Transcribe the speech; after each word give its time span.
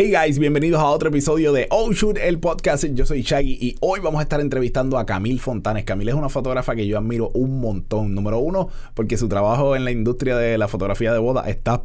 Hey 0.00 0.12
guys, 0.12 0.38
bienvenidos 0.38 0.80
a 0.80 0.86
otro 0.86 1.08
episodio 1.08 1.52
de 1.52 1.66
Oh 1.70 1.92
Shoot, 1.92 2.18
el 2.18 2.38
podcast. 2.38 2.84
Yo 2.84 3.04
soy 3.04 3.22
Shaggy 3.22 3.58
y 3.60 3.76
hoy 3.80 3.98
vamos 3.98 4.20
a 4.20 4.22
estar 4.22 4.40
entrevistando 4.40 4.96
a 4.96 5.04
Camille 5.04 5.40
Fontanes. 5.40 5.82
Camille 5.82 6.12
es 6.12 6.16
una 6.16 6.28
fotógrafa 6.28 6.76
que 6.76 6.86
yo 6.86 6.98
admiro 6.98 7.30
un 7.30 7.58
montón. 7.58 8.14
Número 8.14 8.38
uno, 8.38 8.68
porque 8.94 9.16
su 9.16 9.26
trabajo 9.26 9.74
en 9.74 9.84
la 9.84 9.90
industria 9.90 10.36
de 10.36 10.56
la 10.56 10.68
fotografía 10.68 11.12
de 11.12 11.18
boda 11.18 11.50
está 11.50 11.82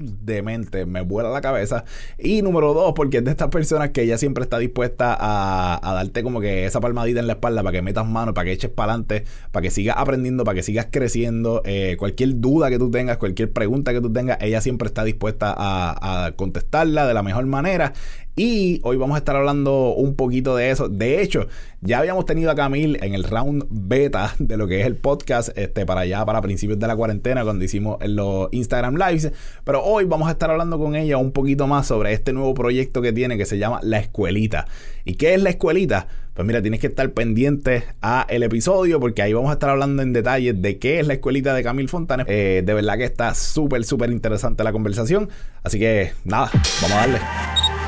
demente, 0.00 0.86
me 0.86 1.02
vuela 1.02 1.30
la 1.30 1.40
cabeza. 1.40 1.84
Y 2.18 2.42
número 2.42 2.74
dos, 2.74 2.92
porque 2.94 3.18
es 3.18 3.24
de 3.24 3.30
estas 3.30 3.48
personas 3.48 3.90
que 3.90 4.02
ella 4.02 4.18
siempre 4.18 4.42
está 4.42 4.58
dispuesta 4.58 5.16
a, 5.18 5.94
darte 5.94 6.22
como 6.22 6.40
que 6.40 6.66
esa 6.66 6.80
palmadita 6.80 7.20
en 7.20 7.26
la 7.26 7.34
espalda 7.34 7.62
para 7.62 7.72
que 7.72 7.82
metas 7.82 8.06
mano, 8.06 8.34
para 8.34 8.46
que 8.46 8.52
eches 8.52 8.70
para 8.70 8.92
adelante, 8.92 9.24
para 9.52 9.62
que 9.62 9.70
sigas 9.70 9.96
aprendiendo, 9.98 10.44
para 10.44 10.54
que 10.54 10.62
sigas 10.62 10.88
creciendo. 10.90 11.62
Eh, 11.64 11.96
cualquier 11.98 12.40
duda 12.40 12.70
que 12.70 12.78
tú 12.78 12.90
tengas, 12.90 13.18
cualquier 13.18 13.52
pregunta 13.52 13.92
que 13.92 14.00
tú 14.00 14.12
tengas, 14.12 14.38
ella 14.40 14.60
siempre 14.60 14.88
está 14.88 15.04
dispuesta 15.04 15.54
a, 15.56 16.26
a 16.26 16.32
contestarla 16.32 17.06
de 17.06 17.14
la 17.14 17.22
mejor 17.22 17.46
manera. 17.46 17.92
Y 18.36 18.80
hoy 18.84 18.96
vamos 18.96 19.16
a 19.16 19.18
estar 19.18 19.36
hablando 19.36 19.94
un 19.94 20.14
poquito 20.14 20.56
de 20.56 20.70
eso. 20.70 20.88
De 20.88 21.20
hecho, 21.20 21.46
ya 21.80 21.98
habíamos 21.98 22.24
tenido 22.24 22.50
a 22.50 22.54
Camille 22.54 22.98
en 23.02 23.14
el 23.14 23.24
round 23.24 23.66
beta 23.70 24.34
de 24.38 24.56
lo 24.56 24.66
que 24.66 24.80
es 24.80 24.86
el 24.86 24.96
podcast, 24.96 25.50
este, 25.56 25.84
para 25.84 26.02
allá, 26.02 26.24
para 26.24 26.40
principios 26.40 26.78
de 26.78 26.86
la 26.86 26.96
cuarentena, 26.96 27.44
cuando 27.44 27.64
hicimos 27.64 27.98
los 28.06 28.48
Instagram 28.52 28.96
Lives. 28.96 29.32
Pero 29.64 29.82
hoy 29.82 30.04
vamos 30.04 30.28
a 30.28 30.32
estar 30.32 30.50
hablando 30.50 30.78
con 30.78 30.94
ella 30.94 31.16
un 31.16 31.32
poquito 31.32 31.66
más 31.66 31.86
sobre 31.86 32.12
este 32.12 32.32
nuevo 32.32 32.54
proyecto 32.54 33.02
que 33.02 33.12
tiene 33.12 33.36
que 33.36 33.46
se 33.46 33.58
llama 33.58 33.80
La 33.82 33.98
Escuelita. 33.98 34.66
¿Y 35.04 35.14
qué 35.14 35.34
es 35.34 35.42
la 35.42 35.50
escuelita? 35.50 36.06
Pues 36.34 36.46
mira, 36.46 36.62
tienes 36.62 36.80
que 36.80 36.86
estar 36.86 37.10
pendiente 37.10 37.84
a 38.00 38.24
el 38.28 38.42
episodio 38.42 39.00
porque 39.00 39.22
ahí 39.22 39.32
vamos 39.32 39.50
a 39.50 39.54
estar 39.54 39.70
hablando 39.70 40.02
en 40.02 40.12
detalle 40.12 40.52
de 40.52 40.78
qué 40.78 41.00
es 41.00 41.06
la 41.06 41.14
escuelita 41.14 41.52
de 41.54 41.62
Camille 41.62 41.88
Fontanes. 41.88 42.26
Eh, 42.28 42.62
de 42.64 42.74
verdad 42.74 42.96
que 42.96 43.04
está 43.04 43.34
súper, 43.34 43.84
súper 43.84 44.10
interesante 44.10 44.64
la 44.64 44.72
conversación. 44.72 45.28
Así 45.62 45.78
que 45.78 46.12
nada, 46.24 46.50
vamos 46.80 46.92
a 46.92 47.00
darle. 47.00 47.79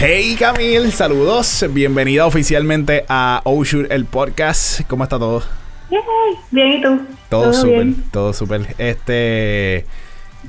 Hey 0.00 0.36
Camille, 0.38 0.92
saludos, 0.92 1.66
bienvenida 1.72 2.24
oficialmente 2.24 3.04
a 3.08 3.40
Oshur 3.42 3.88
el 3.90 4.04
podcast. 4.04 4.82
¿Cómo 4.86 5.02
está 5.02 5.18
todo? 5.18 5.42
Bien, 6.52 6.68
¿y 6.74 6.80
tú? 6.80 7.00
Todo 7.28 7.52
súper, 7.52 7.88
todo 8.12 8.32
súper. 8.32 8.76
Este, 8.78 9.86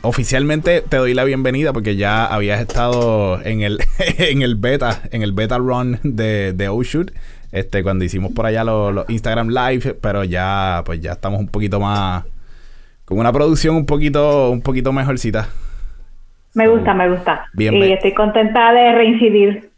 oficialmente 0.04 0.82
te 0.82 0.98
doy 0.98 1.16
la 1.16 1.24
bienvenida 1.24 1.74
porque 1.74 1.96
ya 1.96 2.28
habías 2.28 2.62
estado 2.62 3.42
en 3.44 3.62
el, 3.62 3.80
en 3.98 4.44
el 4.44 4.56
beta, 4.56 5.02
en 5.10 5.24
el 5.24 5.32
beta 5.32 5.58
run 5.58 6.00
de, 6.04 6.54
de 6.54 6.70
Oshur. 6.70 7.12
Este, 7.52 7.82
cuando 7.82 8.06
hicimos 8.06 8.32
por 8.34 8.46
allá 8.46 8.64
los, 8.64 9.10
Instagram 9.10 9.50
Live, 9.50 9.96
pero 9.96 10.24
ya, 10.26 10.84
pues 10.86 11.02
ya 11.02 11.14
estamos 11.14 11.40
un 11.40 11.48
poquito 11.48 11.80
más, 11.80 12.24
con 13.04 13.18
una 13.18 13.34
producción 13.34 13.76
un 13.78 13.88
poquito, 13.88 14.52
un 14.52 14.62
poquito 14.62 14.94
mejorcita. 14.94 15.50
Me 16.60 16.68
gusta, 16.68 16.94
me 16.94 17.10
gusta. 17.10 17.46
Bien, 17.54 17.74
y 17.74 17.94
estoy 17.94 18.14
contenta 18.14 18.74
de 18.74 18.92
reincidir. 18.92 19.70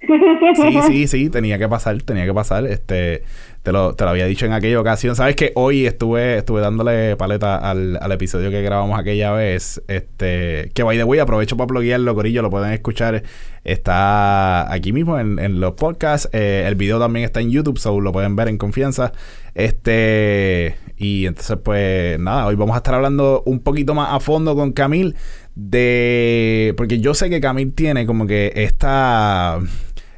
Sí, 0.55 0.81
sí, 0.87 1.07
sí, 1.07 1.29
tenía 1.29 1.59
que 1.59 1.69
pasar, 1.69 2.01
tenía 2.01 2.25
que 2.25 2.33
pasar. 2.33 2.65
Este, 2.65 3.21
te 3.63 3.71
lo, 3.71 3.93
te 3.93 4.03
lo 4.03 4.09
había 4.09 4.25
dicho 4.25 4.45
en 4.45 4.53
aquella 4.53 4.79
ocasión. 4.79 5.15
Sabes 5.15 5.35
que 5.35 5.51
hoy 5.55 5.85
estuve, 5.85 6.37
estuve 6.37 6.61
dándole 6.61 7.15
paleta 7.15 7.57
al, 7.57 7.97
al 8.01 8.11
episodio 8.11 8.49
que 8.49 8.61
grabamos 8.63 8.99
aquella 8.99 9.31
vez. 9.33 9.81
Este, 9.87 10.71
que 10.73 10.81
by 10.83 10.97
the 10.97 11.03
way, 11.03 11.19
aprovecho 11.19 11.57
para 11.57 11.67
bloguearlo, 11.67 12.15
Corillo, 12.15 12.41
lo 12.41 12.49
pueden 12.49 12.73
escuchar. 12.73 13.21
Está 13.63 14.71
aquí 14.71 14.91
mismo 14.91 15.19
en, 15.19 15.37
en 15.37 15.59
los 15.59 15.73
podcasts. 15.73 16.27
Eh, 16.33 16.63
el 16.67 16.73
video 16.75 16.99
también 16.99 17.25
está 17.25 17.39
en 17.39 17.51
YouTube, 17.51 17.77
so 17.77 17.99
lo 18.01 18.11
pueden 18.11 18.35
ver 18.35 18.47
en 18.47 18.57
confianza. 18.57 19.11
Este, 19.53 20.77
y 20.97 21.27
entonces, 21.27 21.57
pues 21.63 22.19
nada, 22.19 22.47
hoy 22.47 22.55
vamos 22.55 22.73
a 22.73 22.77
estar 22.77 22.95
hablando 22.95 23.43
un 23.45 23.59
poquito 23.59 23.93
más 23.93 24.11
a 24.11 24.19
fondo 24.19 24.55
con 24.55 24.71
Camil 24.71 25.15
de. 25.53 26.73
Porque 26.77 26.99
yo 26.99 27.13
sé 27.13 27.29
que 27.29 27.39
Camil 27.39 27.73
tiene 27.73 28.07
como 28.07 28.25
que 28.25 28.53
esta. 28.55 29.59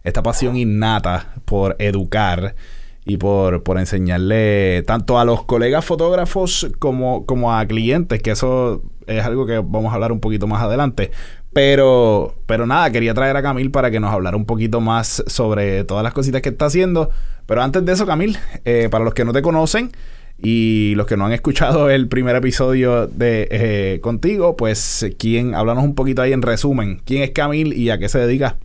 Esta 0.04 0.22
pasión 0.22 0.58
innata 0.58 1.34
por 1.46 1.78
educar 1.80 2.56
y 3.06 3.18
por, 3.18 3.64
por 3.64 3.78
enseñarle 3.78 4.84
tanto 4.88 5.19
a 5.19 5.25
los 5.25 5.44
colegas 5.44 5.84
fotógrafos 5.84 6.69
como, 6.80 7.25
como 7.25 7.53
a 7.53 7.66
clientes, 7.66 8.22
que 8.22 8.31
eso 8.31 8.81
es 9.08 9.24
algo 9.24 9.46
que 9.46 9.58
vamos 9.58 9.91
a 9.91 9.96
hablar 9.96 10.12
un 10.12 10.19
poquito 10.19 10.47
más 10.47 10.62
adelante. 10.62 11.12
Pero, 11.52 12.36
pero 12.47 12.66
nada, 12.66 12.90
quería 12.92 13.13
traer 13.13 13.38
a 13.38 13.44
Camil 13.44 13.69
para 13.69 13.92
que 13.92 14.00
nos 14.00 14.12
hablara 14.12 14.36
un 14.38 14.46
poquito 14.46 14.81
más 14.81 15.24
sobre 15.28 15.84
todas 15.84 16.03
las 16.03 16.13
cositas 16.13 16.42
que 16.42 16.50
está 16.50 16.66
haciendo. 16.66 17.12
Pero 17.46 17.62
antes 17.62 17.86
de 17.86 17.92
eso, 17.92 18.06
Camil, 18.06 18.38
eh, 18.66 18.88
para 18.90 19.03
los 19.03 19.13
que 19.13 19.25
no 19.25 19.34
te 19.34 19.42
conocen 19.42 19.92
y 20.42 20.94
los 20.96 21.06
que 21.06 21.16
no 21.16 21.25
han 21.25 21.34
escuchado 21.34 21.90
el 21.92 22.08
primer 22.08 22.36
episodio 22.36 23.06
de 23.08 23.47
eh, 23.52 24.00
contigo, 24.02 24.56
pues, 24.58 25.06
¿quién? 25.19 25.53
Háblanos 25.53 25.84
un 25.84 25.94
poquito 25.94 26.22
ahí 26.22 26.34
en 26.34 26.42
resumen. 26.42 27.02
¿Quién 27.06 27.22
es 27.22 27.31
Camil 27.31 27.74
y 27.74 27.92
a 27.92 28.00
qué 28.00 28.09
se 28.09 28.19
dedica? 28.19 28.58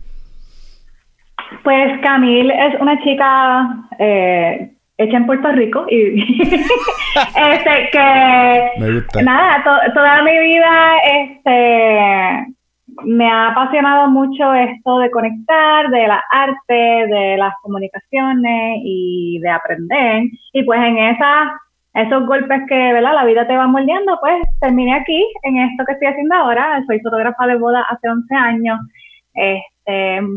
Pues 1.63 1.99
Camille 2.01 2.53
es 2.53 2.79
una 2.79 3.01
chica 3.03 3.87
eh, 3.97 4.71
hecha 4.97 5.17
en 5.17 5.25
Puerto 5.25 5.51
Rico 5.51 5.85
y 5.89 6.41
este 6.43 7.89
que 7.91 9.23
nada 9.23 9.63
toda 9.93 10.23
mi 10.23 10.37
vida 10.37 10.97
este 11.05 12.53
me 13.05 13.31
ha 13.31 13.49
apasionado 13.49 14.09
mucho 14.09 14.53
esto 14.53 14.99
de 14.99 15.09
conectar 15.09 15.89
de 15.89 16.07
la 16.07 16.21
arte 16.31 16.73
de 16.73 17.37
las 17.37 17.53
comunicaciones 17.61 18.79
y 18.83 19.39
de 19.39 19.49
aprender. 19.49 20.23
Y 20.53 20.63
pues 20.63 20.79
en 20.81 20.97
esa 20.97 21.53
esos 21.93 22.25
golpes 22.27 22.61
que 22.67 22.93
¿verdad? 22.93 23.13
la 23.15 23.25
vida 23.25 23.47
te 23.47 23.57
va 23.57 23.67
moldeando 23.67 24.17
pues 24.21 24.35
terminé 24.59 24.93
aquí 24.93 25.25
en 25.43 25.57
esto 25.57 25.83
que 25.85 25.93
estoy 25.93 26.09
haciendo 26.09 26.35
ahora. 26.35 26.83
Soy 26.85 26.99
fotógrafa 26.99 27.47
de 27.47 27.57
boda 27.57 27.85
hace 27.89 28.09
11 28.09 28.35
años. 28.35 28.79
Este, 29.33 29.78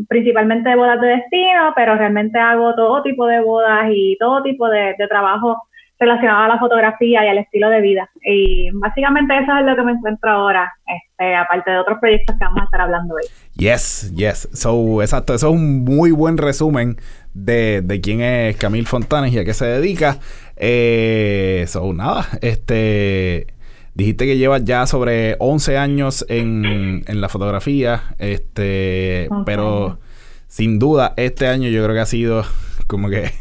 principalmente 0.07 0.69
de 0.69 0.75
bodas 0.75 0.99
de 0.99 1.07
destino, 1.07 1.73
pero 1.75 1.95
realmente 1.95 2.39
hago 2.39 2.73
todo 2.75 3.03
tipo 3.03 3.25
de 3.27 3.41
bodas 3.41 3.87
y 3.91 4.17
todo 4.19 4.41
tipo 4.41 4.67
de, 4.67 4.95
trabajo 5.09 5.63
relacionado 5.99 6.43
a 6.43 6.47
la 6.47 6.59
fotografía 6.59 7.23
y 7.23 7.29
al 7.29 7.37
estilo 7.37 7.69
de 7.69 7.81
vida. 7.81 8.09
Y 8.25 8.69
básicamente 8.73 9.37
eso 9.37 9.55
es 9.57 9.65
lo 9.65 9.75
que 9.75 9.83
me 9.83 9.91
encuentro 9.91 10.31
ahora, 10.31 10.73
este, 10.87 11.35
aparte 11.35 11.71
de 11.71 11.77
otros 11.77 11.99
proyectos 11.99 12.35
que 12.37 12.43
vamos 12.43 12.61
a 12.61 12.65
estar 12.65 12.81
hablando 12.81 13.15
hoy. 13.15 13.23
Yes, 13.55 14.13
yes. 14.15 14.49
So, 14.53 15.01
exacto, 15.01 15.33
eso 15.33 15.49
es 15.49 15.53
un 15.53 15.83
muy 15.83 16.11
buen 16.11 16.37
resumen 16.37 16.97
de, 17.33 17.81
de 17.81 18.01
quién 18.01 18.21
es 18.21 18.57
Camil 18.57 18.87
Fontanes 18.87 19.33
y 19.33 19.39
a 19.39 19.45
qué 19.45 19.53
se 19.53 19.65
dedica. 19.65 20.17
Eh, 20.57 21.65
so, 21.67 21.93
nada, 21.93 22.25
este 22.41 23.47
Dijiste 23.95 24.25
que 24.25 24.37
llevas 24.37 24.63
ya 24.63 24.87
sobre 24.87 25.35
11 25.39 25.77
años 25.77 26.25
en, 26.27 27.03
en 27.05 27.21
la 27.21 27.29
fotografía, 27.29 28.15
este, 28.17 29.29
pero 29.45 29.99
sin 30.47 30.79
duda 30.79 31.13
este 31.15 31.47
año 31.47 31.69
yo 31.69 31.83
creo 31.83 31.95
que 31.95 32.01
ha 32.01 32.05
sido 32.05 32.43
como 32.87 33.09
que 33.09 33.31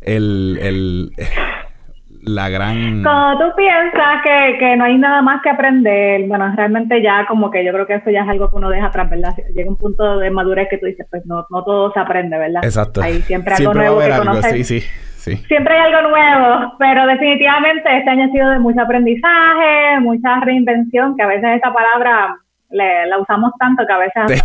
el, 0.00 0.58
el 0.60 1.12
la 2.24 2.48
gran... 2.48 3.02
Cuando 3.02 3.44
tú 3.44 3.56
piensas 3.56 4.22
que, 4.22 4.56
que, 4.58 4.76
no 4.76 4.84
hay 4.84 4.96
nada 4.96 5.22
más 5.22 5.42
que 5.42 5.50
aprender, 5.50 6.26
bueno, 6.26 6.52
realmente 6.56 7.02
ya 7.02 7.26
como 7.26 7.50
que 7.50 7.64
yo 7.64 7.72
creo 7.72 7.86
que 7.86 7.96
eso 7.96 8.10
ya 8.10 8.22
es 8.22 8.28
algo 8.28 8.48
que 8.48 8.56
uno 8.56 8.70
deja 8.70 8.86
atrás, 8.86 9.10
¿verdad? 9.10 9.34
Llega 9.54 9.68
un 9.68 9.76
punto 9.76 10.18
de 10.18 10.30
madurez 10.30 10.68
que 10.70 10.78
tú 10.78 10.86
dices, 10.86 11.06
pues 11.10 11.26
no, 11.26 11.46
no 11.50 11.64
todo 11.64 11.92
se 11.92 12.00
aprende, 12.00 12.38
¿verdad? 12.38 12.64
Exacto. 12.64 13.02
Hay 13.02 13.20
siempre 13.22 13.54
algo 13.54 13.74
nuevo 13.74 13.98
que 14.00 14.10
conocer. 14.10 14.52
Sí, 14.52 14.64
sí. 14.64 14.86
Siempre 15.24 15.74
hay 15.74 15.92
algo 15.92 16.10
nuevo, 16.10 16.74
pero 16.78 17.06
definitivamente 17.06 17.96
este 17.96 18.10
año 18.10 18.24
ha 18.24 18.28
sido 18.28 18.50
de 18.50 18.58
mucho 18.58 18.80
aprendizaje, 18.80 20.00
mucha 20.00 20.40
reinvención, 20.40 21.16
que 21.16 21.22
a 21.22 21.26
veces 21.26 21.56
esa 21.56 21.72
palabra 21.72 22.36
la 22.74 23.18
usamos 23.18 23.52
tanto 23.58 23.84
que 23.86 23.92
a 23.92 23.98
veces... 23.98 24.42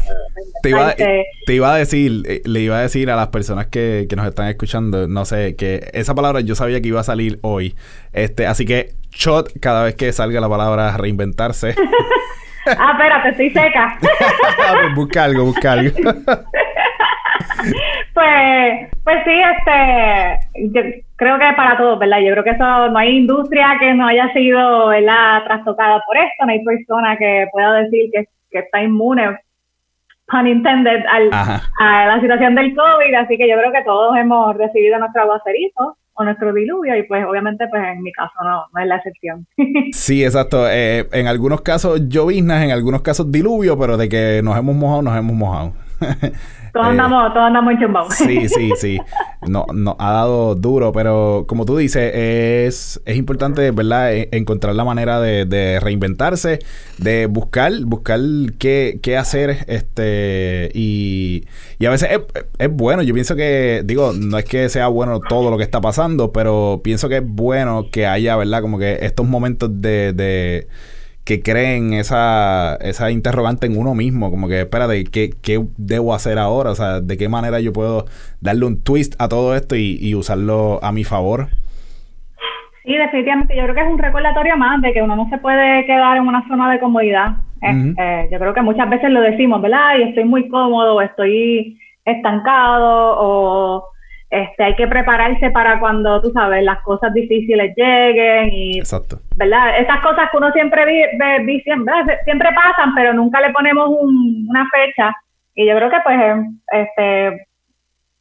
Te, 0.62 0.70
iba, 0.70 0.94
te 0.94 1.54
iba, 1.54 1.74
a 1.74 1.78
decir, 1.78 2.24
eh, 2.28 2.42
le 2.46 2.60
iba 2.62 2.78
a 2.78 2.82
decir 2.82 3.10
a 3.10 3.16
las 3.16 3.30
personas 3.30 3.68
que, 3.68 4.06
que 4.10 4.16
nos 4.16 4.26
están 4.28 4.48
escuchando, 4.48 5.08
no 5.08 5.26
sé, 5.26 5.56
que 5.56 5.90
esa 5.94 6.14
palabra 6.16 6.42
yo 6.42 6.56
sabía 6.56 6.82
que 6.82 6.90
iba 6.90 7.00
a 7.00 7.04
salir 7.04 7.40
hoy. 7.42 7.76
Este, 8.14 8.46
así 8.46 8.66
que 8.66 8.92
shot 9.12 9.52
cada 9.60 9.84
vez 9.84 9.96
que 9.96 10.12
salga 10.12 10.40
la 10.42 10.50
palabra 10.50 10.96
reinventarse. 10.98 11.76
ah, 12.68 12.92
espérate, 12.92 13.30
estoy 13.30 13.50
seca. 13.50 13.98
Pues 14.72 14.96
busca 14.96 15.24
algo, 15.24 15.46
busca 15.46 15.72
algo. 15.74 15.96
pues, 18.20 18.90
pues 19.04 19.18
sí, 19.24 19.32
este, 19.32 21.04
creo 21.16 21.40
que 21.40 21.54
para 21.56 21.78
todos, 21.78 22.00
¿verdad? 22.00 22.20
Yo 22.20 22.32
creo 22.34 22.44
que 22.44 22.50
eso, 22.52 22.90
no 22.90 22.98
hay 22.98 23.18
industria 23.18 23.78
que 23.80 23.94
no 23.94 24.08
haya 24.08 24.32
sido, 24.34 24.88
¿verdad?, 24.88 25.44
trastocada 25.46 26.02
por 26.06 26.18
esto, 26.18 26.46
no 26.46 26.52
hay 26.52 26.64
persona 26.64 27.18
que 27.18 27.48
pueda 27.52 27.74
decir 27.84 28.10
que, 28.12 28.28
está 28.52 28.82
inmune, 28.82 29.40
pun 30.28 30.48
intended, 30.48 31.06
al, 31.10 31.30
a 31.32 32.06
la 32.08 32.20
situación 32.20 32.56
del 32.56 32.76
COVID, 32.76 33.14
así 33.16 33.38
que 33.38 33.48
yo 33.48 33.56
creo 33.58 33.72
que 33.72 33.84
todos 33.84 34.18
hemos 34.18 34.56
recibido 34.58 35.00
nuestro 35.00 35.22
aguacerito, 35.22 35.98
o 36.20 36.24
nuestro 36.26 36.54
diluvio 36.54 36.98
y 36.98 37.04
pues 37.04 37.26
obviamente 37.26 37.66
pues 37.70 37.82
en 37.82 38.04
mi 38.04 38.12
caso 38.12 38.34
no, 38.44 38.66
no 38.74 38.82
es 38.82 38.88
la 38.88 38.98
excepción. 38.98 39.48
sí, 39.94 40.26
exacto. 40.26 40.70
Eh, 40.70 41.08
en 41.14 41.28
algunos 41.28 41.62
casos 41.62 42.10
lloviznas, 42.10 42.62
en 42.62 42.72
algunos 42.72 43.02
casos 43.02 43.32
diluvio, 43.32 43.80
pero 43.80 43.96
de 43.96 44.10
que 44.10 44.42
nos 44.44 44.58
hemos 44.58 44.76
mojado, 44.76 45.02
nos 45.02 45.18
hemos 45.18 45.34
mojado. 45.34 45.74
Todos 46.74 46.88
eh, 46.88 46.90
andamos, 46.92 47.34
todos 47.34 47.48
andamos 47.48 47.74
Sí, 48.16 48.48
sí, 48.50 48.72
sí. 48.78 49.00
No, 49.48 49.66
no, 49.74 49.96
ha 50.00 50.12
dado 50.12 50.56
duro, 50.56 50.92
pero 50.92 51.46
como 51.48 51.66
tú 51.66 51.78
dices, 51.78 52.12
es, 52.14 53.02
es 53.06 53.18
importante, 53.18 53.72
¿verdad? 53.72 54.14
E, 54.14 54.30
encontrar 54.32 54.76
la 54.76 54.84
manera 54.84 55.20
de, 55.20 55.46
de 55.46 55.80
reinventarse, 55.80 56.60
de 56.98 57.26
buscar, 57.26 57.74
buscar 57.86 58.20
qué, 58.60 59.00
qué 59.02 59.18
hacer, 59.18 59.66
este, 59.68 60.72
y, 60.74 61.46
y 61.80 61.86
a 61.86 61.90
veces 61.90 62.10
es, 62.12 62.20
es, 62.58 62.70
bueno. 62.72 63.02
Yo 63.02 63.14
pienso 63.14 63.36
que, 63.36 63.82
digo, 63.86 64.14
no 64.14 64.38
es 64.38 64.46
que 64.46 64.70
sea 64.70 64.88
bueno 64.88 65.20
todo 65.22 65.50
lo 65.50 65.58
que 65.58 65.64
está 65.64 65.82
pasando, 65.82 66.32
pero 66.32 66.82
pienso 66.84 67.10
que 67.10 67.18
es 67.18 67.26
bueno 67.26 67.88
que 67.92 68.06
haya, 68.06 68.36
¿verdad? 68.36 68.62
Como 68.62 68.78
que 68.78 69.00
estos 69.02 69.28
momentos 69.28 69.82
de, 69.82 70.14
de 70.14 70.68
que 71.30 71.44
creen 71.44 71.94
esa, 71.94 72.76
esa 72.82 73.12
interrogante 73.12 73.68
en 73.68 73.78
uno 73.78 73.94
mismo, 73.94 74.32
como 74.32 74.48
que, 74.48 74.62
espérate, 74.62 75.04
¿qué, 75.04 75.30
¿qué 75.44 75.64
debo 75.78 76.16
hacer 76.16 76.40
ahora? 76.40 76.72
O 76.72 76.76
sea, 76.76 77.02
¿de 77.02 77.18
qué 77.18 77.30
manera 77.30 77.60
yo 77.60 77.72
puedo 77.72 78.06
darle 78.42 78.66
un 78.66 78.84
twist 78.84 79.14
a 79.22 79.30
todo 79.30 79.56
esto 79.56 79.76
y, 79.76 80.16
usarlo 80.16 80.80
a 80.82 80.92
mi 80.92 81.04
favor? 81.04 81.50
Sí, 82.84 82.98
definitivamente. 82.98 83.56
Yo 83.56 83.62
creo 83.62 83.76
que 83.76 83.82
es 83.82 83.92
un 83.92 84.00
recordatorio 84.00 84.58
más 84.58 84.82
de 84.82 84.92
que 84.92 85.04
uno 85.04 85.16
no 85.16 85.30
se 85.30 85.38
puede 85.38 85.86
quedar 85.86 86.18
en 86.18 86.28
una 86.28 86.48
zona 86.48 86.72
de 86.72 86.80
comodidad. 86.80 87.36
Eh, 87.62 88.28
yo 88.32 88.40
creo 88.40 88.56
que 88.56 88.64
muchas 88.64 88.90
veces 88.90 89.12
lo 89.12 89.22
decimos, 89.22 89.62
¿verdad? 89.62 90.00
Y 90.00 90.10
estoy 90.10 90.26
muy 90.26 90.50
cómodo, 90.50 90.96
o 90.96 91.02
estoy 91.02 91.78
estancado, 92.06 93.18
o 93.20 93.90
este, 94.30 94.64
hay 94.64 94.76
que 94.76 94.88
prepararse 94.88 95.50
para 95.50 95.80
cuando, 95.80 96.22
tú 96.22 96.32
sabes, 96.32 96.64
las 96.64 96.82
cosas 96.84 97.14
difíciles 97.14 97.74
lleguen 97.76 98.50
y, 98.54 98.78
Exacto. 98.78 99.20
¿verdad? 99.36 99.80
Esas 99.80 100.02
cosas 100.02 100.30
que 100.30 100.38
uno 100.38 100.52
siempre 100.52 100.86
ve, 100.86 101.62
siempre, 101.64 101.94
siempre, 102.26 102.50
pasan, 102.54 102.94
pero 102.94 103.14
nunca 103.14 103.42
le 103.42 103.52
ponemos 103.52 103.90
una 103.90 104.66
fecha. 104.72 105.16
Y 105.56 105.68
yo 105.68 105.76
creo 105.76 105.90
que, 105.90 105.98
pues, 106.04 106.20
este, 106.72 107.48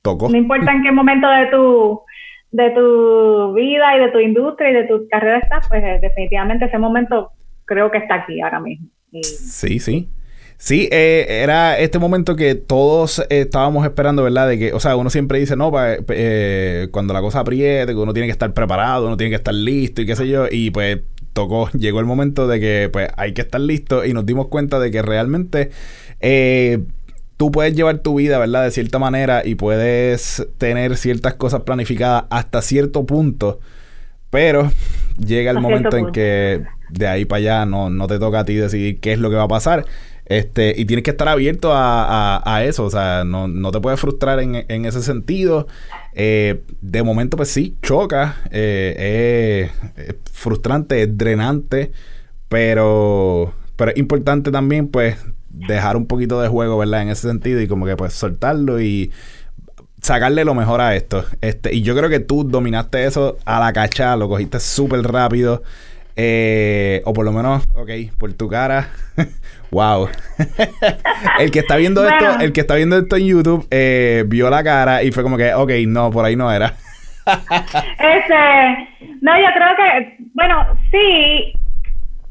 Toco. 0.03 0.31
no 0.31 0.37
importa 0.37 0.73
en 0.73 0.83
qué 0.83 0.93
momento 0.93 1.29
de 1.29 1.47
tu, 1.47 2.01
de 2.53 2.71
tu 2.71 3.53
vida 3.53 3.97
y 3.97 4.01
de 4.01 4.09
tu 4.09 4.19
industria 4.19 4.71
y 4.71 4.75
de 4.75 4.85
tu 4.85 5.07
carrera 5.11 5.39
estás, 5.39 5.69
pues, 5.69 6.01
definitivamente 6.01 6.65
ese 6.65 6.79
momento 6.79 7.33
creo 7.67 7.91
que 7.91 7.99
está 7.99 8.15
aquí 8.15 8.41
ahora 8.41 8.61
mismo. 8.61 8.89
Sí, 9.23 9.79
sí. 9.79 10.09
Sí, 10.61 10.89
eh, 10.91 11.25
era 11.43 11.79
este 11.79 12.01
momento 12.01 12.35
que 12.35 12.57
todos 12.57 13.23
estábamos 13.31 13.85
esperando, 13.85 14.25
¿verdad? 14.25 14.49
De 14.49 14.59
que, 14.59 14.73
o 14.73 14.81
sea, 14.81 14.97
uno 14.97 15.09
siempre 15.09 15.39
dice, 15.39 15.55
no, 15.55 15.71
eh, 15.77 16.89
cuando 16.91 17.15
la 17.15 17.21
cosa 17.21 17.41
apriete, 17.41 17.93
que 17.93 17.99
uno 17.99 18.13
tiene 18.13 18.27
que 18.27 18.33
estar 18.33 18.53
preparado, 18.53 19.07
uno 19.07 19.17
tiene 19.17 19.31
que 19.31 19.37
estar 19.37 19.55
listo 19.55 20.03
y 20.03 20.07
qué 20.07 20.17
sé 20.17 20.27
yo, 20.27 20.47
y 20.51 20.73
pues 20.73 20.99
tocó, 21.33 21.71
llegó 21.71 22.01
el 22.01 22.07
momento 22.07 22.49
de 22.49 22.59
que 22.59 22.91
pues 22.93 23.09
hay 23.17 23.35
que 23.35 23.43
estar 23.43 23.61
listo 23.61 24.05
y 24.05 24.13
nos 24.13 24.27
dimos 24.27 24.49
cuenta 24.49 24.81
de 24.81 24.91
que 24.91 25.01
realmente 25.01 25.71
eh, 26.19 26.81
tú 27.37 27.53
puedes 27.53 27.77
llevar 27.77 27.99
tu 27.99 28.17
vida, 28.17 28.39
¿verdad? 28.39 28.65
De 28.65 28.73
cierta 28.73 28.99
manera 28.99 29.43
y 29.45 29.55
puedes 29.55 30.45
tener 30.59 30.97
ciertas 30.97 31.35
cosas 31.35 31.61
planificadas 31.61 32.25
hasta 32.31 32.63
cierto 32.63 33.07
punto, 33.07 33.61
pero 34.31 34.73
llega 35.25 35.53
el 35.53 35.61
momento 35.61 35.97
en 35.97 36.11
que 36.11 36.65
de 36.91 37.07
ahí 37.07 37.25
para 37.25 37.39
allá 37.39 37.67
no, 37.67 37.91
no 37.91 38.09
te 38.09 38.19
toca 38.19 38.41
a 38.41 38.45
ti 38.45 38.55
decidir 38.55 38.99
qué 38.99 39.13
es 39.13 39.21
lo 39.21 39.31
que 39.31 39.37
va 39.37 39.45
a 39.45 39.49
pasar. 39.49 39.85
Este, 40.29 40.75
y 40.77 40.85
tienes 40.85 41.05
que 41.05 41.11
estar 41.11 41.27
abierto 41.27 41.73
a, 41.73 42.43
a, 42.45 42.65
eso, 42.65 42.85
o 42.85 42.91
sea, 42.91 43.25
no, 43.25 43.49
no 43.49 43.71
te 43.71 43.81
puedes 43.81 43.99
frustrar 43.99 44.41
en, 44.41 44.67
en 44.69 44.85
ese 44.85 45.03
sentido. 45.03 45.67
Eh, 46.13 46.63
de 46.83 47.03
momento, 47.03 47.37
pues 47.37 47.49
sí, 47.49 47.77
choca, 47.83 48.37
eh, 48.51 49.71
es, 49.97 50.13
frustrante, 50.33 51.03
es 51.03 51.17
drenante, 51.17 51.93
pero, 52.49 53.55
pero 53.77 53.93
es 53.93 53.97
importante 53.97 54.51
también, 54.51 54.89
pues, 54.89 55.17
dejar 55.49 55.97
un 55.97 56.07
poquito 56.07 56.41
de 56.43 56.49
juego, 56.49 56.77
¿verdad? 56.77 57.03
En 57.03 57.09
ese 57.09 57.29
sentido 57.29 57.61
y 57.63 57.69
como 57.69 57.87
que, 57.87 57.97
pues, 57.97 58.13
soltarlo 58.13 58.83
y 58.83 59.11
sacarle 60.03 60.45
lo 60.45 60.55
mejor 60.55 60.81
a 60.83 60.95
esto. 60.95 61.25
Este, 61.41 61.75
y 61.75 61.83
yo 61.83 61.97
creo 61.97 62.11
que 62.11 62.21
tú 62.21 62.45
dominaste 62.45 63.07
eso 63.07 63.39
a 63.47 63.61
la 63.61 63.73
cacha, 63.73 64.17
lo 64.17 64.29
cogiste 64.29 64.61
súper 64.61 65.01
rápido. 65.03 65.63
Eh, 66.17 67.01
o 67.05 67.13
por 67.13 67.25
lo 67.25 67.33
menos, 67.33 67.63
ok, 67.75 67.91
por 68.19 68.33
tu 68.33 68.49
cara. 68.49 68.91
wow. 69.71 70.09
el 71.41 71.51
que 71.51 71.61
está 71.61 71.77
viendo 71.77 72.07
esto, 72.09 72.41
el 72.41 72.53
que 72.53 72.61
está 72.61 72.75
viendo 72.75 72.99
esto 72.99 73.17
en 73.17 73.27
YouTube, 73.27 73.67
eh, 73.71 74.25
vio 74.27 74.51
la 74.51 74.63
cara 74.63 75.03
y 75.03 75.13
fue 75.13 75.23
como 75.23 75.37
que, 75.37 75.55
ok, 75.55 75.71
no, 75.87 76.11
por 76.11 76.25
ahí 76.25 76.37
no 76.37 76.51
era. 76.53 76.75
este, 77.27 78.89
no, 79.21 79.37
yo 79.39 79.47
creo 79.55 79.77
que, 79.77 80.17
bueno, 80.35 80.67
sí, 80.91 81.53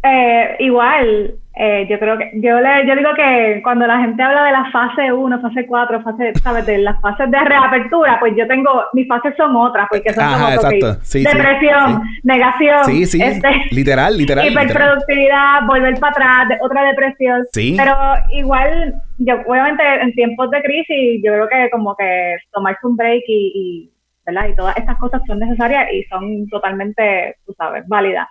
eh, 0.07 0.56
igual, 0.59 1.36
eh, 1.56 1.88
yo 1.89 1.98
creo 2.00 2.18
que, 2.18 2.31
yo 2.36 2.59
le, 2.59 2.88
yo 2.88 2.95
digo 2.95 3.09
que 3.15 3.62
cuando 3.63 3.88
la 3.88 4.00
gente 4.00 4.21
habla 4.21 4.44
de 4.44 4.51
la 4.51 4.69
fase 4.71 5.12
1, 5.12 5.42
fase 5.42 5.65
4, 5.65 6.01
fase, 6.01 6.33
¿sabes? 6.36 6.65
De 6.65 6.77
las 6.77 7.01
fases 7.01 7.30
de 7.31 7.39
reapertura, 7.39 8.18
pues 8.19 8.33
yo 8.38 8.48
tengo, 8.48 8.83
mis 8.94 9.07
fases 9.07 9.33
son 9.36 9.56
otras, 9.56 9.88
porque 9.89 10.13
son 10.13 10.24
como 10.33 10.48
depresión, 10.48 12.04
negación, 12.24 12.81
este, 12.89 13.50
literal, 13.71 14.18
literal. 14.18 14.48
Hiperproductividad, 14.48 15.65
volver 15.65 16.00
para 16.00 16.42
atrás, 16.42 16.60
otra 16.62 16.83
depresión. 16.83 17.45
Pero 17.53 17.95
igual, 18.33 18.94
yo, 19.18 19.36
obviamente, 19.48 19.83
en 20.01 20.13
tiempos 20.13 20.50
de 20.51 20.62
crisis, 20.62 21.21
yo 21.24 21.33
creo 21.33 21.50
que 21.50 21.69
como 21.71 21.95
que 21.95 22.38
tomarse 22.51 22.86
un 22.86 22.95
break 22.95 23.24
y, 23.27 23.51
y 23.56 23.92
¿verdad? 24.25 24.50
Y 24.50 24.56
todas 24.56 24.77
estas 24.77 24.98
cosas 24.98 25.21
son 25.25 25.39
necesarias 25.39 25.88
y 25.92 26.03
son 26.03 26.48
totalmente, 26.50 27.38
tú 27.45 27.53
sabes, 27.57 27.83
válidas. 27.88 28.27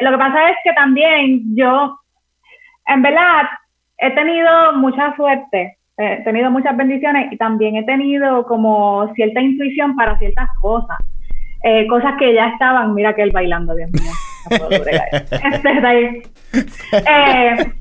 Lo 0.00 0.10
que 0.10 0.18
pasa 0.18 0.50
es 0.50 0.56
que 0.64 0.72
también 0.74 1.56
yo 1.56 1.98
en 2.86 3.02
verdad, 3.02 3.42
he 3.98 4.10
tenido 4.10 4.72
mucha 4.74 5.14
suerte, 5.16 5.78
he 5.96 6.22
tenido 6.24 6.50
muchas 6.50 6.76
bendiciones 6.76 7.32
y 7.32 7.36
también 7.36 7.76
he 7.76 7.84
tenido 7.84 8.44
como 8.46 9.12
cierta 9.14 9.40
intuición 9.40 9.94
para 9.96 10.18
ciertas 10.18 10.48
cosas. 10.60 10.98
Eh, 11.64 11.86
cosas 11.86 12.14
que 12.18 12.34
ya 12.34 12.48
estaban, 12.48 12.92
mira 12.92 13.14
que 13.14 13.22
él 13.22 13.30
bailando, 13.30 13.74
Dios 13.74 13.90
mío. 13.92 14.10
No 14.50 14.68
puedo 14.68 14.84
este. 14.84 16.22
Eh, 16.92 17.72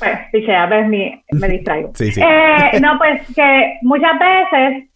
pues, 0.00 0.18
dije, 0.32 0.56
a 0.56 0.66
ver, 0.66 0.86
me, 0.86 1.22
me 1.30 1.48
distraigo. 1.48 1.92
Eh, 2.00 2.80
no, 2.80 2.98
pues 2.98 3.22
que 3.36 3.78
muchas 3.82 4.18
veces 4.18 4.90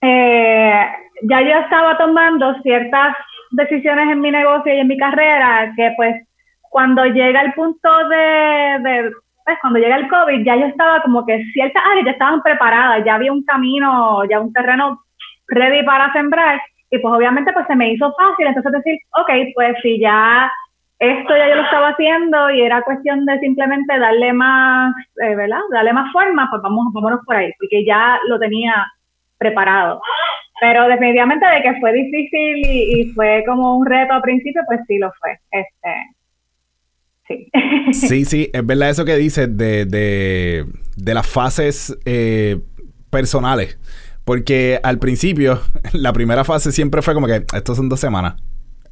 eh, 0.00 0.86
ya 1.22 1.40
yo 1.40 1.58
estaba 1.60 1.96
tomando 1.96 2.60
ciertas 2.62 3.14
decisiones 3.52 4.10
en 4.10 4.20
mi 4.20 4.30
negocio 4.30 4.74
y 4.74 4.78
en 4.78 4.88
mi 4.88 4.96
carrera 4.96 5.72
que 5.76 5.92
pues 5.96 6.26
cuando 6.70 7.04
llega 7.04 7.42
el 7.42 7.52
punto 7.52 7.88
de, 8.08 9.12
pues 9.44 9.58
cuando 9.60 9.78
llega 9.78 9.96
el 9.96 10.08
COVID, 10.08 10.44
ya 10.44 10.56
yo 10.56 10.66
estaba 10.66 11.02
como 11.02 11.24
que 11.26 11.44
ciertas 11.52 11.82
áreas 11.90 12.06
ya 12.06 12.12
estaban 12.12 12.42
preparadas, 12.42 13.04
ya 13.04 13.14
había 13.14 13.32
un 13.32 13.44
camino, 13.44 14.24
ya 14.24 14.40
un 14.40 14.52
terreno 14.52 15.02
ready 15.48 15.84
para 15.84 16.12
sembrar, 16.12 16.60
y 16.90 16.98
pues 16.98 17.14
obviamente 17.14 17.52
pues 17.52 17.66
se 17.66 17.76
me 17.76 17.92
hizo 17.92 18.14
fácil, 18.14 18.46
entonces 18.46 18.72
decir, 18.72 18.98
ok, 19.18 19.30
pues 19.54 19.76
si 19.82 19.98
ya 20.00 20.50
esto 20.98 21.36
ya 21.36 21.48
yo 21.48 21.56
lo 21.56 21.62
estaba 21.62 21.88
haciendo 21.88 22.50
y 22.50 22.62
era 22.62 22.82
cuestión 22.82 23.26
de 23.26 23.38
simplemente 23.40 23.98
darle 23.98 24.32
más, 24.32 24.94
eh, 25.20 25.34
¿verdad? 25.34 25.58
Darle 25.72 25.92
más 25.92 26.12
forma, 26.12 26.48
pues 26.48 26.62
vamos, 26.62 26.92
vámonos 26.92 27.20
por 27.26 27.34
ahí, 27.34 27.50
porque 27.58 27.84
ya 27.84 28.20
lo 28.28 28.38
tenía 28.38 28.86
preparado. 29.36 30.00
Pero 30.62 30.86
definitivamente 30.86 31.44
de 31.44 31.60
que 31.60 31.80
fue 31.80 31.92
difícil 31.92 32.62
y, 32.64 33.12
fue 33.16 33.42
como 33.44 33.78
un 33.78 33.84
reto 33.84 34.12
al 34.12 34.22
principio, 34.22 34.62
pues 34.68 34.78
sí 34.86 34.96
lo 34.96 35.12
fue. 35.20 35.36
Este, 35.50 35.90
Sí. 37.92 38.24
sí, 38.24 38.48
es 38.52 38.64
verdad 38.64 38.90
eso 38.90 39.04
que 39.04 39.16
dices 39.16 39.56
de, 39.56 39.86
de, 39.86 40.64
de 40.96 41.14
las 41.14 41.26
fases 41.26 41.98
eh, 42.04 42.60
personales. 43.10 43.76
Porque 44.24 44.78
al 44.84 45.00
principio, 45.00 45.60
la 45.94 46.12
primera 46.12 46.44
fase 46.44 46.70
siempre 46.70 47.02
fue 47.02 47.14
como 47.14 47.26
que, 47.26 47.44
estos 47.56 47.76
son 47.76 47.88
dos 47.88 47.98
semanas. 47.98 48.36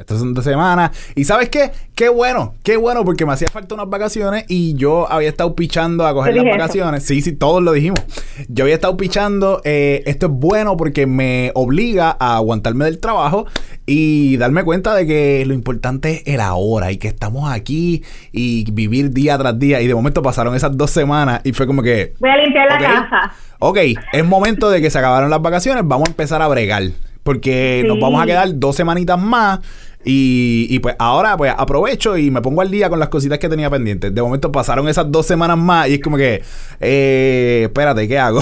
Estas 0.00 0.18
son 0.18 0.32
dos 0.32 0.44
semanas. 0.44 0.92
Y 1.14 1.24
¿sabes 1.24 1.50
qué? 1.50 1.72
Qué 1.94 2.08
bueno, 2.08 2.54
qué 2.62 2.78
bueno, 2.78 3.04
porque 3.04 3.26
me 3.26 3.34
hacía 3.34 3.48
falta 3.48 3.74
unas 3.74 3.90
vacaciones 3.90 4.46
y 4.48 4.72
yo 4.74 5.06
había 5.12 5.28
estado 5.28 5.54
pichando 5.54 6.06
a 6.06 6.14
coger 6.14 6.34
las 6.36 6.46
vacaciones. 6.46 7.04
Sí, 7.04 7.20
sí, 7.20 7.32
todos 7.32 7.62
lo 7.62 7.72
dijimos. 7.72 8.00
Yo 8.48 8.64
había 8.64 8.76
estado 8.76 8.96
pichando. 8.96 9.60
Eh, 9.62 10.02
esto 10.06 10.26
es 10.26 10.32
bueno 10.32 10.78
porque 10.78 11.06
me 11.06 11.52
obliga 11.54 12.16
a 12.18 12.36
aguantarme 12.36 12.86
del 12.86 12.98
trabajo 12.98 13.46
y 13.84 14.38
darme 14.38 14.64
cuenta 14.64 14.94
de 14.94 15.06
que 15.06 15.44
lo 15.44 15.52
importante 15.52 16.22
es 16.22 16.34
el 16.34 16.40
ahora 16.40 16.90
y 16.92 16.96
que 16.96 17.08
estamos 17.08 17.52
aquí 17.52 18.02
y 18.32 18.70
vivir 18.72 19.10
día 19.10 19.36
tras 19.36 19.58
día. 19.58 19.82
Y 19.82 19.86
de 19.86 19.94
momento 19.94 20.22
pasaron 20.22 20.54
esas 20.54 20.74
dos 20.74 20.90
semanas 20.90 21.42
y 21.44 21.52
fue 21.52 21.66
como 21.66 21.82
que. 21.82 22.14
Voy 22.20 22.30
a 22.30 22.38
limpiar 22.38 22.68
la 22.68 22.78
casa. 22.78 23.32
Ok, 23.58 23.76
es 24.14 24.24
momento 24.24 24.70
de 24.70 24.80
que 24.80 24.88
se 24.88 24.98
acabaron 24.98 25.28
las 25.28 25.42
vacaciones, 25.42 25.82
vamos 25.86 26.08
a 26.08 26.12
empezar 26.12 26.40
a 26.40 26.48
bregar. 26.48 26.84
Porque 27.22 27.84
nos 27.86 28.00
vamos 28.00 28.22
a 28.22 28.24
quedar 28.24 28.48
dos 28.58 28.74
semanitas 28.74 29.20
más 29.20 29.60
Y, 30.02 30.66
y, 30.70 30.78
pues 30.78 30.96
ahora 30.98 31.36
pues 31.36 31.52
aprovecho 31.56 32.16
y 32.16 32.30
me 32.30 32.40
pongo 32.40 32.62
al 32.62 32.70
día 32.70 32.88
con 32.88 32.98
las 32.98 33.10
cositas 33.10 33.38
que 33.38 33.50
tenía 33.50 33.68
pendientes. 33.68 34.14
De 34.14 34.22
momento 34.22 34.50
pasaron 34.50 34.88
esas 34.88 35.12
dos 35.12 35.26
semanas 35.26 35.58
más 35.58 35.88
y 35.88 35.94
es 35.94 36.00
como 36.00 36.16
que, 36.16 36.42
eh, 36.80 37.62
espérate, 37.64 38.08
¿qué 38.08 38.18
hago? 38.18 38.40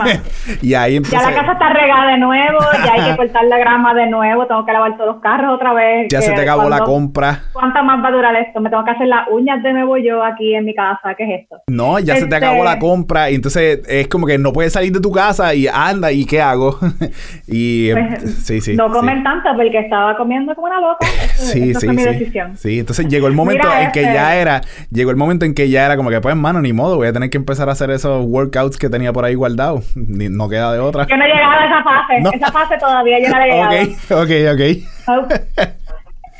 y 0.62 0.72
ahí 0.72 0.98
Ya 1.02 1.20
la 1.20 1.34
casa 1.34 1.52
está 1.52 1.68
regada 1.68 2.12
de 2.12 2.18
nuevo, 2.18 2.58
ya 2.82 2.94
hay 2.94 3.10
que 3.10 3.16
cortar 3.18 3.44
la 3.44 3.58
grama 3.58 3.92
de 3.92 4.06
nuevo, 4.06 4.46
tengo 4.46 4.64
que 4.64 4.72
lavar 4.72 4.96
todos 4.96 5.14
los 5.14 5.22
carros 5.22 5.54
otra 5.54 5.74
vez. 5.74 6.06
Ya 6.10 6.22
se 6.22 6.32
te 6.32 6.40
acabó 6.40 6.68
la 6.70 6.80
compra. 6.80 7.42
¿Cuánto 7.52 7.82
más 7.82 8.02
va 8.02 8.08
a 8.08 8.12
durar 8.12 8.36
esto? 8.36 8.60
Me 8.60 8.70
tengo 8.70 8.84
que 8.84 8.92
hacer 8.92 9.08
las 9.08 9.28
uñas 9.28 9.62
de 9.62 9.74
nuevo 9.74 9.98
yo 9.98 10.24
aquí 10.24 10.54
en 10.54 10.64
mi 10.64 10.74
casa, 10.74 11.14
¿qué 11.14 11.24
es 11.24 11.42
esto? 11.42 11.60
No, 11.68 11.98
ya 11.98 12.16
se 12.16 12.26
te 12.26 12.36
acabó 12.36 12.64
la 12.64 12.74
este 12.74 12.86
compra 12.86 13.30
y 13.30 13.34
entonces 13.34 13.82
es 13.86 14.08
como 14.08 14.26
que 14.26 14.38
no 14.38 14.52
puedes 14.52 14.72
salir 14.72 14.92
de 14.92 15.00
tu 15.00 15.12
casa 15.12 15.54
y 15.54 15.68
anda, 15.68 16.10
¿y 16.10 16.24
qué 16.24 16.40
hago? 16.40 16.78
y 17.46 17.92
pues, 17.92 18.44
sí, 18.44 18.60
sí. 18.62 18.76
No 18.76 18.90
comen 18.90 19.22
tanto 19.22 19.50
porque 19.54 19.78
estaba 19.78 20.16
comiendo 20.16 20.54
como 20.54 20.66
una 20.66 20.85
loca. 20.86 21.06
sí, 21.36 21.74
sí, 21.74 21.88
mi 21.88 22.02
decisión. 22.02 22.56
Sí, 22.56 22.80
entonces 22.80 23.08
llegó 23.08 23.26
el 23.26 23.34
momento 23.34 23.68
en 23.78 23.92
que 23.92 24.02
ya 24.02 24.30
este 24.30 24.42
era, 24.42 24.60
llegó 24.90 25.10
el 25.10 25.16
momento 25.16 25.44
en 25.44 25.54
que 25.54 25.68
ya 25.68 25.86
era 25.86 25.96
como 25.96 26.10
que, 26.10 26.20
pues, 26.20 26.36
mano, 26.36 26.60
ni 26.60 26.72
modo, 26.72 26.96
voy 26.96 27.08
a 27.08 27.12
tener 27.12 27.30
que 27.30 27.36
empezar 27.36 27.68
a 27.68 27.72
hacer 27.72 27.90
esos 27.90 28.24
workouts 28.24 28.78
que 28.78 28.88
tenía 28.88 29.12
por 29.12 29.24
ahí 29.24 29.34
guardados. 29.34 29.92
no 29.96 30.48
queda 30.48 30.72
de 30.72 30.78
otra. 30.78 31.06
Yo 31.06 31.16
no 31.16 31.24
he 31.24 31.28
llegado 31.28 31.52
a 31.52 31.66
esa 31.66 31.82
fase. 31.82 32.36
Esa 32.36 32.52
fase 32.52 32.78
todavía 32.78 33.18
yo 33.20 33.28
no 33.28 33.42
he 33.42 33.46
llegado. 33.46 34.22
Ok, 34.22 34.30
ok, 34.30 34.54
ok. 34.54 35.66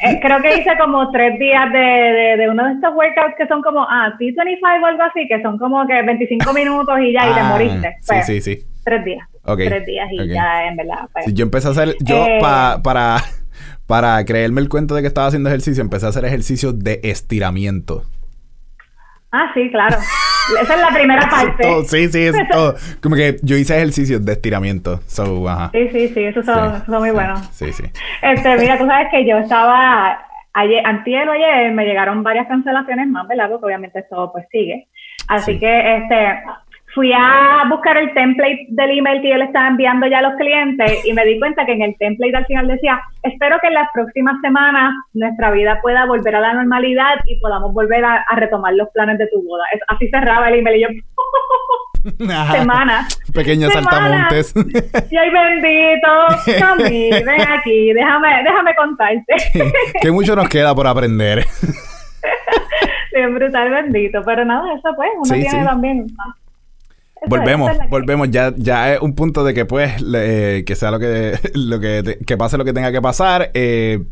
Eh, 0.03 0.21
creo 0.21 0.43
que 0.43 0.59
hice 0.59 0.71
como 0.79 1.11
tres 1.11 1.39
días 1.39 1.73
de, 1.73 2.37
de, 2.37 2.49
uno 2.51 2.67
de 2.67 2.75
estos 2.75 2.95
workouts 2.95 3.35
que 3.39 3.47
son 3.47 3.63
como, 3.63 3.81
ah, 3.81 4.13
T25 4.21 4.83
o 4.83 4.87
algo 4.87 5.03
así, 5.03 5.27
que 5.27 5.41
son 5.41 5.57
como 5.57 5.87
que 5.87 6.03
25 6.03 6.53
minutos 6.55 6.99
y 7.01 7.15
ya, 7.15 7.31
y 7.31 7.35
te 7.35 7.41
ah, 7.41 7.49
moriste. 7.51 7.97
sí, 8.01 8.15
sí, 8.25 8.41
sí. 8.41 8.67
Tres 8.85 9.05
días. 9.05 9.27
Tres 9.57 9.87
días 9.87 10.09
y 10.13 10.29
ya, 10.29 10.67
en 10.67 10.77
verdad. 10.77 11.09
Pues. 11.13 11.33
yo 11.33 11.45
empecé 11.45 11.69
a 11.69 11.71
hacer, 11.71 11.97
yo 12.01 12.25
eh, 12.27 12.39
para, 12.41 13.17
para 13.87 14.25
creerme 14.25 14.61
el 14.61 14.69
cuento 14.69 14.95
de 14.95 15.03
que 15.03 15.09
estaba 15.09 15.29
haciendo 15.29 15.49
ejercicio, 15.49 15.83
empecé 15.83 16.07
a 16.07 16.09
hacer 16.11 16.25
ejercicios 16.25 16.79
de 16.79 17.01
estiramiento. 17.05 18.05
Ah, 19.33 19.51
sí, 19.55 19.71
claro. 19.71 19.97
Esa 20.61 20.75
es 20.75 20.81
la 20.81 20.89
primera 20.95 21.29
parte. 21.31 21.65
Sí, 21.85 22.09
sí, 22.09 22.23
eso 22.27 22.39
es 22.39 22.49
todo. 22.51 22.75
Como 23.03 23.17
que 23.17 23.37
yo 23.43 23.57
hice 23.57 23.77
ejercicios 23.77 24.25
de 24.25 24.33
estiramiento. 24.33 25.01
So, 25.07 25.49
ajá. 25.49 25.71
Sí, 25.73 25.89
sí, 25.91 26.09
sí, 26.09 26.25
eso 26.25 26.43
son, 26.43 26.83
muy 26.89 27.11
buenos. 27.11 27.41
Sí, 27.53 27.73
sí. 27.73 27.85
Este, 28.23 28.57
mira, 28.57 28.79
tú 28.79 28.87
sabes 28.87 29.09
que 29.11 29.27
yo 29.27 29.39
estaba 29.39 30.19
ayer, 30.55 30.87
antier 30.87 31.29
o 31.29 31.33
ayer 31.33 31.73
me 31.73 31.85
llegaron 31.85 32.23
varias 32.23 32.47
cancelaciones 32.49 33.09
más, 33.09 33.29
¿verdad? 33.29 33.51
Porque 33.51 33.67
obviamente 33.67 33.99
esto 33.99 34.31
pues 34.33 34.47
sigue. 34.51 34.89
Así 35.29 35.59
que 35.59 35.97
este 35.97 36.43
fui 36.97 37.13
a 37.13 37.65
buscar 37.69 37.99
el 37.99 38.13
template 38.15 38.69
del 38.71 38.99
email 38.99 39.21
que 39.21 39.29
yo 39.29 39.37
le 39.37 39.45
estaba 39.45 39.69
enviando 39.69 40.07
ya 40.07 40.21
a 40.21 40.23
los 40.23 40.35
clientes 40.37 41.05
y 41.05 41.13
me 41.13 41.27
di 41.27 41.39
cuenta 41.39 41.67
que 41.67 41.73
en 41.73 41.83
el 41.83 41.95
template 41.99 42.35
al 42.35 42.47
final 42.47 42.69
decía, 42.69 42.99
espero 43.23 43.59
que 43.61 43.67
en 43.67 43.75
las 43.75 43.89
próximas 43.93 44.41
semanas 44.41 44.95
nuestra 45.13 45.51
vida 45.51 45.79
pueda 45.83 46.07
volver 46.07 46.35
a 46.37 46.41
la 46.41 46.55
normalidad 46.55 47.17
y 47.27 47.39
podamos 47.39 47.75
volver 47.75 48.03
a, 48.03 48.25
retomar 48.37 48.73
los 48.73 48.89
planes 48.95 49.19
de 49.19 49.29
tu 49.29 49.43
boda. 49.47 49.65
así 49.89 50.09
cerraba 50.09 50.49
el 50.49 50.61
email 50.61 50.77
y 50.77 50.83
yo, 50.83 50.89
semanas. 52.53 53.21
Pequeños 53.35 53.75
saltamontes. 53.75 54.55
Y 55.11 55.17
ay 55.19 55.31
bendito, 55.31 56.09
Cami, 56.59 57.11
ven 57.11 57.41
aquí, 57.47 57.93
déjame, 57.93 58.43
déjame 58.43 58.75
contarte. 58.75 59.35
que 60.01 60.11
mucho 60.11 60.35
nos 60.35 60.49
queda 60.49 60.75
por 60.75 60.87
aprender. 60.87 61.45
Bien 63.13 63.35
brutal, 63.35 63.71
bendito. 63.71 64.23
Pero 64.25 64.47
nada, 64.47 64.73
eso 64.75 64.89
pues, 64.97 65.11
uno 65.15 65.35
tiene 65.35 65.65
también 65.65 66.07
volvemos, 67.29 67.71
volvemos. 67.91 68.31
Ya, 68.31 68.55
ya 68.57 68.95
es 68.95 69.01
un 69.01 69.15
punto 69.15 69.45
de 69.45 69.55
que, 69.55 69.65
pues, 69.65 69.95
que 70.03 70.75
sea 70.77 70.91
lo 70.91 70.99
que, 70.99 71.39
lo 71.55 71.81
que, 71.81 72.19
que, 72.27 72.37
pase 72.37 72.59
lo 72.59 72.65
que 72.65 72.73
tenga 72.73 72.93
que 72.93 73.03
pasar, 73.03 73.51
eh, 73.55 74.05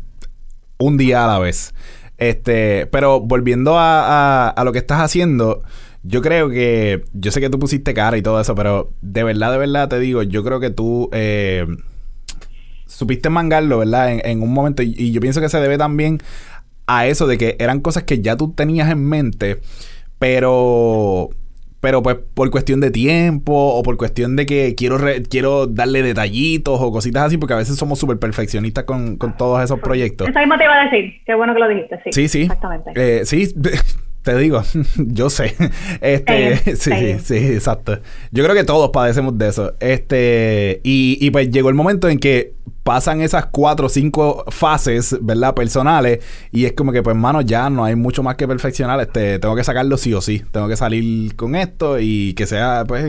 un 0.77 0.97
día 0.97 1.25
a 1.25 1.27
la 1.27 1.39
vez. 1.39 1.73
Este, 2.17 2.87
pero 2.87 3.19
volviendo 3.19 3.77
a, 3.77 4.49
a, 4.49 4.63
lo 4.63 4.71
que 4.71 4.79
estás 4.79 5.01
haciendo, 5.01 5.63
yo 6.03 6.21
creo 6.21 6.49
que, 6.49 7.03
yo 7.13 7.31
sé 7.31 7.41
que 7.41 7.49
tú 7.49 7.59
pusiste 7.59 7.93
cara 7.93 8.17
y 8.17 8.21
todo 8.21 8.39
eso, 8.39 8.55
pero 8.55 8.89
de 9.01 9.23
verdad, 9.23 9.51
de 9.51 9.57
verdad 9.57 9.89
te 9.89 9.99
digo, 9.99 10.23
yo 10.23 10.43
creo 10.43 10.59
que 10.59 10.69
tú 10.69 11.09
eh, 11.11 11.65
supiste 12.85 13.29
mangarlo, 13.29 13.79
¿verdad? 13.79 14.13
En, 14.13 14.21
en 14.23 14.41
un 14.41 14.53
momento, 14.53 14.81
y, 14.81 14.95
y 14.97 15.11
yo 15.11 15.19
pienso 15.19 15.41
que 15.41 15.49
se 15.49 15.59
debe 15.59 15.77
también 15.77 16.19
a 16.87 17.07
eso 17.07 17.27
de 17.27 17.37
que 17.37 17.55
eran 17.59 17.81
cosas 17.81 18.03
que 18.03 18.21
ya 18.21 18.37
tú 18.37 18.53
tenías 18.53 18.89
en 18.89 19.03
mente, 19.03 19.59
pero 20.19 21.31
pero 21.85 22.01
pues 22.01 22.15
por 22.33 22.49
cuestión 22.49 22.81
de 22.81 22.89
tiempo 22.89 23.53
o 23.53 23.83
por 23.83 23.95
cuestión 23.95 24.35
de 24.35 24.47
que 24.47 24.73
quiero 24.73 24.97
quiero 25.29 25.67
darle 25.67 26.01
detallitos 26.01 26.81
o 26.81 26.91
cositas 26.91 27.25
así, 27.25 27.37
porque 27.37 27.53
a 27.53 27.57
veces 27.57 27.75
somos 27.75 27.99
súper 27.99 28.17
perfeccionistas 28.17 28.85
con, 28.85 29.17
con, 29.17 29.37
todos 29.37 29.63
esos 29.63 29.79
proyectos. 29.81 30.27
Eso 30.27 30.39
mismo 30.39 30.57
te 30.57 30.63
iba 30.63 30.81
a 30.81 30.85
decir, 30.85 31.21
qué 31.23 31.35
bueno 31.35 31.53
que 31.53 31.59
lo 31.59 31.67
dijiste, 31.67 32.01
sí. 32.03 32.09
Sí, 32.11 32.27
sí. 32.27 32.41
Exactamente. 32.41 32.91
Eh, 32.95 33.23
sí, 33.25 33.53
te 34.25 34.35
digo, 34.37 34.61
yo 34.97 35.29
sé. 35.29 35.55
Este, 36.01 36.75
sí, 36.75 36.91
sí, 36.91 37.19
sí, 37.23 37.35
exacto. 37.35 37.99
Yo 38.31 38.43
creo 38.43 38.55
que 38.55 38.63
todos 38.63 38.89
padecemos 38.89 39.37
de 39.37 39.47
eso. 39.47 39.73
Este, 39.79 40.81
y, 40.83 41.17
y 41.21 41.31
pues 41.31 41.49
llegó 41.49 41.69
el 41.69 41.75
momento 41.75 42.09
en 42.09 42.19
que 42.19 42.53
pasan 42.83 43.21
esas 43.21 43.47
cuatro 43.47 43.85
o 43.85 43.89
cinco 43.89 44.43
fases, 44.49 45.17
¿verdad? 45.21 45.53
Personales. 45.53 46.19
Y 46.51 46.65
es 46.65 46.73
como 46.73 46.91
que, 46.91 47.01
pues, 47.01 47.15
mano, 47.15 47.41
ya 47.41 47.69
no 47.69 47.85
hay 47.85 47.95
mucho 47.95 48.23
más 48.23 48.35
que 48.35 48.47
perfeccionar. 48.47 48.99
Este, 48.99 49.39
tengo 49.39 49.55
que 49.55 49.63
sacarlo 49.63 49.97
sí 49.97 50.13
o 50.13 50.21
sí. 50.21 50.43
Tengo 50.51 50.67
que 50.67 50.75
salir 50.75 51.35
con 51.35 51.55
esto 51.55 51.99
y 51.99 52.33
que 52.33 52.47
sea, 52.47 52.83
pues, 52.87 53.07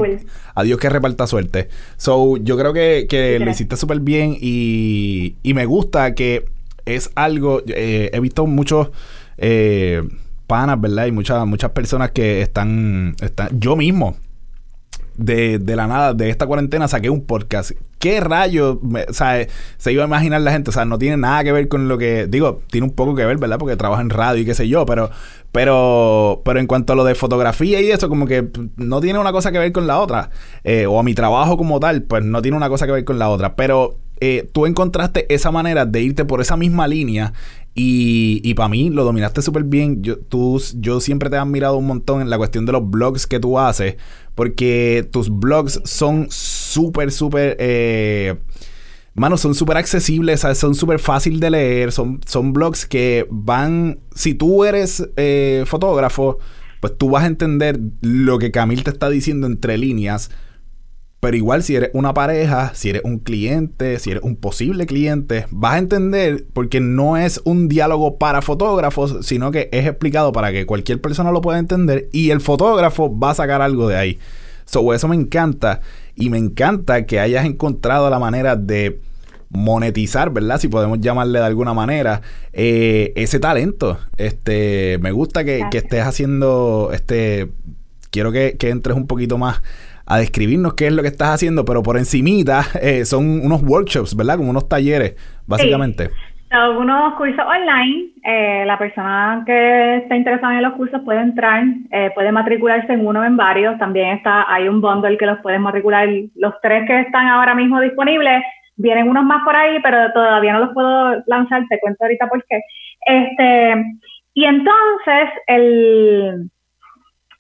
adiós 0.55 0.79
que 0.79 0.89
reparta 0.89 1.27
suerte. 1.27 1.69
So, 1.97 2.37
yo 2.37 2.57
creo 2.59 2.73
que, 2.73 3.07
que 3.09 3.39
lo 3.39 3.51
hiciste 3.51 3.77
súper 3.77 4.01
bien 4.01 4.37
y, 4.39 5.37
y 5.43 5.55
me 5.55 5.65
gusta 5.67 6.15
que 6.15 6.45
es 6.85 7.11
algo. 7.15 7.63
Eh, 7.67 8.11
he 8.13 8.21
visto 8.21 8.47
muchos. 8.47 8.91
Eh, 9.39 10.03
panas, 10.47 10.81
¿verdad? 10.81 11.07
Y 11.07 11.13
muchas, 11.13 11.47
muchas 11.47 11.71
personas 11.71 12.11
que 12.11 12.43
están, 12.43 13.15
están. 13.21 13.61
Yo 13.61 13.77
mismo 13.77 14.17
de, 15.17 15.59
de, 15.59 15.77
la 15.77 15.87
nada, 15.87 16.15
de 16.15 16.29
esta 16.31 16.47
cuarentena, 16.47 16.89
saqué 16.89 17.11
un 17.11 17.25
podcast. 17.25 17.73
¿Qué 17.99 18.21
rayos 18.21 18.77
o 18.83 19.13
sea, 19.13 19.47
se 19.79 19.93
iba 19.93 20.05
a 20.05 20.07
imaginar 20.07 20.41
la 20.43 20.53
gente? 20.53 20.71
O 20.71 20.73
sea, 20.73 20.85
no 20.85 20.99
tiene 20.99 21.17
nada 21.17 21.43
que 21.45 21.53
ver 21.53 21.69
con 21.69 21.89
lo 21.89 21.99
que. 21.99 22.27
Digo, 22.27 22.61
tiene 22.71 22.87
un 22.87 22.93
poco 22.93 23.15
que 23.15 23.25
ver, 23.25 23.39
¿verdad? 23.39 23.59
Porque 23.59 23.77
trabaja 23.77 24.03
en 24.03 24.11
radio 24.11 24.43
y 24.43 24.45
qué 24.45 24.55
sé 24.55 24.69
yo, 24.69 24.87
pero. 24.87 25.11
Pero, 25.53 26.43
pero 26.45 26.61
en 26.61 26.67
cuanto 26.67 26.93
a 26.93 26.97
lo 26.97 27.05
de 27.05 27.15
fotografía 27.15 27.81
y 27.81 27.91
eso, 27.91 28.11
como 28.11 28.27
que 28.27 28.47
no 28.77 29.01
tiene 29.01 29.19
una 29.19 29.33
cosa 29.33 29.53
que 29.53 29.59
ver 29.59 29.73
con 29.73 29.87
la 29.87 29.99
otra. 29.99 30.31
Eh, 30.65 30.87
o 30.87 31.01
a 31.01 31.03
mi 31.03 31.15
trabajo 31.15 31.57
como 31.57 31.81
tal, 31.81 32.03
pues 32.03 32.23
no 32.23 32.43
tiene 32.43 32.59
una 32.59 32.69
cosa 32.69 32.85
que 32.85 32.93
ver 32.93 33.05
con 33.05 33.19
la 33.19 33.31
otra. 33.31 33.57
Pero 33.57 33.97
eh, 34.21 34.49
tú 34.53 34.67
encontraste 34.67 35.33
esa 35.35 35.51
manera 35.51 35.87
de 35.87 36.03
irte 36.03 36.27
por 36.27 36.43
esa 36.43 36.57
misma 36.59 36.87
línea 36.87 37.33
y, 37.77 38.41
y 38.43 38.55
para 38.55 38.69
mí 38.69 38.91
lo 38.91 39.05
dominaste 39.05 39.43
súper 39.43 39.63
bien. 39.63 40.03
Yo, 40.03 40.19
tú, 40.19 40.61
yo 40.75 40.99
siempre 40.99 41.31
te 41.31 41.37
he 41.37 41.39
admirado 41.39 41.77
un 41.77 41.87
montón 41.87 42.23
en 42.23 42.31
la 42.31 42.39
cuestión 42.39 42.67
de 42.67 42.73
los 42.73 42.91
blogs 42.91 43.29
que 43.29 43.39
tú 43.39 43.59
haces, 43.61 43.97
porque 44.35 45.09
tus 45.13 45.31
blogs 45.31 45.81
son 45.85 46.27
súper, 46.31 47.13
súper... 47.13 47.57
Eh, 47.61 48.35
Mano, 49.19 49.39
son 49.39 49.55
súper 49.55 49.79
accesibles, 49.79 50.45
son 50.55 50.75
súper 50.75 50.99
fácil 50.99 51.41
de 51.41 51.49
leer, 51.49 51.91
son, 51.91 52.21
son 52.27 52.53
blogs 52.53 52.85
que 52.85 53.27
van, 53.31 53.99
si 54.15 54.35
tú 54.35 54.67
eres 54.67 55.09
eh, 55.17 55.65
fotógrafo, 55.65 56.37
pues 56.83 56.99
tú 56.99 57.09
vas 57.09 57.25
a 57.25 57.29
entender 57.29 57.81
lo 58.03 58.39
que 58.39 58.51
Camil 58.51 58.85
te 58.85 58.91
está 58.91 59.09
diciendo 59.09 59.47
entre 59.47 59.79
líneas, 59.79 60.31
pero 61.27 61.37
igual 61.37 61.65
si 61.65 61.75
eres 61.75 61.91
una 61.93 62.15
pareja, 62.15 62.71
si 62.77 62.91
eres 62.91 63.03
un 63.05 63.19
cliente, 63.19 63.99
si 63.99 64.13
eres 64.13 64.23
un 64.23 64.37
posible 64.37 64.87
cliente, 64.87 65.47
vas 65.51 65.75
a 65.75 65.79
entender 65.79 66.45
porque 66.53 66.79
no 66.79 67.17
es 67.17 67.41
un 67.43 67.67
diálogo 67.67 68.17
para 68.17 68.43
fotógrafos, 68.43 69.27
sino 69.27 69.51
que 69.51 69.69
es 69.73 69.87
explicado 69.87 70.31
para 70.31 70.53
que 70.53 70.67
cualquier 70.67 71.01
persona 71.01 71.33
lo 71.33 71.41
pueda 71.41 71.59
entender 71.59 72.09
y 72.13 72.31
el 72.31 72.41
fotógrafo 72.41 73.19
va 73.19 73.31
a 73.31 73.35
sacar 73.35 73.61
algo 73.61 73.89
de 73.89 73.97
ahí. 73.97 74.19
So, 74.67 74.95
eso 74.95 75.09
me 75.09 75.17
encanta 75.17 75.81
y 76.15 76.31
me 76.31 76.39
encanta 76.39 77.07
que 77.07 77.19
hayas 77.19 77.45
encontrado 77.45 78.09
la 78.09 78.21
manera 78.21 78.55
de 78.55 79.01
monetizar, 79.49 80.31
¿verdad? 80.31 80.61
Si 80.61 80.69
podemos 80.69 81.01
llamarle 81.01 81.41
de 81.41 81.45
alguna 81.45 81.75
manera, 81.75 82.23
eh, 82.53 83.13
ese 83.17 83.41
talento. 83.41 83.99
Este, 84.17 84.99
me 85.01 85.11
gusta 85.11 85.43
que, 85.43 85.65
estés 85.73 86.05
haciendo, 86.05 86.91
este, 86.93 87.51
quiero 88.13 88.31
que, 88.31 88.57
que 88.57 88.71
entres 88.71 88.97
un 88.97 89.09
poquito 89.09 89.39
más 89.39 89.61
a 90.07 90.19
describirnos 90.19 90.75
qué 90.75 90.87
es 90.87 90.93
lo 90.93 91.03
que 91.03 91.09
estás 91.09 91.31
haciendo, 91.31 91.65
pero 91.65 91.83
por 91.83 91.97
encimita 91.97 92.63
eh, 92.81 93.05
son 93.05 93.45
unos 93.45 93.63
workshops, 93.63 94.17
¿verdad? 94.17 94.37
Como 94.37 94.51
unos 94.51 94.69
talleres, 94.69 95.17
básicamente. 95.47 96.11
Son 96.51 96.77
unos 96.77 97.15
cursos 97.15 97.45
online. 97.45 98.11
Eh, 98.23 98.65
la 98.67 98.79
persona 98.79 99.43
que 99.45 99.97
está 99.97 100.15
interesada 100.15 100.55
en 100.55 100.63
los 100.63 100.75
cursos 100.75 101.01
puede 101.05 101.21
entrar, 101.21 101.65
eh, 101.91 102.11
puede 102.15 102.31
matricularse 102.31 102.93
en 102.93 103.05
uno 103.05 103.21
o 103.21 103.25
en 103.25 103.37
varios. 103.37 103.77
También 103.79 104.17
está, 104.17 104.47
hay 104.49 104.69
un 104.69 104.81
bundle 104.81 105.19
que 105.19 105.27
los 105.27 105.41
puedes 105.41 105.59
matricular. 105.59 106.09
Los 106.37 106.55
tres 106.63 106.87
que 106.87 107.01
están 107.01 107.27
ahora 107.27 107.55
mismo 107.57 107.81
disponibles, 107.81 108.43
vienen 108.77 109.09
unos 109.09 109.25
más 109.25 109.43
por 109.45 109.57
ahí, 109.57 109.79
pero 109.83 110.13
todavía 110.13 110.53
no 110.53 110.61
los 110.61 110.73
puedo 110.73 111.21
lanzar. 111.27 111.65
Te 111.69 111.81
cuento 111.81 112.05
ahorita 112.05 112.29
por 112.29 112.45
qué. 112.45 112.61
Este, 113.07 113.85
y 114.35 114.45
entonces, 114.45 115.31
el 115.49 116.51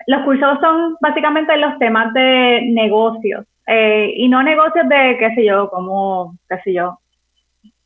los 0.06 0.22
cursos 0.22 0.58
son 0.60 0.96
básicamente 1.00 1.56
los 1.56 1.78
temas 1.78 2.12
de 2.14 2.62
negocios 2.72 3.44
eh, 3.66 4.12
y 4.16 4.28
no 4.28 4.42
negocios 4.42 4.88
de, 4.88 5.16
qué 5.18 5.34
sé 5.34 5.44
yo, 5.44 5.68
como, 5.68 6.36
qué 6.48 6.58
sé 6.62 6.72
yo, 6.72 6.98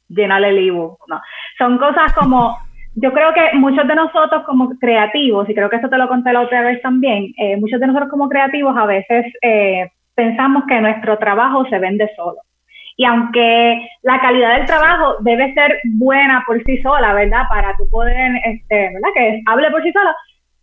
llenar 0.08 0.44
el 0.44 0.58
ebook, 0.58 0.98
no, 1.08 1.20
son 1.56 1.78
cosas 1.78 2.12
como, 2.14 2.58
yo 2.96 3.12
creo 3.12 3.32
que 3.32 3.56
muchos 3.56 3.86
de 3.88 3.94
nosotros 3.94 4.42
como 4.44 4.68
creativos, 4.78 5.48
y 5.48 5.54
creo 5.54 5.70
que 5.70 5.76
eso 5.76 5.88
te 5.88 5.96
lo 5.96 6.08
conté 6.08 6.32
la 6.32 6.42
otra 6.42 6.62
vez 6.62 6.82
también, 6.82 7.32
eh, 7.38 7.56
muchos 7.56 7.80
de 7.80 7.86
nosotros 7.86 8.10
como 8.10 8.28
creativos 8.28 8.76
a 8.76 8.84
veces 8.84 9.26
eh, 9.42 9.90
pensamos 10.14 10.64
que 10.68 10.80
nuestro 10.80 11.16
trabajo 11.18 11.64
se 11.70 11.78
vende 11.78 12.10
solo. 12.14 12.38
Y 12.96 13.06
aunque 13.06 13.88
la 14.02 14.20
calidad 14.20 14.56
del 14.56 14.66
trabajo 14.66 15.16
debe 15.20 15.54
ser 15.54 15.78
buena 15.94 16.44
por 16.46 16.62
sí 16.64 16.82
sola, 16.82 17.14
¿verdad? 17.14 17.44
Para 17.48 17.74
tú 17.78 17.88
poder, 17.88 18.32
este, 18.44 18.90
¿verdad? 18.92 19.08
Que 19.14 19.42
hable 19.46 19.70
por 19.70 19.82
sí 19.82 19.90
sola, 19.90 20.14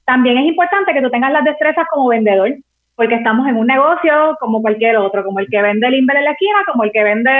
también 0.08 0.38
es 0.38 0.46
importante 0.46 0.94
que 0.94 1.02
tú 1.02 1.10
tengas 1.12 1.32
las 1.34 1.44
destrezas 1.44 1.86
como 1.92 2.08
vendedor, 2.08 2.50
porque 2.96 3.16
estamos 3.16 3.46
en 3.48 3.58
un 3.58 3.68
negocio 3.68 4.38
como 4.40 4.62
cualquier 4.62 4.96
otro, 4.98 5.24
como 5.24 5.40
el 5.40 5.48
que 5.50 5.62
vende 5.62 5.86
el 5.86 5.96
Inver 5.96 6.18
en 6.18 6.24
la 6.24 6.32
esquina, 6.32 6.60
como 6.66 6.86
el 6.86 6.92
que 6.92 7.04
vende, 7.04 7.32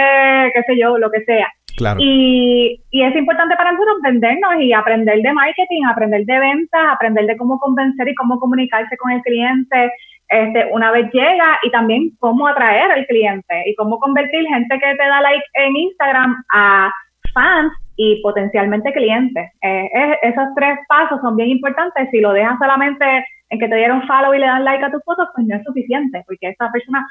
qué 0.54 0.62
sé 0.66 0.78
yo, 0.78 0.98
lo 0.98 1.10
que 1.10 1.24
sea. 1.24 1.48
Claro. 1.78 1.98
Y, 2.00 2.80
y 2.90 3.02
es 3.02 3.16
importante 3.16 3.56
para 3.56 3.72
nosotros 3.72 3.96
vendernos 4.02 4.60
y 4.60 4.72
aprender 4.72 5.18
de 5.22 5.32
marketing, 5.32 5.82
aprender 5.88 6.24
de 6.26 6.38
ventas, 6.38 6.80
aprender 6.92 7.24
de 7.24 7.36
cómo 7.36 7.58
convencer 7.58 8.08
y 8.08 8.14
cómo 8.14 8.38
comunicarse 8.38 8.96
con 8.98 9.12
el 9.12 9.22
cliente, 9.22 9.90
este, 10.28 10.66
una 10.72 10.90
vez 10.90 11.10
llega 11.10 11.58
y 11.62 11.70
también 11.70 12.10
cómo 12.18 12.46
atraer 12.46 12.90
al 12.92 13.06
cliente 13.06 13.62
y 13.64 13.74
cómo 13.76 13.98
convertir 13.98 14.44
gente 14.46 14.78
que 14.78 14.94
te 14.94 15.08
da 15.08 15.22
like 15.22 15.44
en 15.54 15.74
Instagram 15.74 16.44
a 16.52 16.92
fans 17.32 17.72
y 17.98 18.22
potencialmente 18.22 18.92
clientes. 18.92 19.50
Eh, 19.60 20.18
esos 20.22 20.46
tres 20.56 20.78
pasos 20.88 21.20
son 21.20 21.36
bien 21.36 21.50
importantes. 21.50 22.08
Si 22.10 22.20
lo 22.20 22.32
dejas 22.32 22.56
solamente 22.58 23.04
en 23.50 23.58
que 23.58 23.68
te 23.68 23.76
dieron 23.76 24.06
follow 24.06 24.32
y 24.32 24.38
le 24.38 24.46
dan 24.46 24.64
like 24.64 24.84
a 24.84 24.90
tus 24.90 25.02
fotos, 25.04 25.28
pues 25.34 25.46
no 25.46 25.56
es 25.56 25.64
suficiente, 25.64 26.22
porque 26.26 26.48
esa 26.48 26.70
persona 26.72 27.06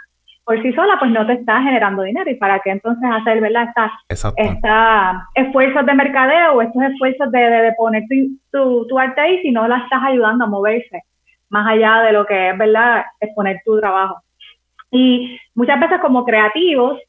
por 0.45 0.61
sí 0.61 0.71
sola 0.71 0.95
pues 0.97 1.11
no 1.11 1.27
te 1.27 1.33
está 1.33 1.61
generando 1.61 2.03
dinero. 2.03 2.31
¿Y 2.31 2.35
para 2.35 2.59
qué 2.61 2.71
entonces 2.71 3.03
hacer, 3.11 3.41
verdad, 3.41 3.67
esta, 4.07 5.27
esfuerzos 5.35 5.85
de 5.85 5.93
mercadeo 5.93 6.53
o 6.53 6.61
estos 6.61 6.81
esfuerzos 6.81 7.31
de, 7.31 7.39
de, 7.39 7.73
poner 7.73 8.03
tu, 8.51 8.87
tu 8.87 8.97
arte 8.97 9.21
ahí 9.21 9.41
si 9.41 9.51
no 9.51 9.67
la 9.67 9.79
estás 9.79 10.01
ayudando 10.03 10.45
a 10.45 10.49
moverse? 10.49 11.03
más 11.49 11.67
allá 11.67 12.01
de 12.01 12.11
lo 12.11 12.25
que 12.25 12.49
es, 12.49 12.57
¿verdad?, 12.57 13.05
exponer 13.19 13.61
tu 13.65 13.79
trabajo. 13.79 14.21
Y 14.91 15.37
muchas 15.53 15.79
veces 15.79 15.99
como 16.01 16.23
creativos, 16.23 16.99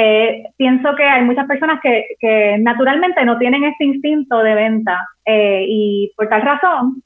eh, 0.00 0.44
pienso 0.56 0.94
que 0.94 1.02
hay 1.02 1.24
muchas 1.24 1.44
personas 1.48 1.80
que, 1.82 2.06
que, 2.20 2.56
naturalmente 2.60 3.24
no 3.24 3.36
tienen 3.36 3.64
este 3.64 3.84
instinto 3.84 4.38
de 4.38 4.54
venta 4.54 4.96
eh, 5.24 5.64
y 5.66 6.12
por 6.16 6.28
tal 6.28 6.42
razón, 6.42 7.02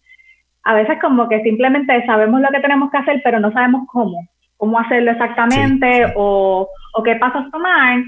a 0.65 0.75
veces 0.75 0.99
como 1.01 1.27
que 1.27 1.41
simplemente 1.41 2.05
sabemos 2.05 2.43
lo 2.43 2.51
que 2.51 2.61
tenemos 2.61 2.91
que 2.91 2.99
hacer, 2.99 3.23
pero 3.25 3.41
no 3.41 3.51
sabemos 3.51 3.87
cómo, 3.91 4.29
cómo 4.59 4.79
hacerlo 4.79 5.13
exactamente 5.13 6.13
O, 6.17 6.69
o 6.95 7.03
qué 7.03 7.17
pasos 7.17 7.51
tomar. 7.51 8.03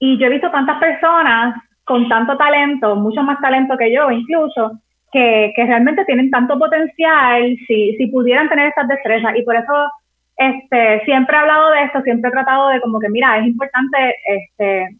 Y 0.00 0.18
yo 0.18 0.26
he 0.26 0.30
visto 0.30 0.50
tantas 0.50 0.80
personas 0.80 1.54
con 1.84 2.08
tanto 2.08 2.36
talento, 2.36 2.96
mucho 2.96 3.22
más 3.22 3.40
talento 3.40 3.76
que 3.76 3.94
yo 3.94 4.10
incluso, 4.10 4.80
que, 5.12 5.52
que 5.54 5.64
realmente 5.64 6.04
tienen 6.06 6.30
tanto 6.30 6.58
potencial 6.58 7.56
si, 7.68 7.94
si 7.96 8.06
pudieran 8.08 8.48
tener 8.48 8.66
estas 8.66 8.88
destrezas. 8.88 9.36
Y 9.36 9.42
por 9.42 9.54
eso 9.54 9.72
este, 10.36 11.04
siempre 11.04 11.36
he 11.36 11.40
hablado 11.40 11.70
de 11.70 11.82
esto, 11.84 12.02
siempre 12.02 12.28
he 12.28 12.32
tratado 12.32 12.68
de 12.68 12.80
como 12.80 12.98
que, 12.98 13.08
mira, 13.08 13.38
es 13.38 13.46
importante 13.46 14.14
este, 14.26 14.96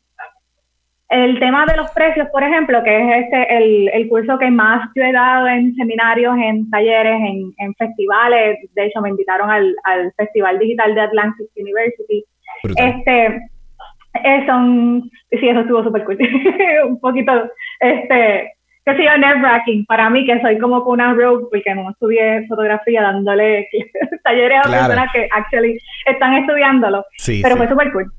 el 1.09 1.39
tema 1.39 1.67
de 1.67 1.77
los 1.77 1.91
precios, 1.91 2.29
por 2.31 2.43
ejemplo, 2.43 2.83
que 2.83 2.97
es 2.97 3.25
este, 3.25 3.57
el, 3.57 3.89
el 3.93 4.09
curso 4.09 4.39
que 4.39 4.51
más 4.51 4.89
yo 4.95 5.03
he 5.03 5.13
dado 5.13 5.47
en 5.47 5.75
seminarios, 5.75 6.37
en 6.37 6.69
talleres, 6.71 7.21
en, 7.21 7.53
en 7.59 7.75
festivales. 7.75 8.59
De 8.75 8.87
hecho, 8.87 9.01
me 9.01 9.11
invitaron 9.11 9.51
al, 9.51 9.75
al 9.85 10.13
Festival 10.17 10.59
Digital 10.59 10.95
de 10.95 11.01
Atlantic 11.01 11.47
University. 11.57 12.25
Este, 12.77 13.27
eh, 14.25 14.47
son, 14.47 15.11
sí, 15.31 15.49
eso 15.49 15.61
estuvo 15.61 15.85
súper 15.85 16.05
cool. 16.05 16.19
Un 16.87 16.99
poquito, 17.01 17.51
este, 17.81 18.53
que 18.85 18.97
sea 18.97 19.17
nerve-wracking 19.17 19.87
para 19.87 20.11
mí, 20.11 20.27
que 20.27 20.41
soy 20.41 20.59
como 20.59 20.83
una 20.85 21.15
rogue, 21.15 21.47
porque 21.51 21.75
no 21.75 21.91
estudié 21.91 22.47
fotografía 22.47 23.03
dándole 23.03 23.67
talleres 24.25 24.59
a 24.59 24.71
personas 24.71 25.11
que 25.13 25.27
actually 25.33 25.79
están 26.07 26.35
estudiándolo. 26.35 27.05
pero 27.43 27.57
fue 27.57 27.69
súper 27.69 27.93
cool. 27.93 28.13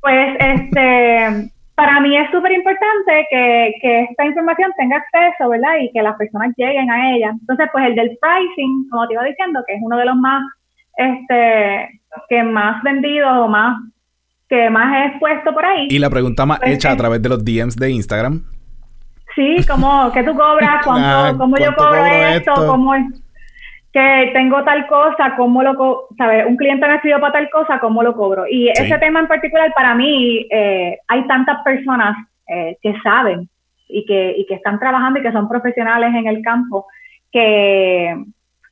Pues, 0.00 0.36
este, 0.38 1.50
para 1.74 2.00
mí 2.00 2.16
es 2.16 2.30
súper 2.30 2.52
importante 2.52 3.26
que, 3.28 3.72
que, 3.82 4.02
esta 4.02 4.24
información 4.24 4.70
tenga 4.78 4.98
acceso, 4.98 5.48
¿verdad? 5.48 5.78
Y 5.80 5.90
que 5.92 6.02
las 6.02 6.16
personas 6.16 6.52
lleguen 6.56 6.90
a 6.90 7.16
ella. 7.16 7.30
Entonces, 7.40 7.66
pues 7.72 7.86
el 7.86 7.96
del 7.96 8.16
pricing, 8.20 8.88
como 8.90 9.08
te 9.08 9.14
iba 9.14 9.24
diciendo, 9.24 9.60
que 9.66 9.74
es 9.74 9.80
uno 9.82 9.96
de 9.96 10.04
los 10.04 10.16
más, 10.16 10.44
este, 10.96 12.00
que 12.28 12.42
más 12.44 12.80
vendidos 12.84 13.32
o 13.36 13.48
más, 13.48 13.80
que 14.48 14.70
más 14.70 14.94
he 14.94 15.06
expuesto 15.08 15.52
por 15.52 15.64
ahí. 15.64 15.88
Y 15.90 15.98
la 15.98 16.10
pregunta 16.10 16.46
más 16.46 16.60
pues, 16.60 16.76
hecha 16.76 16.92
a 16.92 16.96
través 16.96 17.20
de 17.20 17.28
los 17.30 17.44
DMs 17.44 17.74
de 17.74 17.90
Instagram. 17.90 18.44
Sí, 19.34 19.56
como, 19.66 20.12
¿qué 20.12 20.22
tú 20.22 20.34
cobras? 20.34 20.80
¿Cuánto, 20.84 21.38
¿Cómo 21.38 21.56
yo 21.56 21.74
cobro 21.74 22.04
esto? 22.04 22.54
¿Cómo 22.54 22.94
es? 22.94 23.04
Que 23.92 24.30
tengo 24.32 24.64
tal 24.64 24.86
cosa, 24.88 25.34
¿cómo 25.36 25.62
lo 25.62 25.74
cobro? 25.76 26.08
¿Sabes? 26.16 26.46
Un 26.46 26.56
cliente 26.56 26.86
me 26.88 26.98
pidió 26.98 27.20
para 27.20 27.34
tal 27.34 27.50
cosa, 27.50 27.78
¿cómo 27.78 28.02
lo 28.02 28.14
cobro? 28.14 28.44
Y 28.48 28.68
ese 28.68 28.98
tema 28.98 29.20
en 29.20 29.28
particular, 29.28 29.72
para 29.74 29.94
mí, 29.94 30.46
eh, 30.50 30.98
hay 31.06 31.26
tantas 31.28 31.62
personas 31.62 32.16
eh, 32.48 32.76
que 32.82 32.94
saben 33.02 33.48
y 33.88 34.04
que, 34.04 34.34
y 34.36 34.46
que 34.46 34.54
están 34.54 34.80
trabajando 34.80 35.20
y 35.20 35.22
que 35.22 35.32
son 35.32 35.48
profesionales 35.48 36.12
en 36.14 36.26
el 36.26 36.42
campo 36.42 36.86
que 37.30 38.16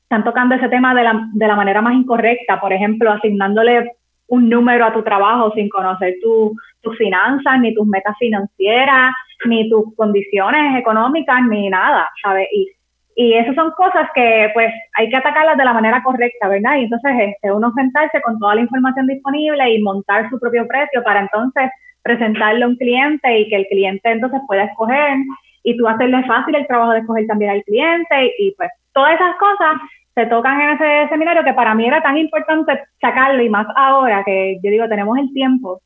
están 0.03 0.25
tocando 0.25 0.55
ese 0.55 0.69
tema 0.69 0.95
de 0.95 1.05
la, 1.05 1.29
de 1.33 1.47
la 1.47 1.57
manera 1.57 1.81
más 1.81 1.95
incorrecta, 1.95 2.61
por 2.61 2.73
ejemplo, 2.73 3.11
asignándole 3.13 3.93
un 4.33 4.49
número 4.49 4.87
a 4.87 4.95
tu 4.95 5.03
trabajo 5.03 5.53
sin 5.55 5.69
conocer 5.69 6.15
tu, 6.23 6.57
tus 6.81 6.97
finanzas, 6.97 7.61
ni 7.61 7.75
tus 7.75 7.87
metas 7.87 8.17
financieras, 8.19 9.13
ni 9.45 9.69
tus 9.69 9.95
condiciones 9.95 10.81
económicas, 10.81 11.43
ni 11.51 11.69
nada, 11.69 12.09
¿sabes? 12.23 12.49
Y, 12.51 12.67
y 13.15 13.35
esas 13.35 13.55
son 13.55 13.73
cosas 13.73 14.09
que 14.15 14.51
pues 14.55 14.73
hay 14.97 15.11
que 15.11 15.19
atacarlas 15.19 15.59
de 15.59 15.67
la 15.67 15.75
manera 15.75 16.03
correcta, 16.03 16.49
¿verdad? 16.49 16.77
Y 16.79 16.85
entonces 16.85 17.13
este, 17.19 17.53
uno 17.53 17.75
sentarse 17.77 18.23
con 18.23 18.39
toda 18.39 18.55
la 18.55 18.63
información 18.63 19.07
disponible 19.07 19.71
y 19.71 19.83
montar 19.83 20.31
su 20.31 20.41
propio 20.41 20.67
precio 20.67 21.03
para 21.05 21.21
entonces 21.21 21.71
presentarle 22.03 22.65
a 22.65 22.69
un 22.69 22.77
cliente 22.77 23.39
y 23.39 23.51
que 23.51 23.57
el 23.57 23.67
cliente 23.67 24.13
entonces 24.13 24.41
pueda 24.47 24.65
escoger 24.65 25.19
y 25.63 25.77
tú 25.77 25.87
hacerle 25.87 26.25
fácil 26.25 26.55
el 26.55 26.67
trabajo 26.67 26.93
de 26.93 27.01
escoger 27.01 27.27
también 27.27 27.51
al 27.51 27.63
cliente 27.65 28.33
y, 28.39 28.55
pues 28.57 28.71
todas 28.93 29.15
esas 29.15 29.37
cosas 29.37 29.77
se 30.15 30.27
tocan 30.27 30.61
en 30.61 30.71
ese 30.71 31.09
seminario 31.09 31.45
que 31.45 31.55
para 31.55 31.75
mí 31.75 31.87
era 31.87 32.03
tan 32.03 32.19
importante 32.19 32.83
sacarlo 33.01 33.43
y 33.43 33.49
más 33.49 33.67
ahora 33.77 34.23
que 34.25 34.59
yo 34.63 34.71
digo 34.71 34.89
tenemos 34.89 35.17
el 35.19 35.33
tiempo 35.33 35.81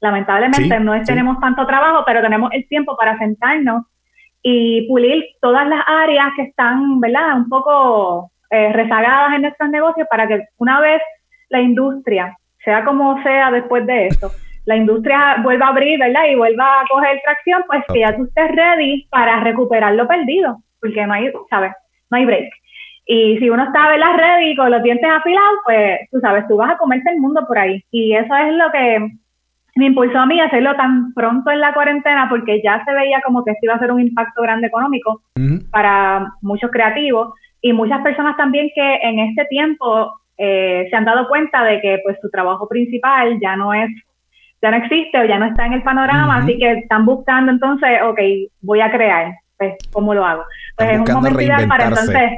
Lamentablemente 0.00 0.78
no 0.80 1.02
tenemos 1.04 1.40
tanto 1.40 1.66
trabajo, 1.66 2.04
pero 2.06 2.20
tenemos 2.20 2.50
el 2.52 2.68
tiempo 2.68 2.96
para 2.96 3.16
sentarnos 3.18 3.84
y 4.42 4.86
pulir 4.88 5.24
todas 5.40 5.66
las 5.66 5.82
áreas 5.86 6.28
que 6.36 6.42
están, 6.42 7.00
¿verdad? 7.00 7.36
Un 7.36 7.48
poco 7.48 8.30
eh, 8.50 8.72
rezagadas 8.72 9.34
en 9.34 9.42
nuestros 9.42 9.70
negocios 9.70 10.06
para 10.10 10.28
que 10.28 10.44
una 10.58 10.80
vez 10.80 11.00
la 11.48 11.60
industria, 11.60 12.36
sea 12.64 12.84
como 12.84 13.22
sea 13.22 13.50
después 13.50 13.86
de 13.86 14.08
esto, 14.08 14.30
la 14.66 14.76
industria 14.76 15.36
vuelva 15.42 15.66
a 15.66 15.70
abrir, 15.70 15.98
¿verdad? 15.98 16.24
Y 16.30 16.34
vuelva 16.34 16.80
a 16.80 16.84
coger 16.88 17.20
tracción, 17.24 17.64
pues 17.66 17.82
que 17.92 18.00
ya 18.00 18.14
tú 18.14 18.24
estés 18.24 18.54
ready 18.54 19.06
para 19.10 19.40
recuperar 19.40 19.94
lo 19.94 20.06
perdido, 20.06 20.58
porque 20.80 21.06
no 21.06 21.14
hay, 21.14 21.32
¿sabes? 21.48 21.72
No 22.10 22.18
hay 22.18 22.24
break. 22.24 22.50
Y 23.06 23.38
si 23.38 23.48
uno 23.48 23.62
está, 23.62 23.88
¿verdad? 23.88 24.16
Ready 24.16 24.56
con 24.56 24.70
los 24.70 24.82
dientes 24.82 25.08
afilados, 25.08 25.58
pues 25.64 26.00
tú 26.10 26.18
sabes, 26.20 26.46
tú 26.48 26.56
vas 26.56 26.72
a 26.72 26.78
comerse 26.78 27.08
el 27.10 27.20
mundo 27.20 27.44
por 27.46 27.56
ahí. 27.56 27.82
Y 27.92 28.14
eso 28.14 28.34
es 28.34 28.52
lo 28.54 28.70
que 28.72 29.10
me 29.76 29.86
impulsó 29.86 30.18
a 30.18 30.26
mí 30.26 30.40
a 30.40 30.46
hacerlo 30.46 30.74
tan 30.74 31.12
pronto 31.12 31.50
en 31.50 31.60
la 31.60 31.72
cuarentena 31.72 32.28
porque 32.28 32.60
ya 32.64 32.82
se 32.84 32.92
veía 32.92 33.20
como 33.24 33.44
que 33.44 33.52
esto 33.52 33.66
iba 33.66 33.74
a 33.74 33.78
ser 33.78 33.92
un 33.92 34.00
impacto 34.00 34.42
grande 34.42 34.66
económico 34.68 35.22
para 35.70 36.32
muchos 36.40 36.70
creativos 36.70 37.34
y 37.60 37.74
muchas 37.74 38.00
personas 38.00 38.36
también 38.38 38.70
que 38.74 38.94
en 39.02 39.18
este 39.18 39.44
tiempo 39.44 40.18
eh, 40.38 40.86
se 40.88 40.96
han 40.96 41.04
dado 41.04 41.28
cuenta 41.28 41.62
de 41.62 41.80
que 41.80 42.00
pues 42.02 42.16
su 42.22 42.30
trabajo 42.30 42.66
principal 42.66 43.38
ya 43.40 43.54
no 43.56 43.74
es 43.74 43.90
ya 44.62 44.70
no 44.70 44.78
existe 44.78 45.18
o 45.18 45.26
ya 45.26 45.38
no 45.38 45.44
está 45.44 45.66
en 45.66 45.74
el 45.74 45.82
panorama 45.82 46.38
así 46.38 46.58
que 46.58 46.72
están 46.72 47.04
buscando 47.04 47.52
entonces 47.52 48.00
ok 48.02 48.18
voy 48.62 48.80
a 48.80 48.90
crear 48.90 49.34
pues 49.58 49.74
cómo 49.92 50.14
lo 50.14 50.24
hago 50.24 50.42
pues 50.76 50.90
es 50.90 50.98
un 50.98 51.14
momento 51.14 51.40
ideal 51.40 51.68
para 51.68 51.86
entonces 51.86 52.30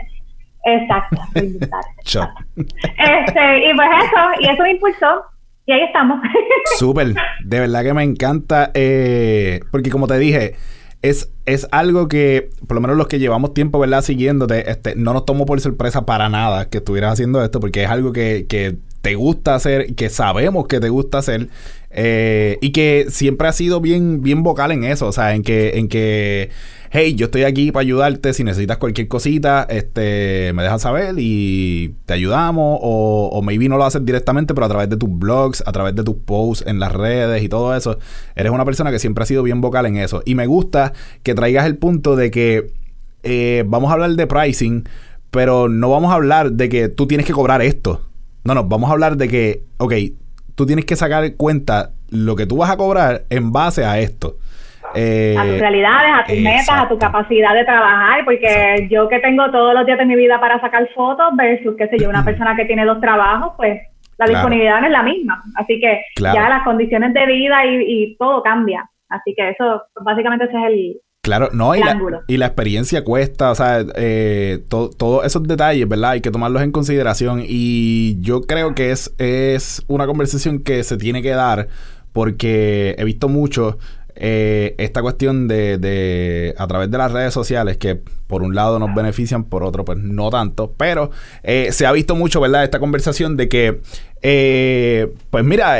exacto 0.64 1.20
este 1.36 3.70
y 3.70 3.74
pues 3.74 3.88
eso 4.04 4.40
y 4.40 4.48
eso 4.48 4.62
me 4.62 4.70
impulsó 4.72 5.24
y 5.68 5.72
ahí 5.72 5.82
estamos. 5.82 6.18
Súper, 6.78 7.14
de 7.44 7.60
verdad 7.60 7.82
que 7.82 7.92
me 7.92 8.02
encanta, 8.02 8.70
eh, 8.72 9.60
porque 9.70 9.90
como 9.90 10.06
te 10.06 10.18
dije, 10.18 10.54
es, 11.02 11.30
es 11.44 11.68
algo 11.70 12.08
que, 12.08 12.48
por 12.66 12.76
lo 12.76 12.80
menos 12.80 12.96
los 12.96 13.06
que 13.06 13.18
llevamos 13.18 13.52
tiempo, 13.52 13.78
¿verdad? 13.78 14.00
Siguiéndote, 14.00 14.70
este, 14.70 14.96
no 14.96 15.12
nos 15.12 15.26
tomó 15.26 15.44
por 15.44 15.60
sorpresa 15.60 16.06
para 16.06 16.30
nada 16.30 16.70
que 16.70 16.78
estuvieras 16.78 17.12
haciendo 17.12 17.44
esto, 17.44 17.60
porque 17.60 17.84
es 17.84 17.90
algo 17.90 18.14
que, 18.14 18.46
que 18.48 18.78
te 19.02 19.14
gusta 19.14 19.56
hacer, 19.56 19.94
que 19.94 20.08
sabemos 20.08 20.66
que 20.68 20.80
te 20.80 20.88
gusta 20.88 21.18
hacer, 21.18 21.48
eh, 21.90 22.56
y 22.62 22.72
que 22.72 23.04
siempre 23.10 23.48
has 23.48 23.56
sido 23.56 23.82
bien, 23.82 24.22
bien 24.22 24.42
vocal 24.42 24.72
en 24.72 24.84
eso, 24.84 25.06
o 25.06 25.12
sea, 25.12 25.34
en 25.34 25.42
que, 25.42 25.78
en 25.78 25.88
que, 25.88 26.48
hey, 26.90 27.14
yo 27.14 27.26
estoy 27.26 27.44
aquí 27.44 27.72
para 27.72 27.82
ayudarte, 27.82 28.32
si 28.32 28.44
necesitas 28.44 28.78
cualquier 28.78 29.08
cosita, 29.08 29.66
este, 29.68 30.52
me 30.54 30.62
dejas 30.62 30.82
saber 30.82 31.14
y 31.18 31.94
te 32.06 32.14
ayudamos, 32.14 32.78
o, 32.82 33.30
o 33.32 33.42
maybe 33.42 33.68
no 33.68 33.76
lo 33.76 33.84
haces 33.84 34.04
directamente, 34.04 34.54
pero 34.54 34.66
a 34.66 34.68
través 34.68 34.88
de 34.88 34.96
tus 34.96 35.10
blogs, 35.10 35.62
a 35.66 35.72
través 35.72 35.94
de 35.94 36.04
tus 36.04 36.16
posts 36.16 36.66
en 36.66 36.80
las 36.80 36.92
redes 36.92 37.42
y 37.42 37.48
todo 37.48 37.76
eso, 37.76 37.98
eres 38.34 38.52
una 38.52 38.64
persona 38.64 38.90
que 38.90 38.98
siempre 38.98 39.22
ha 39.22 39.26
sido 39.26 39.42
bien 39.42 39.60
vocal 39.60 39.86
en 39.86 39.96
eso. 39.96 40.22
Y 40.24 40.34
me 40.34 40.46
gusta 40.46 40.92
que 41.22 41.34
traigas 41.34 41.66
el 41.66 41.76
punto 41.76 42.16
de 42.16 42.30
que 42.30 42.72
eh, 43.22 43.64
vamos 43.66 43.90
a 43.90 43.94
hablar 43.94 44.10
de 44.10 44.26
pricing, 44.26 44.84
pero 45.30 45.68
no 45.68 45.90
vamos 45.90 46.10
a 46.10 46.14
hablar 46.14 46.52
de 46.52 46.68
que 46.68 46.88
tú 46.88 47.06
tienes 47.06 47.26
que 47.26 47.32
cobrar 47.32 47.62
esto. 47.62 48.02
No, 48.44 48.54
no, 48.54 48.64
vamos 48.64 48.88
a 48.88 48.92
hablar 48.92 49.16
de 49.16 49.28
que, 49.28 49.62
ok, 49.78 49.92
tú 50.54 50.66
tienes 50.66 50.84
que 50.84 50.96
sacar 50.96 51.34
cuenta 51.34 51.92
lo 52.08 52.36
que 52.36 52.46
tú 52.46 52.56
vas 52.56 52.70
a 52.70 52.76
cobrar 52.76 53.26
en 53.30 53.52
base 53.52 53.84
a 53.84 54.00
esto. 54.00 54.38
Eh, 54.94 55.36
a 55.38 55.44
tus 55.44 55.58
realidades, 55.58 56.10
a 56.14 56.24
tus 56.24 56.38
metas, 56.38 56.70
a 56.70 56.88
tu 56.88 56.98
capacidad 56.98 57.54
de 57.54 57.64
trabajar, 57.64 58.24
porque 58.24 58.88
yo 58.90 59.08
que 59.08 59.18
tengo 59.20 59.50
todos 59.50 59.74
los 59.74 59.86
días 59.86 59.98
de 59.98 60.06
mi 60.06 60.16
vida 60.16 60.40
para 60.40 60.60
sacar 60.60 60.88
fotos 60.94 61.34
versus, 61.36 61.74
qué 61.76 61.88
sé 61.88 61.98
yo, 61.98 62.08
una 62.08 62.24
persona 62.24 62.56
que 62.56 62.64
tiene 62.64 62.84
dos 62.84 63.00
trabajos, 63.00 63.52
pues 63.56 63.80
la 64.18 64.26
disponibilidad 64.26 64.80
no 64.80 64.86
es 64.86 64.92
la 64.92 65.02
misma. 65.02 65.42
Así 65.56 65.80
que 65.80 66.02
ya 66.20 66.48
las 66.48 66.64
condiciones 66.64 67.14
de 67.14 67.26
vida 67.26 67.64
y, 67.64 67.84
y, 67.86 68.16
todo 68.16 68.42
cambia. 68.42 68.88
Así 69.08 69.34
que 69.34 69.50
eso, 69.50 69.82
básicamente 70.02 70.46
ese 70.46 70.56
es 70.56 70.64
el, 70.66 71.00
Claro, 71.28 71.50
no, 71.52 71.74
y 71.74 71.80
la, 71.80 72.00
y 72.26 72.36
la, 72.38 72.46
experiencia 72.46 73.04
cuesta, 73.04 73.50
o 73.50 73.54
sea, 73.54 73.84
eh, 73.96 74.60
todos 74.70 75.26
esos 75.26 75.42
detalles, 75.42 75.86
¿verdad? 75.86 76.12
Hay 76.12 76.20
que 76.22 76.30
tomarlos 76.30 76.62
en 76.62 76.72
consideración 76.72 77.42
y 77.46 78.18
yo 78.20 78.40
creo 78.42 78.74
que 78.74 78.92
es, 78.92 79.14
es 79.18 79.84
una 79.88 80.06
conversación 80.06 80.60
que 80.60 80.82
se 80.84 80.96
tiene 80.96 81.20
que 81.20 81.30
dar 81.30 81.68
porque 82.12 82.94
he 82.98 83.04
visto 83.04 83.28
mucho 83.28 83.76
eh, 84.20 84.74
esta 84.78 85.00
cuestión 85.00 85.46
de, 85.46 85.78
de, 85.78 86.52
a 86.58 86.66
través 86.66 86.90
de 86.90 86.98
las 86.98 87.12
redes 87.12 87.32
sociales 87.32 87.76
que 87.76 88.00
por 88.26 88.42
un 88.42 88.54
lado 88.54 88.80
nos 88.80 88.92
benefician, 88.92 89.44
por 89.44 89.62
otro 89.62 89.84
pues 89.84 89.96
no 89.98 90.28
tanto, 90.28 90.74
pero 90.76 91.12
eh, 91.44 91.68
se 91.70 91.86
ha 91.86 91.92
visto 91.92 92.16
mucho, 92.16 92.40
¿verdad? 92.40 92.64
Esta 92.64 92.80
conversación 92.80 93.36
de 93.36 93.48
que, 93.48 93.80
eh, 94.22 95.14
pues 95.30 95.44
mira, 95.44 95.78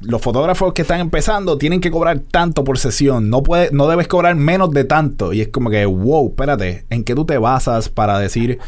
los 0.00 0.22
fotógrafos 0.22 0.72
que 0.72 0.82
están 0.82 1.00
empezando 1.00 1.58
tienen 1.58 1.80
que 1.80 1.90
cobrar 1.90 2.20
tanto 2.30 2.64
por 2.64 2.78
sesión. 2.78 3.28
No, 3.28 3.42
puede, 3.42 3.70
no 3.72 3.88
debes 3.88 4.08
cobrar 4.08 4.34
menos 4.36 4.70
de 4.70 4.84
tanto. 4.84 5.34
Y 5.34 5.42
es 5.42 5.48
como 5.48 5.68
que, 5.68 5.84
wow, 5.84 6.28
espérate, 6.28 6.86
¿en 6.88 7.04
qué 7.04 7.14
tú 7.14 7.26
te 7.26 7.36
basas 7.36 7.90
para 7.90 8.18
decir 8.18 8.58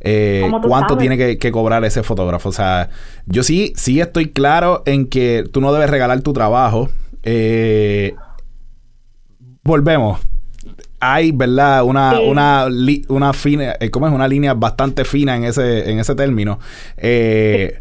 eh, 0.00 0.50
cuánto 0.62 0.96
tiene 0.98 1.38
que, 1.38 1.52
cobrar 1.52 1.84
ese 1.84 2.02
fotógrafo? 2.02 2.50
O 2.50 2.52
sea, 2.52 2.90
yo 3.26 3.42
sí, 3.42 3.72
sí 3.76 4.00
estoy 4.00 4.30
claro 4.30 4.82
en 4.84 5.06
que 5.06 5.44
tú 5.50 5.62
no 5.62 5.72
debes 5.72 5.88
regalar 5.88 6.20
tu 6.20 6.34
trabajo. 6.34 6.90
Eh, 7.22 8.14
volvemos. 9.68 10.20
Hay, 10.98 11.30
¿verdad? 11.30 11.84
Una, 11.84 12.18
una, 12.18 12.66
una 13.08 13.32
fina, 13.32 13.76
eh, 13.78 13.90
¿cómo 13.90 14.08
es? 14.08 14.12
Una 14.12 14.26
línea 14.26 14.54
bastante 14.54 15.04
fina 15.04 15.36
en 15.36 15.44
ese, 15.44 15.88
en 15.88 16.00
ese 16.00 16.16
término. 16.16 16.58
Eh, 16.96 17.78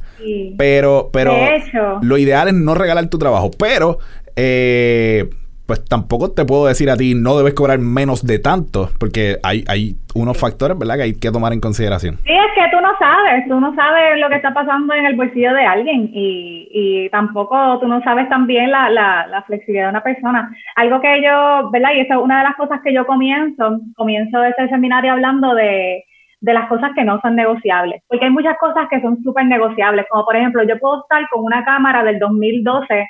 pero, 0.56 1.10
pero 1.12 1.36
lo 2.02 2.18
ideal 2.20 2.50
es 2.50 2.54
no 2.54 2.76
regalar 2.76 3.08
tu 3.08 3.18
trabajo. 3.18 3.50
Pero, 3.58 3.98
eh, 4.36 5.28
pues 5.68 5.84
tampoco 5.86 6.32
te 6.32 6.46
puedo 6.46 6.66
decir 6.66 6.90
a 6.90 6.96
ti 6.96 7.14
no 7.14 7.38
debes 7.38 7.54
cobrar 7.54 7.78
menos 7.78 8.26
de 8.26 8.40
tanto, 8.40 8.90
porque 9.00 9.38
hay, 9.44 9.64
hay 9.68 9.96
unos 10.16 10.40
factores, 10.40 10.80
¿verdad?, 10.80 10.96
que 10.96 11.04
hay 11.04 11.14
que 11.20 11.30
tomar 11.30 11.52
en 11.54 11.60
consideración. 11.60 12.16
Sí, 12.24 12.32
es 12.32 12.52
que 12.56 12.72
tú 12.72 12.82
no 12.82 12.98
sabes, 12.98 13.48
tú 13.48 13.60
no 13.60 13.76
sabes 13.76 14.20
lo 14.20 14.30
que 14.30 14.36
está 14.36 14.54
pasando 14.54 14.94
en 14.94 15.06
el 15.06 15.16
bolsillo 15.16 15.54
de 15.54 15.66
alguien 15.66 16.10
y, 16.14 16.70
y 16.72 17.10
tampoco 17.10 17.80
tú 17.80 17.88
no 17.88 18.02
sabes 18.02 18.30
también 18.30 18.72
la, 18.72 18.90
la, 18.90 19.28
la 19.28 19.44
flexibilidad 19.44 19.86
de 19.86 19.92
una 19.92 20.04
persona. 20.04 20.50
Algo 20.78 21.02
que 21.02 21.22
yo, 21.22 21.70
¿verdad? 21.72 21.92
Y 21.96 22.00
esa 22.00 22.16
es 22.16 22.22
una 22.22 22.40
de 22.40 22.44
las 22.46 22.56
cosas 22.56 22.80
que 22.84 22.94
yo 22.94 23.06
comienzo, 23.06 23.80
comienzo 23.96 24.44
ese 24.44 24.70
seminario 24.70 25.12
hablando 25.12 25.54
de 25.54 26.04
de 26.40 26.54
las 26.54 26.70
cosas 26.70 26.92
que 26.96 27.04
no 27.04 27.20
son 27.22 27.36
negociables, 27.36 28.04
porque 28.08 28.26
hay 28.26 28.32
muchas 28.32 28.58
cosas 28.60 28.88
que 28.90 29.02
son 29.02 29.22
súper 29.24 29.46
negociables, 29.46 30.06
como 30.08 30.24
por 30.24 30.36
ejemplo, 30.36 30.62
yo 30.64 30.78
puedo 30.78 31.02
estar 31.02 31.28
con 31.30 31.44
una 31.44 31.66
cámara 31.66 32.04
del 32.04 32.20
2012 32.20 33.08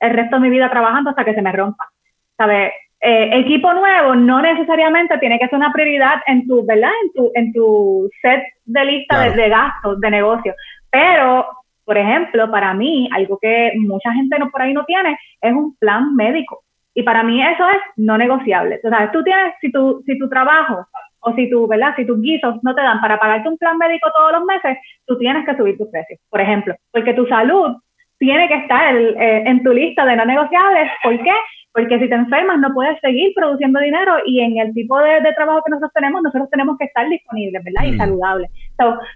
el 0.00 0.12
resto 0.12 0.36
de 0.36 0.42
mi 0.42 0.50
vida 0.50 0.70
trabajando 0.70 1.10
hasta 1.10 1.24
que 1.24 1.34
se 1.34 1.42
me 1.42 1.52
rompa, 1.52 1.88
¿sabes? 2.36 2.72
Eh, 3.00 3.38
equipo 3.40 3.72
nuevo 3.74 4.14
no 4.14 4.40
necesariamente 4.40 5.18
tiene 5.18 5.38
que 5.38 5.46
ser 5.48 5.56
una 5.56 5.72
prioridad 5.72 6.22
en 6.26 6.46
tu, 6.46 6.64
¿verdad? 6.64 6.90
En 7.02 7.12
tu, 7.12 7.30
en 7.34 7.52
tu 7.52 8.08
set 8.22 8.42
de 8.64 8.84
lista 8.84 9.28
de, 9.30 9.48
gastos, 9.50 10.00
de 10.00 10.10
negocio, 10.10 10.54
pero, 10.90 11.46
por 11.84 11.98
ejemplo, 11.98 12.50
para 12.50 12.72
mí, 12.72 13.08
algo 13.12 13.38
que 13.42 13.72
mucha 13.76 14.10
gente 14.12 14.38
no 14.38 14.50
por 14.50 14.62
ahí 14.62 14.72
no 14.72 14.84
tiene, 14.86 15.18
es 15.40 15.52
un 15.52 15.76
plan 15.76 16.14
médico. 16.16 16.62
Y 16.94 17.02
para 17.02 17.22
mí 17.22 17.42
eso 17.42 17.68
es 17.68 17.78
no 17.96 18.16
negociable. 18.16 18.80
O 18.82 18.88
sea, 18.88 19.10
tú 19.12 19.22
tienes, 19.22 19.52
si 19.60 19.70
tu, 19.70 20.02
si 20.06 20.16
tu 20.18 20.28
trabajo 20.28 20.86
o 21.20 21.34
si 21.34 21.50
tú, 21.50 21.66
¿verdad? 21.66 21.94
Si 21.96 22.06
tus 22.06 22.20
guisos 22.22 22.56
no 22.62 22.74
te 22.74 22.80
dan 22.80 23.00
para 23.00 23.18
pagarte 23.18 23.48
un 23.48 23.58
plan 23.58 23.76
médico 23.76 24.08
todos 24.16 24.32
los 24.32 24.44
meses, 24.44 24.78
tú 25.06 25.18
tienes 25.18 25.44
que 25.44 25.56
subir 25.56 25.76
tus 25.76 25.88
precios, 25.88 26.20
por 26.30 26.40
ejemplo, 26.40 26.74
porque 26.90 27.12
tu 27.12 27.26
salud 27.26 27.76
tiene 28.18 28.48
que 28.48 28.54
estar 28.54 28.96
eh, 28.96 29.42
en 29.44 29.62
tu 29.62 29.72
lista 29.72 30.06
de 30.06 30.16
no 30.16 30.24
negociables. 30.24 30.90
¿Por 31.02 31.22
qué? 31.22 31.32
Porque 31.74 31.98
si 31.98 32.08
te 32.08 32.14
enfermas 32.14 32.60
no 32.60 32.72
puedes 32.72 32.98
seguir 33.00 33.32
produciendo 33.34 33.80
dinero 33.80 34.14
y 34.24 34.40
en 34.40 34.58
el 34.58 34.72
tipo 34.72 34.96
de, 35.00 35.20
trabajo 35.34 35.60
que 35.64 35.70
nosotros 35.70 35.92
tenemos, 35.92 36.22
nosotros 36.22 36.48
tenemos 36.48 36.78
que 36.78 36.84
estar 36.84 37.08
disponibles, 37.08 37.64
¿verdad? 37.64 37.88
Y 37.88 37.92
mm. 37.92 37.98
saludables. 37.98 38.50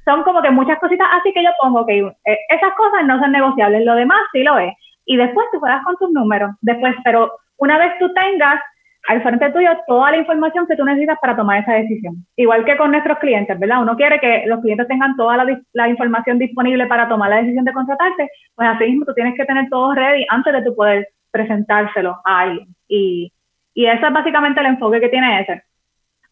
son 0.04 0.24
como 0.24 0.42
que 0.42 0.50
muchas 0.50 0.78
cositas 0.80 1.06
así 1.12 1.32
que 1.32 1.44
yo 1.44 1.50
pongo 1.62 1.86
que 1.86 2.00
eh, 2.00 2.38
esas 2.50 2.74
cosas 2.74 3.06
no 3.06 3.20
son 3.20 3.30
negociables, 3.30 3.84
lo 3.84 3.94
demás 3.94 4.20
sí 4.32 4.42
lo 4.42 4.58
es. 4.58 4.74
Y 5.06 5.16
después 5.16 5.46
tú 5.52 5.60
juegas 5.60 5.84
con 5.84 5.96
tus 5.96 6.10
números, 6.10 6.50
después, 6.60 6.94
pero 7.04 7.30
una 7.58 7.78
vez 7.78 7.92
tú 8.00 8.12
tengas 8.12 8.60
al 9.08 9.22
frente 9.22 9.50
tuyo 9.50 9.70
toda 9.86 10.10
la 10.10 10.18
información 10.18 10.66
que 10.66 10.76
tú 10.76 10.84
necesitas 10.84 11.16
para 11.20 11.36
tomar 11.36 11.62
esa 11.62 11.72
decisión. 11.72 12.26
Igual 12.36 12.64
que 12.64 12.76
con 12.76 12.90
nuestros 12.90 13.18
clientes, 13.18 13.58
¿verdad? 13.58 13.82
Uno 13.82 13.96
quiere 13.96 14.20
que 14.20 14.44
los 14.46 14.60
clientes 14.60 14.86
tengan 14.86 15.16
toda 15.16 15.36
la, 15.72 15.88
información 15.88 16.38
disponible 16.38 16.86
para 16.86 17.08
tomar 17.08 17.30
la 17.30 17.36
decisión 17.36 17.64
de 17.64 17.72
contratarte, 17.72 18.28
pues 18.54 18.68
así 18.68 18.84
mismo 18.84 19.06
tú 19.06 19.14
tienes 19.14 19.34
que 19.34 19.46
tener 19.46 19.68
todo 19.70 19.94
ready 19.94 20.26
antes 20.28 20.52
de 20.52 20.62
tú 20.62 20.74
poder 20.74 21.08
presentárselo 21.30 22.20
a 22.24 22.40
alguien. 22.40 22.68
Y, 22.88 23.32
y 23.74 23.86
ese 23.86 24.06
es 24.06 24.12
básicamente 24.12 24.60
el 24.60 24.66
enfoque 24.66 25.00
que 25.00 25.08
tiene 25.08 25.40
ese. 25.40 25.62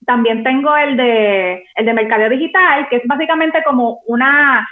También 0.05 0.45
tengo 0.45 0.77
el 0.77 0.97
de, 0.97 1.65
el 1.75 1.87
de 1.87 1.95
mercadeo 1.95 2.29
digital, 2.29 2.89
que 2.89 2.97
es 2.97 3.03
básicamente 3.07 3.63
como 3.65 4.01
una, 4.07 4.69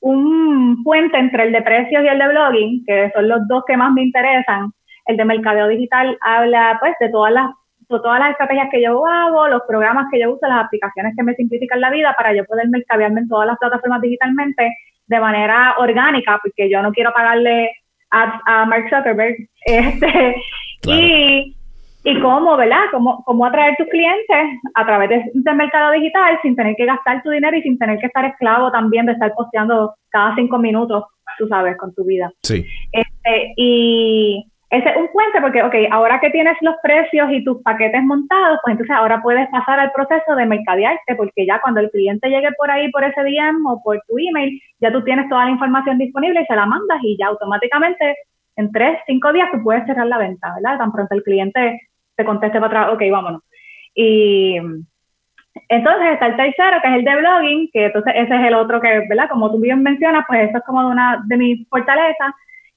un 0.00 0.82
puente 0.82 1.18
entre 1.18 1.44
el 1.44 1.52
de 1.52 1.62
precios 1.62 2.02
y 2.02 2.08
el 2.08 2.18
de 2.18 2.28
blogging, 2.28 2.84
que 2.84 3.10
son 3.14 3.28
los 3.28 3.46
dos 3.48 3.64
que 3.66 3.76
más 3.76 3.92
me 3.92 4.02
interesan 4.02 4.72
el 5.06 5.16
de 5.16 5.24
mercadeo 5.24 5.68
digital 5.68 6.16
habla 6.20 6.76
pues 6.80 6.94
de 7.00 7.08
todas 7.08 7.32
las 7.32 7.50
todas 7.88 8.20
las 8.20 8.30
estrategias 8.30 8.68
que 8.70 8.80
yo 8.80 9.06
hago, 9.06 9.48
los 9.48 9.62
programas 9.68 10.06
que 10.10 10.18
yo 10.18 10.32
uso, 10.32 10.46
las 10.46 10.64
aplicaciones 10.64 11.14
que 11.14 11.22
me 11.22 11.34
simplifican 11.34 11.78
la 11.78 11.90
vida 11.90 12.14
para 12.16 12.34
yo 12.34 12.42
poder 12.46 12.66
mercadearme 12.70 13.20
en 13.20 13.28
todas 13.28 13.46
las 13.46 13.58
plataformas 13.58 14.00
digitalmente 14.00 14.74
de 15.08 15.20
manera 15.20 15.74
orgánica, 15.76 16.40
porque 16.42 16.70
yo 16.70 16.80
no 16.80 16.90
quiero 16.92 17.12
pagarle 17.12 17.70
a, 18.12 18.66
Mark 18.66 18.88
Zuckerberg. 18.90 19.36
Este, 19.64 20.34
y, 20.88 21.54
y 22.02 22.20
cómo, 22.20 22.56
¿verdad? 22.56 22.82
Cómo, 22.90 23.22
cómo 23.24 23.46
atraer 23.46 23.76
tus 23.76 23.86
clientes 23.86 24.60
a 24.74 24.84
través 24.84 25.08
del 25.32 25.56
mercado 25.56 25.92
digital 25.92 26.36
sin 26.42 26.56
tener 26.56 26.74
que 26.74 26.84
gastar 26.84 27.22
tu 27.22 27.30
dinero 27.30 27.56
y 27.56 27.62
sin 27.62 27.78
tener 27.78 28.00
que 28.00 28.06
estar 28.06 28.24
esclavo 28.24 28.72
también 28.72 29.06
de 29.06 29.12
estar 29.12 29.32
posteando 29.34 29.94
cada 30.10 30.34
cinco 30.34 30.58
minutos, 30.58 31.04
tú 31.38 31.46
sabes, 31.46 31.76
con 31.76 31.94
tu 31.94 32.04
vida. 32.04 32.32
Sí. 32.42 32.66
Este, 32.90 33.52
y 33.56 34.51
ese 34.72 34.88
es 34.88 34.96
un 34.96 35.08
puente 35.08 35.38
porque, 35.42 35.62
ok, 35.62 35.74
ahora 35.90 36.18
que 36.18 36.30
tienes 36.30 36.56
los 36.62 36.74
precios 36.82 37.30
y 37.30 37.44
tus 37.44 37.62
paquetes 37.62 38.02
montados, 38.04 38.58
pues 38.64 38.72
entonces 38.72 38.96
ahora 38.96 39.20
puedes 39.20 39.46
pasar 39.50 39.78
al 39.78 39.92
proceso 39.92 40.34
de 40.34 40.46
mercadearte, 40.46 41.14
porque 41.14 41.44
ya 41.44 41.60
cuando 41.60 41.80
el 41.80 41.90
cliente 41.90 42.30
llegue 42.30 42.48
por 42.56 42.70
ahí, 42.70 42.90
por 42.90 43.04
ese 43.04 43.20
DM 43.22 43.66
o 43.66 43.82
por 43.82 44.00
tu 44.08 44.16
email, 44.16 44.58
ya 44.80 44.90
tú 44.90 45.04
tienes 45.04 45.28
toda 45.28 45.44
la 45.44 45.50
información 45.50 45.98
disponible 45.98 46.40
y 46.40 46.46
se 46.46 46.56
la 46.56 46.64
mandas 46.64 47.00
y 47.02 47.18
ya 47.18 47.26
automáticamente 47.26 48.16
en 48.56 48.72
tres, 48.72 48.98
cinco 49.06 49.30
días 49.34 49.50
tú 49.52 49.62
puedes 49.62 49.84
cerrar 49.84 50.06
la 50.06 50.16
venta, 50.16 50.54
¿verdad? 50.54 50.78
Tan 50.78 50.90
pronto 50.90 51.14
el 51.16 51.22
cliente 51.22 51.82
te 52.16 52.24
conteste 52.24 52.58
para 52.58 52.84
atrás, 52.84 52.94
ok, 52.94 53.02
vámonos. 53.10 53.42
Y 53.94 54.56
entonces 55.68 56.12
está 56.14 56.28
el 56.28 56.36
tercero, 56.36 56.78
que 56.80 56.88
es 56.88 56.94
el 56.94 57.04
de 57.04 57.16
blogging, 57.16 57.70
que 57.74 57.84
entonces 57.84 58.14
ese 58.16 58.34
es 58.36 58.46
el 58.46 58.54
otro 58.54 58.80
que, 58.80 59.04
¿verdad? 59.06 59.28
Como 59.28 59.52
tú 59.52 59.60
bien 59.60 59.82
mencionas, 59.82 60.24
pues 60.26 60.48
eso 60.48 60.56
es 60.56 60.64
como 60.64 60.88
una 60.88 61.22
de 61.26 61.36
mis 61.36 61.68
fortalezas 61.68 62.32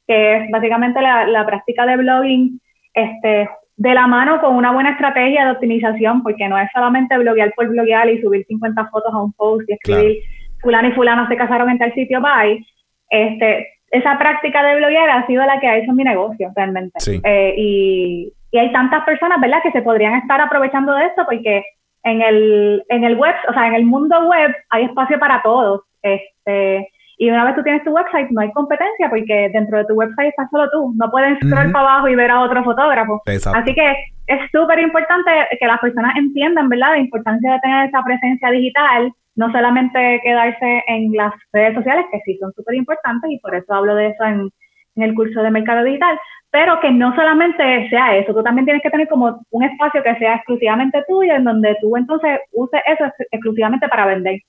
que 0.08 0.38
es 0.38 0.52
básicamente 0.52 1.02
la, 1.02 1.46
práctica 1.46 1.86
de 1.86 1.98
blogging 1.98 2.60
este, 2.94 3.50
de 3.78 3.94
la 3.94 4.08
mano 4.08 4.40
con 4.40 4.56
una 4.56 4.72
buena 4.72 4.92
estrategia 4.92 5.46
de 5.46 5.52
optimización, 5.52 6.24
porque 6.24 6.48
no 6.48 6.58
es 6.58 6.70
solamente 6.74 7.18
bloguear 7.18 7.54
por 7.56 7.68
bloguear 7.68 8.10
y 8.10 8.22
subir 8.22 8.46
50 8.48 8.88
fotos 8.88 9.14
a 9.14 9.22
un 9.22 9.34
post 9.34 9.70
y 9.70 9.74
escribir 9.74 10.18
fulano 10.62 10.88
y 10.88 10.92
fulano 10.94 11.28
se 11.28 11.38
casaron 11.38 11.70
en 11.70 11.78
tal 11.78 11.94
sitio, 11.94 12.22
bye. 12.22 12.66
Este, 13.10 13.68
esa 13.92 14.18
práctica 14.18 14.64
de 14.64 14.76
bloguear 14.78 15.10
ha 15.10 15.28
sido 15.28 15.46
la 15.46 15.60
que 15.60 15.68
ha 15.68 15.78
hecho 15.78 15.94
mi 15.94 16.04
negocio 16.04 16.52
realmente. 16.56 16.98
Eh, 17.24 17.54
y, 17.58 18.34
y, 18.52 18.58
hay 18.58 18.72
tantas 18.72 19.04
personas, 19.04 19.40
¿verdad?, 19.40 19.62
que 19.62 19.72
se 19.72 19.82
podrían 19.82 20.16
estar 20.16 20.42
aprovechando 20.42 20.94
de 20.96 21.06
esto 21.06 21.24
porque 21.26 21.64
en 22.04 22.22
el, 22.22 22.84
en 22.90 23.04
el 23.04 23.16
web, 23.16 23.36
o 23.50 23.54
sea, 23.54 23.68
en 23.68 23.76
el 23.76 23.86
mundo 23.86 24.28
web 24.28 24.56
hay 24.70 24.86
espacio 24.86 25.20
para 25.20 25.42
todos. 25.42 25.82
Este, 26.02 26.90
Y 27.18 27.30
una 27.30 27.46
vez 27.46 27.56
tú 27.56 27.64
tienes 27.64 27.84
tu 27.84 27.92
website, 27.92 28.30
no 28.32 28.42
hay 28.42 28.52
competencia 28.52 29.10
porque 29.10 29.50
dentro 29.54 29.78
de 29.78 29.86
tu 29.86 29.94
website 29.94 30.30
estás 30.30 30.50
solo 30.52 30.70
tú. 30.70 30.94
No 30.98 31.10
puedes 31.10 31.38
scroll 31.38 31.72
para 31.72 31.90
abajo 31.90 32.10
y 32.10 32.16
ver 32.16 32.32
a 32.32 32.42
otro 32.42 32.64
fotógrafo. 32.64 33.22
Así 33.26 33.74
que 33.74 33.96
es 34.28 34.52
súper 34.52 34.80
importante 34.80 35.32
que 35.60 35.68
las 35.68 35.80
personas 35.80 36.16
entiendan, 36.18 36.68
¿verdad?, 36.68 36.92
la 36.92 37.00
importancia 37.00 37.54
de 37.54 37.60
tener 37.60 37.88
esa 37.88 38.04
presencia 38.04 38.52
digital, 38.52 39.14
no 39.36 39.52
solamente 39.52 40.20
quedarse 40.24 40.84
en 40.88 41.12
las 41.14 41.34
redes 41.54 41.76
sociales, 41.76 42.06
que 42.12 42.20
sí 42.26 42.38
son 42.40 42.52
súper 42.54 42.76
importantes 42.76 43.32
y 43.32 43.40
por 43.40 43.56
eso 43.56 43.74
hablo 43.74 43.96
de 43.96 44.08
eso 44.08 44.24
en, 44.24 44.50
en 44.96 45.04
el 45.04 45.14
curso 45.14 45.42
de 45.42 45.52
mercado 45.52 45.84
digital, 45.84 46.20
pero 46.50 46.80
que 46.80 46.92
no 46.92 47.14
solamente 47.16 47.90
sea 47.90 48.16
eso, 48.16 48.34
tú 48.34 48.42
también 48.42 48.66
tienes 48.66 48.82
que 48.82 48.90
tener 48.90 49.08
como 49.08 49.42
un 49.52 49.64
espacio 49.64 50.02
que 50.02 50.16
sea 50.16 50.36
exclusivamente 50.36 51.04
tuyo, 51.08 51.34
en 51.34 51.44
donde 51.44 51.76
tú 51.82 51.96
entonces 51.98 52.40
uses 52.54 52.82
eso 52.88 53.12
exclusivamente 53.32 53.88
para 53.90 54.06
vender. 54.06 54.40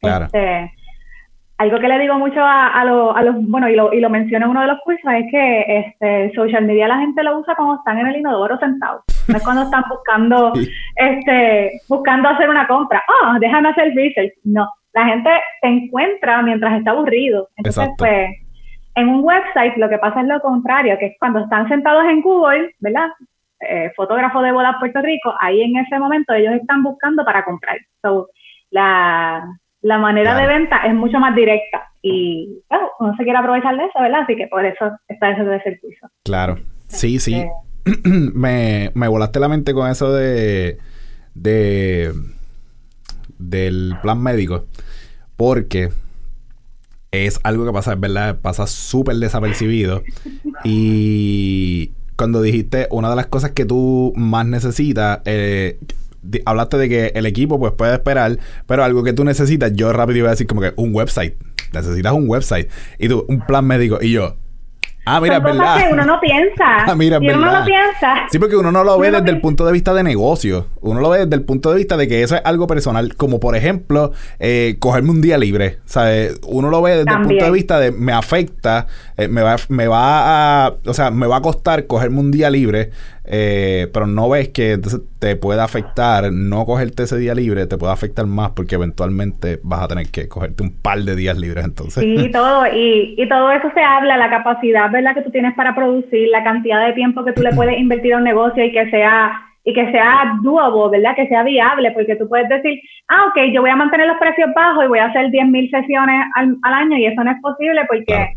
Claro. 0.00 0.26
Este, 0.26 0.70
algo 1.58 1.78
que 1.78 1.88
le 1.88 1.98
digo 1.98 2.18
mucho 2.18 2.40
a, 2.40 2.66
a, 2.66 2.80
a 2.82 2.84
los, 3.22 3.46
bueno, 3.48 3.68
y 3.68 3.76
lo, 3.76 3.92
y 3.92 4.00
lo 4.00 4.10
menciono 4.10 4.44
en 4.44 4.50
uno 4.50 4.60
de 4.60 4.66
los 4.66 4.80
cursos, 4.80 5.10
es 5.12 5.24
que 5.30 5.64
este, 5.78 6.34
social 6.34 6.64
media 6.64 6.88
la 6.88 6.98
gente 6.98 7.22
lo 7.22 7.38
usa 7.38 7.54
cuando 7.54 7.76
están 7.76 7.98
en 7.98 8.08
el 8.08 8.16
inodoro 8.16 8.58
sentados. 8.58 9.02
No 9.28 9.36
es 9.38 9.42
cuando 9.42 9.62
están 9.62 9.84
buscando, 9.88 10.52
este, 10.96 11.80
buscando 11.88 12.28
hacer 12.28 12.50
una 12.50 12.66
compra. 12.66 13.02
Oh, 13.08 13.38
déjame 13.40 13.70
hacer 13.70 13.92
research. 13.94 14.32
No, 14.44 14.68
la 14.92 15.06
gente 15.06 15.30
se 15.62 15.68
encuentra 15.68 16.42
mientras 16.42 16.78
está 16.78 16.90
aburrido. 16.90 17.48
Entonces, 17.56 17.88
pues, 17.96 18.30
en 18.94 19.08
un 19.08 19.24
website 19.24 19.76
lo 19.76 19.88
que 19.88 19.98
pasa 19.98 20.20
es 20.20 20.26
lo 20.26 20.40
contrario, 20.40 20.98
que 20.98 21.06
es 21.06 21.16
cuando 21.18 21.40
están 21.40 21.68
sentados 21.68 22.04
en 22.04 22.20
Google, 22.20 22.74
¿verdad? 22.80 23.08
Eh, 23.60 23.90
fotógrafo 23.96 24.42
de 24.42 24.52
bodas 24.52 24.76
Puerto 24.78 25.00
Rico, 25.00 25.34
ahí 25.40 25.62
en 25.62 25.78
ese 25.78 25.98
momento 25.98 26.34
ellos 26.34 26.54
están 26.54 26.82
buscando 26.82 27.24
para 27.24 27.44
comprar. 27.44 27.78
So, 28.02 28.28
la, 28.70 29.42
la 29.86 29.98
manera 29.98 30.34
de 30.34 30.48
venta 30.48 30.78
es 30.84 30.92
mucho 30.94 31.20
más 31.20 31.32
directa 31.36 31.92
y 32.02 32.60
claro, 32.66 32.90
uno 32.98 33.14
se 33.16 33.22
quiere 33.22 33.38
aprovechar 33.38 33.76
de 33.76 33.84
eso, 33.84 34.00
¿verdad? 34.00 34.22
Así 34.22 34.34
que 34.34 34.48
por 34.48 34.64
eso 34.64 34.90
está 35.06 35.30
ese 35.30 35.44
de 35.44 35.62
ser 35.62 35.80
curso. 35.80 36.08
Claro, 36.24 36.56
sí, 36.88 37.20
sí. 37.20 37.46
me, 38.04 38.90
me 38.94 39.06
volaste 39.06 39.38
la 39.38 39.48
mente 39.48 39.74
con 39.74 39.88
eso 39.88 40.12
de, 40.12 40.78
de 41.34 42.12
del 43.38 43.96
plan 44.02 44.20
médico 44.20 44.64
porque 45.36 45.90
es 47.12 47.38
algo 47.44 47.64
que 47.64 47.72
pasa, 47.72 47.92
es 47.92 48.00
verdad, 48.00 48.40
pasa 48.42 48.66
súper 48.66 49.14
desapercibido 49.16 50.02
y 50.64 51.92
cuando 52.16 52.42
dijiste 52.42 52.88
una 52.90 53.08
de 53.08 53.14
las 53.14 53.26
cosas 53.26 53.52
que 53.52 53.64
tú 53.64 54.12
más 54.16 54.46
necesitas 54.46 55.20
eh, 55.26 55.78
hablaste 56.44 56.78
de 56.78 56.88
que 56.88 57.12
el 57.14 57.26
equipo 57.26 57.58
pues 57.58 57.72
puede 57.72 57.94
esperar, 57.94 58.38
pero 58.66 58.84
algo 58.84 59.02
que 59.02 59.12
tú 59.12 59.24
necesitas, 59.24 59.72
yo 59.74 59.92
rápido 59.92 60.18
iba 60.18 60.28
a 60.28 60.32
decir 60.32 60.46
como 60.46 60.60
que 60.60 60.72
un 60.76 60.94
website. 60.94 61.34
Necesitas 61.72 62.12
un 62.12 62.28
website. 62.28 62.68
Y 62.98 63.08
tú, 63.08 63.24
un 63.28 63.40
plan 63.44 63.64
médico. 63.66 63.98
Y 64.00 64.12
yo, 64.12 64.36
Ah, 65.08 65.20
mira, 65.20 65.36
es 65.36 65.42
verdad. 65.44 65.78
que 65.86 65.92
uno 65.92 66.04
no 66.04 66.20
piensa. 66.20 66.64
Ah, 66.88 66.94
mira, 66.96 67.18
y 67.20 67.28
uno 67.28 67.46
no 67.46 67.60
lo 67.60 67.64
piensa. 67.64 68.26
Sí, 68.30 68.38
porque 68.40 68.56
uno 68.56 68.72
no 68.72 68.82
lo 68.82 68.98
ve 68.98 69.10
desde 69.12 69.30
el 69.30 69.40
punto 69.40 69.64
de 69.64 69.72
vista 69.72 69.94
de 69.94 70.02
negocio. 70.02 70.66
Uno 70.80 71.00
lo 71.00 71.10
ve 71.10 71.20
desde 71.20 71.34
el 71.36 71.42
punto 71.44 71.70
de 71.70 71.76
vista 71.76 71.96
de 71.96 72.08
que 72.08 72.22
eso 72.24 72.34
es 72.34 72.42
algo 72.44 72.66
personal. 72.66 73.14
Como 73.16 73.38
por 73.38 73.54
ejemplo, 73.54 74.12
eh, 74.40 74.76
cogerme 74.80 75.10
un 75.10 75.20
día 75.20 75.38
libre. 75.38 75.78
¿Sabes? 75.84 76.40
Uno 76.46 76.70
lo 76.70 76.82
ve 76.82 76.96
desde 76.96 77.12
el 77.12 77.22
punto 77.22 77.44
de 77.44 77.50
vista 77.52 77.78
de 77.78 77.92
me 77.92 78.12
afecta, 78.12 78.88
eh, 79.16 79.28
me, 79.28 79.42
va, 79.42 79.56
me 79.68 79.86
va 79.86 80.66
a. 80.66 80.74
O 80.86 80.94
sea, 80.94 81.12
me 81.12 81.28
va 81.28 81.36
a 81.36 81.42
costar 81.42 81.86
cogerme 81.86 82.18
un 82.18 82.32
día 82.32 82.50
libre. 82.50 82.90
Eh, 83.28 83.88
pero 83.92 84.06
no 84.06 84.28
ves 84.28 84.50
que 84.50 84.72
entonces 84.72 85.00
te 85.18 85.36
puede 85.36 85.60
afectar 85.60 86.32
no 86.32 86.64
cogerte 86.64 87.02
ese 87.02 87.18
día 87.18 87.34
libre, 87.34 87.66
te 87.66 87.76
puede 87.76 87.92
afectar 87.92 88.26
más 88.26 88.50
porque 88.50 88.76
eventualmente 88.76 89.58
vas 89.62 89.82
a 89.82 89.88
tener 89.88 90.06
que 90.12 90.28
cogerte 90.28 90.62
un 90.62 90.80
par 90.80 90.98
de 90.98 91.16
días 91.16 91.36
libres 91.36 91.64
entonces. 91.64 92.02
Sí, 92.02 92.30
todo, 92.32 92.66
y, 92.66 93.14
y 93.16 93.28
todo 93.28 93.50
eso 93.50 93.68
se 93.74 93.80
habla, 93.80 94.16
la 94.16 94.30
capacidad, 94.30 94.90
¿verdad? 94.90 95.14
Que 95.14 95.22
tú 95.22 95.30
tienes 95.30 95.54
para 95.54 95.74
producir, 95.74 96.28
la 96.28 96.44
cantidad 96.44 96.86
de 96.86 96.92
tiempo 96.92 97.24
que 97.24 97.32
tú 97.32 97.42
le 97.42 97.52
puedes 97.52 97.78
invertir 97.78 98.14
a 98.14 98.18
un 98.18 98.24
negocio 98.24 98.64
y 98.64 98.72
que 98.72 98.88
sea 98.90 99.42
y 99.66 99.74
que 99.74 99.90
sea 99.90 100.38
doable, 100.42 100.98
¿verdad? 100.98 101.16
Que 101.16 101.26
sea 101.26 101.42
viable, 101.42 101.90
porque 101.90 102.14
tú 102.14 102.28
puedes 102.28 102.48
decir, 102.48 102.80
ah, 103.08 103.26
ok, 103.26 103.52
yo 103.52 103.62
voy 103.62 103.70
a 103.70 103.76
mantener 103.76 104.06
los 104.06 104.16
precios 104.18 104.48
bajos 104.54 104.84
y 104.84 104.88
voy 104.88 105.00
a 105.00 105.06
hacer 105.06 105.26
10.000 105.26 105.70
sesiones 105.70 106.24
al, 106.36 106.56
año 106.62 106.96
y 106.96 107.06
eso 107.06 107.24
no 107.24 107.32
es 107.32 107.40
posible 107.42 107.82
porque 107.88 108.36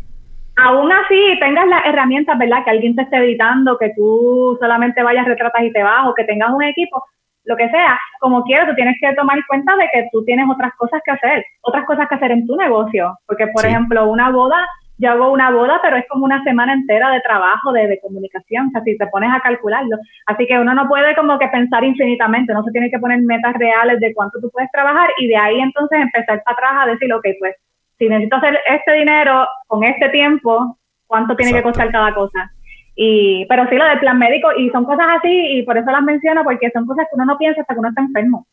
aún 0.60 0.92
así 0.92 1.38
tengas 1.40 1.66
las 1.66 1.84
herramientas, 1.86 2.38
¿verdad? 2.38 2.64
Que 2.64 2.70
alguien 2.70 2.94
te 2.94 3.02
esté 3.02 3.16
editando, 3.16 3.78
que 3.78 3.92
tú 3.96 4.56
solamente 4.60 5.02
vayas, 5.02 5.26
retratas 5.26 5.62
y 5.62 5.72
te 5.72 5.82
vas, 5.82 6.06
o 6.06 6.14
que 6.14 6.24
tengas 6.24 6.50
un 6.52 6.62
equipo, 6.62 7.02
lo 7.44 7.56
que 7.56 7.68
sea, 7.70 7.98
como 8.20 8.44
quieras, 8.44 8.68
tú 8.68 8.74
tienes 8.74 8.96
que 9.00 9.12
tomar 9.14 9.38
cuenta 9.48 9.74
de 9.76 9.88
que 9.92 10.08
tú 10.12 10.22
tienes 10.24 10.46
otras 10.48 10.72
cosas 10.76 11.00
que 11.04 11.12
hacer, 11.12 11.44
otras 11.62 11.84
cosas 11.86 12.06
que 12.08 12.14
hacer 12.14 12.32
en 12.32 12.46
tu 12.46 12.56
negocio. 12.56 13.16
Porque, 13.26 13.46
por 13.48 13.64
ejemplo, 13.64 14.08
una 14.08 14.30
boda, 14.30 14.66
yo 14.98 15.10
hago 15.10 15.32
una 15.32 15.50
boda, 15.50 15.80
pero 15.82 15.96
es 15.96 16.04
como 16.08 16.26
una 16.26 16.44
semana 16.44 16.74
entera 16.74 17.10
de 17.10 17.22
trabajo, 17.22 17.72
de, 17.72 17.86
de 17.86 18.00
comunicación, 18.00 18.68
o 18.68 18.70
sea, 18.70 18.82
si 18.82 18.98
te 18.98 19.06
pones 19.06 19.30
a 19.32 19.40
calcularlo. 19.40 19.96
Así 20.26 20.46
que 20.46 20.58
uno 20.58 20.74
no 20.74 20.86
puede 20.86 21.16
como 21.16 21.38
que 21.38 21.48
pensar 21.48 21.82
infinitamente, 21.82 22.52
no 22.52 22.62
se 22.62 22.72
tiene 22.72 22.90
que 22.90 22.98
poner 22.98 23.20
metas 23.22 23.54
reales 23.54 23.98
de 24.00 24.12
cuánto 24.14 24.38
tú 24.40 24.50
puedes 24.50 24.70
trabajar 24.70 25.10
y 25.18 25.28
de 25.28 25.36
ahí 25.36 25.60
entonces 25.60 26.00
empezar 26.00 26.42
para 26.44 26.54
atrás 26.54 26.72
a 26.82 26.90
decir, 26.90 27.12
ok, 27.12 27.24
pues 27.38 27.56
si 28.00 28.08
necesito 28.08 28.36
hacer 28.36 28.58
este 28.66 28.94
dinero 28.94 29.46
con 29.66 29.84
este 29.84 30.08
tiempo, 30.08 30.78
¿cuánto 31.06 31.36
tiene 31.36 31.52
que 31.52 31.62
costar 31.62 31.92
cada 31.92 32.14
cosa? 32.14 32.50
Y, 32.96 33.44
pero 33.46 33.68
sí, 33.68 33.76
lo 33.76 33.84
del 33.84 34.00
plan 34.00 34.18
médico, 34.18 34.48
y 34.56 34.70
son 34.70 34.86
cosas 34.86 35.06
así, 35.18 35.58
y 35.58 35.62
por 35.64 35.76
eso 35.76 35.90
las 35.90 36.02
menciono, 36.02 36.42
porque 36.42 36.70
son 36.70 36.86
cosas 36.86 37.04
que 37.04 37.16
uno 37.16 37.26
no 37.26 37.36
piensa 37.36 37.60
hasta 37.60 37.74
que 37.74 37.78
uno 37.78 37.90
está 37.90 38.00
enfermo. 38.00 38.46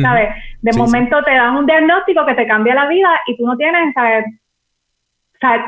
¿Sabes? 0.00 0.30
De 0.62 0.72
momento 0.78 1.22
te 1.22 1.34
dan 1.34 1.54
un 1.54 1.66
diagnóstico 1.66 2.24
que 2.24 2.32
te 2.32 2.46
cambia 2.46 2.74
la 2.74 2.88
vida 2.88 3.10
y 3.26 3.36
tú 3.36 3.44
no 3.44 3.58
tienes, 3.58 3.92
¿sabes? 3.92 4.24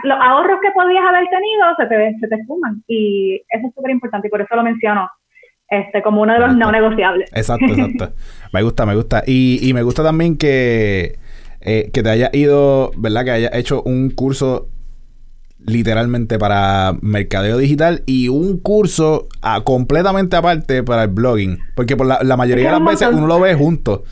los 0.04 0.18
ahorros 0.18 0.60
que 0.62 0.70
podías 0.70 1.04
haber 1.04 1.28
tenido 1.28 1.76
se 1.76 1.86
te, 1.86 2.18
se 2.20 2.28
te 2.28 2.34
esfuman. 2.36 2.82
Y 2.86 3.42
eso 3.50 3.66
es 3.66 3.74
súper 3.74 3.90
importante 3.90 4.28
y 4.28 4.30
por 4.30 4.40
eso 4.40 4.56
lo 4.56 4.62
menciono 4.62 5.10
este, 5.68 6.00
como 6.00 6.22
uno 6.22 6.32
de 6.32 6.38
los 6.38 6.56
no 6.56 6.72
negociables. 6.72 7.30
Exacto, 7.34 7.66
exacto. 7.66 8.14
me 8.52 8.62
gusta, 8.62 8.86
me 8.86 8.94
gusta. 8.94 9.22
Y, 9.26 9.68
y 9.68 9.74
me 9.74 9.82
gusta 9.82 10.02
también 10.02 10.38
que 10.38 11.18
eh, 11.64 11.90
que 11.92 12.02
te 12.02 12.10
haya 12.10 12.30
ido, 12.32 12.92
¿verdad? 12.96 13.24
Que 13.24 13.30
haya 13.30 13.50
hecho 13.54 13.82
un 13.82 14.10
curso 14.10 14.68
literalmente 15.66 16.38
para 16.38 16.94
mercadeo 17.00 17.56
digital 17.56 18.02
y 18.04 18.28
un 18.28 18.58
curso 18.58 19.28
a, 19.40 19.56
ah, 19.56 19.64
completamente 19.64 20.36
aparte 20.36 20.82
para 20.82 21.04
el 21.04 21.08
blogging. 21.08 21.58
Porque 21.74 21.96
por 21.96 22.06
la, 22.06 22.36
mayoría 22.36 22.66
de 22.66 22.78
las 22.78 22.84
veces 22.84 23.08
uno 23.12 23.26
lo 23.26 23.40
ve 23.40 23.54
juntos. 23.54 24.02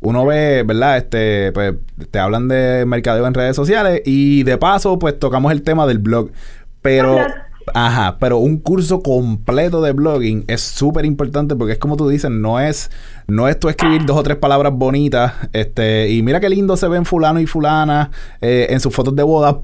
Uno 0.00 0.26
ve, 0.26 0.64
¿verdad? 0.64 0.98
Este, 0.98 1.52
pues 1.52 1.74
te 2.10 2.18
hablan 2.18 2.48
de 2.48 2.84
mercadeo 2.86 3.26
en 3.26 3.34
redes 3.34 3.56
sociales 3.56 4.02
y 4.04 4.42
de 4.42 4.58
paso, 4.58 4.98
pues 4.98 5.18
tocamos 5.18 5.52
el 5.52 5.62
tema 5.62 5.86
del 5.86 5.98
blog. 5.98 6.32
Pero 6.82 7.18
Ajá, 7.74 8.16
pero 8.18 8.38
un 8.38 8.58
curso 8.58 9.02
completo 9.02 9.82
de 9.82 9.92
blogging 9.92 10.44
es 10.46 10.60
súper 10.60 11.04
importante 11.04 11.56
porque 11.56 11.72
es 11.72 11.78
como 11.78 11.96
tú 11.96 12.08
dices, 12.08 12.30
no 12.30 12.60
es, 12.60 12.90
no 13.26 13.48
es 13.48 13.58
tú 13.58 13.68
escribir 13.68 14.04
dos 14.04 14.16
o 14.16 14.22
tres 14.22 14.36
palabras 14.36 14.72
bonitas, 14.72 15.34
este, 15.52 16.08
y 16.10 16.22
mira 16.22 16.40
qué 16.40 16.48
lindo 16.48 16.76
se 16.76 16.88
ven 16.88 17.04
fulano 17.04 17.40
y 17.40 17.46
fulana 17.46 18.10
eh, 18.40 18.68
en 18.70 18.80
sus 18.80 18.94
fotos 18.94 19.16
de 19.16 19.22
boda, 19.22 19.58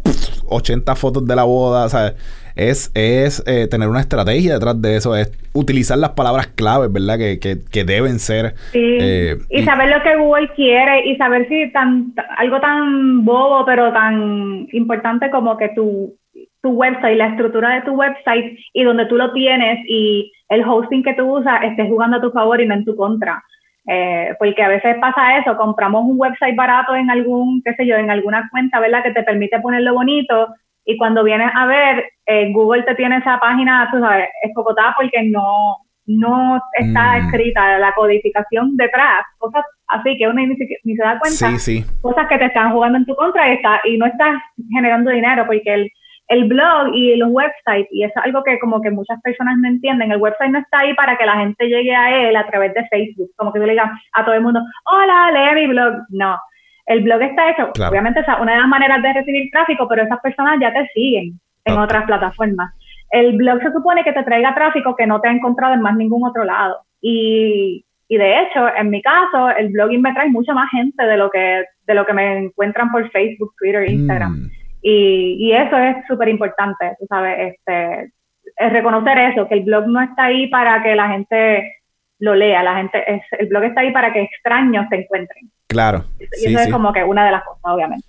80 0.47 0.95
fotos 0.97 1.27
de 1.27 1.37
la 1.37 1.45
boda, 1.45 1.87
o 1.87 1.89
sea, 1.89 2.15
es, 2.55 2.91
es 2.95 3.43
eh, 3.47 3.67
tener 3.69 3.89
una 3.89 4.01
estrategia 4.01 4.55
detrás 4.55 4.81
de 4.81 4.97
eso, 4.97 5.17
es 5.17 5.33
utilizar 5.53 5.99
las 5.99 6.11
palabras 6.11 6.49
claves, 6.49 6.93
¿verdad? 6.93 7.19
Que, 7.19 7.39
que, 7.39 7.59
que 7.71 7.85
deben 7.85 8.19
ser. 8.19 8.55
Sí. 8.73 8.99
Eh, 9.01 9.39
y, 9.49 9.63
saber 9.63 9.89
lo 9.89 10.03
que 10.03 10.17
Google 10.17 10.51
quiere 10.55 11.09
y 11.09 11.17
saber 11.17 11.49
si 11.49 11.71
tan, 11.73 12.15
algo 12.37 12.61
tan 12.61 13.25
bobo, 13.25 13.65
pero 13.65 13.93
tan 13.93 14.67
importante 14.73 15.31
como 15.31 15.57
que 15.57 15.71
tú 15.75 16.15
tu 16.63 16.71
website, 16.71 17.17
la 17.17 17.29
estructura 17.29 17.75
de 17.75 17.83
tu 17.83 17.93
website 17.93 18.59
y 18.73 18.85
donde 18.85 19.07
tú 19.07 19.17
lo 19.17 19.33
tienes 19.33 19.79
y 19.89 20.33
el 20.49 20.65
hosting 20.65 21.03
que 21.03 21.15
tú 21.15 21.39
usas 21.39 21.63
esté 21.65 21.87
jugando 21.89 22.19
a 22.19 22.21
tu 22.21 22.31
favor 22.31 22.61
y 22.61 22.67
no 22.67 22.75
en 22.75 22.85
tu 22.85 22.97
contra. 22.97 23.43
Eh, 23.87 24.35
porque 24.39 24.63
a 24.63 24.69
veces 24.69 24.97
pasa 25.01 25.39
eso, 25.39 25.57
compramos 25.57 26.05
un 26.05 26.15
website 26.17 26.55
barato 26.55 26.95
en 26.95 27.11
algún, 27.11 27.63
qué 27.65 27.75
sé 27.75 27.85
yo, 27.85 27.97
en 27.97 28.11
alguna 28.11 28.49
cuenta, 28.51 28.79
¿verdad? 28.79 29.03
Que 29.03 29.11
te 29.11 29.25
permite 29.25 29.61
ponerlo 29.61 29.95
bonito 29.95 30.55
y 30.85 30.97
cuando 30.97 31.25
vienes 31.25 31.51
a 31.55 31.67
ver, 31.67 32.05
eh, 32.27 32.53
Google 32.53 32.85
te 32.85 32.95
tiene 32.95 33.19
esa 33.19 33.39
página, 33.41 33.89
tú 33.93 33.99
sabes, 33.99 34.29
escocotada 34.43 34.95
porque 34.97 35.23
no, 35.31 35.79
no 36.07 36.61
está 36.79 37.15
mm. 37.15 37.27
escrita 37.27 37.79
la 37.79 37.93
codificación 37.93 38.77
detrás, 38.77 39.25
cosas 39.39 39.65
así 39.89 40.17
que 40.17 40.29
uno 40.29 40.47
ni, 40.47 40.57
ni 40.85 40.97
se 40.97 41.03
da 41.03 41.19
cuenta, 41.19 41.51
cosas 42.01 42.29
que 42.29 42.39
te 42.39 42.47
están 42.47 42.73
jugando 42.73 42.99
en 42.99 43.07
tu 43.07 43.15
contra 43.15 43.49
y, 43.49 43.55
está, 43.55 43.81
y 43.85 43.97
no 43.97 44.07
estás 44.07 44.41
generando 44.73 45.11
dinero 45.11 45.45
porque 45.47 45.75
el 45.75 45.91
el 46.29 46.45
blog 46.45 46.95
y 46.95 47.17
los 47.17 47.31
websites, 47.31 47.89
y 47.91 48.05
es 48.05 48.13
algo 48.17 48.43
que 48.43 48.59
como 48.59 48.81
que 48.81 48.91
muchas 48.91 49.21
personas 49.23 49.57
no 49.59 49.69
entienden, 49.69 50.13
el 50.13 50.21
website 50.21 50.51
no 50.51 50.61
está 50.61 50.81
ahí 50.81 50.95
para 50.95 51.17
que 51.17 51.27
la 51.27 51.37
gente 51.37 51.67
llegue 51.67 51.95
a 51.95 52.29
él 52.29 52.37
a 52.37 52.47
través 52.47 52.73
de 52.75 52.87
Facebook, 52.89 53.31
como 53.37 53.53
que 53.53 53.61
tú 53.61 53.67
le 53.67 53.73
digas 53.73 53.91
a 54.15 54.25
todo 54.25 54.35
el 54.35 54.43
mundo, 54.43 54.61
hola, 54.85 55.31
lee 55.31 55.61
mi 55.61 55.67
blog. 55.69 55.95
No, 56.11 56.39
el 56.87 57.03
blog 57.03 57.23
está 57.23 57.51
hecho, 57.51 57.71
obviamente 57.89 58.21
es 58.21 58.27
una 58.41 58.53
de 58.53 58.59
las 58.59 58.69
maneras 58.69 59.03
de 59.03 59.13
recibir 59.13 59.51
tráfico, 59.51 59.87
pero 59.89 60.03
esas 60.03 60.21
personas 60.21 60.59
ya 60.61 60.73
te 60.73 60.89
siguen 60.95 61.39
en 61.65 61.79
otras 61.79 62.05
plataformas. 62.05 62.75
El 63.11 63.37
blog 63.37 63.61
se 63.63 63.73
supone 63.73 64.03
que 64.05 64.13
te 64.13 64.23
traiga 64.23 64.55
tráfico 64.55 64.97
que 64.97 65.07
no 65.07 65.21
te 65.21 65.29
ha 65.29 65.33
encontrado 65.33 65.75
en 65.75 65.83
más 65.83 65.97
ningún 65.97 66.27
otro 66.27 66.45
lado. 66.45 66.79
Y, 67.01 67.85
y 68.09 68.17
de 68.17 68.41
hecho, 68.41 68.69
en 68.75 68.91
mi 68.91 69.03
caso, 69.03 69.51
el 69.51 69.69
blogging 69.71 70.01
me 70.01 70.15
trae 70.15 70.31
mucha 70.31 70.55
más 70.55 70.71
gente 70.71 71.05
de 71.05 71.17
lo 71.17 71.31
que 71.31 71.65
de 71.87 71.95
lo 71.95 72.07
que 72.07 72.13
me 72.13 72.39
encuentran 72.39 72.91
por 72.91 73.09
Facebook, 73.11 73.55
Twitter, 73.59 73.89
Instagram. 73.91 74.33
Mm. 74.33 74.62
Y, 74.83 75.37
y, 75.39 75.53
eso 75.53 75.77
es 75.77 75.97
súper 76.09 76.29
importante, 76.29 76.97
tú 76.99 77.07
sabes, 77.09 77.55
este, 77.55 78.13
es 78.57 78.73
reconocer 78.73 79.17
eso, 79.19 79.49
que 79.49 79.55
el 79.55 79.65
blog 79.65 79.87
no 79.87 80.01
está 80.03 80.25
ahí 80.25 80.49
para 80.49 80.83
que 80.83 80.95
la 80.97 81.09
gente 81.09 81.83
lo 82.19 82.35
lea, 82.35 82.63
la 82.63 82.77
gente, 82.77 83.03
es, 83.07 83.23
el 83.39 83.47
blog 83.49 83.65
está 83.65 83.83
ahí 83.83 83.93
para 83.93 84.13
que 84.13 84.23
extraños 84.23 84.87
se 84.89 84.97
encuentren. 84.97 85.51
Claro. 85.69 86.05
Y 86.19 86.49
eso 86.49 86.59
es 86.59 86.73
como 86.73 86.93
que 86.93 87.03
una 87.05 87.25
de 87.25 87.33
las 87.33 87.45
cosas, 87.45 87.63
obviamente. 87.65 88.07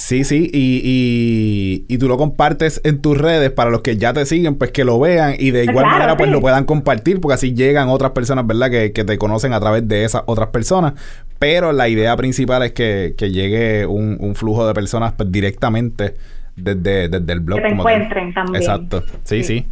Sí, 0.00 0.24
sí, 0.24 0.50
y, 0.50 0.80
y, 0.82 1.94
y, 1.94 1.98
tú 1.98 2.08
lo 2.08 2.16
compartes 2.16 2.80
en 2.84 3.02
tus 3.02 3.18
redes 3.18 3.50
para 3.50 3.68
los 3.68 3.82
que 3.82 3.98
ya 3.98 4.14
te 4.14 4.24
siguen, 4.24 4.54
pues 4.56 4.70
que 4.72 4.82
lo 4.82 4.98
vean 4.98 5.34
y 5.38 5.50
de 5.50 5.64
igual 5.64 5.84
manera 5.84 6.16
pues 6.16 6.30
lo 6.30 6.40
puedan 6.40 6.64
compartir 6.64 7.20
porque 7.20 7.34
así 7.34 7.52
llegan 7.52 7.90
otras 7.90 8.12
personas, 8.12 8.46
¿verdad? 8.46 8.70
Que, 8.70 8.92
que, 8.92 9.04
te 9.04 9.18
conocen 9.18 9.52
a 9.52 9.60
través 9.60 9.86
de 9.86 10.04
esas 10.04 10.22
otras 10.24 10.48
personas. 10.48 10.94
Pero 11.38 11.72
la 11.72 11.86
idea 11.90 12.16
principal 12.16 12.62
es 12.62 12.72
que, 12.72 13.14
que 13.16 13.30
llegue 13.30 13.84
un, 13.84 14.16
un, 14.18 14.34
flujo 14.34 14.66
de 14.66 14.72
personas 14.72 15.12
pues, 15.12 15.30
directamente 15.30 16.16
desde, 16.56 17.10
desde 17.10 17.32
el 17.34 17.40
blog. 17.40 17.60
Que 17.60 17.68
te 17.68 17.74
encuentren 17.74 18.32
también. 18.32 18.62
Exacto, 18.62 19.04
sí, 19.24 19.44
sí. 19.44 19.66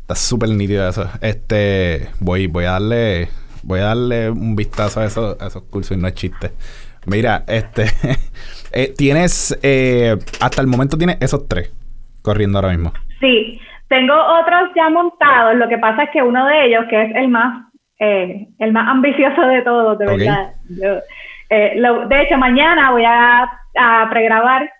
Está 0.00 0.14
súper 0.14 0.48
nítido 0.48 0.88
eso. 0.88 1.06
Este, 1.20 2.08
voy, 2.18 2.46
voy 2.46 2.64
a 2.64 2.72
darle, 2.72 3.28
voy 3.62 3.80
a 3.80 3.84
darle 3.84 4.30
un 4.30 4.56
vistazo 4.56 5.00
a 5.00 5.04
esos, 5.04 5.36
a 5.38 5.48
esos 5.48 5.64
cursos 5.64 5.94
y 5.98 6.00
no 6.00 6.08
es 6.08 6.14
chiste. 6.14 6.52
Mira, 7.04 7.44
este... 7.46 7.84
Eh, 8.78 8.92
tienes, 8.94 9.58
eh, 9.62 10.16
hasta 10.38 10.60
el 10.60 10.66
momento 10.66 10.98
tienes 10.98 11.16
esos 11.22 11.48
tres 11.48 11.72
corriendo 12.20 12.58
ahora 12.58 12.72
mismo. 12.72 12.92
Sí, 13.20 13.58
tengo 13.88 14.12
otros 14.14 14.68
ya 14.76 14.90
montados. 14.90 15.56
Lo 15.56 15.66
que 15.66 15.78
pasa 15.78 16.02
es 16.02 16.10
que 16.10 16.22
uno 16.22 16.46
de 16.46 16.66
ellos, 16.66 16.84
que 16.90 17.04
es 17.04 17.14
el 17.14 17.28
más, 17.28 17.72
eh, 17.98 18.48
el 18.58 18.72
más 18.72 18.86
ambicioso 18.88 19.40
de 19.46 19.62
todos, 19.62 19.98
de 19.98 20.04
verdad. 20.04 20.52
de 20.68 22.22
hecho, 22.22 22.36
mañana 22.36 22.90
voy 22.90 23.04
a, 23.06 23.50
a, 23.78 24.10
pregrabar 24.10 24.70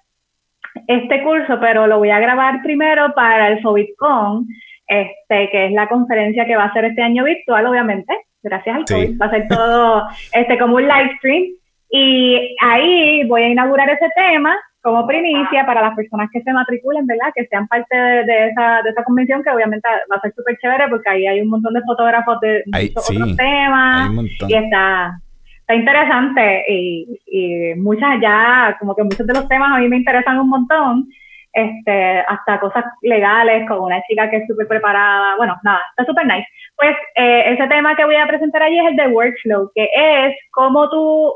este 0.86 1.22
curso, 1.22 1.58
pero 1.58 1.86
lo 1.86 1.96
voy 1.96 2.10
a 2.10 2.18
grabar 2.18 2.60
primero 2.62 3.14
para 3.14 3.48
el 3.48 3.62
FOBITCON, 3.62 4.46
este, 4.88 5.48
que 5.50 5.66
es 5.68 5.72
la 5.72 5.88
conferencia 5.88 6.44
que 6.44 6.56
va 6.56 6.64
a 6.64 6.72
ser 6.74 6.84
este 6.84 7.00
año 7.00 7.24
virtual, 7.24 7.64
obviamente, 7.64 8.12
gracias 8.42 8.76
al 8.76 8.84
COVID. 8.84 9.18
Va 9.18 9.24
a 9.24 9.30
ser 9.30 9.48
todo 9.48 10.02
este, 10.34 10.58
como 10.58 10.76
un 10.76 10.82
live 10.82 11.14
stream. 11.16 11.44
Y 11.90 12.56
ahí 12.60 13.26
voy 13.28 13.42
a 13.42 13.48
inaugurar 13.48 13.88
ese 13.88 14.08
tema 14.16 14.56
como 14.82 15.06
primicia 15.06 15.66
para 15.66 15.82
las 15.82 15.96
personas 15.96 16.28
que 16.32 16.40
se 16.42 16.52
matriculen, 16.52 17.06
¿verdad? 17.06 17.32
Que 17.34 17.46
sean 17.46 17.66
parte 17.66 17.96
de, 17.96 18.48
esa, 18.48 18.82
de 18.82 18.90
esa 18.90 19.02
convención, 19.02 19.42
que 19.42 19.50
obviamente 19.50 19.88
va 20.10 20.16
a 20.16 20.20
ser 20.20 20.32
súper 20.34 20.56
chévere 20.58 20.88
porque 20.88 21.10
ahí 21.10 21.26
hay 21.26 21.40
un 21.40 21.48
montón 21.48 21.74
de 21.74 21.82
fotógrafos 21.82 22.38
de 22.40 22.62
muchos 22.66 23.10
otros 23.10 23.36
temas. 23.36 24.10
Y 24.48 24.54
está, 24.54 25.18
está 25.60 25.74
interesante 25.74 26.64
y, 26.68 27.20
y 27.26 27.74
muchas 27.74 28.20
ya, 28.20 28.76
como 28.78 28.94
que 28.94 29.02
muchos 29.02 29.26
de 29.26 29.34
los 29.34 29.48
temas 29.48 29.72
a 29.76 29.80
mí 29.80 29.88
me 29.88 29.96
interesan 29.96 30.38
un 30.38 30.50
montón. 30.50 31.08
Este, 31.52 32.20
hasta 32.28 32.60
cosas 32.60 32.84
legales 33.00 33.66
con 33.66 33.80
una 33.80 34.02
chica 34.02 34.28
que 34.28 34.36
es 34.36 34.46
súper 34.46 34.68
preparada. 34.68 35.36
Bueno, 35.36 35.56
nada, 35.64 35.80
está 35.90 36.04
súper 36.04 36.26
nice. 36.26 36.46
Pues 36.76 36.94
eh, 37.14 37.54
ese 37.54 37.66
tema 37.68 37.96
que 37.96 38.04
voy 38.04 38.16
a 38.16 38.26
presentar 38.26 38.62
allí 38.62 38.78
es 38.78 38.88
el 38.88 38.96
de 38.96 39.08
workflow, 39.08 39.70
que 39.74 39.88
es 39.94 40.36
cómo 40.52 40.88
tú. 40.90 41.32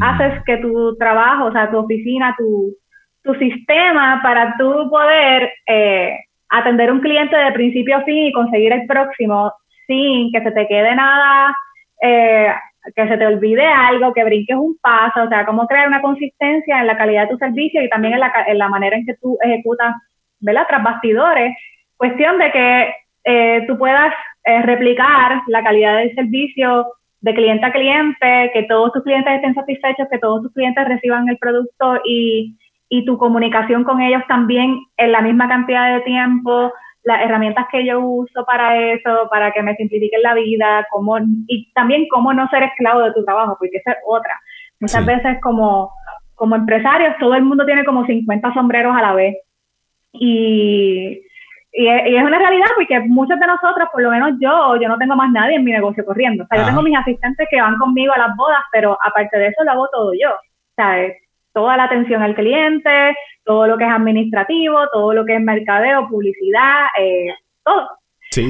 Haces 0.00 0.42
que 0.44 0.58
tu 0.58 0.96
trabajo, 0.96 1.46
o 1.46 1.52
sea, 1.52 1.70
tu 1.70 1.78
oficina, 1.78 2.34
tu, 2.36 2.74
sistema 3.38 4.20
para 4.22 4.54
tú 4.58 4.88
poder 4.88 5.52
eh, 5.66 6.16
atender 6.48 6.90
un 6.90 7.00
cliente 7.00 7.36
de 7.36 7.52
principio 7.52 7.98
a 7.98 8.04
fin 8.04 8.24
y 8.24 8.32
conseguir 8.32 8.72
el 8.72 8.86
próximo 8.86 9.52
sin 9.86 10.32
que 10.32 10.42
se 10.42 10.50
te 10.50 10.66
quede 10.66 10.94
nada, 10.94 11.54
eh, 12.00 12.50
que 12.96 13.06
se 13.06 13.18
te 13.18 13.26
olvide 13.26 13.66
algo, 13.66 14.14
que 14.14 14.24
brinques 14.24 14.56
un 14.56 14.78
paso, 14.80 15.24
o 15.24 15.28
sea, 15.28 15.44
cómo 15.44 15.66
crear 15.66 15.88
una 15.88 16.00
consistencia 16.00 16.80
en 16.80 16.86
la 16.86 16.96
calidad 16.96 17.24
de 17.24 17.32
tu 17.32 17.36
servicio 17.36 17.82
y 17.82 17.90
también 17.90 18.14
en 18.14 18.20
la, 18.58 18.68
manera 18.70 18.96
en 18.96 19.04
que 19.04 19.18
tú 19.20 19.36
ejecutas, 19.42 19.94
¿verdad? 20.40 20.64
Tras 20.66 20.82
bastidores. 20.82 21.54
Cuestión 21.98 22.38
de 22.38 22.50
que 22.50 22.94
eh, 23.24 23.64
tú 23.66 23.76
puedas 23.76 24.14
replicar 24.64 25.42
la 25.48 25.62
calidad 25.62 25.98
del 25.98 26.14
servicio 26.14 26.86
de 27.20 27.34
cliente 27.34 27.66
a 27.66 27.72
cliente, 27.72 28.50
que 28.52 28.62
todos 28.68 28.92
tus 28.92 29.02
clientes 29.02 29.32
estén 29.34 29.54
satisfechos, 29.54 30.08
que 30.10 30.18
todos 30.18 30.42
tus 30.42 30.52
clientes 30.52 30.86
reciban 30.86 31.28
el 31.28 31.38
producto 31.38 32.00
y, 32.04 32.56
y 32.88 33.04
tu 33.04 33.18
comunicación 33.18 33.84
con 33.84 34.00
ellos 34.00 34.22
también 34.28 34.78
en 34.96 35.12
la 35.12 35.20
misma 35.20 35.48
cantidad 35.48 35.94
de 35.94 36.00
tiempo, 36.02 36.72
las 37.02 37.22
herramientas 37.22 37.66
que 37.72 37.84
yo 37.86 38.00
uso 38.00 38.44
para 38.44 38.76
eso, 38.92 39.28
para 39.30 39.52
que 39.52 39.62
me 39.62 39.74
simplifiquen 39.76 40.22
la 40.22 40.34
vida, 40.34 40.86
cómo, 40.90 41.18
y 41.46 41.72
también 41.72 42.06
cómo 42.10 42.32
no 42.32 42.48
ser 42.48 42.64
esclavo 42.64 43.00
de 43.00 43.12
tu 43.12 43.24
trabajo, 43.24 43.56
porque 43.58 43.78
esa 43.78 43.92
es 43.92 43.98
otra. 44.06 44.38
Muchas 44.80 45.04
veces 45.04 45.38
como, 45.42 45.90
como 46.34 46.54
empresarios 46.54 47.16
todo 47.18 47.34
el 47.34 47.42
mundo 47.42 47.64
tiene 47.64 47.84
como 47.84 48.06
50 48.06 48.54
sombreros 48.54 48.96
a 48.96 49.02
la 49.02 49.14
vez. 49.14 49.36
Y 50.12 51.20
y 51.72 51.86
es, 51.86 52.22
una 52.22 52.38
realidad 52.38 52.66
porque 52.76 53.00
muchos 53.00 53.38
de 53.38 53.46
nosotros, 53.46 53.88
por 53.92 54.02
lo 54.02 54.10
menos 54.10 54.32
yo, 54.40 54.76
yo 54.80 54.88
no 54.88 54.96
tengo 54.96 55.14
más 55.16 55.30
nadie 55.30 55.56
en 55.56 55.64
mi 55.64 55.72
negocio 55.72 56.04
corriendo. 56.04 56.44
O 56.44 56.46
sea, 56.46 56.60
yo 56.60 56.66
tengo 56.66 56.82
mis 56.82 56.96
asistentes 56.96 57.46
que 57.50 57.60
van 57.60 57.76
conmigo 57.76 58.12
a 58.14 58.18
las 58.18 58.36
bodas, 58.36 58.62
pero 58.72 58.96
aparte 59.04 59.38
de 59.38 59.48
eso 59.48 59.64
lo 59.64 59.72
hago 59.72 59.88
todo 59.92 60.12
yo. 60.18 60.30
O 60.30 60.74
sea, 60.76 60.96
toda 61.52 61.76
la 61.76 61.84
atención 61.84 62.22
al 62.22 62.34
cliente, 62.34 63.14
todo 63.44 63.66
lo 63.66 63.76
que 63.76 63.84
es 63.84 63.90
administrativo, 63.90 64.88
todo 64.92 65.12
lo 65.12 65.24
que 65.26 65.36
es 65.36 65.42
mercadeo, 65.42 66.08
publicidad, 66.08 66.86
eh, 66.98 67.34
todo. 67.62 67.88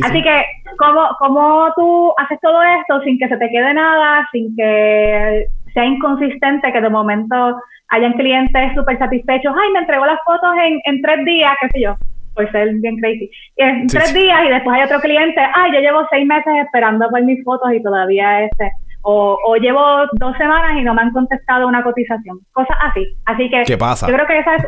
Así 0.03 0.23
que, 0.23 0.45
¿cómo, 0.77 1.09
¿cómo 1.19 1.73
tú 1.77 2.13
haces 2.19 2.39
todo 2.41 2.63
esto 2.63 3.01
sin 3.03 3.19
que 3.19 3.29
se 3.29 3.37
te 3.37 3.49
quede 3.49 3.75
nada, 3.75 4.29
sin 4.33 4.55
que 4.57 5.47
sea 5.73 5.85
inconsistente, 5.85 6.73
que 6.73 6.81
de 6.81 6.91
momento 6.91 7.61
hayan 7.89 8.13
clientes 8.13 8.75
súper 8.75 8.99
satisfechos? 8.99 9.55
Ay, 9.61 9.73
me 9.73 9.81
entregó 9.81 10.05
las 10.05 10.21
fotos 10.25 10.51
en, 10.63 10.81
en 10.85 11.03
tres 11.03 11.25
días, 11.25 11.57
qué 11.61 11.69
sé 11.69 11.81
yo 11.81 11.97
por 12.39 12.51
ser 12.53 12.73
bien 12.75 12.97
crazy. 12.99 13.29
Y 13.57 13.63
en 13.63 13.87
tres 13.89 14.15
días 14.15 14.45
y 14.45 14.49
después 14.49 14.77
hay 14.77 14.85
otro 14.85 15.01
cliente, 15.01 15.41
ay, 15.55 15.73
yo 15.73 15.81
llevo 15.81 16.07
seis 16.11 16.25
meses 16.25 16.53
esperando 16.65 17.09
por 17.11 17.21
mis 17.23 17.43
fotos 17.45 17.73
y 17.73 17.83
todavía 17.83 18.45
este, 18.45 18.71
o, 19.03 19.37
o 19.45 19.57
llevo 19.57 19.83
dos 20.13 20.37
semanas 20.37 20.79
y 20.79 20.85
no 20.85 20.95
me 20.95 21.03
han 21.03 21.13
contestado 21.13 21.67
una 21.67 21.83
cotización. 21.83 22.39
Cosas 22.53 22.77
así. 22.81 23.05
Así 23.27 23.51
que 23.51 23.65
¿Qué 23.65 23.77
pasa? 23.77 24.07
yo 24.07 24.15
creo 24.15 24.27
que 24.27 24.39
esa 24.39 24.55
es, 24.55 24.67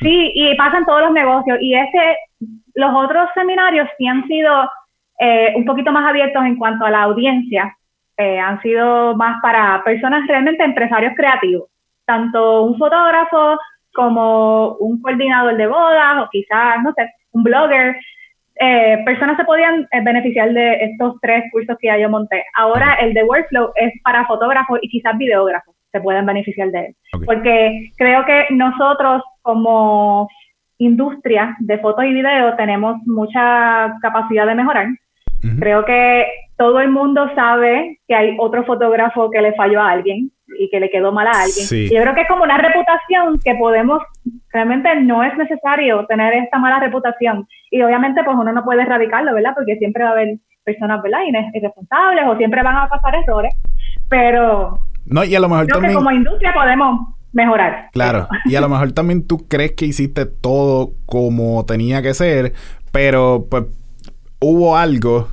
sí, 0.00 0.32
y 0.34 0.54
pasa 0.56 0.78
en 0.78 0.86
todos 0.86 1.02
los 1.02 1.12
negocios. 1.12 1.58
Y 1.60 1.74
ese, 1.74 2.16
los 2.74 2.90
otros 2.94 3.28
seminarios 3.34 3.86
sí 3.98 4.06
han 4.06 4.26
sido 4.26 4.70
eh, 5.20 5.52
un 5.56 5.66
poquito 5.66 5.92
más 5.92 6.08
abiertos 6.08 6.42
en 6.44 6.56
cuanto 6.56 6.86
a 6.86 6.90
la 6.90 7.02
audiencia. 7.02 7.76
Eh, 8.16 8.38
han 8.38 8.60
sido 8.62 9.14
más 9.14 9.40
para 9.42 9.82
personas 9.84 10.26
realmente 10.26 10.64
empresarios 10.64 11.12
creativos. 11.14 11.68
Tanto 12.06 12.62
un 12.62 12.78
fotógrafo 12.78 13.58
como 13.94 14.74
un 14.76 15.00
coordinador 15.00 15.56
de 15.56 15.66
bodas 15.66 16.22
o 16.22 16.28
quizás, 16.30 16.76
no 16.82 16.92
sé, 16.94 17.10
un 17.32 17.42
blogger, 17.42 17.96
eh, 18.62 19.02
personas 19.04 19.36
se 19.36 19.44
podían 19.44 19.88
eh, 19.90 20.02
beneficiar 20.02 20.52
de 20.52 20.84
estos 20.84 21.14
tres 21.22 21.44
cursos 21.50 21.76
que 21.80 21.88
ya 21.88 21.98
yo 21.98 22.10
monté. 22.10 22.44
Ahora 22.56 22.94
el 23.00 23.14
de 23.14 23.24
Workflow 23.24 23.72
es 23.74 23.92
para 24.02 24.26
fotógrafos 24.26 24.78
y 24.82 24.88
quizás 24.88 25.16
videógrafos 25.16 25.74
se 25.90 26.00
pueden 26.00 26.26
beneficiar 26.26 26.70
de 26.70 26.86
él. 26.86 26.96
Porque 27.24 27.90
creo 27.96 28.24
que 28.24 28.46
nosotros 28.50 29.22
como 29.42 30.28
industria 30.78 31.56
de 31.60 31.78
fotos 31.78 32.04
y 32.04 32.12
video 32.12 32.54
tenemos 32.56 32.96
mucha 33.06 33.96
capacidad 34.00 34.46
de 34.46 34.54
mejorar. 34.54 34.88
Creo 35.58 35.84
que 35.84 36.26
todo 36.56 36.80
el 36.80 36.90
mundo 36.90 37.28
sabe 37.34 37.98
que 38.06 38.14
hay 38.14 38.36
otro 38.38 38.64
fotógrafo 38.64 39.30
que 39.30 39.40
le 39.40 39.54
falló 39.54 39.80
a 39.80 39.92
alguien 39.92 40.30
y 40.58 40.68
que 40.68 40.80
le 40.80 40.90
quedó 40.90 41.10
mal 41.12 41.26
a 41.26 41.30
alguien. 41.30 41.66
Y 41.70 41.94
yo 41.94 42.02
creo 42.02 42.14
que 42.14 42.20
es 42.22 42.28
como 42.28 42.42
una 42.44 42.58
reputación 42.58 43.38
que 43.42 43.54
podemos, 43.54 44.02
realmente 44.52 44.94
no 45.00 45.24
es 45.24 45.36
necesario 45.38 46.04
tener 46.06 46.34
esta 46.34 46.58
mala 46.58 46.80
reputación. 46.80 47.46
Y 47.70 47.80
obviamente 47.82 48.22
pues 48.24 48.36
uno 48.38 48.52
no 48.52 48.64
puede 48.64 48.82
erradicarlo, 48.82 49.32
¿verdad? 49.32 49.52
Porque 49.54 49.76
siempre 49.76 50.04
va 50.04 50.10
a 50.10 50.12
haber 50.12 50.36
personas, 50.64 51.02
¿verdad? 51.02 51.20
Irresponsables 51.54 52.24
o 52.26 52.36
siempre 52.36 52.62
van 52.62 52.76
a 52.76 52.88
pasar 52.88 53.14
errores. 53.14 53.54
Pero... 54.08 54.78
No, 55.06 55.24
y 55.24 55.34
a 55.34 55.40
lo 55.40 55.48
mejor 55.48 55.66
creo 55.66 55.80
que 55.80 55.94
como 55.94 56.10
industria 56.10 56.52
podemos 56.52 57.14
mejorar. 57.32 57.88
Claro. 57.92 58.28
Y 58.44 58.56
a 58.56 58.60
lo 58.60 58.68
mejor 58.68 58.92
también 58.92 59.26
tú 59.26 59.48
crees 59.48 59.72
que 59.72 59.86
hiciste 59.86 60.26
todo 60.26 60.90
como 61.06 61.64
tenía 61.64 62.02
que 62.02 62.12
ser, 62.12 62.52
pero 62.92 63.46
pues 63.50 63.64
hubo 64.40 64.76
algo 64.76 65.28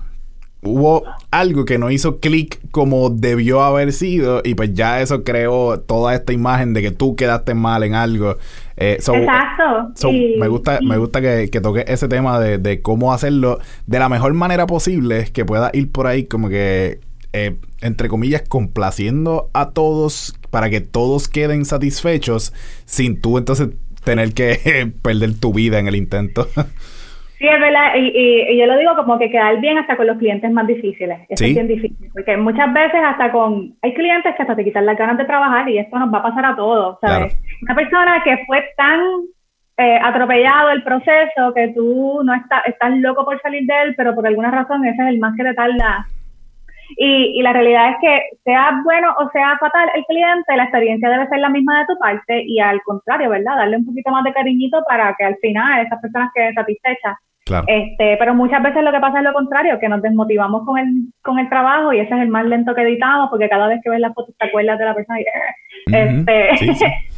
hubo 0.62 1.04
algo 1.32 1.66
que 1.66 1.78
no 1.78 1.92
hizo 1.92 2.20
clic 2.20 2.60
como 2.72 3.10
debió 3.10 3.62
haber 3.62 3.94
sido 3.94 4.42
y 4.44 4.56
pues 4.56 4.74
ya 4.74 5.02
eso 5.02 5.24
creó 5.24 5.80
toda 5.80 6.16
esta 6.16 6.34
imagen 6.34 6.74
de 6.74 6.82
que 6.82 6.92
tú 6.92 7.16
quedaste 7.16 7.54
mal 7.54 7.84
en 7.84 7.96
algo. 7.96 8.38
Eh, 8.76 8.98
Exacto. 9.00 10.10
me 10.40 10.48
gusta, 10.48 10.80
me 10.82 10.98
gusta 10.98 11.22
que, 11.22 11.50
que 11.52 11.62
toque 11.62 11.86
ese 11.88 12.08
tema 12.08 12.40
de, 12.40 12.82
cómo 12.82 13.14
hacerlo 13.14 13.60
de 13.86 14.00
la 14.00 14.10
mejor 14.10 14.34
manera 14.34 14.68
posible, 14.68 15.30
que 15.32 15.46
pueda 15.46 15.72
ir 15.74 15.92
por 15.92 16.08
ahí 16.08 16.26
como 16.26 16.50
que, 16.50 17.00
eh, 17.34 17.56
entre 17.82 18.10
comillas, 18.10 18.44
complaciendo 18.48 19.50
a 19.54 19.70
todos 19.70 20.36
para 20.50 20.70
que 20.70 20.82
todos 20.82 21.28
queden 21.28 21.66
satisfechos 21.66 22.54
sin 22.86 23.20
tú 23.20 23.38
entonces 23.38 23.70
tener 24.04 24.34
que 24.34 24.92
perder 25.02 25.36
tu 25.36 25.54
vida 25.54 25.80
en 25.80 25.88
el 25.88 25.96
intento. 25.96 26.48
Sí, 27.38 27.48
es 27.48 27.60
verdad, 27.60 27.94
y, 27.96 28.58
yo 28.58 28.66
lo 28.66 28.78
digo 28.78 28.96
como 28.96 29.20
que 29.20 29.30
quedar 29.30 29.60
bien 29.60 29.78
hasta 29.78 29.96
con 29.96 30.08
los 30.08 30.18
clientes 30.18 30.52
más 30.52 30.66
difíciles. 30.66 31.20
Eso 31.30 31.46
es 31.46 31.54
bien 31.54 31.68
difícil, 31.68 32.10
porque 32.12 32.36
muchas 32.36 32.74
veces 32.74 33.00
hasta 33.04 33.32
con... 33.32 33.76
Hay 33.84 33.94
clientes 33.94 34.36
que 34.36 34.42
hasta 34.42 34.56
te 34.56 34.64
quitan 34.64 34.88
las 34.88 34.98
ganas 34.98 35.18
de 35.18 35.26
trabajar 35.26 35.70
y 35.70 35.78
esto 35.78 36.00
nos 36.00 36.12
va 36.12 36.20
a 36.20 36.24
pasar 36.24 36.46
a 36.46 36.56
todos, 36.56 36.98
¿sabes? 37.00 37.38
Una 37.62 37.76
persona 37.76 38.24
que 38.24 38.44
fue 38.48 38.66
tan 38.76 39.02
eh, 39.78 40.00
atropellado 40.04 40.72
el 40.72 40.82
proceso 40.82 41.54
que 41.54 41.68
tú 41.76 42.22
no 42.24 42.34
estás, 42.34 42.64
estás 42.66 42.98
loco 42.98 43.24
por 43.24 43.40
salir 43.42 43.68
de 43.68 43.82
él, 43.84 43.96
pero 43.96 44.16
por 44.16 44.26
alguna 44.26 44.50
razón 44.50 44.84
ese 44.86 45.04
es 45.04 45.10
el 45.10 45.20
más 45.20 45.36
que 45.38 45.44
te 45.44 45.54
tarda 45.54 46.08
y, 46.96 47.40
y, 47.40 47.42
la 47.42 47.54
realidad 47.54 47.90
es 47.92 47.96
que 48.02 48.22
sea 48.44 48.82
bueno 48.84 49.14
o 49.18 49.30
sea 49.32 49.58
fatal 49.60 49.90
el 49.96 50.06
cliente, 50.06 50.56
la 50.56 50.64
experiencia 50.64 51.10
debe 51.10 51.28
ser 51.28 51.40
la 51.40 51.50
misma 51.50 51.80
de 51.80 51.86
tu 51.86 52.00
parte 52.00 52.44
y 52.46 52.60
al 52.60 52.82
contrario, 52.84 53.30
¿verdad? 53.30 53.58
Darle 53.58 53.78
un 53.78 53.86
poquito 53.86 54.12
más 54.12 54.24
de 54.24 54.34
cariñito 54.34 54.84
para 54.88 55.16
que 55.18 55.26
al 55.26 55.36
final 55.38 55.86
esas 55.86 56.00
personas 56.02 56.32
queden 56.34 56.54
satisfechas. 56.54 57.18
Claro. 57.46 57.66
Este, 57.68 58.18
pero 58.18 58.36
muchas 58.36 58.62
veces 58.62 58.84
lo 58.84 58.92
que 58.92 59.00
pasa 59.00 59.20
es 59.20 59.24
lo 59.24 59.32
contrario, 59.32 59.80
que 59.80 59.88
nos 59.88 60.02
desmotivamos 60.02 60.66
con 60.66 60.78
el, 60.78 60.88
con 61.24 61.40
el 61.40 61.48
trabajo 61.48 61.94
y 61.94 62.00
ese 62.00 62.14
es 62.14 62.22
el 62.22 62.28
más 62.28 62.46
lento 62.46 62.76
que 62.76 62.82
editamos 62.82 63.30
porque 63.30 63.48
cada 63.48 63.68
vez 63.68 63.80
que 63.82 63.90
ves 63.90 64.02
las 64.02 64.14
fotos 64.14 64.36
te 64.38 64.48
acuerdas 64.48 64.78
de 64.78 64.86
la 64.86 64.94
persona 64.94 65.20
y, 65.22 65.26
este, 65.94 66.50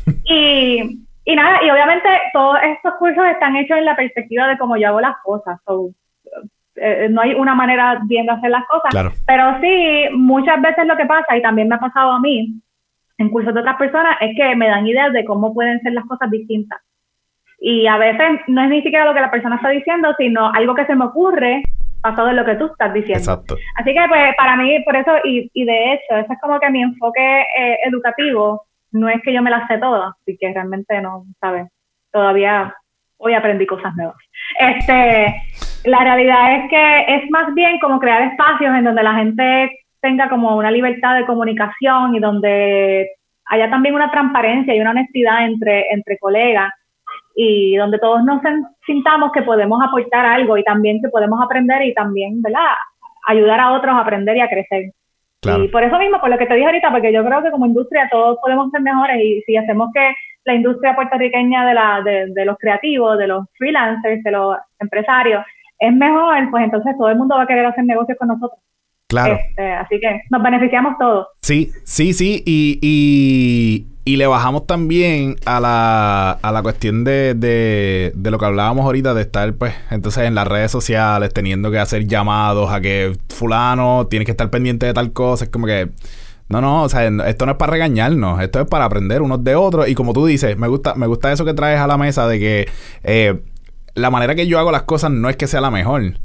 y, 0.26 1.00
y 1.26 1.36
nada, 1.36 1.64
y 1.64 1.70
obviamente 1.70 2.10
todos 2.34 2.58
estos 2.64 2.94
cursos 3.00 3.24
están 3.26 3.56
hechos 3.56 3.78
en 3.78 3.86
la 3.86 3.96
perspectiva 3.96 4.48
de 4.48 4.58
cómo 4.58 4.78
yo 4.78 4.90
hago 4.90 5.02
las 5.02 5.16
cosas. 5.24 5.60
So, 5.66 5.92
eh, 6.82 7.08
no 7.10 7.22
hay 7.22 7.34
una 7.34 7.56
manera 7.56 8.00
bien 8.06 8.26
de 8.26 8.34
hacer 8.34 8.50
las 8.50 8.66
cosas. 8.66 9.14
Pero 9.26 9.60
sí, 9.62 10.06
muchas 10.14 10.62
veces 10.62 10.86
lo 10.86 10.98
que 10.98 11.06
pasa, 11.06 11.38
y 11.38 11.42
también 11.42 11.68
me 11.68 11.76
ha 11.76 11.80
pasado 11.80 12.12
a 12.12 12.20
mí, 12.20 12.62
en 13.18 13.30
cursos 13.30 13.54
de 13.54 13.60
otras 13.60 13.78
personas, 13.78 14.18
es 14.22 14.36
que 14.36 14.56
me 14.56 14.68
dan 14.68 14.88
ideas 14.88 15.12
de 15.14 15.26
cómo 15.26 15.54
pueden 15.54 15.82
ser 15.82 15.94
las 15.94 16.06
cosas 16.06 16.30
distintas. 16.32 16.80
Y 17.60 17.88
a 17.88 17.98
veces 17.98 18.40
no 18.48 18.64
es 18.64 18.70
ni 18.70 18.82
siquiera 18.82 19.06
lo 19.06 19.14
que 19.14 19.22
la 19.22 19.32
persona 19.32 19.58
está 19.58 19.70
diciendo, 19.70 20.14
sino 20.18 20.52
algo 20.54 20.76
que 20.76 20.86
se 20.86 20.96
me 20.96 21.06
ocurre 21.06 21.64
basado 22.02 22.30
en 22.30 22.38
lo 22.38 22.46
que 22.46 22.56
tú 22.56 22.68
estás 22.68 22.94
diciendo. 22.94 23.20
Exacto. 23.20 23.56
Así 23.76 23.94
que 23.94 24.06
pues 24.08 24.36
para 24.38 24.56
mí, 24.56 24.82
por 24.86 24.96
eso, 24.96 25.12
y, 25.26 25.52
y 25.54 25.66
de 25.66 25.94
hecho, 25.94 26.16
ese 26.16 26.34
es 26.34 26.40
como 26.42 26.60
que 26.60 26.70
mi 26.70 26.82
enfoque 26.82 27.42
eh, 27.58 27.80
educativo, 27.86 28.66
no 28.92 29.10
es 29.10 29.22
que 29.22 29.34
yo 29.34 29.42
me 29.42 29.50
las 29.50 29.68
sé 29.68 29.78
todas, 29.78 30.14
así 30.22 30.38
que 30.40 30.54
realmente 30.54 31.02
no, 31.02 31.26
¿sabes? 31.42 31.68
Todavía 32.12 32.74
hoy 33.18 33.34
aprendí 33.34 33.66
cosas 33.66 33.94
nuevas. 33.96 34.16
Este, 34.60 35.36
la 35.86 36.00
realidad 36.00 36.56
es 36.56 36.70
que 36.70 37.16
es 37.16 37.30
más 37.32 37.54
bien 37.54 37.80
como 37.80 38.00
crear 38.00 38.22
espacios 38.24 38.76
en 38.76 38.84
donde 38.84 39.04
la 39.04 39.16
gente 39.16 39.80
tenga 40.02 40.30
como 40.30 40.56
una 40.56 40.72
libertad 40.72 41.16
de 41.16 41.26
comunicación 41.26 42.16
y 42.16 42.20
donde 42.20 43.10
haya 43.46 43.70
también 43.70 43.96
una 43.96 44.12
transparencia 44.12 44.76
y 44.76 44.80
una 44.80 44.92
honestidad 44.92 45.46
entre, 45.46 45.92
entre 45.92 46.18
colegas 46.18 46.72
y 47.36 47.76
donde 47.76 48.00
todos 48.00 48.24
nos 48.24 48.42
sintamos 48.86 49.32
que 49.32 49.42
podemos 49.42 49.82
aportar 49.82 50.26
algo 50.26 50.58
y 50.58 50.64
también 50.64 51.02
que 51.02 51.10
podemos 51.10 51.40
aprender 51.42 51.82
y 51.84 51.94
también, 51.94 52.42
¿verdad? 52.42 52.76
Ayudar 53.28 53.60
a 53.60 53.72
otros 53.72 53.94
a 53.94 54.00
aprender 54.00 54.38
y 54.38 54.42
a 54.42 54.50
crecer. 54.50 54.92
Y 55.42 55.68
por 55.70 55.84
eso 55.84 55.98
mismo, 55.98 56.20
por 56.20 56.30
lo 56.30 56.38
que 56.38 56.46
te 56.46 56.54
dije 56.54 56.66
ahorita, 56.66 56.92
porque 56.92 57.14
yo 57.14 57.24
creo 57.24 57.42
que 57.42 57.52
como 57.52 57.66
industria 57.66 58.10
todos 58.12 58.38
podemos 58.42 58.70
ser 58.72 58.82
mejores 58.82 59.22
y 59.24 59.42
si 59.44 59.56
hacemos 59.56 59.90
que 59.94 60.14
la 60.44 60.54
industria 60.54 60.96
puertorriqueña 60.96 61.66
de, 61.66 61.74
la, 61.74 62.02
de, 62.04 62.46
los 62.46 62.58
creativos, 62.58 63.18
de 63.18 63.28
los 63.28 63.46
freelancers, 63.58 64.22
de 64.24 64.32
los 64.32 64.58
empresarios, 64.80 65.46
es 65.80 65.94
mejor, 65.94 66.50
pues 66.52 66.64
entonces 66.64 66.94
todo 66.98 67.10
el 67.10 67.18
mundo 67.18 67.36
va 67.36 67.44
a 67.44 67.48
querer 67.48 67.66
hacer 67.66 67.84
negocios 67.86 68.18
con 68.18 68.28
nosotros. 68.28 68.60
Claro. 69.08 69.36
Este, 69.36 69.72
así 69.72 70.00
que 70.00 70.22
nos 70.30 70.44
beneficiamos 70.44 70.98
todos. 71.00 71.28
Sí, 71.42 71.72
sí, 71.84 72.14
sí. 72.14 72.44
Y, 72.46 73.88
y, 74.06 74.16
le 74.18 74.28
bajamos 74.28 74.66
también 74.66 75.36
a 75.46 75.60
la, 75.60 76.32
a 76.32 76.52
la 76.52 76.62
cuestión 76.64 77.04
de, 77.04 77.36
de, 77.36 78.12
de, 78.16 78.32
lo 78.32 78.40
que 78.40 78.46
hablábamos 78.46 78.86
ahorita, 78.86 79.14
de 79.14 79.22
estar, 79.22 79.54
pues, 79.54 79.74
entonces 79.92 80.26
en 80.26 80.34
las 80.34 80.48
redes 80.48 80.72
sociales, 80.72 81.32
teniendo 81.32 81.70
que 81.70 81.78
hacer 81.78 82.08
llamados 82.08 82.72
a 82.72 82.82
que 82.82 83.16
fulano 83.30 84.08
tiene 84.08 84.26
que 84.26 84.32
estar 84.32 84.50
pendiente 84.50 84.88
de 84.88 84.94
tal 84.94 85.14
cosa. 85.14 85.46
Es 85.46 85.52
como 85.52 85.68
que 85.68 85.90
no, 86.50 86.62
no, 86.62 86.82
o 86.82 86.90
sea, 86.90 87.08
esto 87.28 87.46
no 87.46 87.52
es 87.52 87.58
para 87.60 87.72
regañarnos, 87.74 88.42
esto 88.42 88.60
es 88.60 88.68
para 88.68 88.86
aprender 88.86 89.22
unos 89.22 89.44
de 89.44 89.56
otros. 89.56 89.88
Y 89.88 89.94
como 89.94 90.14
tú 90.14 90.26
dices, 90.26 90.58
me 90.58 90.68
gusta, 90.68 90.96
me 90.96 91.06
gusta 91.06 91.32
eso 91.32 91.46
que 91.46 91.54
traes 91.54 91.80
a 91.80 91.86
la 91.86 91.96
mesa 91.98 92.28
de 92.28 92.40
que 92.40 92.68
eh, 93.04 93.40
la 94.00 94.10
manera 94.10 94.36
que 94.36 94.48
yo 94.48 94.60
hago 94.60 94.72
las 94.72 94.84
cosas 94.84 95.12
no 95.12 95.30
es 95.30 95.36
que 95.36 95.48
sea 95.48 95.62
la 95.62 95.72
mejor. 95.72 96.16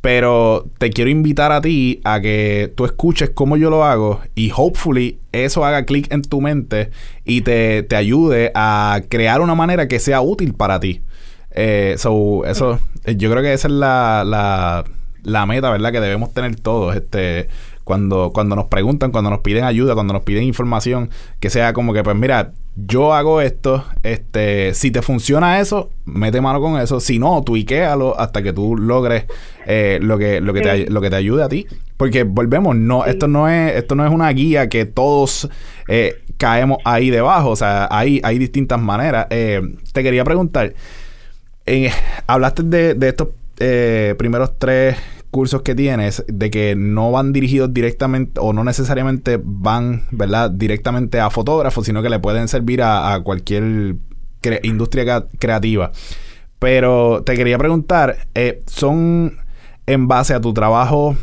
Pero 0.00 0.66
te 0.78 0.90
quiero 0.90 1.10
invitar 1.10 1.50
a 1.50 1.60
ti 1.60 2.00
a 2.04 2.20
que 2.20 2.72
tú 2.76 2.84
escuches 2.84 3.30
cómo 3.30 3.56
yo 3.56 3.68
lo 3.68 3.84
hago 3.84 4.20
y 4.36 4.52
hopefully 4.54 5.18
eso 5.32 5.64
haga 5.64 5.86
clic 5.86 6.12
en 6.12 6.22
tu 6.22 6.40
mente 6.40 6.90
y 7.24 7.40
te, 7.40 7.82
te, 7.82 7.96
ayude 7.96 8.52
a 8.54 9.00
crear 9.08 9.40
una 9.40 9.56
manera 9.56 9.88
que 9.88 9.98
sea 9.98 10.20
útil 10.20 10.54
para 10.54 10.78
ti. 10.78 11.02
Eh, 11.50 11.96
so, 11.98 12.44
eso, 12.44 12.78
yo 13.04 13.30
creo 13.30 13.42
que 13.42 13.52
esa 13.52 13.66
es 13.66 13.74
la, 13.74 14.22
la, 14.24 14.84
la 15.24 15.46
meta, 15.46 15.70
¿verdad? 15.70 15.90
Que 15.90 16.00
debemos 16.00 16.32
tener 16.32 16.54
todos. 16.54 16.94
Este, 16.94 17.48
cuando, 17.88 18.32
cuando 18.34 18.54
nos 18.54 18.66
preguntan, 18.66 19.10
cuando 19.12 19.30
nos 19.30 19.40
piden 19.40 19.64
ayuda, 19.64 19.94
cuando 19.94 20.12
nos 20.12 20.22
piden 20.22 20.44
información, 20.44 21.08
que 21.40 21.48
sea 21.48 21.72
como 21.72 21.94
que, 21.94 22.02
pues 22.02 22.14
mira, 22.14 22.52
yo 22.76 23.14
hago 23.14 23.40
esto, 23.40 23.82
este, 24.02 24.74
si 24.74 24.90
te 24.90 25.00
funciona 25.00 25.58
eso, 25.58 25.88
mete 26.04 26.42
mano 26.42 26.60
con 26.60 26.78
eso, 26.78 27.00
si 27.00 27.18
no, 27.18 27.42
tuiquéalo 27.42 28.20
hasta 28.20 28.42
que 28.42 28.52
tú 28.52 28.76
logres 28.76 29.24
eh, 29.64 30.00
lo 30.02 30.18
que, 30.18 30.42
lo 30.42 30.52
que 30.52 30.60
te, 30.60 30.90
lo 30.90 31.00
que 31.00 31.08
te 31.08 31.16
ayude 31.16 31.42
a 31.42 31.48
ti. 31.48 31.66
Porque 31.96 32.24
volvemos, 32.24 32.76
no, 32.76 33.06
esto 33.06 33.26
no 33.26 33.48
es, 33.48 33.74
esto 33.74 33.94
no 33.94 34.04
es 34.04 34.12
una 34.12 34.28
guía 34.32 34.68
que 34.68 34.84
todos 34.84 35.48
eh, 35.88 36.22
caemos 36.36 36.78
ahí 36.84 37.08
debajo. 37.08 37.48
O 37.48 37.56
sea, 37.56 37.88
hay, 37.90 38.20
hay 38.22 38.36
distintas 38.36 38.78
maneras. 38.78 39.28
Eh, 39.30 39.62
te 39.94 40.02
quería 40.02 40.24
preguntar, 40.24 40.74
hablaste 42.26 42.64
de, 42.64 42.92
de 42.92 43.08
estos 43.08 43.28
primeros 44.18 44.58
tres 44.58 44.96
cursos 45.30 45.62
que 45.62 45.74
tienes 45.74 46.24
de 46.28 46.50
que 46.50 46.74
no 46.76 47.12
van 47.12 47.32
dirigidos 47.32 47.72
directamente 47.72 48.40
o 48.40 48.52
no 48.52 48.64
necesariamente 48.64 49.38
van, 49.42 50.02
¿verdad? 50.10 50.50
Directamente 50.50 51.20
a 51.20 51.30
fotógrafos, 51.30 51.86
sino 51.86 52.02
que 52.02 52.10
le 52.10 52.18
pueden 52.18 52.48
servir 52.48 52.82
a, 52.82 53.20
cualquier 53.22 53.96
industria 54.62 55.26
creativa. 55.38 55.90
Pero 56.58 57.22
te 57.24 57.36
quería 57.36 57.58
preguntar, 57.58 58.16
eh, 58.34 58.60
¿son 58.66 59.36
en 59.86 60.08
base 60.08 60.34
a 60.34 60.40
tu 60.40 60.52
trabajo 60.52 61.14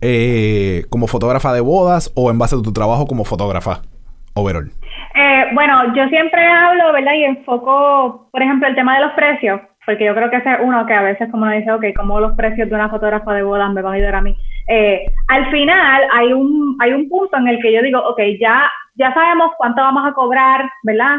eh, 0.00 0.84
como 0.90 1.06
fotógrafa 1.06 1.52
de 1.52 1.60
bodas 1.60 2.12
o 2.14 2.30
en 2.30 2.38
base 2.38 2.56
a 2.56 2.62
tu 2.62 2.72
trabajo 2.72 3.06
como 3.06 3.24
fotógrafa 3.24 3.82
overall? 4.34 4.70
Eh, 5.14 5.44
bueno, 5.54 5.94
yo 5.94 6.06
siempre 6.08 6.46
hablo, 6.46 6.92
¿verdad? 6.92 7.14
Y 7.14 7.24
enfoco, 7.24 8.28
por 8.30 8.42
ejemplo, 8.42 8.68
el 8.68 8.74
tema 8.74 8.96
de 8.96 9.06
los 9.06 9.12
precios 9.12 9.60
porque 9.86 10.04
yo 10.04 10.14
creo 10.14 10.28
que 10.28 10.38
ese 10.38 10.52
es 10.52 10.58
uno 10.60 10.84
que 10.84 10.92
a 10.92 11.02
veces 11.02 11.30
como 11.30 11.48
dice, 11.48 11.70
ok, 11.70 11.84
¿cómo 11.96 12.20
los 12.20 12.34
precios 12.36 12.68
de 12.68 12.74
una 12.74 12.90
fotógrafa 12.90 13.32
de 13.32 13.44
bodas 13.44 13.72
me 13.72 13.82
van 13.82 13.92
a 13.92 13.96
ayudar 13.96 14.16
a 14.16 14.20
mí? 14.20 14.36
Eh, 14.68 15.06
al 15.28 15.48
final 15.50 16.02
hay 16.12 16.32
un, 16.32 16.76
hay 16.80 16.92
un 16.92 17.08
punto 17.08 17.36
en 17.36 17.46
el 17.46 17.62
que 17.62 17.72
yo 17.72 17.80
digo, 17.82 18.00
ok, 18.00 18.20
ya, 18.40 18.68
ya 18.96 19.14
sabemos 19.14 19.52
cuánto 19.56 19.80
vamos 19.80 20.04
a 20.04 20.12
cobrar, 20.12 20.68
¿verdad? 20.82 21.18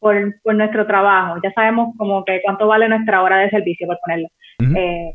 Por, 0.00 0.34
por 0.42 0.54
nuestro 0.56 0.86
trabajo, 0.86 1.36
ya 1.42 1.52
sabemos 1.52 1.94
como 1.96 2.24
que 2.24 2.40
cuánto 2.42 2.66
vale 2.66 2.88
nuestra 2.88 3.22
hora 3.22 3.38
de 3.38 3.50
servicio, 3.50 3.86
por 3.86 3.98
ponerlo. 4.00 4.28
Eh, 4.76 5.12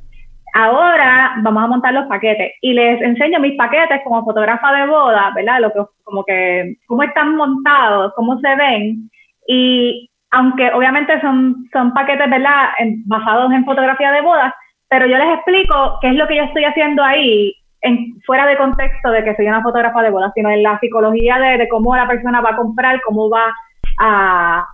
ahora 0.53 1.33
vamos 1.41 1.63
a 1.63 1.67
montar 1.67 1.93
los 1.93 2.05
paquetes 2.07 2.53
y 2.61 2.73
les 2.73 3.01
enseño 3.01 3.39
mis 3.39 3.57
paquetes 3.57 4.01
como 4.05 4.23
fotógrafa 4.23 4.73
de 4.73 4.87
boda, 4.87 5.31
¿verdad? 5.35 5.59
Lo 5.59 5.73
que, 5.73 5.79
como 6.03 6.23
que, 6.23 6.77
cómo 6.87 7.03
están 7.03 7.35
montados, 7.35 8.13
cómo 8.15 8.39
se 8.39 8.55
ven. 8.55 9.09
Y 9.45 10.09
aunque 10.33 10.71
obviamente 10.73 11.21
son, 11.21 11.69
son 11.71 11.93
paquetes, 11.93 12.27
¿verdad?, 12.27 12.69
basados 13.05 13.51
en 13.53 13.63
fotografía 13.65 14.11
de 14.11 14.21
bodas, 14.21 14.51
pero 14.89 15.05
yo 15.05 15.15
les 15.17 15.35
explico 15.35 15.99
qué 16.01 16.09
es 16.09 16.15
lo 16.15 16.27
que 16.27 16.37
yo 16.37 16.43
estoy 16.43 16.65
haciendo 16.65 17.03
ahí, 17.03 17.53
en, 17.81 18.19
fuera 18.25 18.47
de 18.47 18.57
contexto 18.57 19.11
de 19.11 19.23
que 19.23 19.35
soy 19.35 19.47
una 19.47 19.61
fotógrafa 19.61 20.01
de 20.01 20.09
bodas, 20.09 20.31
sino 20.33 20.49
en 20.49 20.63
la 20.63 20.79
psicología 20.79 21.37
de, 21.37 21.67
cómo 21.69 21.95
la 21.95 22.07
persona 22.07 22.41
va 22.41 22.49
a 22.51 22.55
comprar, 22.55 22.99
cómo 23.01 23.29
va 23.29 23.53
a, 23.99 24.67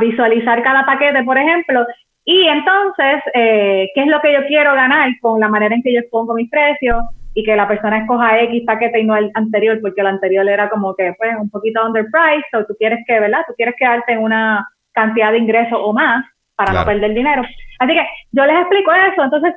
visualizar 0.00 0.62
cada 0.62 0.86
paquete, 0.86 1.22
por 1.24 1.36
ejemplo, 1.36 1.84
y 2.24 2.46
entonces, 2.46 3.22
eh, 3.34 3.88
¿qué 3.94 4.02
es 4.02 4.06
lo 4.06 4.20
que 4.20 4.32
yo 4.32 4.46
quiero 4.46 4.72
ganar 4.74 5.10
con 5.20 5.38
la 5.38 5.48
manera 5.48 5.74
en 5.74 5.82
que 5.82 5.92
yo 5.92 6.00
expongo 6.00 6.34
mis 6.34 6.50
precios? 6.50 7.02
y 7.38 7.44
que 7.44 7.54
la 7.54 7.68
persona 7.68 7.98
escoja 7.98 8.40
X 8.44 8.62
paquete 8.66 8.98
y 8.98 9.04
no 9.04 9.14
el 9.14 9.30
anterior, 9.34 9.78
porque 9.82 10.00
el 10.00 10.06
anterior 10.06 10.48
era 10.48 10.70
como 10.70 10.96
que, 10.96 11.12
pues, 11.18 11.36
un 11.38 11.50
poquito 11.50 11.84
underpriced, 11.84 12.58
o 12.58 12.64
tú 12.64 12.74
quieres 12.78 13.00
que, 13.06 13.20
¿verdad? 13.20 13.40
Tú 13.46 13.52
quieres 13.54 13.74
quedarte 13.78 14.14
en 14.14 14.22
una 14.22 14.66
cantidad 14.96 15.30
de 15.30 15.38
ingresos 15.38 15.78
o 15.80 15.92
más 15.92 16.24
para 16.56 16.72
no 16.72 16.84
perder 16.84 17.12
dinero. 17.14 17.42
Así 17.78 17.92
que 17.92 18.04
yo 18.32 18.44
les 18.46 18.56
explico 18.60 18.90
eso, 18.92 19.22
entonces 19.22 19.54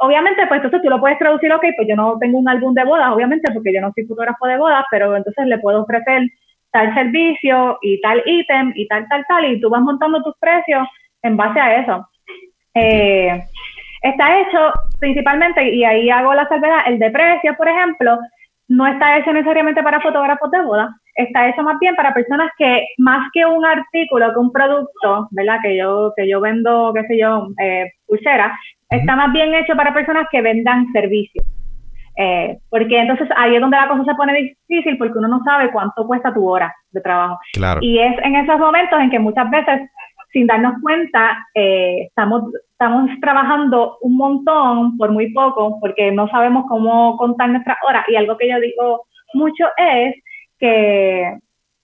obviamente, 0.00 0.46
pues 0.48 0.58
entonces 0.58 0.82
tú 0.82 0.90
lo 0.90 1.00
puedes 1.00 1.18
traducir, 1.18 1.52
ok, 1.52 1.64
pues 1.76 1.88
yo 1.88 1.96
no 1.96 2.18
tengo 2.18 2.38
un 2.38 2.48
álbum 2.48 2.74
de 2.74 2.84
bodas, 2.84 3.12
obviamente, 3.12 3.52
porque 3.52 3.72
yo 3.72 3.80
no 3.80 3.92
soy 3.94 4.04
fotógrafo 4.04 4.46
de 4.46 4.58
bodas, 4.58 4.84
pero 4.90 5.16
entonces 5.16 5.46
le 5.46 5.58
puedo 5.58 5.82
ofrecer 5.82 6.22
tal 6.70 6.92
servicio 6.94 7.78
y 7.82 8.00
tal 8.00 8.22
ítem 8.26 8.72
y 8.74 8.86
tal, 8.88 9.06
tal, 9.08 9.24
tal, 9.28 9.44
y 9.44 9.60
tú 9.60 9.70
vas 9.70 9.82
montando 9.82 10.22
tus 10.22 10.36
precios 10.38 10.86
en 11.22 11.36
base 11.36 11.60
a 11.60 11.80
eso. 11.80 12.08
Eh, 12.74 13.44
está 14.02 14.40
hecho 14.40 14.72
principalmente, 14.98 15.70
y 15.70 15.84
ahí 15.84 16.10
hago 16.10 16.34
la 16.34 16.48
salvedad, 16.48 16.80
el 16.86 16.98
de 16.98 17.10
precios, 17.10 17.56
por 17.56 17.68
ejemplo, 17.68 18.18
no 18.72 18.86
está 18.86 19.18
hecho 19.18 19.32
necesariamente 19.34 19.82
para 19.82 20.00
fotógrafos 20.00 20.50
de 20.50 20.62
boda, 20.62 20.96
está 21.14 21.48
hecho 21.48 21.62
más 21.62 21.78
bien 21.78 21.94
para 21.94 22.14
personas 22.14 22.50
que 22.56 22.86
más 22.96 23.28
que 23.32 23.44
un 23.44 23.64
artículo, 23.64 24.32
que 24.32 24.38
un 24.38 24.50
producto, 24.50 25.28
¿verdad? 25.30 25.58
Que 25.62 25.76
yo, 25.76 26.12
que 26.16 26.26
yo 26.26 26.40
vendo, 26.40 26.90
qué 26.94 27.02
sé 27.06 27.18
yo, 27.18 27.48
eh, 27.62 27.92
pulsera, 28.06 28.58
está 28.88 29.14
más 29.14 29.30
bien 29.32 29.54
hecho 29.54 29.76
para 29.76 29.92
personas 29.92 30.26
que 30.30 30.40
vendan 30.40 30.90
servicios. 30.92 31.44
Eh, 32.16 32.58
porque 32.70 32.98
entonces 32.98 33.28
ahí 33.36 33.54
es 33.54 33.60
donde 33.60 33.76
la 33.76 33.88
cosa 33.88 34.04
se 34.04 34.14
pone 34.14 34.56
difícil 34.68 34.98
porque 34.98 35.18
uno 35.18 35.28
no 35.28 35.42
sabe 35.44 35.70
cuánto 35.70 36.06
cuesta 36.06 36.32
tu 36.32 36.48
hora 36.48 36.74
de 36.92 37.00
trabajo. 37.02 37.38
Claro. 37.52 37.80
Y 37.82 37.98
es 37.98 38.14
en 38.22 38.36
esos 38.36 38.58
momentos 38.58 38.98
en 39.00 39.10
que 39.10 39.18
muchas 39.18 39.50
veces, 39.50 39.80
sin 40.32 40.46
darnos 40.46 40.80
cuenta, 40.82 41.46
eh, 41.54 42.06
estamos, 42.08 42.44
estamos 42.70 43.10
trabajando 43.20 43.98
un 44.00 44.16
montón 44.16 44.96
por 44.96 45.12
muy 45.12 45.32
poco 45.32 45.78
porque 45.80 46.10
no 46.10 46.28
sabemos 46.28 46.64
cómo 46.68 47.16
contar 47.16 47.50
nuestras 47.50 47.76
horas. 47.86 48.04
Y 48.08 48.16
algo 48.16 48.36
que 48.36 48.48
yo 48.48 48.58
digo 48.60 49.04
mucho 49.34 49.66
es 49.76 50.14
que 50.58 51.38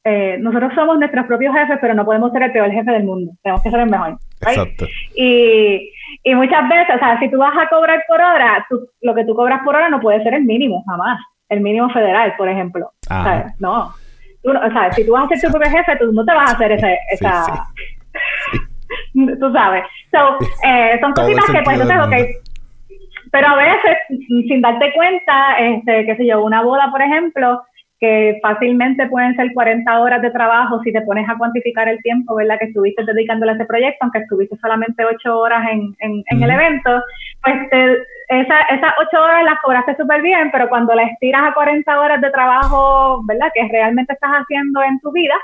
eh, 0.05 0.36
nosotros 0.40 0.72
somos 0.74 0.99
nuestros 0.99 1.26
propios 1.26 1.55
jefes, 1.55 1.78
pero 1.80 1.92
no 1.92 2.05
podemos 2.05 2.32
ser 2.32 2.44
el 2.44 2.53
peor 2.53 2.70
jefe 2.70 2.90
del 2.90 3.05
mundo. 3.05 3.32
Tenemos 3.42 3.62
que 3.62 3.70
ser 3.70 3.80
el 3.80 3.90
mejor. 3.90 4.16
Exacto. 4.40 4.86
Y, 5.14 5.92
y 6.24 6.34
muchas 6.34 6.68
veces, 6.68 6.96
o 6.96 6.99
sea, 6.99 7.18
si 7.18 7.30
tú 7.30 7.38
vas 7.38 7.55
a 7.57 7.68
cobrar 7.68 8.03
por 8.09 8.20
hora, 8.20 8.66
lo 9.03 9.14
que 9.14 9.24
tú 9.24 9.34
cobras 9.34 9.61
por 9.64 9.76
hora 9.76 9.90
no 9.90 10.01
puede 10.01 10.22
ser 10.22 10.34
el 10.34 10.44
mínimo, 10.44 10.82
jamás. 10.86 11.20
El 11.51 11.61
mínimo 11.61 11.90
federal, 11.90 12.34
por 12.36 12.49
ejemplo. 12.49 12.92
No. 13.59 13.92
Tú, 14.42 14.51
o 14.51 14.70
sea, 14.70 14.92
si 14.92 15.05
tú 15.05 15.12
vas 15.12 15.24
a 15.24 15.36
ser 15.36 15.51
tu 15.51 15.59
propio 15.59 15.76
jefe, 15.76 15.96
tú 15.96 16.12
no 16.12 16.24
te 16.24 16.32
vas 16.32 16.53
a 16.53 16.55
hacer 16.55 16.72
ese, 16.72 16.99
esa... 17.11 17.44
tú 19.40 19.52
sabes. 19.52 19.84
So, 20.10 20.38
eh, 20.66 20.98
son 21.00 21.12
cositas 21.12 21.44
que, 21.46 21.62
pues, 21.62 21.80
entonces, 21.80 22.06
ok. 22.06 22.48
Pero 23.30 23.46
a 23.48 23.56
veces, 23.56 23.96
sin 24.28 24.60
darte 24.62 24.92
cuenta, 24.94 25.58
este, 25.58 26.06
qué 26.06 26.16
sé 26.16 26.26
yo, 26.26 26.42
una 26.42 26.62
boda, 26.62 26.90
por 26.90 27.02
ejemplo, 27.02 27.62
que 28.00 28.38
fácilmente 28.42 29.06
pueden 29.08 29.34
ser 29.34 29.52
40 29.52 30.00
horas 30.00 30.22
de 30.22 30.30
trabajo 30.30 30.80
si 30.82 30.92
te 30.92 31.02
pones 31.02 31.28
a 31.28 31.36
cuantificar 31.36 31.88
el 31.88 32.00
tiempo, 32.02 32.36
¿verdad? 32.36 32.56
Que 32.58 32.66
estuviste 32.66 33.04
dedicándole 33.04 33.52
a 33.52 33.54
ese 33.56 33.64
proyecto, 33.64 33.98
aunque 34.02 34.20
estuviste 34.20 34.56
solamente 34.58 35.04
8 35.04 35.36
horas 35.36 35.66
en, 35.70 35.94
en, 35.98 36.42
el 36.42 36.50
evento, 36.50 37.02
pues 37.42 37.56
esa, 38.28 38.60
esas 38.70 38.92
8 39.12 39.22
horas 39.22 39.44
las 39.44 39.58
cobraste 39.62 39.96
súper 39.96 40.22
bien, 40.22 40.50
pero 40.52 40.68
cuando 40.68 40.94
la 40.94 41.04
estiras 41.04 41.42
a 41.42 41.54
40 41.54 42.00
horas 42.00 42.20
de 42.20 42.30
trabajo, 42.30 43.20
¿verdad? 43.26 43.50
Que 43.52 43.66
realmente 43.68 44.12
estás 44.12 44.30
haciendo 44.30 44.82
en 44.84 45.00
tu 45.00 45.10
vida, 45.10 45.34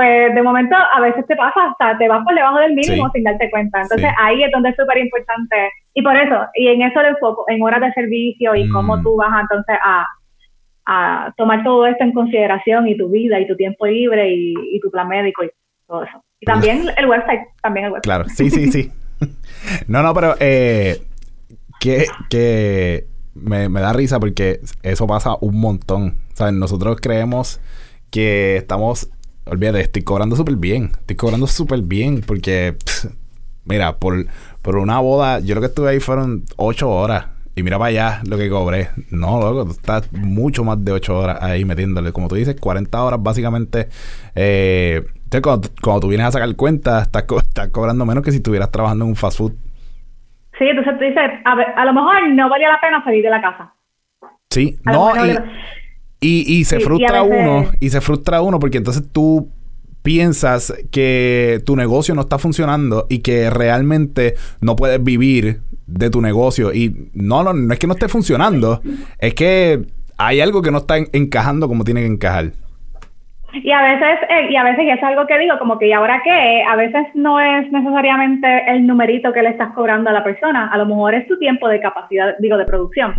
pues 0.00 0.34
de 0.34 0.42
momento 0.42 0.74
a 0.76 1.00
veces 1.00 1.26
te 1.26 1.36
pasa 1.36 1.60
hasta 1.70 1.98
te 1.98 2.08
vas 2.08 2.24
por 2.24 2.34
debajo 2.34 2.58
del 2.58 2.74
mínimo 2.74 3.10
sin 3.12 3.24
darte 3.24 3.50
cuenta. 3.50 3.82
Entonces 3.82 4.10
ahí 4.18 4.42
es 4.42 4.50
donde 4.50 4.70
es 4.70 4.76
súper 4.76 4.98
importante. 4.98 5.70
Y 5.94 6.02
por 6.02 6.16
eso, 6.16 6.46
y 6.54 6.68
en 6.68 6.82
eso 6.82 7.02
le 7.02 7.08
enfoco, 7.08 7.44
en 7.48 7.62
horas 7.62 7.80
de 7.80 7.92
servicio 7.92 8.54
y 8.54 8.68
cómo 8.70 8.96
mm. 8.96 9.02
tú 9.02 9.16
vas 9.16 9.42
entonces 9.42 9.76
a 9.84 10.06
a 10.86 11.32
tomar 11.36 11.62
todo 11.62 11.86
esto 11.86 12.02
en 12.02 12.12
consideración 12.12 12.88
y 12.88 12.96
tu 12.96 13.08
vida 13.08 13.38
y 13.38 13.46
tu 13.46 13.54
tiempo 13.54 13.86
libre 13.86 14.32
y, 14.32 14.80
tu 14.80 14.90
plan 14.90 15.06
médico 15.06 15.44
y 15.44 15.50
todo 15.86 16.02
eso. 16.02 16.24
Y 16.40 16.46
también 16.46 16.86
el 16.96 17.06
website, 17.06 17.42
también 17.62 17.86
el 17.86 17.92
website. 17.92 18.04
Claro, 18.04 18.24
sí, 18.28 18.50
sí, 18.50 18.72
sí. 18.72 18.90
no, 19.86 20.02
no, 20.02 20.12
pero 20.14 20.34
eh, 20.40 21.00
que, 21.78 22.06
que 22.28 23.04
me, 23.34 23.68
da 23.68 23.92
risa 23.92 24.18
porque 24.18 24.60
eso 24.82 25.06
pasa 25.06 25.36
un 25.40 25.60
montón. 25.60 26.16
¿Sabes? 26.32 26.54
Nosotros 26.54 26.96
creemos 27.00 27.60
que 28.10 28.56
estamos, 28.56 29.10
olvídate, 29.50 29.80
estoy 29.80 30.02
cobrando 30.02 30.36
súper 30.36 30.56
bien. 30.56 30.90
Estoy 31.00 31.16
cobrando 31.16 31.46
súper 31.46 31.82
bien 31.82 32.22
porque, 32.26 32.76
mira, 33.64 33.96
por, 33.96 34.26
por 34.62 34.76
una 34.76 35.00
boda, 35.00 35.40
yo 35.40 35.54
lo 35.54 35.60
que 35.60 35.66
estuve 35.66 35.90
ahí 35.90 36.00
fueron 36.00 36.44
ocho 36.56 36.90
horas. 36.90 37.26
Y 37.56 37.62
mira 37.62 37.78
para 37.78 37.88
allá 37.88 38.20
lo 38.28 38.38
que 38.38 38.48
cobré. 38.48 38.88
No, 39.10 39.40
loco, 39.40 39.64
tú 39.64 39.72
estás 39.72 40.10
mucho 40.12 40.64
más 40.64 40.82
de 40.84 40.92
8 40.92 41.18
horas 41.18 41.42
ahí 41.42 41.64
metiéndole. 41.64 42.12
Como 42.12 42.28
tú 42.28 42.36
dices, 42.36 42.58
40 42.58 43.02
horas 43.02 43.20
básicamente. 43.22 43.88
Eh, 44.34 45.02
entonces, 45.14 45.42
cuando, 45.42 45.68
cuando, 45.82 46.00
tú 46.00 46.08
vienes 46.08 46.28
a 46.28 46.30
sacar 46.30 46.54
cuenta, 46.56 47.02
estás, 47.02 47.24
estás 47.42 47.68
cobrando 47.68 48.06
menos 48.06 48.24
que 48.24 48.30
si 48.30 48.38
estuvieras 48.38 48.70
trabajando 48.70 49.04
en 49.04 49.10
un 49.10 49.16
fast 49.16 49.38
food. 49.38 49.52
Sí, 50.58 50.64
entonces 50.68 50.96
tú 50.96 51.04
dices, 51.04 51.22
a, 51.44 51.54
ver, 51.54 51.66
a 51.76 51.84
lo 51.84 51.92
mejor 51.92 52.28
no 52.30 52.48
valía 52.48 52.68
la 52.68 52.80
pena 52.80 53.02
salir 53.04 53.24
de 53.24 53.30
la 53.30 53.42
casa. 53.42 53.74
Sí, 54.50 54.78
no, 54.84 55.14
y, 55.26 55.36
y, 56.20 56.64
se 56.64 56.80
frustra 56.80 57.22
uno, 57.22 57.70
y 57.80 57.88
se 57.88 58.00
frustra 58.00 58.42
uno 58.42 58.58
porque 58.58 58.78
entonces 58.78 59.04
tú 59.10 59.48
piensas 60.02 60.72
que 60.90 61.60
tu 61.64 61.76
negocio 61.76 62.14
no 62.14 62.22
está 62.22 62.38
funcionando 62.38 63.06
y 63.08 63.20
que 63.20 63.50
realmente 63.50 64.34
no 64.60 64.76
puedes 64.76 65.02
vivir 65.02 65.60
de 65.86 66.10
tu 66.10 66.20
negocio. 66.20 66.72
Y 66.72 67.10
no, 67.14 67.42
no, 67.42 67.52
no 67.52 67.72
es 67.72 67.78
que 67.78 67.86
no 67.86 67.94
esté 67.94 68.08
funcionando, 68.08 68.80
es 69.18 69.34
que 69.34 69.80
hay 70.18 70.40
algo 70.40 70.62
que 70.62 70.70
no 70.70 70.78
está 70.78 70.96
encajando 71.12 71.68
como 71.68 71.84
tiene 71.84 72.00
que 72.00 72.06
encajar. 72.06 72.52
Y 73.52 73.72
a 73.72 73.82
veces, 73.82 74.18
eh, 74.28 74.48
y 74.50 74.56
a 74.56 74.62
veces, 74.62 74.84
y 74.84 74.90
es 74.90 75.02
algo 75.02 75.26
que 75.26 75.36
digo, 75.38 75.58
como 75.58 75.76
que 75.76 75.88
¿y 75.88 75.92
ahora 75.92 76.20
qué? 76.22 76.62
A 76.62 76.76
veces 76.76 77.06
no 77.14 77.40
es 77.40 77.70
necesariamente 77.72 78.46
el 78.68 78.86
numerito 78.86 79.32
que 79.32 79.42
le 79.42 79.50
estás 79.50 79.72
cobrando 79.72 80.10
a 80.10 80.12
la 80.12 80.22
persona, 80.22 80.68
a 80.68 80.78
lo 80.78 80.86
mejor 80.86 81.14
es 81.14 81.26
tu 81.26 81.36
tiempo 81.36 81.66
de 81.68 81.80
capacidad, 81.80 82.36
digo, 82.38 82.56
de 82.56 82.64
producción. 82.64 83.14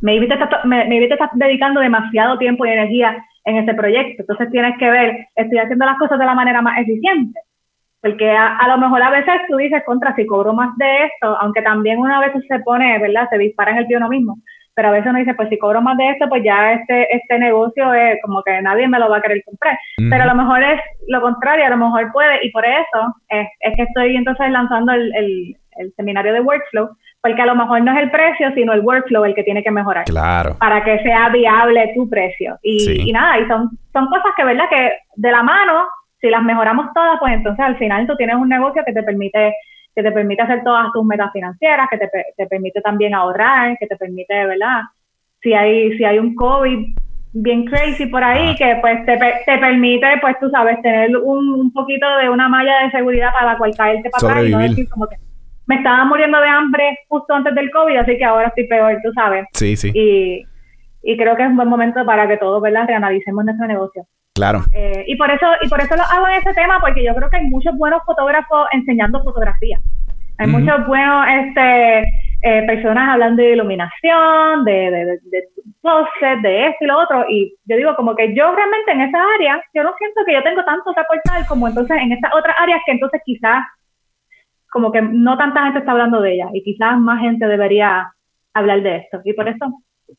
Maybe, 0.00 0.26
te 0.26 0.34
estás, 0.34 0.64
maybe 0.64 1.08
te 1.08 1.14
estás 1.14 1.30
dedicando 1.34 1.80
demasiado 1.80 2.38
tiempo 2.38 2.64
y 2.66 2.70
energía 2.70 3.16
en 3.44 3.56
ese 3.56 3.74
proyecto, 3.74 4.22
entonces 4.22 4.50
tienes 4.50 4.76
que 4.78 4.90
ver, 4.90 5.26
estoy 5.34 5.58
haciendo 5.58 5.86
las 5.86 5.98
cosas 5.98 6.18
de 6.18 6.26
la 6.26 6.34
manera 6.34 6.60
más 6.60 6.78
eficiente. 6.78 7.40
Porque 8.00 8.30
a, 8.30 8.68
lo 8.68 8.78
mejor 8.78 9.02
a 9.02 9.10
veces 9.10 9.34
tú 9.48 9.56
dices, 9.56 9.82
contra, 9.84 10.14
si 10.14 10.24
cobro 10.26 10.52
más 10.52 10.76
de 10.76 11.04
esto, 11.04 11.36
aunque 11.40 11.62
también 11.62 11.98
una 11.98 12.20
vez 12.20 12.32
se 12.46 12.60
pone, 12.60 12.98
¿verdad? 13.00 13.28
Se 13.28 13.38
dispara 13.38 13.72
en 13.72 13.78
el 13.78 13.86
pie 13.86 13.96
uno 13.96 14.08
mismo. 14.08 14.38
Pero 14.74 14.88
a 14.88 14.90
veces 14.92 15.10
uno 15.10 15.18
dice, 15.18 15.34
pues 15.34 15.48
si 15.48 15.58
cobro 15.58 15.82
más 15.82 15.96
de 15.96 16.10
esto, 16.10 16.28
pues 16.28 16.44
ya 16.44 16.74
este, 16.74 17.08
este 17.16 17.38
negocio 17.40 17.92
es 17.94 18.18
como 18.22 18.44
que 18.44 18.62
nadie 18.62 18.86
me 18.86 19.00
lo 19.00 19.10
va 19.10 19.16
a 19.16 19.20
querer 19.20 19.42
comprar. 19.44 19.76
Pero 19.96 20.22
a 20.22 20.26
lo 20.26 20.36
mejor 20.36 20.62
es 20.62 20.80
lo 21.08 21.20
contrario, 21.20 21.66
a 21.66 21.70
lo 21.70 21.76
mejor 21.76 22.12
puede, 22.12 22.46
y 22.46 22.52
por 22.52 22.64
eso 22.64 23.16
es, 23.30 23.48
es 23.58 23.74
que 23.74 23.82
estoy 23.82 24.14
entonces 24.14 24.48
lanzando 24.50 24.92
el, 24.92 25.12
el, 25.16 25.56
el 25.78 25.92
seminario 25.96 26.32
de 26.32 26.40
workflow, 26.40 26.90
porque 27.22 27.42
a 27.42 27.46
lo 27.46 27.56
mejor 27.56 27.82
no 27.82 27.92
es 27.92 28.02
el 28.02 28.10
precio, 28.10 28.52
sino 28.54 28.72
el 28.72 28.80
workflow 28.80 29.24
el 29.24 29.34
que 29.34 29.42
tiene 29.42 29.62
que 29.62 29.70
mejorar. 29.70 30.04
Claro. 30.04 30.56
Para 30.58 30.84
que 30.84 30.98
sea 31.00 31.28
viable 31.30 31.92
tu 31.94 32.08
precio. 32.08 32.58
Y, 32.62 33.08
y 33.08 33.12
nada, 33.12 33.38
y 33.38 33.46
son, 33.46 33.70
son 33.92 34.06
cosas 34.06 34.32
que, 34.36 34.44
¿verdad? 34.44 34.66
Que 34.70 34.92
de 35.16 35.30
la 35.30 35.42
mano 35.42 35.86
si 36.20 36.28
las 36.30 36.42
mejoramos 36.42 36.86
todas, 36.94 37.18
pues 37.20 37.32
entonces 37.32 37.64
al 37.64 37.76
final 37.78 38.06
tú 38.06 38.16
tienes 38.16 38.36
un 38.36 38.48
negocio 38.48 38.82
que 38.84 38.92
te 38.92 39.02
permite 39.02 39.54
que 39.94 40.02
te 40.02 40.12
permite 40.12 40.42
hacer 40.42 40.62
todas 40.62 40.92
tus 40.92 41.04
metas 41.04 41.32
financieras, 41.32 41.88
que 41.90 41.98
te, 41.98 42.08
te 42.36 42.46
permite 42.46 42.80
también 42.80 43.14
ahorrar, 43.14 43.76
que 43.78 43.86
te 43.86 43.96
permite, 43.96 44.46
¿verdad? 44.46 44.82
Si 45.42 45.52
hay 45.54 45.96
si 45.96 46.04
hay 46.04 46.20
un 46.20 46.36
COVID 46.36 46.86
bien 47.32 47.64
crazy 47.64 48.06
por 48.06 48.22
ahí, 48.22 48.54
que 48.56 48.78
pues 48.80 49.04
te, 49.06 49.16
te 49.16 49.58
permite, 49.58 50.06
pues 50.20 50.36
tú 50.40 50.48
sabes, 50.50 50.80
tener 50.82 51.16
un, 51.16 51.52
un, 51.52 51.72
poquito 51.72 52.06
de 52.18 52.30
una 52.30 52.48
malla 52.48 52.84
de 52.84 52.90
seguridad 52.92 53.32
para 53.32 53.52
la 53.52 53.58
cual 53.58 53.74
caerte 53.76 54.08
para 54.10 54.32
atrás 54.32 54.46
y 54.46 54.50
no 54.50 54.58
decir 54.58 54.88
como 54.88 55.06
que 55.08 55.16
me 55.68 55.76
estaba 55.76 56.04
muriendo 56.06 56.40
de 56.40 56.48
hambre 56.48 56.98
justo 57.08 57.34
antes 57.34 57.54
del 57.54 57.70
COVID, 57.70 57.96
así 57.98 58.16
que 58.16 58.24
ahora 58.24 58.48
estoy 58.48 58.66
peor, 58.66 58.96
tú 59.04 59.12
sabes. 59.12 59.44
Sí, 59.52 59.76
sí. 59.76 59.92
Y, 59.94 60.42
y 61.02 61.16
creo 61.16 61.36
que 61.36 61.42
es 61.42 61.48
un 61.48 61.56
buen 61.56 61.68
momento 61.68 62.04
para 62.04 62.26
que 62.26 62.38
todos, 62.38 62.60
¿verdad?, 62.60 62.86
reanalicemos 62.86 63.44
nuestro 63.44 63.66
negocio. 63.66 64.02
Claro. 64.34 64.62
Eh, 64.72 65.04
y 65.06 65.16
por 65.16 65.30
eso 65.30 65.46
y 65.62 65.68
por 65.68 65.80
eso 65.80 65.94
lo 65.96 66.02
hago 66.02 66.28
en 66.28 66.36
ese 66.36 66.54
tema, 66.54 66.80
porque 66.80 67.04
yo 67.04 67.14
creo 67.14 67.28
que 67.28 67.36
hay 67.36 67.46
muchos 67.46 67.76
buenos 67.76 68.02
fotógrafos 68.06 68.68
enseñando 68.72 69.22
fotografía. 69.22 69.78
Hay 70.38 70.46
muchos 70.46 70.86
buenos 70.86 71.26
este, 71.28 71.98
eh, 72.42 72.62
personas 72.64 73.08
hablando 73.08 73.42
de 73.42 73.54
iluminación, 73.54 74.64
de, 74.64 74.72
de, 74.72 75.04
de, 75.04 75.18
de 75.32 75.48
de 76.42 76.66
esto 76.66 76.84
y 76.84 76.86
lo 76.86 76.98
otro. 76.98 77.24
Y 77.28 77.56
yo 77.64 77.76
digo, 77.76 77.96
como 77.96 78.14
que 78.14 78.34
yo 78.34 78.54
realmente 78.54 78.92
en 78.92 79.00
esa 79.00 79.18
área, 79.34 79.60
yo 79.74 79.82
no 79.82 79.92
siento 79.98 80.20
que 80.24 80.34
yo 80.34 80.42
tengo 80.44 80.62
tanto 80.64 80.92
que 80.94 81.00
aportar 81.00 81.46
como 81.48 81.66
entonces 81.66 81.96
en 82.00 82.12
estas 82.12 82.32
otras 82.34 82.54
áreas 82.60 82.80
que 82.86 82.92
entonces 82.92 83.20
quizás 83.24 83.64
como 84.70 84.92
que 84.92 85.02
no 85.02 85.36
tanta 85.36 85.64
gente 85.64 85.80
está 85.80 85.92
hablando 85.92 86.20
de 86.20 86.34
ellas 86.34 86.50
y 86.52 86.62
quizás 86.62 86.98
más 86.98 87.20
gente 87.20 87.46
debería 87.46 88.12
hablar 88.54 88.82
de 88.82 88.96
esto. 88.96 89.20
Y 89.24 89.32
por 89.32 89.48
eso 89.48 89.66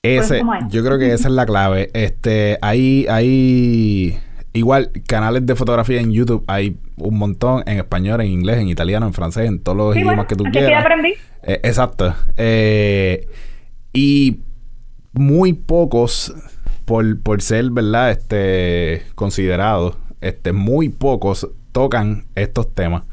ese, 0.04 0.42
yo 0.70 0.84
creo 0.84 0.98
que 1.00 1.14
esa 1.14 1.28
es 1.28 1.34
la 1.34 1.46
clave. 1.46 1.90
Este, 1.94 2.58
hay, 2.62 3.06
hay 3.10 4.18
igual 4.54 4.92
canales 5.08 5.46
de 5.46 5.56
fotografía 5.56 6.00
en 6.00 6.12
YouTube, 6.12 6.44
hay 6.48 6.78
un 6.98 7.18
montón 7.18 7.64
en 7.66 7.78
español, 7.78 8.22
en 8.22 8.28
inglés, 8.28 8.58
en 8.58 8.68
italiano, 8.68 9.08
en 9.08 9.14
francés, 9.14 9.48
en 9.48 9.60
todos 9.62 9.78
los 9.78 9.96
idiomas 9.96 10.26
que 10.28 10.36
tú 10.36 10.44
quieras. 10.46 10.70
Que 10.70 10.76
aprendí. 10.76 11.14
Eh, 11.44 11.60
exacto. 11.64 12.14
Eh, 12.38 13.28
y 13.94 14.40
muy 15.14 15.54
pocos, 15.54 16.36
por, 16.86 17.22
por 17.22 17.42
ser, 17.42 17.70
¿verdad? 17.72 18.12
Este, 18.12 19.04
considerados, 19.16 19.98
este, 20.22 20.54
muy 20.54 20.90
pocos 20.90 21.50
tocan 21.72 22.26
estos 22.36 22.74
temas. 22.74 23.04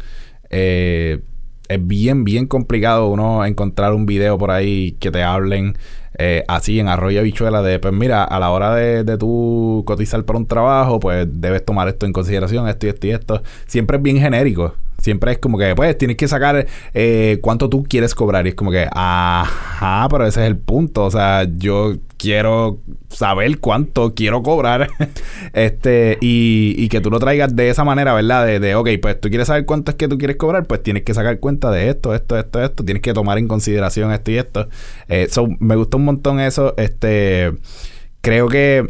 Eh, 0.59 1.20
es 1.68 1.86
bien, 1.86 2.24
bien 2.24 2.46
complicado 2.46 3.09
uno 3.09 3.44
encontrar 3.44 3.92
un 3.92 4.07
video 4.07 4.38
por 4.38 4.50
ahí 4.50 4.92
que 5.00 5.11
te 5.11 5.22
hablen 5.22 5.76
eh, 6.16 6.44
así 6.48 6.80
en 6.80 6.88
arroyo 6.88 7.22
bichuela 7.22 7.61
de, 7.61 7.78
pues 7.78 7.92
mira, 7.92 8.24
a 8.24 8.40
la 8.40 8.50
hora 8.50 8.74
de, 8.74 9.04
de 9.04 9.18
tú 9.18 9.82
cotizar 9.86 10.24
para 10.24 10.38
un 10.38 10.46
trabajo, 10.46 10.98
pues 10.98 11.26
debes 11.30 11.62
tomar 11.62 11.88
esto 11.88 12.07
en 12.07 12.14
consideración, 12.14 12.68
esto 12.68 12.86
y 12.86 12.88
esto 12.88 13.07
y 13.07 13.11
esto. 13.11 13.42
Siempre 13.66 13.98
es 13.98 14.02
bien 14.02 14.18
genérico. 14.18 14.74
Siempre 14.99 15.32
es 15.32 15.38
como 15.38 15.59
que, 15.59 15.74
pues, 15.74 15.97
tienes 15.99 16.16
que 16.16 16.26
sacar 16.26 16.66
eh, 16.94 17.38
cuánto 17.42 17.68
tú 17.68 17.84
quieres 17.84 18.14
cobrar. 18.14 18.47
Y 18.47 18.51
es 18.51 18.55
como 18.55 18.70
que, 18.70 18.88
ajá, 18.90 20.09
pero 20.11 20.26
ese 20.26 20.42
es 20.42 20.47
el 20.47 20.57
punto. 20.57 21.05
O 21.05 21.11
sea, 21.11 21.47
yo 21.57 21.94
quiero 22.16 22.80
saber 23.09 23.59
cuánto 23.61 24.14
quiero 24.14 24.42
cobrar. 24.42 24.88
este, 25.53 26.18
y, 26.20 26.74
y, 26.78 26.88
que 26.88 27.01
tú 27.01 27.11
lo 27.11 27.18
traigas 27.18 27.55
de 27.55 27.68
esa 27.68 27.84
manera, 27.84 28.14
¿verdad? 28.14 28.47
De, 28.47 28.59
de, 28.59 28.74
ok, 28.74 28.88
pues 29.01 29.20
tú 29.20 29.28
quieres 29.28 29.47
saber 29.49 29.66
cuánto 29.66 29.90
es 29.90 29.97
que 29.97 30.09
tú 30.09 30.18
quieres 30.18 30.36
cobrar, 30.36 30.66
pues 30.66 30.82
tienes 30.82 31.03
que 31.03 31.14
sacar 31.14 31.38
cuenta 31.40 31.70
de 31.70 31.90
esto, 31.90 32.14
esto, 32.14 32.38
esto, 32.38 32.62
esto. 32.62 32.84
Tienes 32.84 33.03
que 33.03 33.12
tomar 33.12 33.38
en 33.38 33.49
consideración 33.49 34.12
esto 34.12 34.30
y 34.30 34.38
esto. 34.38 34.68
Eh, 35.09 35.28
me 35.61 35.76
gustó 35.76 35.99
un 35.99 36.05
montón 36.05 36.40
eso. 36.40 36.74
Este, 36.78 37.53
creo 38.22 38.49
que 38.49 38.86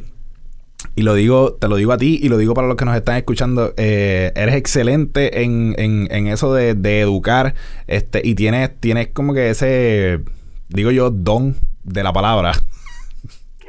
y 0.94 1.02
lo 1.02 1.14
digo, 1.14 1.54
te 1.54 1.68
lo 1.68 1.76
digo 1.76 1.92
a 1.92 1.98
ti 1.98 2.18
y 2.22 2.28
lo 2.28 2.38
digo 2.38 2.54
para 2.54 2.68
los 2.68 2.76
que 2.76 2.84
nos 2.84 2.96
están 2.96 3.16
escuchando, 3.16 3.74
eh, 3.76 4.32
eres 4.34 4.54
excelente 4.54 5.42
en, 5.42 5.74
en, 5.78 6.08
en 6.10 6.26
eso 6.26 6.54
de, 6.54 6.74
de, 6.74 7.00
educar, 7.00 7.54
este, 7.86 8.20
y 8.24 8.34
tienes, 8.34 8.70
tienes 8.80 9.08
como 9.08 9.34
que 9.34 9.50
ese, 9.50 10.20
digo 10.68 10.90
yo, 10.90 11.10
don 11.10 11.56
de 11.84 12.02
la 12.02 12.12
palabra 12.12 12.52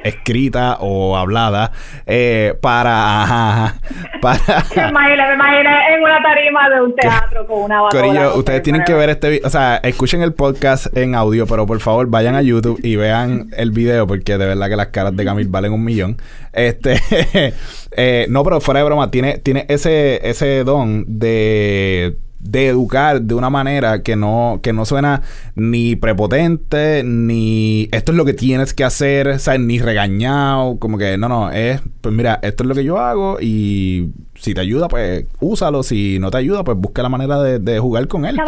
escrita 0.04 0.78
o 0.80 1.16
hablada 1.16 1.72
eh, 2.06 2.54
para, 2.60 3.74
para 4.22 4.38
me 4.76 4.88
imagino, 4.88 5.26
me 5.28 5.34
imagino 5.34 5.70
en 5.90 6.02
una 6.02 6.22
tarima 6.22 6.70
de 6.70 6.80
un 6.80 6.94
teatro 6.94 7.46
con 7.46 7.62
una 7.62 7.80
Corillo, 7.90 8.36
ustedes 8.36 8.62
tienen 8.62 8.84
que 8.84 8.94
ver 8.94 9.10
este 9.10 9.40
o 9.44 9.50
sea, 9.50 9.76
escuchen 9.76 10.22
el 10.22 10.34
podcast 10.34 10.96
en 10.96 11.14
audio, 11.14 11.46
pero 11.46 11.66
por 11.66 11.80
favor 11.80 12.06
vayan 12.08 12.34
a 12.34 12.42
YouTube 12.42 12.78
y 12.82 12.96
vean 12.96 13.50
el 13.56 13.70
video 13.70 14.06
porque 14.06 14.38
de 14.38 14.46
verdad 14.46 14.68
que 14.68 14.76
las 14.76 14.88
caras 14.88 15.16
de 15.16 15.24
Camil 15.24 15.48
valen 15.48 15.72
un 15.72 15.84
millón. 15.84 16.16
Este, 16.52 17.00
eh, 17.92 18.26
no, 18.28 18.44
pero 18.44 18.60
fuera 18.60 18.80
de 18.80 18.84
broma, 18.84 19.10
tiene, 19.10 19.38
tiene 19.38 19.66
ese, 19.68 20.28
ese 20.28 20.64
don 20.64 21.04
de 21.06 22.16
de 22.40 22.68
educar 22.68 23.20
de 23.22 23.34
una 23.34 23.50
manera 23.50 24.02
que 24.02 24.16
no, 24.16 24.60
que 24.62 24.72
no 24.72 24.84
suena 24.84 25.22
ni 25.54 25.96
prepotente, 25.96 27.02
ni 27.04 27.88
esto 27.92 28.12
es 28.12 28.18
lo 28.18 28.24
que 28.24 28.34
tienes 28.34 28.74
que 28.74 28.84
hacer, 28.84 29.38
¿sabes? 29.40 29.60
Ni 29.60 29.78
regañado, 29.78 30.78
como 30.78 30.98
que 30.98 31.18
no, 31.18 31.28
no, 31.28 31.50
es, 31.50 31.80
pues 32.00 32.14
mira, 32.14 32.38
esto 32.42 32.62
es 32.62 32.68
lo 32.68 32.74
que 32.74 32.84
yo 32.84 32.98
hago 32.98 33.38
y 33.40 34.10
si 34.34 34.54
te 34.54 34.60
ayuda, 34.60 34.88
pues 34.88 35.26
úsalo, 35.40 35.82
si 35.82 36.18
no 36.20 36.30
te 36.30 36.38
ayuda, 36.38 36.62
pues 36.64 36.78
busca 36.78 37.02
la 37.02 37.08
manera 37.08 37.40
de, 37.42 37.58
de 37.58 37.78
jugar 37.78 38.06
con 38.06 38.24
él. 38.24 38.38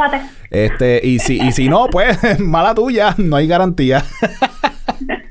Este, 0.50 1.00
y 1.04 1.18
si, 1.18 1.40
y 1.40 1.52
si 1.52 1.68
no, 1.68 1.86
pues 1.90 2.18
mala 2.40 2.74
tuya, 2.74 3.14
no 3.18 3.36
hay 3.36 3.46
garantía. 3.46 4.04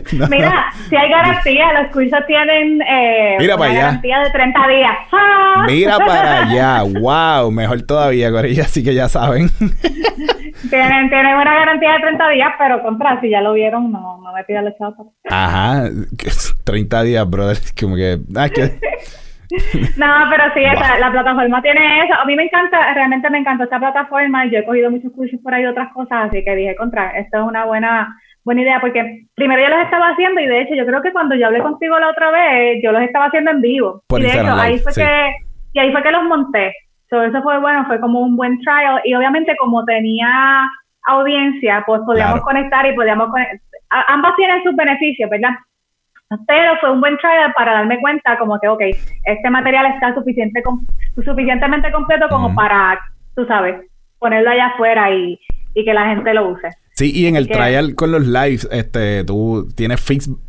Mira, 0.30 0.72
si 0.88 0.96
hay 0.96 1.10
garantía, 1.10 1.72
los 1.82 1.92
cursos 1.92 2.20
tienen 2.26 2.80
eh, 2.82 3.36
Mira 3.38 3.56
garantía 3.56 4.20
de 4.20 4.30
30 4.30 4.68
días. 4.68 4.92
¡Ah! 5.12 5.64
Mira 5.66 5.98
para 5.98 6.42
allá, 6.50 6.82
wow, 6.82 7.50
mejor 7.50 7.82
todavía, 7.82 8.30
Corilla, 8.30 8.62
así 8.62 8.82
que 8.82 8.94
ya 8.94 9.08
saben. 9.08 9.48
tienen, 10.70 11.08
tienen 11.08 11.36
una 11.36 11.54
garantía 11.54 11.92
de 11.94 12.00
30 12.00 12.28
días, 12.30 12.52
pero 12.58 12.82
contra, 12.82 13.20
si 13.20 13.30
ya 13.30 13.40
lo 13.40 13.52
vieron, 13.52 13.92
no, 13.92 14.18
no 14.18 14.32
me 14.32 14.44
pidan 14.44 14.66
el 14.66 14.74
chato. 14.76 15.12
Ajá, 15.28 15.88
30 16.64 17.02
días, 17.02 17.28
brother, 17.28 17.58
como 17.78 17.96
que... 17.96 18.18
Ah, 18.36 18.48
que... 18.48 18.78
no, 19.96 20.06
pero 20.30 20.44
sí, 20.54 20.62
la 20.62 21.10
plataforma 21.10 21.60
tiene 21.60 22.04
eso. 22.04 22.14
A 22.14 22.24
mí 22.24 22.34
me 22.34 22.44
encanta, 22.44 22.94
realmente 22.94 23.28
me 23.30 23.38
encanta 23.38 23.64
esta 23.64 23.78
plataforma. 23.78 24.46
Yo 24.46 24.58
he 24.58 24.64
cogido 24.64 24.90
muchos 24.90 25.12
cursos 25.12 25.38
por 25.42 25.52
ahí, 25.52 25.66
otras 25.66 25.92
cosas, 25.92 26.28
así 26.28 26.42
que 26.44 26.54
dije, 26.54 26.76
contra, 26.76 27.10
esto 27.18 27.38
es 27.38 27.44
una 27.44 27.66
buena 27.66 28.16
buena 28.44 28.62
idea, 28.62 28.80
porque 28.80 29.26
primero 29.34 29.62
yo 29.62 29.68
los 29.68 29.84
estaba 29.84 30.08
haciendo 30.08 30.40
y 30.40 30.46
de 30.46 30.62
hecho 30.62 30.74
yo 30.74 30.86
creo 30.86 31.02
que 31.02 31.12
cuando 31.12 31.34
yo 31.34 31.46
hablé 31.46 31.60
contigo 31.60 31.98
la 31.98 32.10
otra 32.10 32.30
vez, 32.30 32.80
yo 32.82 32.92
los 32.92 33.02
estaba 33.02 33.26
haciendo 33.26 33.50
en 33.50 33.60
vivo. 33.60 34.02
y 34.10 34.22
de 34.22 34.28
hecho 34.28 34.54
ahí 34.54 34.78
fue 34.78 34.92
que 34.92 35.32
y 35.74 35.78
ahí 35.78 35.92
fue 35.92 36.02
que 36.02 36.10
los 36.10 36.24
monté. 36.24 36.74
So, 37.08 37.22
eso 37.22 37.42
fue 37.42 37.58
bueno, 37.60 37.84
fue 37.86 38.00
como 38.00 38.20
un 38.20 38.36
buen 38.36 38.58
trial 38.60 39.00
y 39.04 39.14
obviamente 39.14 39.54
como 39.58 39.84
tenía 39.84 40.64
audiencia, 41.04 41.82
pues 41.86 42.00
podíamos 42.06 42.40
conectar 42.40 42.86
y 42.86 42.94
podíamos 42.94 43.28
ambas 44.08 44.36
tienen 44.36 44.62
sus 44.62 44.74
beneficios, 44.74 45.28
¿verdad? 45.28 45.50
Pero 46.46 46.76
fue 46.80 46.90
un 46.90 47.00
buen 47.00 47.18
trial 47.18 47.52
para 47.54 47.72
darme 47.72 48.00
cuenta 48.00 48.38
como 48.38 48.58
que, 48.58 48.68
ok, 48.68 48.80
este 49.24 49.50
material 49.50 49.86
está 49.86 50.14
suficiente 50.14 50.62
suficientemente 51.22 51.92
completo 51.92 52.26
como 52.30 52.54
para, 52.54 52.98
tú 53.36 53.44
sabes, 53.44 53.86
ponerlo 54.18 54.50
allá 54.50 54.68
afuera 54.68 55.10
y, 55.10 55.38
y 55.74 55.84
que 55.84 55.92
la 55.92 56.06
gente 56.06 56.32
lo 56.32 56.48
use. 56.48 56.68
Sí, 56.94 57.10
y 57.14 57.26
en 57.26 57.36
el 57.36 57.48
trial 57.48 57.94
con 57.94 58.12
los 58.12 58.26
lives, 58.26 58.68
este, 58.70 59.24
tú 59.24 59.66
tienes 59.74 59.98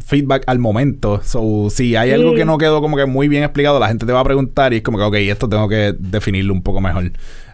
feedback 0.06 0.44
al 0.46 0.60
momento. 0.60 1.22
So, 1.22 1.70
si 1.70 1.96
hay 1.96 2.12
algo 2.12 2.36
que 2.36 2.44
no 2.44 2.58
quedó 2.58 2.82
como 2.82 2.98
que 2.98 3.06
muy 3.06 3.30
bien 3.30 3.44
explicado, 3.44 3.80
la 3.80 3.88
gente 3.88 4.06
te 4.06 4.12
va 4.12 4.20
a 4.20 4.26
preguntar 4.26 4.74
y 4.74 4.78
es 4.78 4.82
como 4.82 4.98
que, 4.98 5.04
ok, 5.06 5.16
esto 5.16 5.48
tengo 5.48 5.70
que 5.70 5.94
definirlo 5.98 6.54
un 6.54 6.62
poco 6.62 6.82
mejor. 6.82 7.04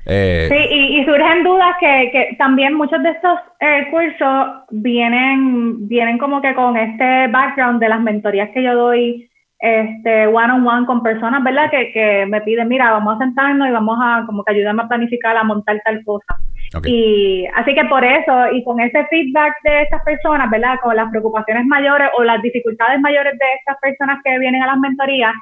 Eh, 0.08 0.50
sí, 0.50 0.76
y, 0.76 1.06
surgen 1.06 1.44
dudas 1.44 1.76
que, 1.80 2.10
que 2.12 2.36
también 2.40 2.74
muchos 2.74 3.04
de 3.04 3.12
estos 3.12 3.38
eh, 3.60 3.88
cursos 3.92 4.48
vienen, 4.72 5.88
vienen 5.88 6.18
como 6.18 6.42
que 6.42 6.56
con 6.56 6.76
este 6.76 7.28
background 7.28 7.80
de 7.80 7.90
las 7.90 8.02
mentorías 8.02 8.50
que 8.52 8.64
yo 8.64 8.74
doy 8.74 9.30
este 9.60 10.26
one 10.26 10.54
on 10.54 10.66
one 10.66 10.86
con 10.88 11.04
personas, 11.04 11.44
¿verdad? 11.44 11.70
Que, 11.70 11.92
que 11.92 12.26
me 12.26 12.42
piden, 12.42 12.70
mira, 12.70 12.92
vamos 12.92 13.16
a 13.16 13.20
sentarnos 13.20 13.68
y 13.68 13.72
vamos 13.72 14.00
a 14.02 14.24
como 14.26 14.44
que 14.44 14.54
ayudarme 14.54 14.84
a 14.84 14.88
planificar, 14.88 15.38
a 15.38 15.44
montar 15.44 15.80
tal 15.86 16.04
cosa. 16.04 16.40
Y 16.86 17.46
así 17.56 17.74
que 17.74 17.86
por 17.86 18.04
eso, 18.06 18.52
y 18.52 18.64
con 18.64 18.80
ese 18.80 19.06
feedback 19.08 19.54
de 19.64 19.82
estas 19.82 20.04
personas, 20.04 20.50
¿verdad? 20.52 20.76
Con 20.84 20.96
las 20.96 21.10
preocupaciones 21.10 21.66
mayores 21.66 22.10
o 22.18 22.24
las 22.24 22.42
dificultades 22.42 23.00
mayores 23.00 23.34
de 23.38 23.46
estas 23.60 23.78
personas 23.82 24.20
que 24.24 24.38
vienen 24.38 24.62
a 24.62 24.68
las 24.68 24.78
mentorías, 24.78 25.34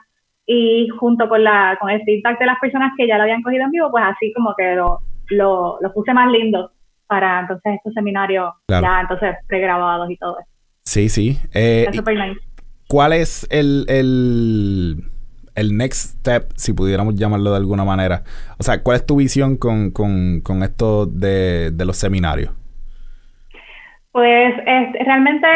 y 0.47 0.87
junto 0.97 1.27
con, 1.27 1.43
la, 1.43 1.77
con 1.79 1.89
el 1.89 2.01
feedback 2.03 2.39
de 2.39 2.45
las 2.45 2.57
personas 2.59 2.93
que 2.97 3.05
ya 3.05 3.17
lo 3.17 3.23
habían 3.23 3.43
cogido 3.43 3.65
en 3.65 3.71
vivo, 3.71 3.91
pues 3.91 4.03
así 4.07 4.31
como 4.33 4.55
que 4.57 4.75
lo, 4.75 5.01
lo, 5.81 5.93
puse 5.93 6.13
más 6.13 6.31
lindo 6.31 6.71
para 7.05 7.41
entonces 7.41 7.75
estos 7.75 7.93
seminarios 7.93 8.53
ya 8.69 9.01
entonces 9.01 9.35
pregrabados 9.47 10.09
y 10.09 10.15
todo 10.15 10.39
eso. 10.39 10.49
Sí, 10.85 11.09
sí. 11.09 11.37
Eh, 11.53 11.85
¿Cuál 12.87 13.11
es 13.11 13.45
el, 13.49 13.85
el 13.89 15.03
el 15.57 15.75
next 15.75 16.19
step, 16.19 16.51
si 16.55 16.71
pudiéramos 16.73 17.15
llamarlo 17.15 17.51
de 17.51 17.57
alguna 17.57 17.83
manera? 17.83 18.21
O 18.59 18.63
sea, 18.63 18.83
¿cuál 18.83 18.97
es 18.97 19.05
tu 19.05 19.17
visión 19.17 19.57
con, 19.57 19.91
con, 19.91 20.41
con 20.41 20.63
esto 20.63 21.07
de, 21.07 21.73
los 21.85 21.97
seminarios? 21.97 22.51
Pues 24.11 24.53
realmente 25.05 25.47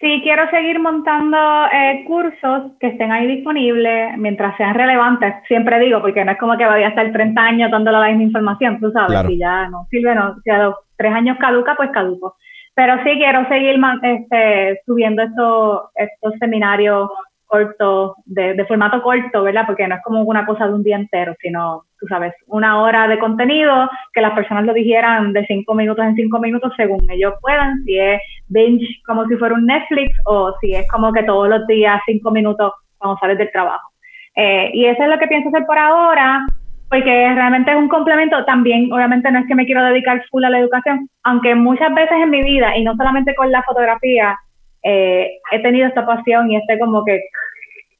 sí 0.00 0.20
quiero 0.22 0.48
seguir 0.50 0.80
montando 0.80 1.36
eh, 1.72 2.04
cursos 2.06 2.72
que 2.80 2.88
estén 2.88 3.12
ahí 3.12 3.26
disponibles 3.26 4.16
mientras 4.16 4.56
sean 4.56 4.74
relevantes. 4.74 5.34
Siempre 5.46 5.78
digo, 5.78 6.00
porque 6.00 6.24
no 6.24 6.32
es 6.32 6.38
como 6.38 6.56
que 6.56 6.64
vaya 6.64 6.86
a 6.86 6.90
estar 6.90 7.12
30 7.12 7.40
años 7.40 7.70
dando 7.70 7.92
la 7.92 8.08
misma 8.08 8.22
información, 8.22 8.80
tú 8.80 8.90
sabes, 8.92 9.26
si 9.26 9.38
ya 9.38 9.68
no 9.68 9.86
sirve, 9.90 10.14
no, 10.14 10.36
si 10.42 10.50
a 10.50 10.64
los 10.64 10.74
tres 10.96 11.12
años 11.12 11.36
caduca, 11.38 11.74
pues 11.76 11.90
caduco. 11.90 12.36
Pero 12.74 12.96
sí 13.04 13.10
quiero 13.18 13.46
seguir 13.48 13.78
este, 14.02 14.80
subiendo 14.84 15.22
estos, 15.22 15.82
estos 15.94 16.34
seminarios 16.40 17.08
corto, 17.46 18.16
de, 18.24 18.64
formato 18.66 19.02
corto, 19.02 19.42
¿verdad? 19.42 19.64
Porque 19.66 19.86
no 19.86 19.94
es 19.96 20.02
como 20.02 20.22
una 20.22 20.46
cosa 20.46 20.66
de 20.66 20.74
un 20.74 20.82
día 20.82 20.96
entero, 20.96 21.34
sino, 21.40 21.84
tú 21.98 22.06
sabes, 22.06 22.34
una 22.46 22.80
hora 22.82 23.06
de 23.08 23.18
contenido, 23.18 23.88
que 24.12 24.20
las 24.20 24.32
personas 24.32 24.64
lo 24.64 24.72
dijeran 24.72 25.32
de 25.32 25.46
cinco 25.46 25.74
minutos 25.74 26.04
en 26.04 26.16
cinco 26.16 26.38
minutos 26.38 26.72
según 26.76 27.08
ellos 27.10 27.34
puedan, 27.40 27.82
si 27.84 27.98
es 27.98 28.20
binge 28.48 28.86
como 29.06 29.26
si 29.26 29.36
fuera 29.36 29.54
un 29.54 29.66
Netflix 29.66 30.10
o 30.26 30.54
si 30.60 30.74
es 30.74 30.86
como 30.90 31.12
que 31.12 31.22
todos 31.22 31.48
los 31.48 31.66
días 31.66 32.00
cinco 32.06 32.30
minutos 32.30 32.72
cuando 32.98 33.18
sales 33.18 33.38
del 33.38 33.52
trabajo. 33.52 33.90
Eh, 34.36 34.70
y 34.72 34.86
eso 34.86 35.02
es 35.02 35.08
lo 35.08 35.18
que 35.18 35.28
pienso 35.28 35.48
hacer 35.48 35.64
por 35.66 35.78
ahora, 35.78 36.44
porque 36.88 37.34
realmente 37.34 37.70
es 37.70 37.76
un 37.76 37.88
complemento. 37.88 38.44
También, 38.44 38.92
obviamente, 38.92 39.30
no 39.30 39.40
es 39.40 39.46
que 39.46 39.54
me 39.54 39.66
quiero 39.66 39.84
dedicar 39.84 40.22
full 40.30 40.44
a 40.44 40.50
la 40.50 40.58
educación, 40.58 41.08
aunque 41.22 41.54
muchas 41.54 41.94
veces 41.94 42.18
en 42.20 42.30
mi 42.30 42.42
vida, 42.42 42.76
y 42.76 42.84
no 42.84 42.94
solamente 42.96 43.34
con 43.34 43.50
la 43.50 43.62
fotografía, 43.62 44.36
eh, 44.84 45.38
he 45.50 45.62
tenido 45.62 45.88
esta 45.88 46.04
pasión 46.04 46.50
y 46.50 46.56
este 46.56 46.78
como 46.78 47.04
que, 47.04 47.22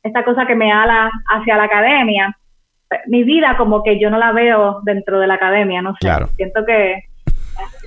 esta 0.02 0.22
cosa 0.22 0.46
que 0.46 0.54
me 0.54 0.70
ala 0.70 1.10
hacia 1.28 1.56
la 1.56 1.64
academia. 1.64 2.36
Mi 3.06 3.24
vida 3.24 3.56
como 3.56 3.82
que 3.82 3.98
yo 3.98 4.10
no 4.10 4.18
la 4.18 4.32
veo 4.32 4.80
dentro 4.84 5.18
de 5.18 5.26
la 5.26 5.34
academia, 5.34 5.80
no 5.80 5.94
sé. 5.98 6.08
Siento 6.36 6.64
que 6.66 7.02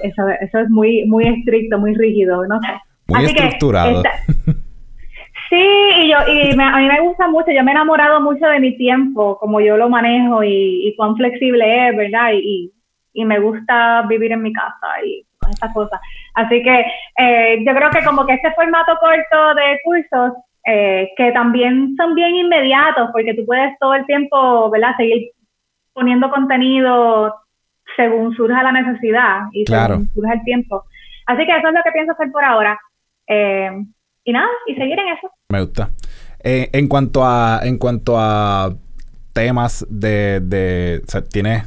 eso, 0.02 0.28
eso 0.42 0.60
es 0.60 0.70
muy, 0.70 1.06
muy 1.06 1.28
estricto, 1.28 1.78
muy 1.78 1.94
rígido, 1.94 2.46
no 2.48 2.60
sé. 2.62 2.74
Muy 3.08 3.26
estructurado. 3.26 4.02
sí, 5.50 5.66
y 5.98 6.10
yo, 6.10 6.18
y 6.28 6.60
a 6.60 6.78
mí 6.78 6.88
me 6.88 7.02
gusta 7.02 7.28
mucho, 7.28 7.52
yo 7.52 7.64
me 7.64 7.72
he 7.72 7.76
enamorado 7.76 8.20
mucho 8.20 8.48
de 8.48 8.60
mi 8.60 8.76
tiempo, 8.76 9.38
como 9.38 9.62
yo 9.62 9.78
lo 9.78 9.88
manejo 9.88 10.44
y, 10.44 10.94
cuán 10.98 11.16
flexible 11.16 11.90
es, 11.90 11.96
¿verdad? 11.96 12.32
Y, 12.34 12.74
y 13.14 13.26
me 13.26 13.40
gusta 13.40 14.02
vivir 14.10 14.32
en 14.32 14.42
mi 14.42 14.52
casa 14.52 15.06
y 15.06 15.27
estas 15.50 15.74
cosas. 15.74 16.00
Así 16.34 16.62
que 16.64 16.86
eh, 17.18 17.64
yo 17.66 17.74
creo 17.74 17.90
que 17.90 18.04
como 18.04 18.26
que 18.26 18.34
este 18.34 18.52
formato 18.54 18.94
corto 19.00 19.56
de 19.56 19.80
cursos, 19.84 20.34
eh, 20.66 21.10
que 21.16 21.32
también 21.32 21.96
son 21.98 22.16
bien 22.16 22.36
inmediatos, 22.36 23.10
porque 23.12 23.34
tú 23.34 23.46
puedes 23.46 23.78
todo 23.80 23.94
el 23.94 24.06
tiempo, 24.06 24.70
¿verdad?, 24.70 24.96
seguir 24.98 25.32
poniendo 25.94 26.30
contenido 26.30 27.36
según 27.96 28.36
surja 28.36 28.64
la 28.64 28.72
necesidad 28.72 29.42
y 29.54 29.66
según 29.66 30.10
surja 30.14 30.34
el 30.34 30.44
tiempo. 30.44 30.84
Así 31.26 31.46
que 31.46 31.58
eso 31.58 31.68
es 31.68 31.74
lo 31.74 31.84
que 31.84 31.92
pienso 31.92 32.12
hacer 32.12 32.32
por 32.32 32.44
ahora. 32.44 32.80
Eh, 33.28 33.72
y 34.24 34.32
nada, 34.32 34.50
y 34.68 34.76
seguir 34.76 35.00
en 35.00 35.08
eso. 35.08 35.32
Me 35.50 35.62
gusta. 35.62 35.90
en 36.44 36.88
cuanto 36.88 37.26
a 37.26 37.62
en 37.64 37.78
cuanto 37.78 38.18
a 38.18 38.70
temas 39.34 39.86
de, 39.90 40.40
de 40.42 41.02
o 41.04 41.10
sea, 41.10 41.22
tienes 41.22 41.64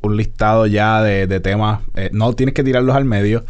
un 0.00 0.16
listado 0.16 0.66
ya 0.66 1.02
de, 1.02 1.26
de 1.26 1.40
temas. 1.40 1.80
Eh, 1.96 2.10
no 2.12 2.32
tienes 2.34 2.54
que 2.54 2.64
tirarlos 2.64 2.94
al 2.96 3.04
medio, 3.04 3.44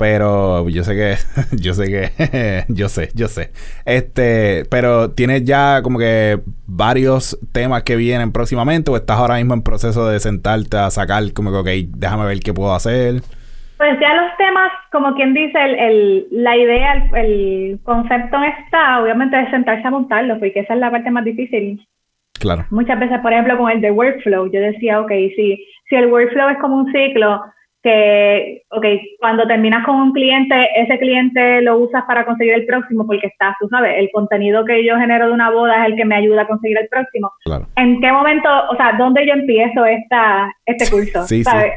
pero 0.00 0.66
yo 0.70 0.82
sé 0.82 0.94
que, 0.94 1.16
yo 1.60 1.74
sé 1.74 1.84
que, 1.86 2.64
yo 2.68 2.88
sé, 2.88 3.10
yo 3.14 3.28
sé. 3.28 3.50
Este, 3.84 4.64
pero 4.70 5.10
tienes 5.10 5.44
ya 5.44 5.82
como 5.82 5.98
que 5.98 6.40
varios 6.66 7.38
temas 7.52 7.82
que 7.82 7.96
vienen 7.96 8.32
próximamente 8.32 8.90
o 8.90 8.96
estás 8.96 9.18
ahora 9.18 9.36
mismo 9.36 9.52
en 9.52 9.62
proceso 9.62 10.08
de 10.08 10.18
sentarte 10.18 10.78
a 10.78 10.90
sacar 10.90 11.22
como 11.34 11.50
que, 11.50 11.58
ok, 11.58 11.90
déjame 11.98 12.24
ver 12.24 12.40
qué 12.40 12.54
puedo 12.54 12.74
hacer. 12.74 13.20
Pues 13.76 13.98
ya 13.98 14.14
los 14.14 14.36
temas, 14.36 14.70
como 14.92 15.14
quien 15.14 15.34
dice, 15.34 15.58
el, 15.58 15.74
el, 15.78 16.26
la 16.30 16.56
idea, 16.56 17.08
el, 17.16 17.78
concepto 17.82 18.36
está, 18.42 19.02
obviamente, 19.02 19.40
es 19.40 19.50
sentarse 19.50 19.86
a 19.86 19.90
montarlo, 19.90 20.38
porque 20.38 20.60
esa 20.60 20.74
es 20.74 20.80
la 20.80 20.90
parte 20.90 21.10
más 21.10 21.24
difícil. 21.24 21.86
Claro. 22.40 22.64
Muchas 22.70 22.98
veces, 22.98 23.20
por 23.20 23.32
ejemplo, 23.32 23.56
con 23.58 23.70
el 23.70 23.80
de 23.80 23.90
workflow, 23.90 24.50
yo 24.50 24.60
decía, 24.60 25.00
ok, 25.00 25.10
si, 25.36 25.64
si 25.88 25.96
el 25.96 26.06
workflow 26.06 26.48
es 26.48 26.58
como 26.58 26.76
un 26.78 26.92
ciclo, 26.92 27.40
que, 27.82 28.62
ok, 28.70 28.84
cuando 29.18 29.46
terminas 29.46 29.86
con 29.86 29.96
un 29.96 30.12
cliente, 30.12 30.54
ese 30.76 30.98
cliente 30.98 31.62
lo 31.62 31.78
usas 31.78 32.04
para 32.04 32.26
conseguir 32.26 32.54
el 32.54 32.66
próximo 32.66 33.06
porque 33.06 33.26
está, 33.26 33.56
tú 33.58 33.68
sabes, 33.68 33.94
el 33.98 34.10
contenido 34.12 34.64
que 34.64 34.84
yo 34.84 34.96
genero 34.96 35.28
de 35.28 35.32
una 35.32 35.50
boda 35.50 35.82
es 35.82 35.92
el 35.92 35.96
que 35.96 36.04
me 36.04 36.16
ayuda 36.16 36.42
a 36.42 36.46
conseguir 36.46 36.78
el 36.78 36.88
próximo. 36.88 37.30
Claro. 37.44 37.66
¿En 37.76 38.00
qué 38.00 38.12
momento, 38.12 38.48
o 38.70 38.76
sea, 38.76 38.92
dónde 38.98 39.26
yo 39.26 39.32
empiezo 39.32 39.84
esta, 39.86 40.50
este 40.66 40.90
curso? 40.90 41.22
Sí, 41.22 41.42
¿sabes? 41.42 41.72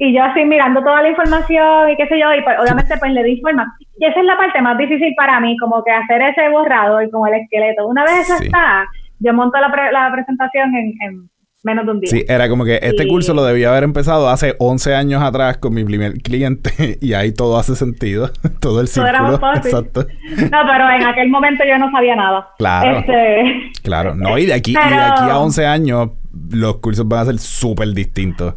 Y 0.00 0.14
yo 0.14 0.22
así 0.22 0.44
mirando 0.44 0.80
toda 0.80 1.02
la 1.02 1.10
información 1.10 1.90
y 1.90 1.96
qué 1.96 2.06
sé 2.06 2.18
yo, 2.18 2.32
y 2.32 2.40
pues, 2.42 2.56
obviamente 2.60 2.94
pues 2.98 3.12
le 3.12 3.24
di 3.24 3.40
forma. 3.40 3.66
Y 3.98 4.06
esa 4.06 4.20
es 4.20 4.26
la 4.26 4.36
parte 4.36 4.62
más 4.62 4.78
difícil 4.78 5.12
para 5.16 5.40
mí, 5.40 5.56
como 5.58 5.82
que 5.82 5.90
hacer 5.90 6.22
ese 6.22 6.48
borrado 6.50 7.02
y 7.02 7.10
como 7.10 7.26
el 7.26 7.34
esqueleto. 7.34 7.86
Una 7.86 8.04
vez 8.04 8.20
eso 8.20 8.42
está, 8.42 8.86
yo 9.20 9.32
monto 9.32 9.58
la, 9.58 9.70
pre 9.70 9.92
la 9.92 10.10
presentación 10.12 10.74
en, 10.74 10.94
en 11.00 11.30
menos 11.62 11.86
de 11.86 11.92
un 11.92 12.00
día. 12.00 12.10
Sí, 12.10 12.24
era 12.28 12.48
como 12.48 12.64
que 12.64 12.78
este 12.82 13.06
curso 13.06 13.34
lo 13.34 13.44
debía 13.44 13.70
haber 13.70 13.84
empezado 13.84 14.28
hace 14.28 14.54
11 14.58 14.94
años 14.94 15.22
atrás 15.22 15.58
con 15.58 15.74
mi 15.74 15.84
primer 15.84 16.14
cliente 16.14 16.98
y 17.00 17.12
ahí 17.14 17.32
todo 17.32 17.58
hace 17.58 17.74
sentido. 17.74 18.30
todo 18.60 18.80
el 18.80 18.88
círculo. 18.88 19.38
Todo 19.38 19.54
Exacto. 19.54 20.06
No, 20.50 20.58
pero 20.66 20.90
en 20.90 21.06
aquel 21.06 21.28
momento 21.28 21.64
yo 21.68 21.78
no 21.78 21.90
sabía 21.90 22.16
nada. 22.16 22.48
Claro. 22.58 22.98
Este... 22.98 23.70
Claro. 23.82 24.14
No, 24.14 24.38
y 24.38 24.46
de 24.46 24.54
aquí, 24.54 24.72
y 24.72 24.74
de 24.74 24.80
aquí 24.80 25.30
a 25.30 25.38
11 25.38 25.66
años 25.66 26.10
los 26.50 26.76
cursos 26.78 27.06
van 27.08 27.20
a 27.20 27.24
ser 27.26 27.38
súper 27.38 27.88
distintos. 27.88 28.54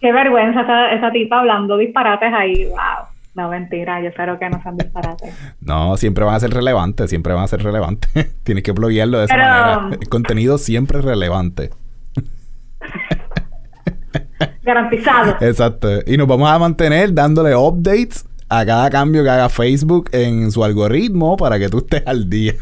Qué 0.00 0.12
vergüenza 0.12 0.62
esa, 0.62 0.92
esa 0.92 1.10
tipa 1.12 1.38
hablando 1.38 1.76
disparates 1.76 2.32
ahí. 2.32 2.64
Wow. 2.66 3.11
No, 3.34 3.48
mentira, 3.48 4.00
yo 4.02 4.08
espero 4.08 4.38
que 4.38 4.50
no 4.50 4.62
sean 4.62 4.76
disparates. 4.76 5.34
no, 5.60 5.96
siempre 5.96 6.24
van 6.24 6.34
a 6.34 6.40
ser 6.40 6.50
relevantes, 6.50 7.08
siempre 7.08 7.32
van 7.32 7.44
a 7.44 7.48
ser 7.48 7.62
relevantes. 7.62 8.10
Tienes 8.42 8.62
que 8.62 8.72
bloguearlo 8.72 9.18
de 9.18 9.24
esa 9.24 9.36
manera. 9.36 9.88
El 9.98 10.08
contenido 10.08 10.58
siempre 10.58 10.98
es 10.98 11.04
relevante. 11.04 11.70
Garantizado. 14.62 15.36
Exacto. 15.40 15.88
Y 16.06 16.16
nos 16.16 16.26
vamos 16.26 16.50
a 16.50 16.58
mantener 16.58 17.14
dándole 17.14 17.54
updates 17.56 18.26
a 18.48 18.66
cada 18.66 18.90
cambio 18.90 19.22
que 19.22 19.30
haga 19.30 19.48
Facebook 19.48 20.10
en 20.12 20.50
su 20.52 20.62
algoritmo 20.62 21.38
para 21.38 21.58
que 21.58 21.70
tú 21.70 21.78
estés 21.78 22.02
al 22.06 22.28
día. 22.28 22.52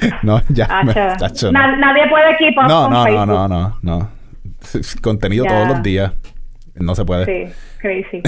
no, 0.22 0.42
ya. 0.48 0.82
nadie 0.82 2.08
puede 2.10 2.32
equipar 2.32 2.68
no, 2.68 2.90
no, 2.90 3.06
no, 3.06 3.26
no, 3.26 3.48
no, 3.48 3.78
no. 3.80 4.08
Contenido 5.00 5.46
todos 5.46 5.68
los 5.68 5.82
días. 5.82 6.12
No 6.76 6.94
se 6.94 7.04
puede. 7.04 7.24
Sí. 7.24 7.52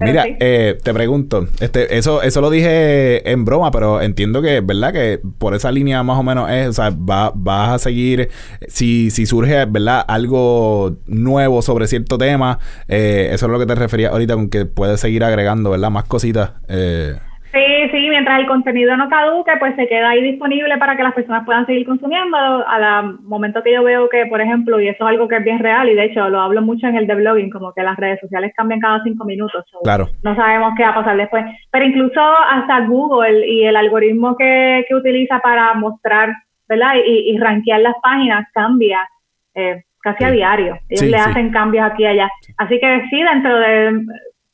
Mira, 0.00 0.24
eh, 0.40 0.76
te 0.82 0.94
pregunto, 0.94 1.46
este, 1.60 1.98
eso, 1.98 2.22
eso 2.22 2.40
lo 2.40 2.50
dije 2.50 3.30
en 3.30 3.44
broma, 3.44 3.70
pero 3.70 4.00
entiendo 4.00 4.42
que, 4.42 4.60
¿verdad? 4.60 4.92
Que 4.92 5.20
por 5.38 5.54
esa 5.54 5.70
línea 5.70 6.02
más 6.02 6.18
o 6.18 6.22
menos 6.22 6.50
es, 6.50 6.68
o 6.68 6.72
sea, 6.72 6.90
va, 6.90 7.30
vas 7.34 7.70
a 7.70 7.78
seguir, 7.78 8.30
si, 8.68 9.10
si 9.10 9.26
surge, 9.26 9.66
¿verdad? 9.66 10.04
Algo 10.08 10.96
nuevo 11.06 11.62
sobre 11.62 11.86
cierto 11.86 12.18
tema, 12.18 12.58
eh, 12.88 13.28
eso 13.32 13.46
es 13.46 13.52
lo 13.52 13.58
que 13.58 13.66
te 13.66 13.74
refería 13.74 14.08
ahorita 14.08 14.34
con 14.34 14.48
que 14.48 14.64
puedes 14.64 15.00
seguir 15.00 15.22
agregando, 15.22 15.70
¿verdad? 15.70 15.90
Más 15.90 16.04
cositas. 16.04 16.52
Eh. 16.68 17.16
Sí, 17.56 17.88
sí, 17.90 18.10
mientras 18.10 18.38
el 18.38 18.46
contenido 18.46 18.94
no 18.98 19.08
caduque, 19.08 19.52
pues 19.58 19.74
se 19.76 19.88
queda 19.88 20.10
ahí 20.10 20.22
disponible 20.22 20.76
para 20.76 20.94
que 20.94 21.02
las 21.02 21.14
personas 21.14 21.46
puedan 21.46 21.64
seguir 21.64 21.86
consumiendo. 21.86 22.36
Al 22.36 23.18
momento 23.20 23.62
que 23.62 23.72
yo 23.72 23.82
veo 23.82 24.10
que, 24.10 24.26
por 24.26 24.42
ejemplo, 24.42 24.78
y 24.78 24.88
eso 24.88 25.04
es 25.04 25.10
algo 25.10 25.26
que 25.26 25.36
es 25.36 25.44
bien 25.44 25.60
real, 25.60 25.88
y 25.88 25.94
de 25.94 26.04
hecho 26.04 26.28
lo 26.28 26.40
hablo 26.40 26.60
mucho 26.60 26.86
en 26.86 26.96
el 26.96 27.06
de 27.06 27.14
blogging, 27.14 27.48
como 27.48 27.72
que 27.72 27.82
las 27.82 27.96
redes 27.96 28.20
sociales 28.20 28.52
cambian 28.54 28.80
cada 28.80 29.02
cinco 29.02 29.24
minutos. 29.24 29.64
claro. 29.82 30.06
No 30.22 30.36
sabemos 30.36 30.74
qué 30.76 30.82
va 30.82 30.90
a 30.90 30.94
pasar 30.96 31.16
después. 31.16 31.46
Pero 31.70 31.86
incluso 31.86 32.20
hasta 32.20 32.80
Google 32.80 33.48
y 33.48 33.64
el 33.64 33.76
algoritmo 33.76 34.36
que, 34.36 34.84
que 34.86 34.94
utiliza 34.94 35.38
para 35.38 35.72
mostrar, 35.72 36.34
¿verdad? 36.68 36.96
Y, 37.06 37.30
y 37.30 37.38
rankear 37.38 37.80
las 37.80 37.94
páginas 38.02 38.46
cambia. 38.52 39.08
Eh, 39.54 39.82
casi 40.02 40.24
a 40.24 40.30
diario. 40.30 40.78
Ellos 40.88 41.10
le 41.10 41.16
hacen 41.16 41.50
cambios 41.50 41.84
aquí 41.84 42.04
y 42.04 42.06
allá. 42.06 42.28
Así 42.58 42.78
que 42.78 43.02
sí, 43.10 43.22
dentro 43.22 43.58
de 43.58 44.04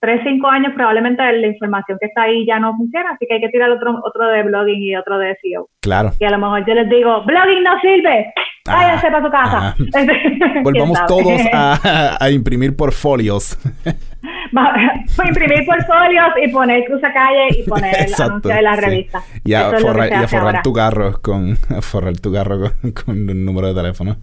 tres, 0.03 0.20
cinco 0.24 0.48
años 0.48 0.72
probablemente 0.74 1.22
la 1.22 1.46
información 1.46 1.96
que 2.00 2.07
está 2.09 2.22
ahí 2.22 2.44
ya 2.44 2.59
no 2.59 2.76
funciona, 2.76 3.12
así 3.12 3.24
que 3.24 3.34
hay 3.34 3.40
que 3.40 3.50
tirar 3.50 3.70
otro, 3.70 4.00
otro 4.05 4.26
de 4.26 4.42
blogging 4.42 4.82
y 4.82 4.96
otro 4.96 5.16
de 5.16 5.36
SEO. 5.40 5.68
Claro. 5.80 6.11
Y 6.18 6.24
a 6.24 6.30
lo 6.30 6.38
mejor 6.38 6.66
yo 6.66 6.74
les 6.74 6.90
digo, 6.90 7.22
blogging 7.24 7.62
no 7.62 7.78
sirve, 7.80 8.34
váyanse 8.66 9.11
para 9.12 9.24
su 9.24 9.30
casa. 9.30 9.76
Volvamos 10.64 11.07
todos 11.07 11.40
a, 11.53 12.16
a, 12.20 12.30
imprimir 12.30 12.76
portfolios. 12.76 13.57
imprimir 15.24 15.64
portfolios 15.64 16.28
y 16.42 16.48
poner 16.48 16.84
calle 17.00 17.61
y 17.61 17.62
poner 17.62 17.94
el 18.00 18.22
anuncio 18.22 18.55
de 18.55 18.62
la 18.62 18.74
revista. 18.74 19.22
Y 19.44 19.55
a, 19.55 19.70
forrar, 19.78 20.11
y 20.11 20.14
a 20.14 20.26
forrar 20.26 20.62
tu 20.62 20.72
carro 20.72 21.12
con, 21.22 21.57
a 21.70 21.80
forrar 21.80 22.18
tu 22.18 22.32
carro 22.32 22.59
con, 22.59 22.90
con 22.90 23.30
un 23.30 23.44
número 23.44 23.68
de 23.68 23.74
teléfono. 23.74 24.16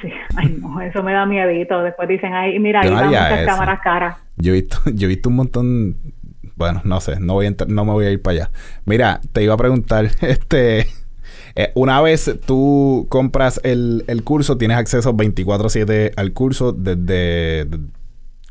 Sí. 0.00 0.08
Ay, 0.36 0.56
no, 0.60 0.80
eso 0.80 1.02
me 1.02 1.12
da 1.12 1.26
miedito. 1.26 1.82
Después 1.82 2.08
dicen, 2.08 2.32
ay, 2.34 2.58
mira, 2.58 2.80
ahí 2.80 2.88
están 2.88 3.08
muchas 3.08 3.46
cámaras 3.46 3.80
caras. 3.80 4.16
Yo 4.36 4.52
he 4.52 4.60
visto, 4.60 4.78
yo 4.94 5.06
he 5.06 5.08
visto 5.08 5.28
un 5.28 5.36
montón. 5.36 5.96
Bueno, 6.56 6.80
no 6.84 7.00
sé, 7.00 7.18
no 7.18 7.34
voy 7.34 7.46
a 7.46 7.54
no 7.66 7.84
me 7.84 7.92
voy 7.92 8.06
a 8.06 8.10
ir 8.10 8.22
para 8.22 8.36
allá. 8.36 8.50
Mira, 8.84 9.20
te 9.32 9.42
iba 9.42 9.54
a 9.54 9.58
preguntar, 9.58 10.06
este. 10.20 10.86
Eh, 11.56 11.70
una 11.76 12.00
vez 12.00 12.40
tú 12.46 13.06
compras 13.08 13.60
el, 13.62 14.04
el 14.08 14.24
curso, 14.24 14.58
tienes 14.58 14.76
acceso 14.76 15.14
24-7 15.14 16.12
al 16.16 16.32
curso 16.32 16.72
desde, 16.72 17.68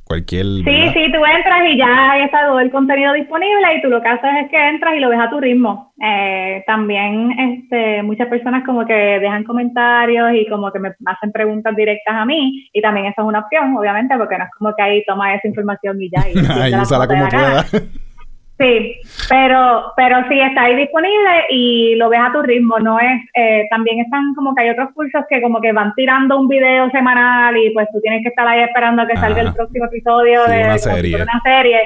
cualquier... 0.04 0.46
Sí, 0.46 0.90
sí, 0.94 1.12
tú 1.12 1.26
entras 1.26 1.70
y 1.70 1.78
ya 1.78 2.18
está 2.24 2.48
todo 2.48 2.60
el 2.60 2.72
contenido 2.72 3.14
disponible 3.14 3.76
y 3.76 3.82
tú 3.82 3.90
lo 3.90 4.02
que 4.02 4.10
haces 4.10 4.32
es 4.44 4.52
que 4.52 4.58
entras 4.58 4.96
y 4.96 5.00
lo 5.00 5.10
ves 5.10 5.20
a 5.20 5.30
tu 5.30 5.40
ritmo. 5.40 5.94
Eh, 6.02 6.64
también 6.68 7.32
este, 7.40 8.04
muchas 8.04 8.28
personas 8.28 8.64
como 8.66 8.86
que 8.86 8.94
dejan 8.94 9.44
comentarios 9.44 10.34
y 10.34 10.48
como 10.50 10.72
que 10.72 10.80
me 10.80 10.94
hacen 11.06 11.32
preguntas 11.32 11.76
directas 11.76 12.16
a 12.16 12.26
mí 12.26 12.70
y 12.74 12.82
también 12.82 13.08
eso 13.08 13.22
es 13.22 13.28
una 13.28 13.40
opción, 13.40 13.76
obviamente, 13.76 14.16
porque 14.18 14.38
no 14.38 14.44
es 14.46 14.52
como 14.58 14.76
que 14.76 14.82
ahí 14.82 15.04
toma 15.06 15.36
esa 15.36 15.48
información 15.48 16.02
y 16.02 16.10
ya. 16.10 16.28
Y, 16.30 16.34
y 16.74 16.80
úsala 16.80 17.08
como 17.08 17.28
pueda. 17.28 17.66
Sí, 18.60 18.96
pero, 19.30 19.92
pero 19.98 20.18
sí 20.30 20.40
está 20.40 20.64
ahí 20.64 20.76
disponible 20.76 21.46
y 21.50 21.96
lo 21.96 22.10
ves 22.10 22.20
a 22.22 22.32
tu 22.32 22.44
ritmo, 22.44 22.78
no 22.80 23.00
es, 23.00 23.22
eh, 23.34 23.64
también 23.72 24.00
están 24.00 24.36
como 24.36 24.54
que 24.54 24.62
hay 24.62 24.70
otros 24.70 24.90
cursos 24.94 25.24
que 25.28 25.42
como 25.42 25.60
que 25.60 25.72
van 25.72 25.94
tirando 25.96 26.40
un 26.40 26.48
video 26.48 26.90
semanal 26.92 27.58
y 27.58 27.72
pues 27.72 27.88
tú 27.92 28.00
tienes 28.02 28.22
que 28.22 28.30
estar 28.30 28.48
ahí 28.48 28.62
esperando 28.62 29.02
a 29.02 29.08
que 29.08 29.18
salga 29.18 29.42
el 29.42 29.54
próximo 29.54 29.86
episodio 29.86 30.46
de 30.46 30.66
una 30.66 30.78
serie. 30.78 31.16
una 31.16 31.42
serie. 31.44 31.80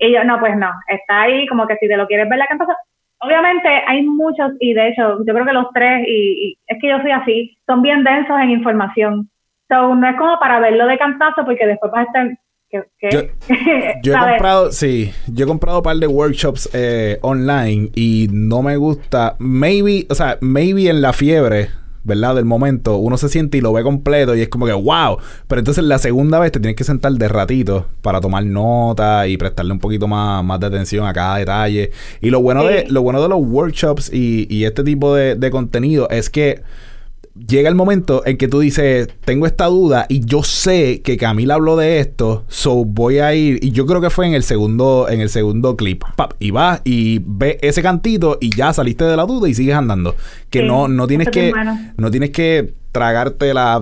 Y 0.00 0.12
yo, 0.12 0.24
no, 0.24 0.40
pues 0.40 0.56
no, 0.56 0.70
está 0.88 1.22
ahí 1.22 1.46
como 1.46 1.66
que 1.68 1.76
si 1.76 1.86
te 1.86 1.96
lo 1.96 2.08
quieres 2.08 2.28
ver 2.28 2.38
la 2.38 2.46
cantazo. 2.48 2.72
Obviamente 3.20 3.68
hay 3.86 4.02
muchos 4.02 4.52
y 4.58 4.74
de 4.74 4.88
hecho 4.88 5.18
yo 5.24 5.32
creo 5.32 5.44
que 5.44 5.52
los 5.52 5.66
tres, 5.72 6.06
y, 6.08 6.58
es 6.66 6.78
que 6.80 6.88
yo 6.88 6.98
soy 7.02 7.12
así, 7.12 7.56
son 7.66 7.82
bien 7.82 8.02
densos 8.02 8.36
en 8.40 8.50
información. 8.50 9.30
So, 9.68 9.94
no 9.94 10.08
es 10.08 10.16
como 10.16 10.40
para 10.40 10.58
verlo 10.58 10.86
de 10.88 10.98
cantazo 10.98 11.44
porque 11.44 11.66
después 11.66 11.92
vas 11.92 12.00
a 12.00 12.06
estar 12.06 12.38
Yo, 14.02 14.14
he 14.14 14.18
comprado, 14.18 14.70
sí, 14.70 15.12
yo 15.26 15.44
he 15.44 15.48
comprado 15.48 15.78
un 15.78 15.82
par 15.82 15.96
de 15.96 16.06
workshops 16.06 16.68
eh, 16.72 17.18
online 17.22 17.90
y 17.94 18.28
no 18.30 18.62
me 18.62 18.76
gusta. 18.76 19.36
Maybe, 19.38 20.06
o 20.08 20.14
sea, 20.14 20.38
maybe 20.40 20.88
en 20.88 21.02
la 21.02 21.12
fiebre, 21.12 21.70
¿verdad? 22.04 22.36
Del 22.36 22.44
momento, 22.44 22.96
uno 22.96 23.16
se 23.16 23.28
siente 23.28 23.58
y 23.58 23.60
lo 23.60 23.72
ve 23.72 23.82
completo 23.82 24.36
y 24.36 24.42
es 24.42 24.48
como 24.48 24.66
que 24.66 24.72
wow. 24.72 25.18
Pero 25.48 25.58
entonces 25.58 25.82
la 25.82 25.98
segunda 25.98 26.38
vez 26.38 26.52
te 26.52 26.60
tienes 26.60 26.76
que 26.76 26.84
sentar 26.84 27.12
de 27.12 27.28
ratito 27.28 27.88
para 28.02 28.20
tomar 28.20 28.44
nota 28.44 29.26
y 29.26 29.36
prestarle 29.36 29.72
un 29.72 29.80
poquito 29.80 30.06
más, 30.06 30.44
más 30.44 30.60
de 30.60 30.66
atención 30.68 31.06
a 31.06 31.12
cada 31.12 31.38
detalle. 31.38 31.90
Y 32.20 32.30
lo 32.30 32.40
bueno, 32.40 32.64
de, 32.64 32.86
lo 32.88 33.02
bueno 33.02 33.20
de 33.20 33.28
los 33.28 33.40
workshops 33.40 34.12
y, 34.12 34.46
y 34.48 34.64
este 34.64 34.84
tipo 34.84 35.14
de, 35.14 35.34
de 35.34 35.50
contenido 35.50 36.08
es 36.08 36.30
que 36.30 36.62
llega 37.34 37.68
el 37.68 37.74
momento 37.74 38.22
en 38.26 38.36
que 38.36 38.48
tú 38.48 38.60
dices, 38.60 39.08
tengo 39.24 39.46
esta 39.46 39.66
duda 39.66 40.06
y 40.08 40.24
yo 40.24 40.42
sé 40.42 41.00
que 41.02 41.16
Camila 41.16 41.54
habló 41.54 41.76
de 41.76 42.00
esto, 42.00 42.44
so 42.48 42.84
voy 42.84 43.18
a 43.18 43.34
ir 43.34 43.58
y 43.62 43.70
yo 43.70 43.86
creo 43.86 44.00
que 44.00 44.10
fue 44.10 44.26
en 44.26 44.34
el 44.34 44.42
segundo 44.42 45.06
en 45.08 45.20
el 45.20 45.28
segundo 45.28 45.76
clip, 45.76 46.02
y 46.38 46.50
vas 46.50 46.80
y 46.84 47.20
ve 47.24 47.58
ese 47.62 47.82
cantito 47.82 48.38
y 48.40 48.54
ya 48.54 48.72
saliste 48.72 49.04
de 49.04 49.16
la 49.16 49.24
duda 49.24 49.48
y 49.48 49.54
sigues 49.54 49.74
andando, 49.74 50.14
que 50.50 50.62
no 50.62 50.88
no 50.88 51.06
tienes 51.06 51.28
que 51.28 51.52
no 51.96 52.10
tienes 52.10 52.30
que 52.30 52.74
tragarte 52.92 53.54
la 53.54 53.80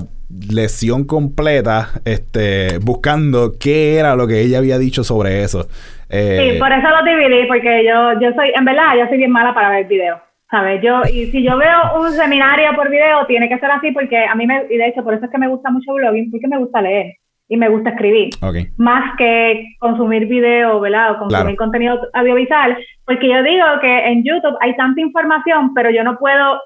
lesión 0.50 1.04
completa 1.04 1.88
este 2.04 2.78
buscando 2.78 3.54
qué 3.58 3.96
era 3.96 4.14
lo 4.14 4.26
que 4.26 4.40
ella 4.42 4.58
había 4.58 4.78
dicho 4.78 5.02
sobre 5.02 5.42
eso. 5.42 5.68
Eh, 6.10 6.52
sí, 6.52 6.58
por 6.58 6.70
eso 6.70 6.86
lo 6.88 7.02
dividí 7.02 7.46
porque 7.46 7.84
yo 7.86 8.20
yo 8.20 8.34
soy 8.34 8.52
en 8.54 8.64
verdad 8.64 8.96
yo 8.98 9.06
soy 9.08 9.18
bien 9.18 9.30
mala 9.30 9.54
para 9.54 9.70
ver 9.70 9.86
videos. 9.86 10.27
¿Sabes? 10.50 10.80
Yo, 10.82 11.02
y 11.12 11.26
si 11.26 11.42
yo 11.42 11.58
veo 11.58 12.00
un 12.00 12.10
seminario 12.12 12.74
por 12.74 12.88
video, 12.90 13.26
tiene 13.26 13.48
que 13.48 13.58
ser 13.58 13.70
así 13.70 13.90
porque 13.92 14.24
a 14.24 14.34
mí 14.34 14.46
me, 14.46 14.64
y 14.70 14.76
de 14.78 14.88
hecho 14.88 15.04
por 15.04 15.12
eso 15.14 15.26
es 15.26 15.30
que 15.30 15.38
me 15.38 15.48
gusta 15.48 15.70
mucho 15.70 15.92
blogging, 15.92 16.30
porque 16.30 16.48
me 16.48 16.58
gusta 16.58 16.80
leer. 16.80 17.16
y 17.50 17.56
me 17.56 17.68
gusta 17.68 17.90
escribir. 17.90 18.30
Más 18.76 19.16
que 19.16 19.64
consumir 19.78 20.26
video, 20.26 20.80
¿verdad? 20.80 21.12
O 21.12 21.18
consumir 21.18 21.56
contenido 21.56 21.98
audiovisual. 22.12 22.76
Porque 23.06 23.26
yo 23.28 23.42
digo 23.42 23.64
que 23.80 24.06
en 24.06 24.22
YouTube 24.22 24.56
hay 24.60 24.76
tanta 24.76 25.00
información, 25.00 25.72
pero 25.74 25.90
yo 25.90 26.04
no 26.04 26.18
puedo 26.18 26.60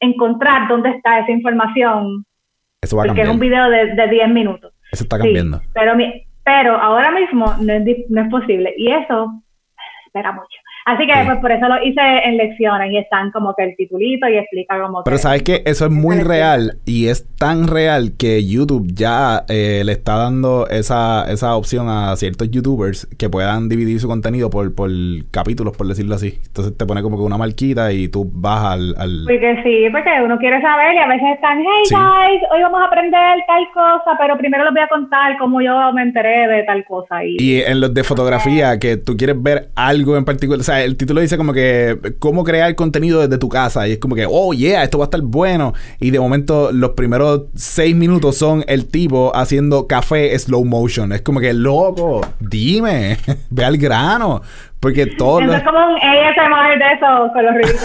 encontrar 0.00 0.66
dónde 0.68 0.90
está 0.90 1.18
esa 1.18 1.30
información. 1.30 2.24
Eso 2.80 2.96
va 2.96 3.04
porque 3.04 3.22
es 3.22 3.28
un 3.28 3.38
video 3.38 3.68
de, 3.68 3.94
de 3.94 4.08
10 4.08 4.28
minutos. 4.30 4.72
Eso 4.92 5.04
está 5.04 5.18
cambiando. 5.18 5.60
pero, 5.74 5.94
mi, 5.94 6.26
pero 6.44 6.76
ahora 6.76 7.10
mismo 7.10 7.54
no 7.60 7.72
es, 7.72 7.84
no 8.08 8.22
es 8.22 8.28
posible. 8.30 8.72
Y 8.78 8.90
eso 8.92 9.42
espera 10.06 10.32
mucho. 10.32 10.58
Así 10.84 11.06
que 11.06 11.12
pues 11.24 11.38
por 11.38 11.50
eso 11.50 11.66
lo 11.66 11.82
hice 11.82 12.00
en 12.24 12.36
lecciones 12.36 12.92
y 12.92 12.98
están 12.98 13.30
como 13.30 13.54
que 13.54 13.64
el 13.64 13.76
titulito 13.76 14.28
y 14.28 14.36
explica 14.36 14.78
como 14.80 15.02
Pero 15.02 15.16
sabes 15.16 15.42
que 15.42 15.62
eso 15.64 15.86
es 15.86 15.90
muy 15.90 16.20
real 16.20 16.78
y 16.84 17.08
es 17.08 17.26
tan 17.38 17.68
real 17.68 18.12
que 18.18 18.44
YouTube 18.44 18.88
ya 18.92 19.44
eh, 19.48 19.82
le 19.84 19.92
está 19.92 20.16
dando 20.16 20.68
esa, 20.68 21.24
esa 21.30 21.56
opción 21.56 21.88
a 21.88 22.14
ciertos 22.16 22.50
youtubers 22.50 23.06
que 23.18 23.30
puedan 23.30 23.70
dividir 23.70 23.98
su 23.98 24.08
contenido 24.08 24.50
por, 24.50 24.74
por 24.74 24.90
capítulos, 25.30 25.74
por 25.74 25.86
decirlo 25.86 26.16
así. 26.16 26.38
Entonces 26.46 26.76
te 26.76 26.84
pone 26.84 27.00
como 27.00 27.16
que 27.16 27.22
una 27.22 27.38
marquita 27.38 27.90
y 27.90 28.08
tú 28.08 28.30
vas 28.30 28.64
al, 28.64 28.94
al... 28.98 29.24
Porque 29.26 29.62
sí, 29.62 29.86
porque 29.90 30.10
uno 30.22 30.36
quiere 30.36 30.60
saber 30.60 30.94
y 30.94 30.98
a 30.98 31.06
veces 31.06 31.28
están, 31.34 31.60
hey 31.60 31.82
guys, 31.90 32.42
hoy 32.52 32.60
vamos 32.60 32.82
a 32.82 32.86
aprender 32.86 33.38
tal 33.46 33.66
cosa, 33.72 34.18
pero 34.20 34.36
primero 34.36 34.64
les 34.64 34.74
voy 34.74 34.82
a 34.82 34.88
contar 34.88 35.38
cómo 35.38 35.62
yo 35.62 35.74
me 35.94 36.02
enteré 36.02 36.46
de 36.46 36.62
tal 36.64 36.84
cosa. 36.84 37.24
Y, 37.24 37.36
y 37.40 37.62
en 37.62 37.80
los 37.80 37.94
de 37.94 38.04
fotografía, 38.04 38.78
que 38.78 38.98
tú 38.98 39.16
quieres 39.16 39.42
ver 39.42 39.68
algo 39.74 40.18
en 40.18 40.26
particular, 40.26 40.60
o 40.60 40.62
sea, 40.62 40.73
el 40.82 40.96
título 40.96 41.20
dice 41.20 41.36
como 41.36 41.52
que 41.52 42.14
cómo 42.18 42.44
crear 42.44 42.74
contenido 42.74 43.20
desde 43.20 43.38
tu 43.38 43.48
casa. 43.48 43.86
Y 43.86 43.92
es 43.92 43.98
como 43.98 44.14
que, 44.14 44.26
oh 44.28 44.52
yeah, 44.52 44.82
esto 44.82 44.98
va 44.98 45.04
a 45.04 45.06
estar 45.06 45.22
bueno. 45.22 45.74
Y 46.00 46.10
de 46.10 46.20
momento 46.20 46.72
los 46.72 46.90
primeros 46.90 47.42
seis 47.54 47.94
minutos 47.94 48.36
son 48.36 48.64
el 48.66 48.86
tipo 48.86 49.34
haciendo 49.34 49.86
café 49.86 50.36
slow 50.38 50.64
motion. 50.64 51.12
Es 51.12 51.22
como 51.22 51.40
que, 51.40 51.52
loco, 51.52 52.20
dime, 52.40 53.18
ve 53.50 53.64
al 53.64 53.78
grano. 53.78 54.42
Porque 54.84 55.06
todo. 55.06 55.40
Es 55.40 55.62
como 55.62 55.78
un 55.78 55.94
ASMR 55.94 56.78
de 56.78 56.92
eso 56.92 57.32
con 57.32 57.42
los 57.42 57.54
ruidos. 57.54 57.80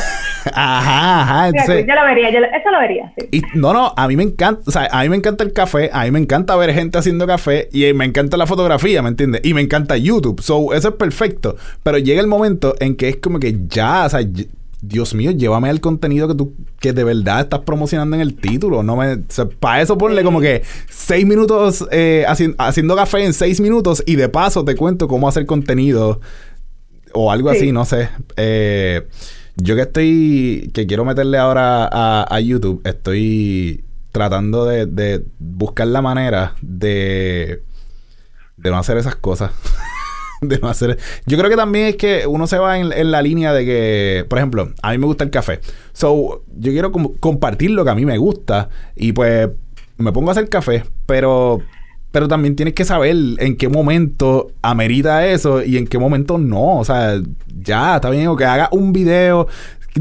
ajá, 0.54 1.22
ajá. 1.22 1.50
yo 1.50 1.96
lo 1.96 2.04
vería, 2.04 2.30
yo, 2.30 2.40
eso 2.40 2.72
lo 2.72 2.80
vería, 2.80 3.14
sí. 3.18 3.30
Y, 3.32 3.42
no, 3.58 3.72
no, 3.72 3.94
a 3.96 4.06
mí 4.10 4.18
me 4.18 4.24
encanta, 4.24 4.64
o 4.68 4.70
sea, 4.70 4.90
a 4.92 5.04
mí 5.04 5.08
me 5.08 5.16
encanta 5.16 5.46
el 5.46 5.54
café, 5.54 5.90
a 5.94 6.04
mí 6.04 6.12
me 6.12 6.20
encanta 6.20 6.58
ver 6.58 6.74
gente 6.74 6.98
haciendo 6.98 7.26
café 7.26 7.70
y 7.72 7.94
me 7.94 8.04
encanta 8.04 8.36
la 8.36 8.46
fotografía, 8.48 9.02
¿me 9.02 9.08
entiendes? 9.08 9.40
Y 9.46 9.54
me 9.54 9.62
encanta 9.62 9.96
YouTube. 9.96 10.42
So, 10.42 10.74
eso 10.74 10.90
es 10.90 10.96
perfecto. 10.96 11.56
Pero 11.84 12.00
llega 12.00 12.20
el 12.20 12.28
momento 12.28 12.76
en 12.82 12.98
que 12.98 13.08
es 13.08 13.16
como 13.16 13.40
que 13.40 13.56
ya, 13.70 14.04
o 14.04 14.10
sea, 14.10 14.20
Dios 14.82 15.14
mío, 15.14 15.32
llévame 15.32 15.70
al 15.70 15.82
contenido 15.82 16.28
que 16.28 16.36
tú, 16.36 16.54
que 16.80 16.92
de 16.94 17.06
verdad 17.06 17.42
estás 17.42 17.62
promocionando 17.62 18.16
en 18.16 18.22
el 18.22 18.36
título. 18.36 18.82
No 18.84 18.96
me, 18.96 19.20
para 19.60 19.82
eso 19.82 19.98
ponle 19.98 20.24
como 20.24 20.40
que 20.40 20.64
seis 20.90 21.26
minutos 21.26 21.86
eh, 21.92 22.26
haciendo 22.58 22.96
café 22.96 23.24
en 23.24 23.34
seis 23.34 23.62
minutos 23.62 24.04
y 24.06 24.16
de 24.16 24.28
paso 24.28 24.66
te 24.66 24.76
cuento 24.76 25.08
cómo 25.08 25.28
hacer 25.30 25.46
contenido 25.46 26.22
o 27.14 27.32
algo 27.32 27.50
así, 27.50 27.72
no 27.72 27.86
sé. 27.86 28.10
Eh, 28.38 29.08
yo 29.56 29.76
que 29.76 29.82
estoy, 29.82 30.72
que 30.74 30.88
quiero 30.88 31.06
meterle 31.06 31.38
ahora 31.38 31.90
a, 31.92 32.40
YouTube, 32.40 32.82
estoy 32.86 33.84
tratando 34.12 34.66
de, 34.66 35.26
buscar 35.40 35.88
la 35.88 36.02
manera 36.02 36.56
de, 36.62 37.64
de 38.58 38.70
no 38.70 38.78
hacer 38.78 38.98
esas 38.98 39.16
cosas. 39.16 39.52
de 40.42 40.58
no 40.60 40.70
hacer. 40.70 40.98
Yo 41.26 41.38
creo 41.38 41.50
que 41.50 41.56
también 41.56 41.88
es 41.88 41.96
que 41.96 42.26
uno 42.28 42.48
se 42.48 42.58
va 42.58 42.80
en, 42.80 43.12
la 43.12 43.22
línea 43.22 43.54
de 43.54 43.66
que, 43.66 44.26
por 44.30 44.40
ejemplo, 44.40 44.72
a 44.82 44.92
mí 44.92 44.98
me 44.98 45.06
gusta 45.06 45.24
el 45.24 45.32
café. 45.32 45.60
So, 45.94 46.44
yo 46.56 46.72
quiero 46.72 46.92
compartir 46.92 47.72
lo 47.72 47.84
que 47.84 47.92
a 47.92 47.96
mí 47.96 48.06
me 48.06 48.18
gusta 48.18 48.70
y 48.96 49.12
pues 49.12 49.50
me 49.98 50.14
pongo 50.14 50.30
a 50.30 50.32
hacer 50.32 50.48
café, 50.50 50.86
pero 51.06 51.60
pero 52.12 52.28
también 52.28 52.56
tienes 52.56 52.74
que 52.74 52.86
saber 52.86 53.16
en 53.38 53.58
qué 53.58 53.70
momento 53.70 54.48
amerita 54.62 55.28
eso 55.28 55.64
y 55.64 55.78
en 55.78 55.88
qué 55.88 56.00
momento 56.00 56.38
no. 56.38 56.80
O 56.80 56.84
sea, 56.84 57.14
ya, 57.64 57.96
está 57.96 58.10
bien. 58.10 58.28
O 58.28 58.36
que 58.36 58.46
haga 58.46 58.70
un 58.72 58.92
video 58.92 59.48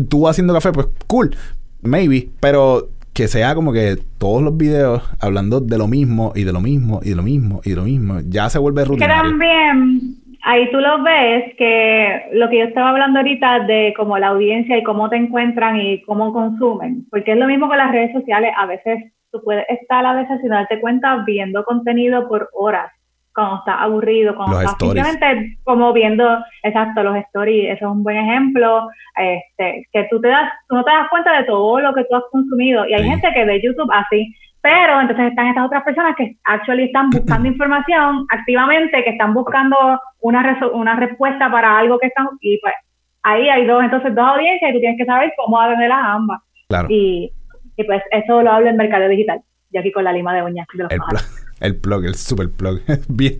tú 0.08 0.28
haciendo 0.28 0.54
café, 0.54 0.72
pues 0.72 0.86
cool, 1.06 1.36
maybe. 1.82 2.28
Pero 2.40 2.88
que 3.12 3.28
sea 3.28 3.54
como 3.54 3.72
que 3.72 3.96
todos 4.18 4.42
los 4.42 4.56
videos 4.56 5.02
hablando 5.20 5.60
de 5.60 5.76
lo 5.76 5.88
mismo 5.88 6.32
y 6.34 6.44
de 6.44 6.52
lo 6.52 6.60
mismo 6.60 7.00
y 7.02 7.10
de 7.10 7.16
lo 7.16 7.22
mismo 7.22 7.60
y 7.64 7.70
de 7.70 7.76
lo 7.76 7.82
mismo. 7.82 8.20
Ya 8.28 8.48
se 8.48 8.58
vuelve 8.58 8.84
rutinario. 8.84 9.22
Que 9.22 9.28
también 9.28 10.00
ahí 10.44 10.70
tú 10.70 10.78
lo 10.78 11.02
ves 11.02 11.54
que 11.58 12.22
lo 12.32 12.48
que 12.48 12.58
yo 12.58 12.64
estaba 12.64 12.90
hablando 12.90 13.18
ahorita 13.18 13.66
de 13.66 13.92
como 13.96 14.16
la 14.18 14.28
audiencia 14.28 14.78
y 14.78 14.82
cómo 14.82 15.10
te 15.10 15.16
encuentran 15.16 15.76
y 15.76 16.00
cómo 16.02 16.32
consumen. 16.32 17.06
Porque 17.10 17.32
es 17.32 17.38
lo 17.38 17.46
mismo 17.46 17.68
con 17.68 17.76
las 17.76 17.92
redes 17.92 18.12
sociales. 18.12 18.52
A 18.56 18.64
veces 18.64 19.12
tú 19.30 19.40
puedes 19.42 19.64
estar 19.68 20.04
a 20.04 20.14
veces 20.14 20.40
sin 20.40 20.50
darte 20.50 20.80
cuenta 20.80 21.22
viendo 21.26 21.64
contenido 21.64 22.28
por 22.28 22.48
horas, 22.52 22.90
cuando 23.34 23.58
estás 23.58 23.76
aburrido, 23.78 24.34
cuando 24.34 24.60
estás 24.60 24.76
simplemente 24.80 25.58
como 25.62 25.92
viendo, 25.92 26.38
exacto, 26.64 27.04
los 27.04 27.16
stories, 27.16 27.70
eso 27.70 27.86
es 27.86 27.92
un 27.92 28.02
buen 28.02 28.16
ejemplo, 28.16 28.88
este, 29.16 29.86
que 29.92 30.08
tú 30.10 30.20
te 30.20 30.28
das, 30.28 30.50
tú 30.68 30.74
no 30.74 30.84
te 30.84 30.90
das 30.90 31.08
cuenta 31.08 31.38
de 31.38 31.44
todo 31.44 31.78
lo 31.78 31.94
que 31.94 32.04
tú 32.04 32.16
has 32.16 32.24
consumido, 32.32 32.84
y 32.86 32.94
hay 32.94 33.04
gente 33.04 33.32
que 33.32 33.44
ve 33.44 33.62
YouTube 33.62 33.90
así, 33.92 34.34
pero 34.60 35.00
entonces 35.00 35.26
están 35.26 35.46
estas 35.46 35.66
otras 35.66 35.84
personas 35.84 36.16
que 36.16 36.36
actually 36.44 36.84
están 36.84 37.10
buscando 37.10 37.46
información 37.46 38.26
activamente, 38.30 39.04
que 39.04 39.10
están 39.10 39.32
buscando 39.34 39.76
una, 40.20 40.58
una 40.72 40.96
respuesta 40.96 41.48
para 41.48 41.78
algo 41.78 41.98
que 41.98 42.08
están, 42.08 42.26
y 42.40 42.58
pues 42.58 42.74
ahí 43.22 43.48
hay 43.48 43.66
dos, 43.66 43.84
entonces 43.84 44.14
dos 44.16 44.26
audiencias 44.26 44.70
y 44.70 44.74
tú 44.74 44.80
tienes 44.80 44.98
que 44.98 45.06
saber 45.06 45.32
cómo 45.36 45.60
atender 45.60 45.90
las 45.90 46.04
ambas. 46.04 46.40
Claro. 46.68 46.88
Y, 46.90 47.32
y 47.78 47.84
pues 47.84 48.02
eso 48.10 48.42
lo 48.42 48.50
hablo 48.50 48.68
en 48.68 48.76
mercado 48.76 49.08
digital. 49.08 49.40
Yo 49.70 49.80
aquí 49.80 49.92
con 49.92 50.02
la 50.02 50.12
lima 50.12 50.34
de 50.34 50.42
uñas 50.42 50.66
de 50.74 50.82
los 50.82 50.90
el, 50.90 50.98
plug, 50.98 51.20
el 51.60 51.76
plug, 51.76 52.04
el 52.04 52.14
super 52.16 52.50
plug. 52.50 52.80
Bien. 53.08 53.38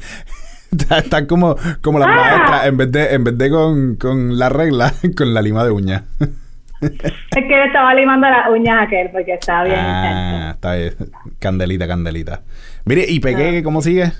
Están 0.70 1.26
como, 1.26 1.56
como 1.82 1.98
las 1.98 2.08
ah. 2.08 2.14
maestras, 2.14 2.66
en 2.66 2.76
vez 2.76 2.92
de, 2.92 3.14
en 3.14 3.24
vez 3.24 3.38
de 3.38 3.50
con, 3.50 3.96
con 3.96 4.38
la 4.38 4.48
regla, 4.48 4.92
con 5.16 5.34
la 5.34 5.42
lima 5.42 5.64
de 5.64 5.72
uñas. 5.72 6.04
es 6.80 6.92
que 7.32 7.64
estaba 7.64 7.94
limando 7.94 8.28
las 8.28 8.48
uñas 8.50 8.86
aquel 8.86 9.10
porque 9.10 9.34
estaba 9.34 9.64
bien. 9.64 9.80
Ah, 9.80 10.50
está 10.54 10.74
bien. 10.76 10.94
Candelita, 11.40 11.88
candelita. 11.88 12.42
Mire, 12.84 13.06
¿y 13.08 13.18
Peque 13.18 13.62
cómo 13.64 13.80
sigue? 13.80 14.12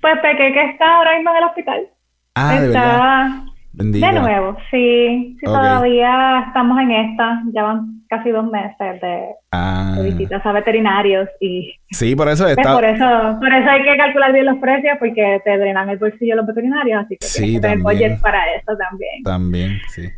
Pues 0.00 0.14
Peque 0.22 0.52
que 0.52 0.70
está 0.70 0.96
ahora 0.96 1.16
mismo 1.16 1.30
en 1.30 1.36
el 1.36 1.44
hospital. 1.44 1.88
Ah, 2.36 2.54
de 2.54 2.68
verdad. 2.68 3.53
De 3.76 4.12
nuevo, 4.12 4.56
sí. 4.70 5.36
sí 5.38 5.44
Todavía 5.44 6.44
estamos 6.46 6.78
en 6.80 6.90
esta. 6.92 7.42
Ya 7.52 7.62
van 7.64 8.04
casi 8.08 8.30
dos 8.30 8.44
meses 8.50 9.00
de, 9.00 9.26
ah. 9.52 9.96
visitas 10.02 10.44
a 10.44 10.52
veterinarios 10.52 11.28
y... 11.40 11.74
Sí, 11.90 12.14
por 12.14 12.28
eso 12.28 12.44
pues, 12.44 12.56
está... 12.58 12.74
por 12.74 12.84
eso 12.84 13.04
por 13.40 13.52
eso 13.52 13.70
hay 13.70 13.82
que 13.82 13.96
calcular 13.96 14.32
bien 14.32 14.46
los 14.46 14.58
precios 14.58 14.96
porque 14.98 15.40
te 15.44 15.58
drenan 15.58 15.88
el 15.88 15.98
bolsillo 15.98 16.36
los 16.36 16.46
veterinarios, 16.46 17.04
así 17.04 17.16
que 17.16 17.26
sí, 17.26 17.60
tienes 17.60 17.84
que 17.84 18.18
para 18.22 18.54
eso 18.54 18.76
también. 18.76 19.22
También, 19.24 19.80
sí. 19.88 20.08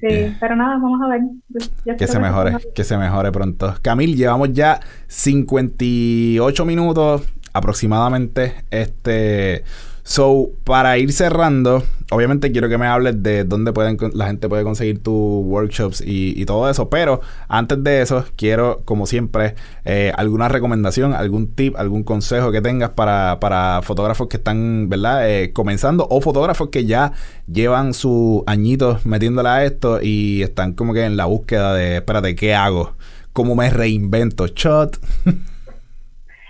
Sí, 0.00 0.08
eh. 0.08 0.36
pero 0.38 0.56
nada, 0.56 0.76
vamos 0.76 1.00
a 1.02 1.08
ver. 1.08 1.96
que 1.96 2.06
se 2.06 2.18
mejore, 2.18 2.52
que 2.74 2.84
se 2.84 2.98
mejore 2.98 3.32
pronto. 3.32 3.74
Camil, 3.80 4.14
llevamos 4.14 4.52
ya 4.52 4.78
58 5.06 6.64
minutos 6.66 7.26
aproximadamente. 7.54 8.56
Este 8.70 9.64
So, 10.08 10.50
para 10.62 10.98
ir 10.98 11.10
cerrando, 11.10 11.82
obviamente 12.12 12.52
quiero 12.52 12.68
que 12.68 12.78
me 12.78 12.86
hables 12.86 13.24
de 13.24 13.42
dónde 13.42 13.72
pueden 13.72 13.98
la 14.14 14.28
gente 14.28 14.48
puede 14.48 14.62
conseguir 14.62 15.02
tus 15.02 15.44
workshops 15.44 16.00
y, 16.06 16.46
todo 16.46 16.70
eso, 16.70 16.88
pero 16.88 17.20
antes 17.48 17.82
de 17.82 18.02
eso, 18.02 18.24
quiero, 18.36 18.82
como 18.84 19.06
siempre, 19.06 19.56
eh, 19.84 20.12
alguna 20.16 20.48
recomendación, 20.48 21.12
algún 21.12 21.52
tip, 21.52 21.74
algún 21.76 22.04
consejo 22.04 22.52
que 22.52 22.62
tengas 22.62 22.90
para, 22.90 23.40
para 23.40 23.82
fotógrafos 23.82 24.28
que 24.28 24.36
están, 24.36 24.88
¿verdad?, 24.88 25.28
eh, 25.28 25.52
comenzando 25.52 26.06
o 26.08 26.20
fotógrafos 26.20 26.68
que 26.68 26.84
ya 26.84 27.10
llevan 27.48 27.92
sus 27.92 28.44
añitos 28.46 29.06
metiéndola 29.06 29.56
a 29.56 29.64
esto 29.64 29.98
y 30.00 30.40
están 30.40 30.74
como 30.74 30.94
que 30.94 31.04
en 31.04 31.16
la 31.16 31.24
búsqueda 31.24 31.74
de, 31.74 31.96
espérate, 31.96 32.36
¿qué 32.36 32.54
hago? 32.54 32.92
¿Cómo 33.32 33.56
me 33.56 33.70
reinvento? 33.70 34.46
Shot. 34.46 35.00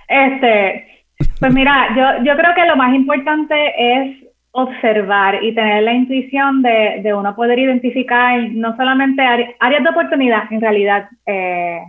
Este, 0.09 0.86
pues 1.41 1.53
mira, 1.53 1.89
yo, 1.97 2.25
yo 2.25 2.37
creo 2.37 2.55
que 2.55 2.67
lo 2.67 2.77
más 2.77 2.95
importante 2.95 3.55
es 3.77 4.27
observar 4.57 5.43
y 5.43 5.55
tener 5.55 5.83
la 5.83 5.93
intuición 5.93 6.63
de, 6.63 7.01
de 7.03 7.15
uno 7.15 7.37
poder 7.37 7.59
identificar 7.59 8.41
no 8.53 8.75
solamente 8.77 9.23
áreas 9.61 9.83
de 9.83 9.91
oportunidad, 9.91 10.51
en 10.51 10.61
realidad. 10.63 11.09
Eh, 11.27 11.81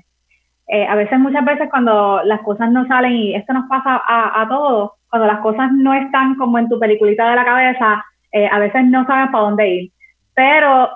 eh, 0.67 0.85
a 0.85 0.95
veces, 0.95 1.17
muchas 1.17 1.45
veces 1.45 1.69
cuando 1.69 2.21
las 2.25 2.41
cosas 2.41 2.69
no 2.69 2.85
salen, 2.87 3.13
y 3.13 3.35
esto 3.35 3.53
nos 3.53 3.69
pasa 3.69 4.01
a, 4.05 4.41
a 4.41 4.49
todos, 4.49 4.91
cuando 5.09 5.27
las 5.27 5.39
cosas 5.39 5.71
no 5.71 5.93
están 5.93 6.35
como 6.35 6.59
en 6.59 6.67
tu 6.67 6.77
peliculita 6.77 7.29
de 7.29 7.35
la 7.37 7.45
cabeza, 7.45 8.05
eh, 8.33 8.49
a 8.51 8.59
veces 8.59 8.83
no 8.83 9.05
sabes 9.05 9.31
para 9.31 9.45
dónde 9.45 9.69
ir. 9.69 9.91
Pero 10.35 10.89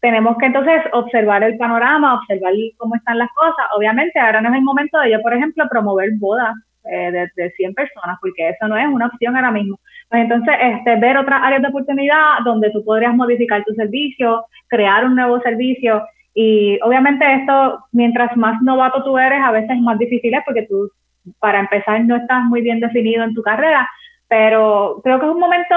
tenemos 0.00 0.38
que 0.38 0.46
entonces 0.46 0.80
observar 0.92 1.42
el 1.42 1.58
panorama, 1.58 2.14
observar 2.14 2.54
cómo 2.78 2.94
están 2.94 3.18
las 3.18 3.28
cosas. 3.34 3.66
Obviamente, 3.76 4.18
ahora 4.18 4.40
no 4.40 4.48
es 4.48 4.54
el 4.54 4.62
momento 4.62 4.98
de 5.00 5.10
yo, 5.10 5.20
por 5.20 5.34
ejemplo, 5.34 5.68
promover 5.68 6.08
bodas 6.18 6.54
eh, 6.84 7.10
de, 7.10 7.30
de, 7.36 7.50
100 7.50 7.74
personas, 7.74 8.18
porque 8.20 8.48
eso 8.48 8.68
no 8.68 8.76
es 8.76 8.86
una 8.86 9.06
opción 9.06 9.36
ahora 9.36 9.50
mismo. 9.50 9.78
Pues 10.08 10.22
entonces, 10.22 10.54
este, 10.60 10.96
ver 10.96 11.16
otras 11.16 11.40
áreas 11.42 11.62
de 11.62 11.68
oportunidad 11.68 12.38
donde 12.44 12.70
tú 12.70 12.84
podrías 12.84 13.14
modificar 13.14 13.64
tu 13.64 13.74
servicio, 13.74 14.46
crear 14.68 15.04
un 15.04 15.14
nuevo 15.14 15.40
servicio. 15.40 16.02
Y 16.34 16.78
obviamente 16.82 17.24
esto, 17.34 17.84
mientras 17.92 18.36
más 18.36 18.62
novato 18.62 19.02
tú 19.02 19.18
eres, 19.18 19.40
a 19.42 19.50
veces 19.50 19.70
es 19.70 19.80
más 19.80 19.98
difícil 19.98 20.32
porque 20.46 20.66
tú 20.66 20.90
para 21.40 21.60
empezar 21.60 22.02
no 22.04 22.16
estás 22.16 22.42
muy 22.44 22.62
bien 22.62 22.80
definido 22.80 23.24
en 23.24 23.34
tu 23.34 23.42
carrera, 23.42 23.88
pero 24.28 25.00
creo 25.02 25.18
que 25.18 25.26
es 25.26 25.32
un 25.32 25.40
momento 25.40 25.74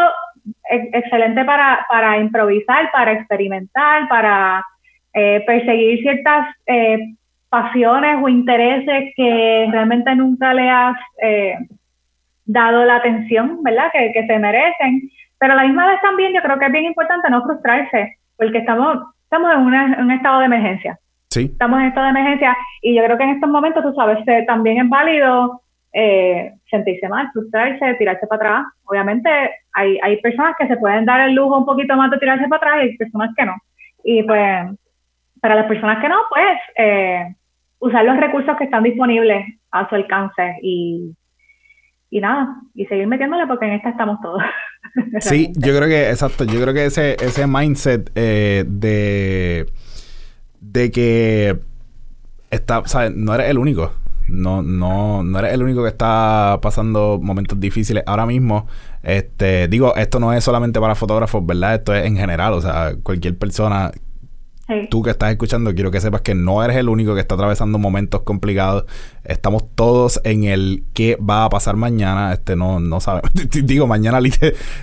excelente 0.70 1.44
para, 1.46 1.86
para 1.90 2.18
improvisar, 2.18 2.92
para 2.92 3.14
experimentar, 3.14 4.08
para 4.08 4.66
eh, 5.14 5.44
perseguir 5.46 6.00
ciertas 6.02 6.48
eh, 6.66 6.98
pasiones 7.52 8.16
o 8.24 8.30
intereses 8.30 9.14
que 9.14 9.68
realmente 9.70 10.16
nunca 10.16 10.54
le 10.54 10.70
has 10.70 10.96
eh, 11.22 11.58
dado 12.46 12.86
la 12.86 12.96
atención, 12.96 13.62
¿verdad? 13.62 13.92
Que, 13.92 14.14
que 14.14 14.26
se 14.26 14.40
merecen. 14.40 15.10
Pero 15.38 15.52
a 15.52 15.56
la 15.58 15.64
misma 15.64 15.86
vez 15.86 16.00
también 16.02 16.34
yo 16.34 16.42
creo 16.42 16.58
que 16.58 16.68
es 16.68 16.72
bien 16.72 16.86
importante 16.86 17.30
no 17.30 17.44
frustrarse, 17.44 18.16
porque 18.38 18.60
estamos, 18.60 19.00
estamos 19.24 19.52
en, 19.52 19.74
en 19.74 20.06
un 20.06 20.12
estado 20.12 20.40
de 20.40 20.46
emergencia. 20.46 20.98
Sí. 21.30 21.50
Estamos 21.52 21.82
en 21.82 21.88
estado 21.88 22.06
de 22.06 22.12
emergencia 22.12 22.56
y 22.82 22.96
yo 22.96 23.04
creo 23.04 23.18
que 23.18 23.24
en 23.26 23.32
estos 23.32 23.50
momentos, 23.50 23.84
tú 23.84 23.94
sabes, 23.96 24.20
también 24.48 24.78
es 24.86 24.90
válido 24.90 25.62
eh, 25.92 26.54
sentirse 26.70 27.10
mal, 27.10 27.32
frustrarse, 27.34 27.96
tirarse 27.96 28.28
para 28.28 28.38
atrás. 28.38 28.74
Obviamente 28.86 29.30
hay, 29.74 30.00
hay 30.02 30.22
personas 30.22 30.56
que 30.58 30.68
se 30.68 30.78
pueden 30.78 31.04
dar 31.04 31.28
el 31.28 31.36
lujo 31.36 31.58
un 31.58 31.66
poquito 31.66 31.98
más 31.98 32.10
de 32.12 32.18
tirarse 32.18 32.48
para 32.48 32.72
atrás 32.72 32.76
y 32.78 32.90
hay 32.92 32.98
personas 32.98 33.32
que 33.36 33.46
no. 33.46 33.56
Y 34.06 34.24
pues 34.24 34.68
para 35.42 35.56
las 35.56 35.66
personas 35.66 36.00
que 36.02 36.08
no, 36.08 36.18
pues 36.30 36.58
eh, 36.78 37.36
usar 37.82 38.06
los 38.06 38.18
recursos 38.18 38.56
que 38.58 38.66
están 38.66 38.84
disponibles 38.84 39.44
a 39.72 39.90
su 39.90 39.96
alcance 39.96 40.56
y, 40.62 41.16
y 42.10 42.22
nada, 42.22 42.56
y 42.76 42.86
seguir 42.86 43.08
metiéndole 43.08 43.48
porque 43.48 43.66
en 43.66 43.74
esta 43.74 43.90
estamos 43.90 44.20
todos. 44.22 44.42
sí, 45.20 45.52
yo 45.58 45.76
creo 45.76 45.88
que, 45.88 46.10
exacto, 46.10 46.46
yo 46.46 46.62
creo 46.62 46.74
que 46.74 46.86
ese, 46.86 47.16
ese 47.16 47.48
mindset 47.48 48.12
eh, 48.16 48.64
de, 48.68 49.66
de 50.60 50.92
que 50.92 51.60
está, 52.52 52.84
¿sabes? 52.86 53.14
no 53.16 53.34
eres 53.34 53.50
el 53.50 53.58
único. 53.58 53.92
No, 54.28 54.62
no, 54.62 55.24
no 55.24 55.40
eres 55.40 55.52
el 55.52 55.64
único 55.64 55.82
que 55.82 55.90
está 55.90 56.60
pasando 56.62 57.20
momentos 57.22 57.60
difíciles 57.60 58.04
ahora 58.06 58.28
mismo. 58.28 58.68
Este, 59.02 59.68
digo, 59.68 59.96
esto 59.96 60.20
no 60.20 60.32
es 60.32 60.44
solamente 60.44 60.80
para 60.80 60.96
fotógrafos, 60.96 61.44
¿verdad? 61.46 61.76
Esto 61.76 61.96
es 61.96 62.06
en 62.06 62.16
general, 62.16 62.54
o 62.54 62.62
sea, 62.62 62.94
cualquier 63.02 63.38
persona 63.38 63.92
Tú 64.90 65.04
que 65.04 65.12
estás 65.12 65.32
escuchando, 65.32 65.74
quiero 65.74 65.92
que 65.92 66.02
sepas 66.02 66.22
que 66.22 66.36
no 66.36 66.64
eres 66.64 66.78
el 66.78 66.90
único 66.90 67.14
que 67.14 67.22
está 67.22 67.36
atravesando 67.36 67.78
momentos 67.78 68.22
complicados. 68.22 68.86
Estamos 69.24 69.64
todos 69.76 70.22
en 70.24 70.44
el 70.46 70.84
qué 70.94 71.18
va 71.18 71.46
a 71.46 71.50
pasar 71.50 71.76
mañana. 71.76 72.34
Este 72.34 72.56
no, 72.56 72.80
no 72.80 73.00
sabemos. 73.00 73.32
Digo, 73.64 73.88
mañana 73.88 74.20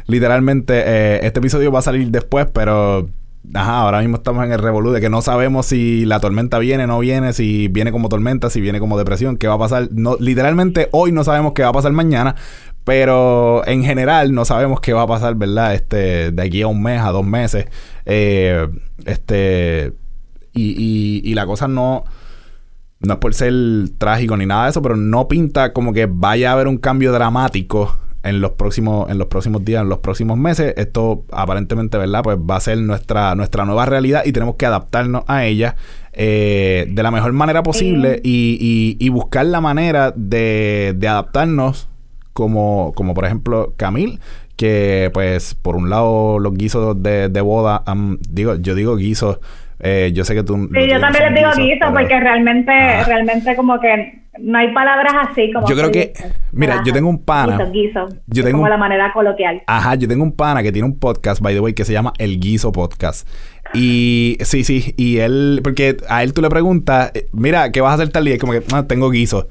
literalmente 0.06 0.82
eh, 0.86 1.20
este 1.26 1.40
episodio 1.40 1.72
va 1.72 1.80
a 1.80 1.82
salir 1.82 2.10
después, 2.10 2.46
pero 2.52 3.06
Ajá, 3.54 3.80
ahora 3.80 4.00
mismo 4.00 4.16
estamos 4.16 4.44
en 4.44 4.52
el 4.52 4.58
revolú 4.58 4.90
de 4.90 5.00
que 5.00 5.08
no 5.08 5.22
sabemos 5.22 5.66
si 5.66 6.04
la 6.04 6.20
tormenta 6.20 6.58
viene, 6.58 6.86
no 6.86 6.98
viene, 6.98 7.32
si 7.32 7.68
viene 7.68 7.92
como 7.92 8.08
tormenta, 8.08 8.50
si 8.50 8.60
viene 8.60 8.78
como 8.78 8.98
depresión, 8.98 9.36
qué 9.38 9.48
va 9.48 9.54
a 9.54 9.58
pasar. 9.58 9.88
No, 9.92 10.16
literalmente 10.18 10.88
hoy 10.92 11.12
no 11.12 11.24
sabemos 11.24 11.52
qué 11.54 11.62
va 11.62 11.68
a 11.68 11.72
pasar 11.72 11.92
mañana, 11.92 12.34
pero 12.88 13.66
en 13.66 13.84
general 13.84 14.32
no 14.32 14.46
sabemos 14.46 14.80
qué 14.80 14.94
va 14.94 15.02
a 15.02 15.06
pasar, 15.06 15.34
¿verdad? 15.34 15.74
Este, 15.74 16.30
de 16.30 16.42
aquí 16.42 16.62
a 16.62 16.68
un 16.68 16.82
mes, 16.82 17.02
a 17.02 17.10
dos 17.10 17.26
meses. 17.26 17.66
Eh, 18.06 18.66
este, 19.04 19.92
y, 20.54 21.20
y, 21.22 21.34
la 21.34 21.44
cosa 21.44 21.68
no, 21.68 22.04
no 23.00 23.12
es 23.12 23.18
por 23.18 23.34
ser 23.34 23.52
trágico 23.98 24.38
ni 24.38 24.46
nada 24.46 24.64
de 24.64 24.70
eso, 24.70 24.80
pero 24.80 24.96
no 24.96 25.28
pinta 25.28 25.74
como 25.74 25.92
que 25.92 26.06
vaya 26.10 26.48
a 26.48 26.52
haber 26.54 26.66
un 26.66 26.78
cambio 26.78 27.12
dramático 27.12 27.94
en 28.22 28.40
los 28.40 28.52
próximos, 28.52 29.10
en 29.10 29.18
los 29.18 29.26
próximos 29.26 29.66
días, 29.66 29.82
en 29.82 29.90
los 29.90 29.98
próximos 29.98 30.38
meses. 30.38 30.72
Esto 30.78 31.26
aparentemente, 31.30 31.98
¿verdad? 31.98 32.22
Pues 32.22 32.38
va 32.38 32.56
a 32.56 32.60
ser 32.60 32.78
nuestra, 32.78 33.34
nuestra 33.34 33.66
nueva 33.66 33.84
realidad 33.84 34.22
y 34.24 34.32
tenemos 34.32 34.54
que 34.54 34.64
adaptarnos 34.64 35.24
a 35.26 35.44
ella 35.44 35.76
eh, 36.14 36.86
de 36.88 37.02
la 37.02 37.10
mejor 37.10 37.34
manera 37.34 37.62
posible 37.62 38.18
y, 38.24 38.96
y, 38.98 39.08
buscar 39.10 39.44
la 39.44 39.60
manera 39.60 40.10
de, 40.16 40.94
de 40.96 41.06
adaptarnos 41.06 41.87
como, 42.38 42.92
como 42.94 43.14
por 43.14 43.24
ejemplo 43.24 43.74
Camil, 43.76 44.20
que 44.54 45.10
pues 45.12 45.56
por 45.56 45.74
un 45.74 45.90
lado 45.90 46.38
los 46.38 46.54
guisos 46.54 47.02
de, 47.02 47.28
de 47.28 47.40
boda, 47.40 47.82
digo, 48.30 48.54
yo 48.54 48.76
digo 48.76 48.94
guisos 48.94 49.40
eh, 49.80 50.10
yo 50.12 50.24
sé 50.24 50.34
que 50.34 50.42
tú. 50.42 50.68
Sí, 50.74 50.88
yo 50.88 50.98
también 50.98 51.32
les 51.32 51.34
digo 51.34 51.50
guiso 51.56 51.92
porque 51.92 52.18
realmente, 52.18 52.72
realmente 53.04 53.54
como 53.54 53.78
que 53.78 54.22
no 54.40 54.58
hay 54.58 54.72
palabras 54.74 55.12
así 55.30 55.52
como. 55.52 55.68
Yo 55.68 55.76
creo 55.76 55.90
que. 55.90 56.12
Mira, 56.52 56.82
yo 56.84 56.92
tengo 56.92 57.08
un 57.08 57.22
pana. 57.22 57.64
Guiso, 57.66 58.08
Yo 58.26 58.42
tengo 58.42 58.58
como 58.58 58.68
la 58.68 58.76
manera 58.76 59.12
coloquial. 59.12 59.62
Ajá, 59.66 59.94
yo 59.94 60.08
tengo 60.08 60.24
un 60.24 60.32
pana 60.32 60.62
que 60.62 60.72
tiene 60.72 60.86
un 60.86 60.98
podcast, 60.98 61.40
by 61.40 61.54
the 61.54 61.60
way, 61.60 61.74
que 61.74 61.84
se 61.84 61.92
llama 61.92 62.12
El 62.18 62.40
Guiso 62.40 62.72
Podcast. 62.72 63.28
Y 63.74 64.38
sí, 64.40 64.64
sí, 64.64 64.94
y 64.96 65.18
él, 65.18 65.60
porque 65.62 65.96
a 66.08 66.22
él 66.22 66.32
tú 66.32 66.40
le 66.40 66.48
preguntas, 66.48 67.12
eh, 67.14 67.28
mira, 67.32 67.70
¿qué 67.70 67.80
vas 67.80 67.92
a 67.92 67.94
hacer 67.94 68.08
tal 68.08 68.24
día? 68.24 68.34
Y 68.34 68.38
como 68.38 68.54
que, 68.54 68.62
no, 68.72 68.86
tengo 68.86 69.10
guiso. 69.10 69.46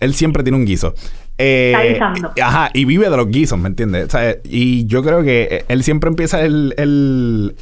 Él 0.00 0.14
siempre 0.14 0.42
tiene 0.42 0.56
un 0.56 0.64
guiso. 0.64 0.94
Eh, 1.40 2.00
ajá, 2.42 2.68
y 2.74 2.84
vive 2.84 3.08
de 3.08 3.16
los 3.16 3.28
guisos, 3.28 3.56
¿me 3.60 3.68
entiendes? 3.68 4.08
y 4.42 4.86
yo 4.86 5.04
creo 5.04 5.22
que 5.22 5.42
eh, 5.48 5.64
él 5.68 5.84
siempre 5.84 6.08
empieza 6.08 6.42
el, 6.42 6.74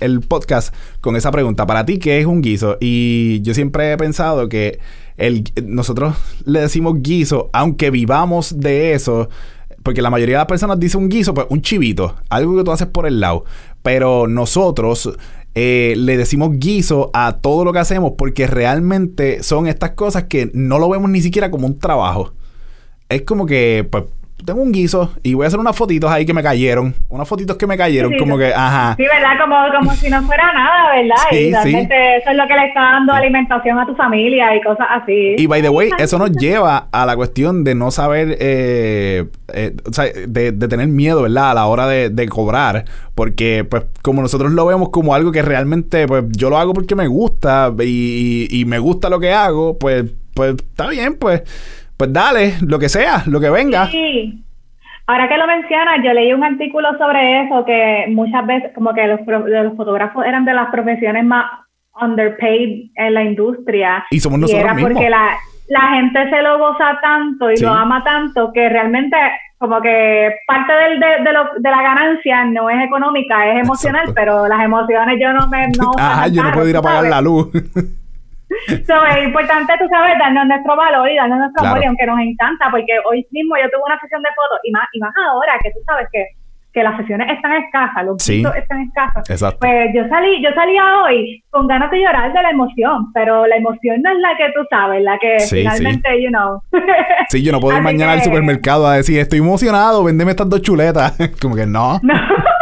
el, 0.01 0.21
podcast 0.27 0.75
con 1.03 1.15
esa 1.15 1.31
pregunta. 1.31 1.67
Para 1.67 1.85
ti, 1.85 1.99
¿qué 1.99 2.19
es 2.19 2.25
un 2.25 2.41
guiso? 2.41 2.79
Y 2.81 3.43
yo 3.43 3.53
siempre 3.53 3.93
he 3.93 3.97
pensado 3.99 4.49
que 4.49 4.79
el, 5.19 5.45
nosotros 5.63 6.17
le 6.47 6.61
decimos 6.63 7.03
guiso, 7.03 7.51
aunque 7.53 7.91
vivamos 7.91 8.59
de 8.59 8.95
eso, 8.95 9.29
porque 9.83 10.01
la 10.01 10.09
mayoría 10.09 10.37
de 10.37 10.41
las 10.41 10.49
personas 10.49 10.81
dice 10.81 10.97
un 10.97 11.11
guiso, 11.11 11.35
pues 11.35 11.47
un 11.51 11.61
chivito, 11.61 12.17
algo 12.31 12.57
que 12.57 12.65
tú 12.65 12.73
haces 12.73 12.89
por 12.89 13.07
el 13.07 13.21
lado. 13.21 13.45
Pero 13.83 14.27
nosotros 14.27 15.13
eh, 15.55 15.93
le 15.99 16.17
decimos 16.17 16.53
guiso 16.55 17.11
a 17.13 17.41
todo 17.43 17.63
lo 17.63 17.75
que 17.75 17.81
hacemos 17.81 18.13
porque 18.17 18.47
realmente 18.47 19.43
son 19.43 19.67
estas 19.67 19.91
cosas 19.91 20.25
que 20.25 20.51
no 20.55 20.79
lo 20.79 20.89
vemos 20.89 21.11
ni 21.11 21.21
siquiera 21.21 21.51
como 21.51 21.67
un 21.67 21.79
trabajo 21.79 22.33
es 23.09 23.23
como 23.23 23.47
que, 23.47 23.87
pues, 23.91 24.05
tengo 24.45 24.61
un 24.61 24.71
guiso 24.71 25.13
y 25.23 25.35
voy 25.35 25.45
a 25.45 25.49
hacer 25.49 25.59
unas 25.59 25.75
fotitos 25.75 26.11
ahí 26.11 26.27
que 26.27 26.35
me 26.35 26.43
cayeron. 26.43 26.95
Unas 27.09 27.29
fotitos 27.29 27.57
que 27.57 27.67
me 27.67 27.77
cayeron, 27.77 28.13
como 28.19 28.37
que, 28.37 28.53
ajá. 28.55 28.95
Sí, 28.97 29.03
¿verdad? 29.03 29.41
Como, 29.41 29.57
como 29.75 29.97
si 29.97 30.11
no 30.11 30.23
fuera 30.23 30.53
nada, 30.53 30.95
¿verdad? 30.95 31.17
Sí, 31.31 31.37
y 31.37 31.53
realmente 31.53 32.17
eso 32.19 32.31
es 32.31 32.37
lo 32.37 32.47
que 32.47 32.55
le 32.55 32.67
está 32.67 32.81
dando 32.81 33.13
alimentación 33.15 33.79
a 33.79 33.87
tu 33.87 33.95
familia 33.97 34.55
y 34.55 34.61
cosas 34.61 34.87
así. 34.91 35.37
Y 35.39 35.47
by 35.47 35.63
the 35.63 35.69
way, 35.71 35.91
eso 35.99 36.19
nos 36.19 36.31
lleva 36.33 36.89
a 36.93 37.07
la 37.07 37.17
cuestión 37.17 37.65
de 37.65 37.75
no 37.75 37.91
saber, 37.91 38.37
eh, 38.39 39.25
eh, 39.55 39.75
o 39.89 39.93
sea, 39.93 40.05
de, 40.05 40.53
de, 40.53 40.69
tener 40.69 40.89
miedo, 40.89 41.23
¿verdad? 41.23 41.53
A 41.53 41.55
la 41.55 41.67
hora 41.67 41.87
de, 41.87 42.11
de, 42.11 42.29
cobrar. 42.29 42.85
Porque, 43.15 43.67
pues, 43.69 43.85
como 44.03 44.21
nosotros 44.21 44.53
lo 44.53 44.67
vemos 44.67 44.91
como 44.91 45.15
algo 45.15 45.33
que 45.33 45.43
realmente, 45.43 46.07
pues, 46.07 46.25
yo 46.31 46.51
lo 46.51 46.59
hago 46.59 46.75
porque 46.75 46.95
me 46.95 47.09
gusta 47.09 47.73
y, 47.83 48.47
y 48.51 48.65
me 48.67 48.79
gusta 48.79 49.09
lo 49.09 49.19
que 49.19 49.33
hago, 49.33 49.79
pues, 49.79 50.05
pues, 50.35 50.57
está 50.57 50.89
bien, 50.89 51.17
pues 51.19 51.43
pues 51.97 52.13
dale, 52.13 52.55
lo 52.63 52.79
que 52.79 52.89
sea, 52.89 53.23
lo 53.27 53.41
que 53.41 53.51
venga. 53.51 53.87
Sí. 53.87 54.43
Ahora 55.07 55.29
que 55.29 55.39
lo 55.39 55.47
mencionas, 55.47 56.01
yo 56.05 56.13
leí 56.13 56.33
un 56.33 56.43
artículo 56.43 56.97
sobre 56.99 57.45
eso, 57.45 57.65
que 57.65 58.07
muchas 58.09 58.45
veces 58.47 58.73
como 58.75 58.93
que 58.93 59.07
los, 59.07 59.21
los 59.47 59.77
fotógrafos 59.77 60.27
eran 60.27 60.45
de 60.45 60.53
las 60.53 60.69
profesiones 60.71 61.25
más 61.25 61.45
underpaid 62.01 62.91
en 62.97 63.15
la 63.15 63.23
industria. 63.23 64.05
Y 64.11 64.21
somos 64.21 64.41
nosotros 64.41 64.63
y 64.63 64.65
era 64.65 64.77
porque 64.77 65.09
la, 65.09 65.37
la 65.69 65.81
gente 65.95 66.29
se 66.29 66.43
lo 66.43 66.59
goza 66.59 66.99
tanto 67.01 67.51
y 67.51 67.57
lo 67.61 67.73
ama 67.73 68.03
tanto 68.05 68.53
que 68.53 68.69
realmente 68.69 69.17
como 69.59 69.81
que 69.81 70.35
parte 70.47 70.73
del, 70.73 71.01
de, 71.01 71.07
de, 71.25 71.33
lo, 71.33 71.45
de 71.59 71.71
la 71.71 71.83
ganancia 71.83 72.45
no 72.45 72.69
es 72.69 72.85
económica, 72.85 73.53
es 73.53 73.65
emocional, 73.65 74.13
pero 74.15 74.47
las 74.49 74.63
emociones 74.63 75.17
yo 75.21 75.33
no 75.33 75.49
me... 75.49 75.69
No 75.69 75.93
Ajá, 75.99 76.29
yo 76.29 76.43
no 76.43 76.53
puedo 76.53 76.69
ir 76.69 76.77
a 76.77 76.83
pagar 76.83 77.05
la 77.05 77.21
luz. 77.21 77.49
So, 78.87 79.05
es 79.07 79.25
importante, 79.25 79.75
tú 79.79 79.87
sabes, 79.91 80.19
darnos 80.19 80.47
nuestro 80.47 80.77
valor 80.77 81.11
y 81.11 81.17
darnos 81.17 81.39
nuestro 81.39 81.67
amor, 81.67 81.83
y 81.83 81.87
aunque 81.87 82.07
nos 82.07 82.21
encanta, 82.21 82.71
porque 82.71 82.95
hoy 83.05 83.27
mismo 83.31 83.57
yo 83.57 83.69
tuve 83.71 83.83
una 83.87 83.99
sesión 83.99 84.23
de 84.23 84.29
fotos, 84.31 84.61
y 84.63 84.71
más, 84.71 84.87
y 84.93 85.01
más 85.01 85.13
ahora 85.29 85.59
que 85.63 85.71
tú 85.71 85.79
sabes 85.85 86.07
que, 86.13 86.25
que 86.73 86.83
las 86.83 86.97
sesiones 86.99 87.29
están 87.35 87.53
escasas, 87.55 88.05
los 88.05 88.23
sí. 88.23 88.45
están 88.55 88.83
escasos. 88.83 89.29
Exacto. 89.31 89.59
Pues 89.61 89.91
yo 89.95 90.07
salí, 90.09 90.43
yo 90.43 90.51
salía 90.55 91.03
hoy 91.03 91.43
con 91.51 91.67
ganas 91.67 91.91
de 91.91 92.03
llorar 92.03 92.33
de 92.33 92.43
la 92.43 92.51
emoción, 92.51 93.13
pero 93.15 93.47
la 93.47 93.57
emoción 93.57 94.03
no 94.03 94.13
es 94.13 94.19
la 94.19 94.37
que 94.37 94.53
tú 94.55 94.61
sabes, 94.69 95.03
la 95.03 95.19
que 95.19 95.39
finalmente, 95.41 96.23
you 96.23 96.29
know. 96.29 96.61
sí, 97.31 97.43
yo 97.43 97.51
no 97.51 97.61
puedo 97.61 97.77
ir 97.79 97.83
mañana 97.83 98.13
al 98.13 98.23
supermercado 98.23 98.87
a 98.87 98.97
decir, 98.97 99.19
estoy 99.19 99.39
emocionado, 99.39 100.05
vendeme 100.05 100.33
estas 100.33 100.51
dos 100.51 100.61
chuletas. 100.63 101.17
Como 101.41 101.57
que 101.57 101.67
no. 101.67 101.99
No. 102.03 102.15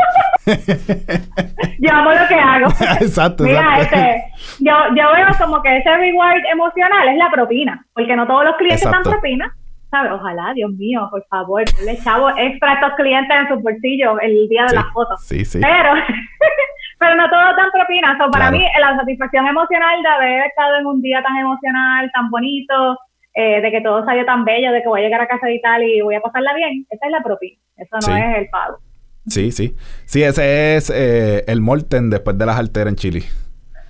yo 1.78 1.92
amo 1.92 2.10
lo 2.12 2.28
que 2.28 2.34
hago. 2.34 2.66
exacto, 3.00 3.44
Mira, 3.44 3.80
Este, 3.80 4.24
yo, 4.60 4.74
yo 4.94 5.12
veo 5.12 5.26
como 5.38 5.62
que 5.62 5.76
ese 5.78 5.96
reward 5.96 6.44
emocional 6.52 7.08
es 7.08 7.16
la 7.16 7.30
propina, 7.30 7.84
porque 7.94 8.16
no 8.16 8.26
todos 8.26 8.44
los 8.44 8.56
clientes 8.56 8.90
dan 8.90 9.02
propina. 9.02 9.54
¿sabes? 9.90 10.10
Ojalá, 10.12 10.52
Dios 10.54 10.72
mío, 10.72 11.06
por 11.10 11.24
favor, 11.26 11.62
ponle 11.76 11.96
chavo 11.98 12.28
extra 12.36 12.72
a 12.72 12.74
estos 12.74 12.94
clientes 12.94 13.36
en 13.36 13.48
su 13.48 13.62
bolsillo 13.62 14.18
el 14.20 14.48
día 14.48 14.66
de 14.66 14.74
las 14.74 14.86
fotos. 14.92 15.24
Sí, 15.24 15.44
sí. 15.44 15.60
Pero, 15.62 15.94
pero 16.98 17.14
no 17.14 17.30
todos 17.30 17.56
dan 17.56 17.70
propina. 17.70 18.18
So, 18.18 18.28
para 18.30 18.50
mí, 18.50 18.66
la 18.80 18.96
satisfacción 18.96 19.46
emocional 19.46 20.02
de 20.02 20.08
haber 20.08 20.46
estado 20.46 20.76
en 20.78 20.86
un 20.86 21.00
día 21.00 21.22
tan 21.22 21.36
emocional, 21.36 22.10
tan 22.12 22.28
bonito, 22.28 22.98
eh, 23.34 23.60
de 23.60 23.70
que 23.70 23.80
todo 23.80 24.04
salió 24.04 24.24
tan 24.24 24.44
bello, 24.44 24.72
de 24.72 24.82
que 24.82 24.88
voy 24.88 25.00
a 25.00 25.04
llegar 25.04 25.20
a 25.20 25.28
casa 25.28 25.48
y 25.48 25.60
tal 25.60 25.82
y 25.84 26.00
voy 26.00 26.16
a 26.16 26.20
pasarla 26.20 26.54
bien, 26.54 26.86
esa 26.90 27.06
es 27.06 27.12
la 27.12 27.22
propina. 27.22 27.58
Eso 27.76 27.96
no 28.08 28.16
es 28.16 28.38
el 28.38 28.48
pago. 28.48 28.78
Sí, 29.26 29.52
sí. 29.52 29.74
Sí, 30.04 30.22
ese 30.22 30.76
es 30.76 30.90
eh, 30.94 31.44
el 31.46 31.60
Molten 31.60 32.10
después 32.10 32.36
de 32.36 32.46
las 32.46 32.58
alteras 32.58 32.92
en 32.92 32.96
Chile. 32.96 33.24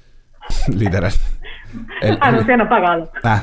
Literal. 0.68 1.12
Anuncio 2.20 2.56
no 2.56 2.68
pagado. 2.68 3.10
Ah, 3.24 3.42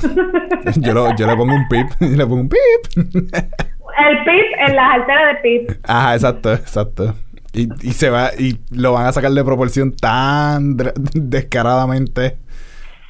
yo, 0.76 0.94
lo, 0.94 1.14
yo 1.16 1.26
le 1.26 1.36
pongo 1.36 1.54
un 1.54 1.68
pip. 1.68 1.86
le 2.00 2.26
pongo 2.26 2.42
un 2.42 2.48
pip. 2.48 2.58
El 2.96 4.18
pip 4.24 4.46
en 4.66 4.76
las 4.76 4.94
alteras 4.94 5.34
de 5.34 5.40
pip. 5.42 5.70
Ajá, 5.84 6.14
exacto, 6.14 6.52
exacto. 6.52 7.14
Y, 7.52 7.68
y 7.86 7.92
se 7.92 8.08
va, 8.08 8.30
y 8.38 8.58
lo 8.70 8.92
van 8.94 9.06
a 9.06 9.12
sacar 9.12 9.30
de 9.32 9.44
proporción 9.44 9.92
tan 9.92 10.76
descaradamente. 11.14 12.38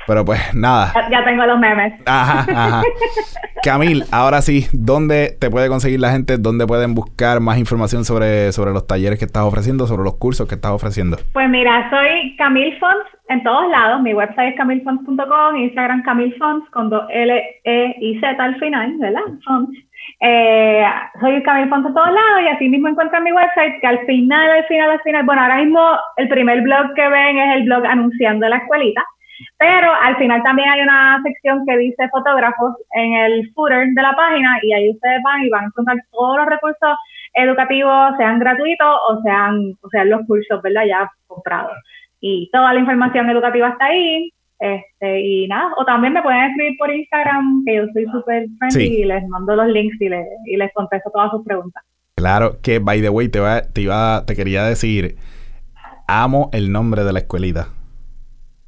Pero 0.06 0.24
pues 0.24 0.40
nada. 0.54 0.92
Ya, 1.10 1.24
tengo 1.24 1.46
los 1.46 1.58
memes. 1.58 1.94
Ajá, 2.06 2.46
ajá. 2.48 2.82
Camil, 3.62 4.04
ahora 4.10 4.42
sí, 4.42 4.66
¿dónde 4.72 5.36
te 5.40 5.50
puede 5.50 5.68
conseguir 5.68 6.00
la 6.00 6.10
gente? 6.10 6.38
¿Dónde 6.38 6.66
pueden 6.66 6.94
buscar 6.94 7.40
más 7.40 7.58
información 7.58 8.04
sobre, 8.04 8.50
sobre 8.52 8.72
los 8.72 8.86
talleres 8.86 9.18
que 9.18 9.24
estás 9.24 9.44
ofreciendo, 9.44 9.86
sobre 9.86 10.02
los 10.02 10.16
cursos 10.16 10.48
que 10.48 10.56
estás 10.56 10.72
ofreciendo? 10.72 11.16
Pues 11.32 11.48
mira, 11.48 11.88
soy 11.90 12.34
Camil 12.36 12.76
Fonts 12.78 13.06
en 13.28 13.42
todos 13.44 13.70
lados. 13.70 14.02
Mi 14.02 14.14
website 14.14 14.50
es 14.50 14.56
camilfonts.com, 14.56 15.56
Instagram 15.56 16.02
Camil 16.02 16.34
Fonts 16.38 16.68
con 16.70 16.90
dos 16.90 17.04
L, 17.10 17.60
E 17.64 17.94
y 18.00 18.18
Z 18.18 18.42
al 18.42 18.58
final, 18.58 18.96
¿verdad? 18.98 19.22
Fonts. 19.44 19.78
Eh, 20.20 20.84
soy 21.20 21.42
Camil 21.42 21.68
Fonts 21.68 21.88
en 21.88 21.94
todos 21.94 22.12
lados 22.12 22.42
y 22.44 22.48
así 22.48 22.68
mismo 22.68 22.88
encuentran 22.88 23.22
mi 23.22 23.32
website 23.32 23.80
que 23.80 23.86
al 23.86 24.04
final, 24.06 24.50
al 24.50 24.64
final, 24.64 24.90
al 24.90 25.00
final, 25.02 25.24
bueno, 25.24 25.42
ahora 25.42 25.56
mismo 25.58 25.80
el 26.16 26.28
primer 26.28 26.60
blog 26.62 26.94
que 26.94 27.08
ven 27.08 27.38
es 27.38 27.56
el 27.56 27.64
blog 27.64 27.86
anunciando 27.86 28.48
la 28.48 28.56
escuelita. 28.56 29.04
Pero 29.58 29.92
al 30.02 30.16
final 30.16 30.42
también 30.42 30.68
hay 30.68 30.80
una 30.80 31.20
sección 31.22 31.64
que 31.66 31.76
dice 31.78 32.08
fotógrafos 32.10 32.74
en 32.94 33.14
el 33.14 33.52
footer 33.52 33.88
de 33.88 34.02
la 34.02 34.14
página 34.14 34.58
y 34.62 34.72
ahí 34.72 34.90
ustedes 34.90 35.22
van 35.22 35.44
y 35.44 35.50
van 35.50 35.64
a 35.64 35.66
encontrar 35.66 35.96
todos 36.10 36.36
los 36.38 36.46
recursos 36.46 36.96
educativos, 37.34 38.16
sean 38.18 38.38
gratuitos 38.38 38.96
o 39.08 39.20
sean, 39.22 39.74
o 39.80 39.88
sean 39.88 40.10
los 40.10 40.26
cursos, 40.26 40.60
¿verdad? 40.62 40.84
Ya 40.86 41.10
comprados. 41.26 41.72
Y 42.20 42.50
toda 42.52 42.72
la 42.72 42.80
información 42.80 43.28
educativa 43.30 43.68
está 43.70 43.86
ahí. 43.86 44.30
Este, 44.58 45.20
y 45.20 45.48
nada, 45.48 45.72
o 45.76 45.84
también 45.84 46.12
me 46.12 46.22
pueden 46.22 46.40
escribir 46.44 46.78
por 46.78 46.88
Instagram, 46.88 47.64
que 47.66 47.74
yo 47.74 47.82
soy 47.92 48.04
súper 48.12 48.46
friendly 48.60 49.02
y 49.02 49.04
les 49.04 49.26
mando 49.26 49.56
los 49.56 49.66
links 49.66 50.00
y 50.00 50.08
les, 50.08 50.24
y 50.46 50.56
les 50.56 50.72
contesto 50.72 51.10
todas 51.10 51.32
sus 51.32 51.44
preguntas. 51.44 51.82
Claro, 52.14 52.60
que 52.62 52.78
by 52.78 53.02
the 53.02 53.08
way, 53.08 53.28
te, 53.28 53.40
te, 53.72 53.80
iba, 53.80 54.24
te 54.24 54.36
quería 54.36 54.62
decir, 54.62 55.16
amo 56.06 56.48
el 56.52 56.70
nombre 56.70 57.02
de 57.02 57.12
la 57.12 57.18
escuelita. 57.18 57.70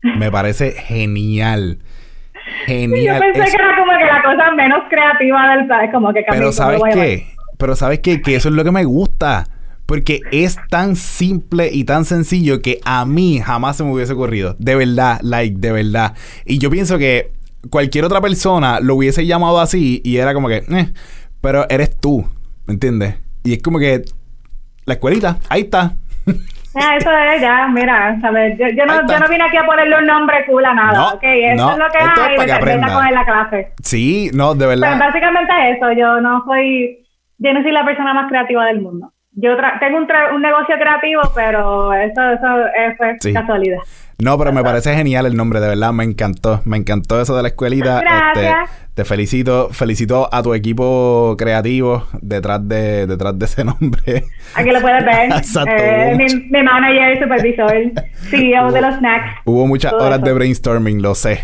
Me 0.04 0.30
parece 0.30 0.72
genial. 0.72 1.78
Genial. 2.66 3.16
yo 3.16 3.20
pensé 3.20 3.56
que 3.56 3.62
era 3.62 3.76
como 3.76 3.92
que 3.98 4.04
la 4.04 4.22
cosa 4.22 4.50
menos 4.52 4.80
creativa 4.88 5.56
del 5.56 5.66
país, 5.66 5.90
como 5.92 6.12
que 6.12 6.24
Pero 6.28 6.52
¿sabes 6.52 6.82
qué? 6.92 7.26
Pero 7.58 7.74
¿sabes 7.74 8.00
qué? 8.00 8.20
Que 8.20 8.36
eso 8.36 8.48
es 8.48 8.54
lo 8.54 8.64
que 8.64 8.70
me 8.70 8.84
gusta. 8.84 9.46
Porque 9.86 10.20
es 10.32 10.58
tan 10.70 10.96
simple 10.96 11.68
y 11.70 11.84
tan 11.84 12.06
sencillo 12.06 12.62
que 12.62 12.80
a 12.84 13.04
mí 13.04 13.40
jamás 13.40 13.76
se 13.76 13.84
me 13.84 13.92
hubiese 13.92 14.14
ocurrido. 14.14 14.56
De 14.58 14.74
verdad, 14.74 15.18
like, 15.22 15.58
de 15.58 15.72
verdad. 15.72 16.14
Y 16.46 16.58
yo 16.58 16.70
pienso 16.70 16.96
que 16.96 17.32
cualquier 17.70 18.04
otra 18.04 18.20
persona 18.20 18.80
lo 18.80 18.94
hubiese 18.94 19.26
llamado 19.26 19.60
así 19.60 20.00
y 20.04 20.16
era 20.16 20.32
como 20.32 20.48
que, 20.48 20.64
eh, 20.68 20.92
pero 21.40 21.68
eres 21.68 21.98
tú, 21.98 22.26
¿me 22.66 22.74
entiendes? 22.74 23.16
Y 23.42 23.54
es 23.54 23.62
como 23.62 23.78
que 23.78 24.04
la 24.86 24.94
escuelita, 24.94 25.38
ahí 25.48 25.62
está. 25.62 25.96
Ah, 26.76 26.96
eso 26.96 27.10
es 27.10 27.40
ya, 27.40 27.68
mira, 27.68 28.18
¿sabes? 28.20 28.58
Yo, 28.58 28.66
yo, 28.68 28.84
no, 28.86 29.06
yo 29.06 29.18
no 29.18 29.28
vine 29.28 29.44
aquí 29.44 29.56
a 29.56 29.64
ponerle 29.64 29.98
un 29.98 30.06
nombre 30.06 30.44
cool 30.46 30.64
a 30.64 30.74
nada, 30.74 30.92
no, 30.92 31.08
¿ok? 31.10 31.22
Eso 31.22 31.70
es 31.70 31.78
lo 31.78 31.88
que 31.88 31.98
hay, 31.98 32.34
es 32.34 32.36
para 32.36 32.58
que 32.58 32.92
coger 32.92 33.12
la 33.12 33.24
clase. 33.24 33.68
Sí, 33.82 34.30
no, 34.34 34.54
de 34.54 34.66
verdad. 34.66 34.94
Pero 34.94 35.06
básicamente 35.06 35.52
eso, 35.70 35.92
yo 35.92 36.20
no 36.20 36.44
soy, 36.44 37.06
yo 37.38 37.52
no 37.52 37.62
soy 37.62 37.72
la 37.72 37.84
persona 37.84 38.14
más 38.14 38.28
creativa 38.28 38.66
del 38.66 38.80
mundo. 38.80 39.12
Yo 39.36 39.56
tengo 39.80 39.98
un, 39.98 40.08
un, 40.34 40.42
negocio 40.42 40.76
creativo, 40.76 41.22
pero 41.34 41.92
eso, 41.92 42.22
eso, 42.30 42.66
es 42.66 43.34
casualidad. 43.34 43.78
No, 44.22 44.38
pero 44.38 44.52
me 44.52 44.62
parece 44.62 44.94
genial 44.94 45.26
el 45.26 45.36
nombre, 45.36 45.60
de 45.60 45.68
verdad, 45.68 45.92
me 45.92 46.04
encantó. 46.04 46.60
Me 46.64 46.76
encantó 46.76 47.20
eso 47.20 47.36
de 47.36 47.42
la 47.42 47.48
escuelita. 47.48 48.00
Este, 48.00 48.54
te 48.94 49.04
felicito, 49.04 49.70
felicito 49.70 50.28
a 50.32 50.42
tu 50.42 50.54
equipo 50.54 51.34
creativo 51.36 52.06
detrás 52.22 52.66
de, 52.66 53.06
detrás 53.06 53.38
de 53.38 53.44
ese 53.44 53.64
nombre. 53.64 54.24
Aquí 54.54 54.70
lo 54.70 54.80
puedes 54.80 55.04
ver. 55.06 55.32
Exacto. 55.32 55.72
Eh, 55.76 56.14
mi, 56.16 56.26
mi, 56.26 56.62
manager, 56.62 57.22
supervisor, 57.22 58.04
CEO 58.30 58.70
de 58.70 58.80
los 58.80 58.94
snacks. 58.96 59.40
Hubo 59.44 59.66
muchas 59.66 59.92
horas 59.92 60.22
de 60.22 60.32
brainstorming, 60.32 61.02
lo 61.02 61.14
sé. 61.14 61.40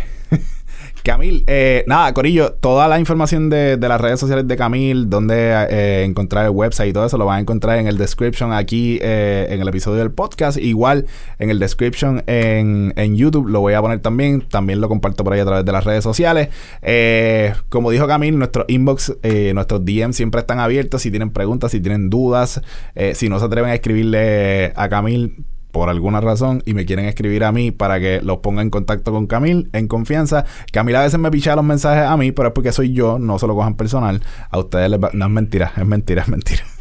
Camil, 1.03 1.45
eh, 1.47 1.85
nada, 1.87 2.13
Corillo, 2.13 2.53
toda 2.53 2.87
la 2.89 2.99
información 2.99 3.49
de, 3.49 3.79
las 3.79 4.01
redes 4.01 4.21
sociales 4.21 4.47
de 4.47 4.57
Camil, 4.57 5.09
donde 5.09 5.53
eh, 5.71 6.05
encontrar 6.05 6.45
el 6.45 6.51
website 6.51 6.91
y 6.91 6.93
todo 6.93 7.07
eso, 7.07 7.17
lo 7.17 7.25
van 7.25 7.39
a 7.39 7.41
encontrar 7.41 7.79
en 7.79 7.87
el 7.87 7.97
description 7.97 8.53
aquí 8.53 8.99
eh, 9.01 9.47
en 9.51 9.61
el 9.61 9.69
episodio 9.69 9.99
del 9.99 10.11
podcast. 10.11 10.59
Igual 10.59 11.07
en 11.39 11.51
el 11.51 11.59
description 11.59 12.23
en, 12.27 12.93
en, 12.97 13.17
YouTube 13.17 13.49
lo 13.49 13.61
voy 13.61 13.75
a 13.75 13.81
poner 13.81 14.01
también. 14.01 14.43
También 14.43 14.81
lo 14.81 14.89
comparto 14.89 15.25
por 15.25 15.33
ahí 15.33 15.41
a 15.41 15.45
través 15.45 15.65
de 15.65 15.73
las 15.73 15.85
redes 15.85 16.05
sociales. 16.05 16.49
como 17.69 17.91
dijo 17.91 18.07
Camil, 18.07 18.39
nuestro 18.39 18.65
inbox, 18.69 19.17
nuestros 19.55 19.85
DM 19.85 20.13
siempre 20.13 20.41
están 20.41 20.61
abiertos. 20.61 21.03
Si 21.03 21.11
tienen 21.11 21.31
preguntas, 21.31 21.73
si 21.73 21.81
tienen 21.81 22.11
dudas, 22.11 22.61
si 23.15 23.29
no 23.29 23.39
se 23.39 23.45
atreven 23.47 23.71
a 23.71 23.75
escribirle 23.75 24.73
a 24.77 24.89
Camil 24.89 25.45
por 25.71 25.89
alguna 25.89 26.21
razón 26.21 26.63
y 26.67 26.75
me 26.75 26.85
quieren 26.85 27.07
escribir 27.07 27.45
a 27.45 27.53
mí 27.53 27.71
para 27.71 28.01
que 28.01 28.21
los 28.23 28.39
ponga 28.39 28.63
en 28.63 28.71
contacto 28.71 29.13
con 29.13 29.27
Camil 29.27 29.71
en 29.73 29.89
confianza. 29.89 30.45
Camil 30.73 30.97
a 30.97 31.03
veces 31.03 31.19
me 31.19 31.31
picha 31.31 31.57
los 31.57 31.65
mensajes 31.65 32.05
a 32.05 32.17
mí, 32.17 32.33
pero 32.33 32.49
es 32.49 32.55
porque 32.55 32.73
soy 32.73 32.93
yo, 32.93 33.19
no 33.19 33.39
se 33.39 33.47
lo 33.47 33.55
cojan 33.55 33.75
personal. 33.75 34.23
A 34.51 34.59
ustedes 34.59 34.91
les 34.91 35.01
va... 35.01 35.11
No 35.13 35.27
es 35.27 35.31
mentira, 35.31 35.73
es 35.77 35.87
mentira, 35.87 36.23
es 36.23 36.29
mentira. 36.29 36.63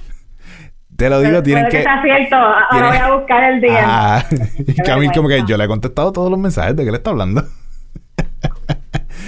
Te 0.99 1.09
lo 1.09 1.21
digo, 1.21 1.41
tienen 1.41 1.69
que. 1.69 1.77
Está 1.77 2.01
cierto, 2.03 2.35
ahora 2.35 2.89
voy 2.89 2.97
a 2.97 3.15
buscar 3.15 3.53
el 3.53 3.61
día. 3.61 3.83
Ah, 3.85 4.25
y 4.57 4.73
Camil, 4.83 5.11
como 5.13 5.29
que 5.29 5.41
yo 5.47 5.55
le 5.55 5.63
he 5.63 5.67
contestado 5.67 6.11
todos 6.11 6.29
los 6.29 6.37
mensajes 6.37 6.75
de 6.75 6.83
que 6.83 6.91
le 6.91 6.97
está 6.97 7.11
hablando. 7.11 7.45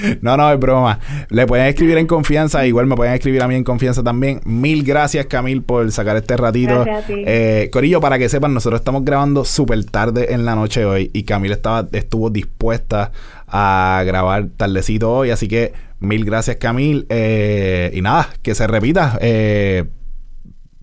No, 0.21 0.37
no, 0.37 0.51
es 0.51 0.59
broma. 0.59 0.99
Le 1.29 1.47
pueden 1.47 1.67
escribir 1.67 1.97
en 1.97 2.07
confianza. 2.07 2.65
Igual 2.65 2.85
me 2.85 2.95
pueden 2.95 3.13
escribir 3.13 3.41
a 3.41 3.47
mí 3.47 3.55
en 3.55 3.63
confianza 3.63 4.03
también. 4.03 4.41
Mil 4.45 4.83
gracias, 4.83 5.25
Camil, 5.25 5.63
por 5.63 5.91
sacar 5.91 6.15
este 6.17 6.37
ratito. 6.37 6.85
Eh, 7.09 7.69
Corillo, 7.71 8.01
para 8.01 8.17
que 8.17 8.29
sepan, 8.29 8.53
nosotros 8.53 8.81
estamos 8.81 9.03
grabando 9.05 9.45
súper 9.45 9.83
tarde 9.85 10.33
en 10.33 10.45
la 10.45 10.55
noche 10.55 10.85
hoy. 10.85 11.09
Y 11.13 11.23
Camil 11.23 11.51
estaba, 11.51 11.87
estuvo 11.91 12.29
dispuesta 12.29 13.11
a 13.47 14.03
grabar 14.05 14.47
tardecito 14.57 15.11
hoy. 15.11 15.31
Así 15.31 15.47
que 15.47 15.73
mil 15.99 16.25
gracias, 16.25 16.57
Camil. 16.57 17.05
Eh, 17.09 17.91
y 17.93 18.01
nada, 18.01 18.29
que 18.41 18.55
se 18.55 18.67
repita. 18.67 19.17
Eh, 19.21 19.85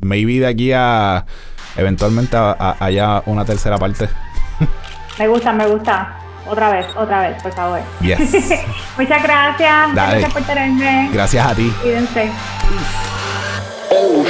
maybe 0.01 0.41
de 0.41 0.47
aquí 0.47 0.73
a 0.73 1.27
eventualmente 1.77 2.37
haya 2.37 3.23
una 3.27 3.45
tercera 3.45 3.79
parte. 3.79 4.09
Me 5.19 5.27
gusta, 5.27 5.53
me 5.53 5.67
gusta. 5.67 6.28
Otra 6.49 6.71
vez, 6.71 6.87
otra 6.97 7.29
vez, 7.29 7.43
por 7.43 7.53
favor. 7.53 7.81
Yes. 8.01 8.19
Muchas 8.97 9.23
gracias. 9.23 9.93
Gracias 9.95 10.33
por 10.33 10.43
tenerme. 10.43 11.11
Gracias 11.13 11.47
a 11.47 11.55
ti. 11.55 11.71
Cuídense. 11.83 12.31
Oh, 13.91 14.25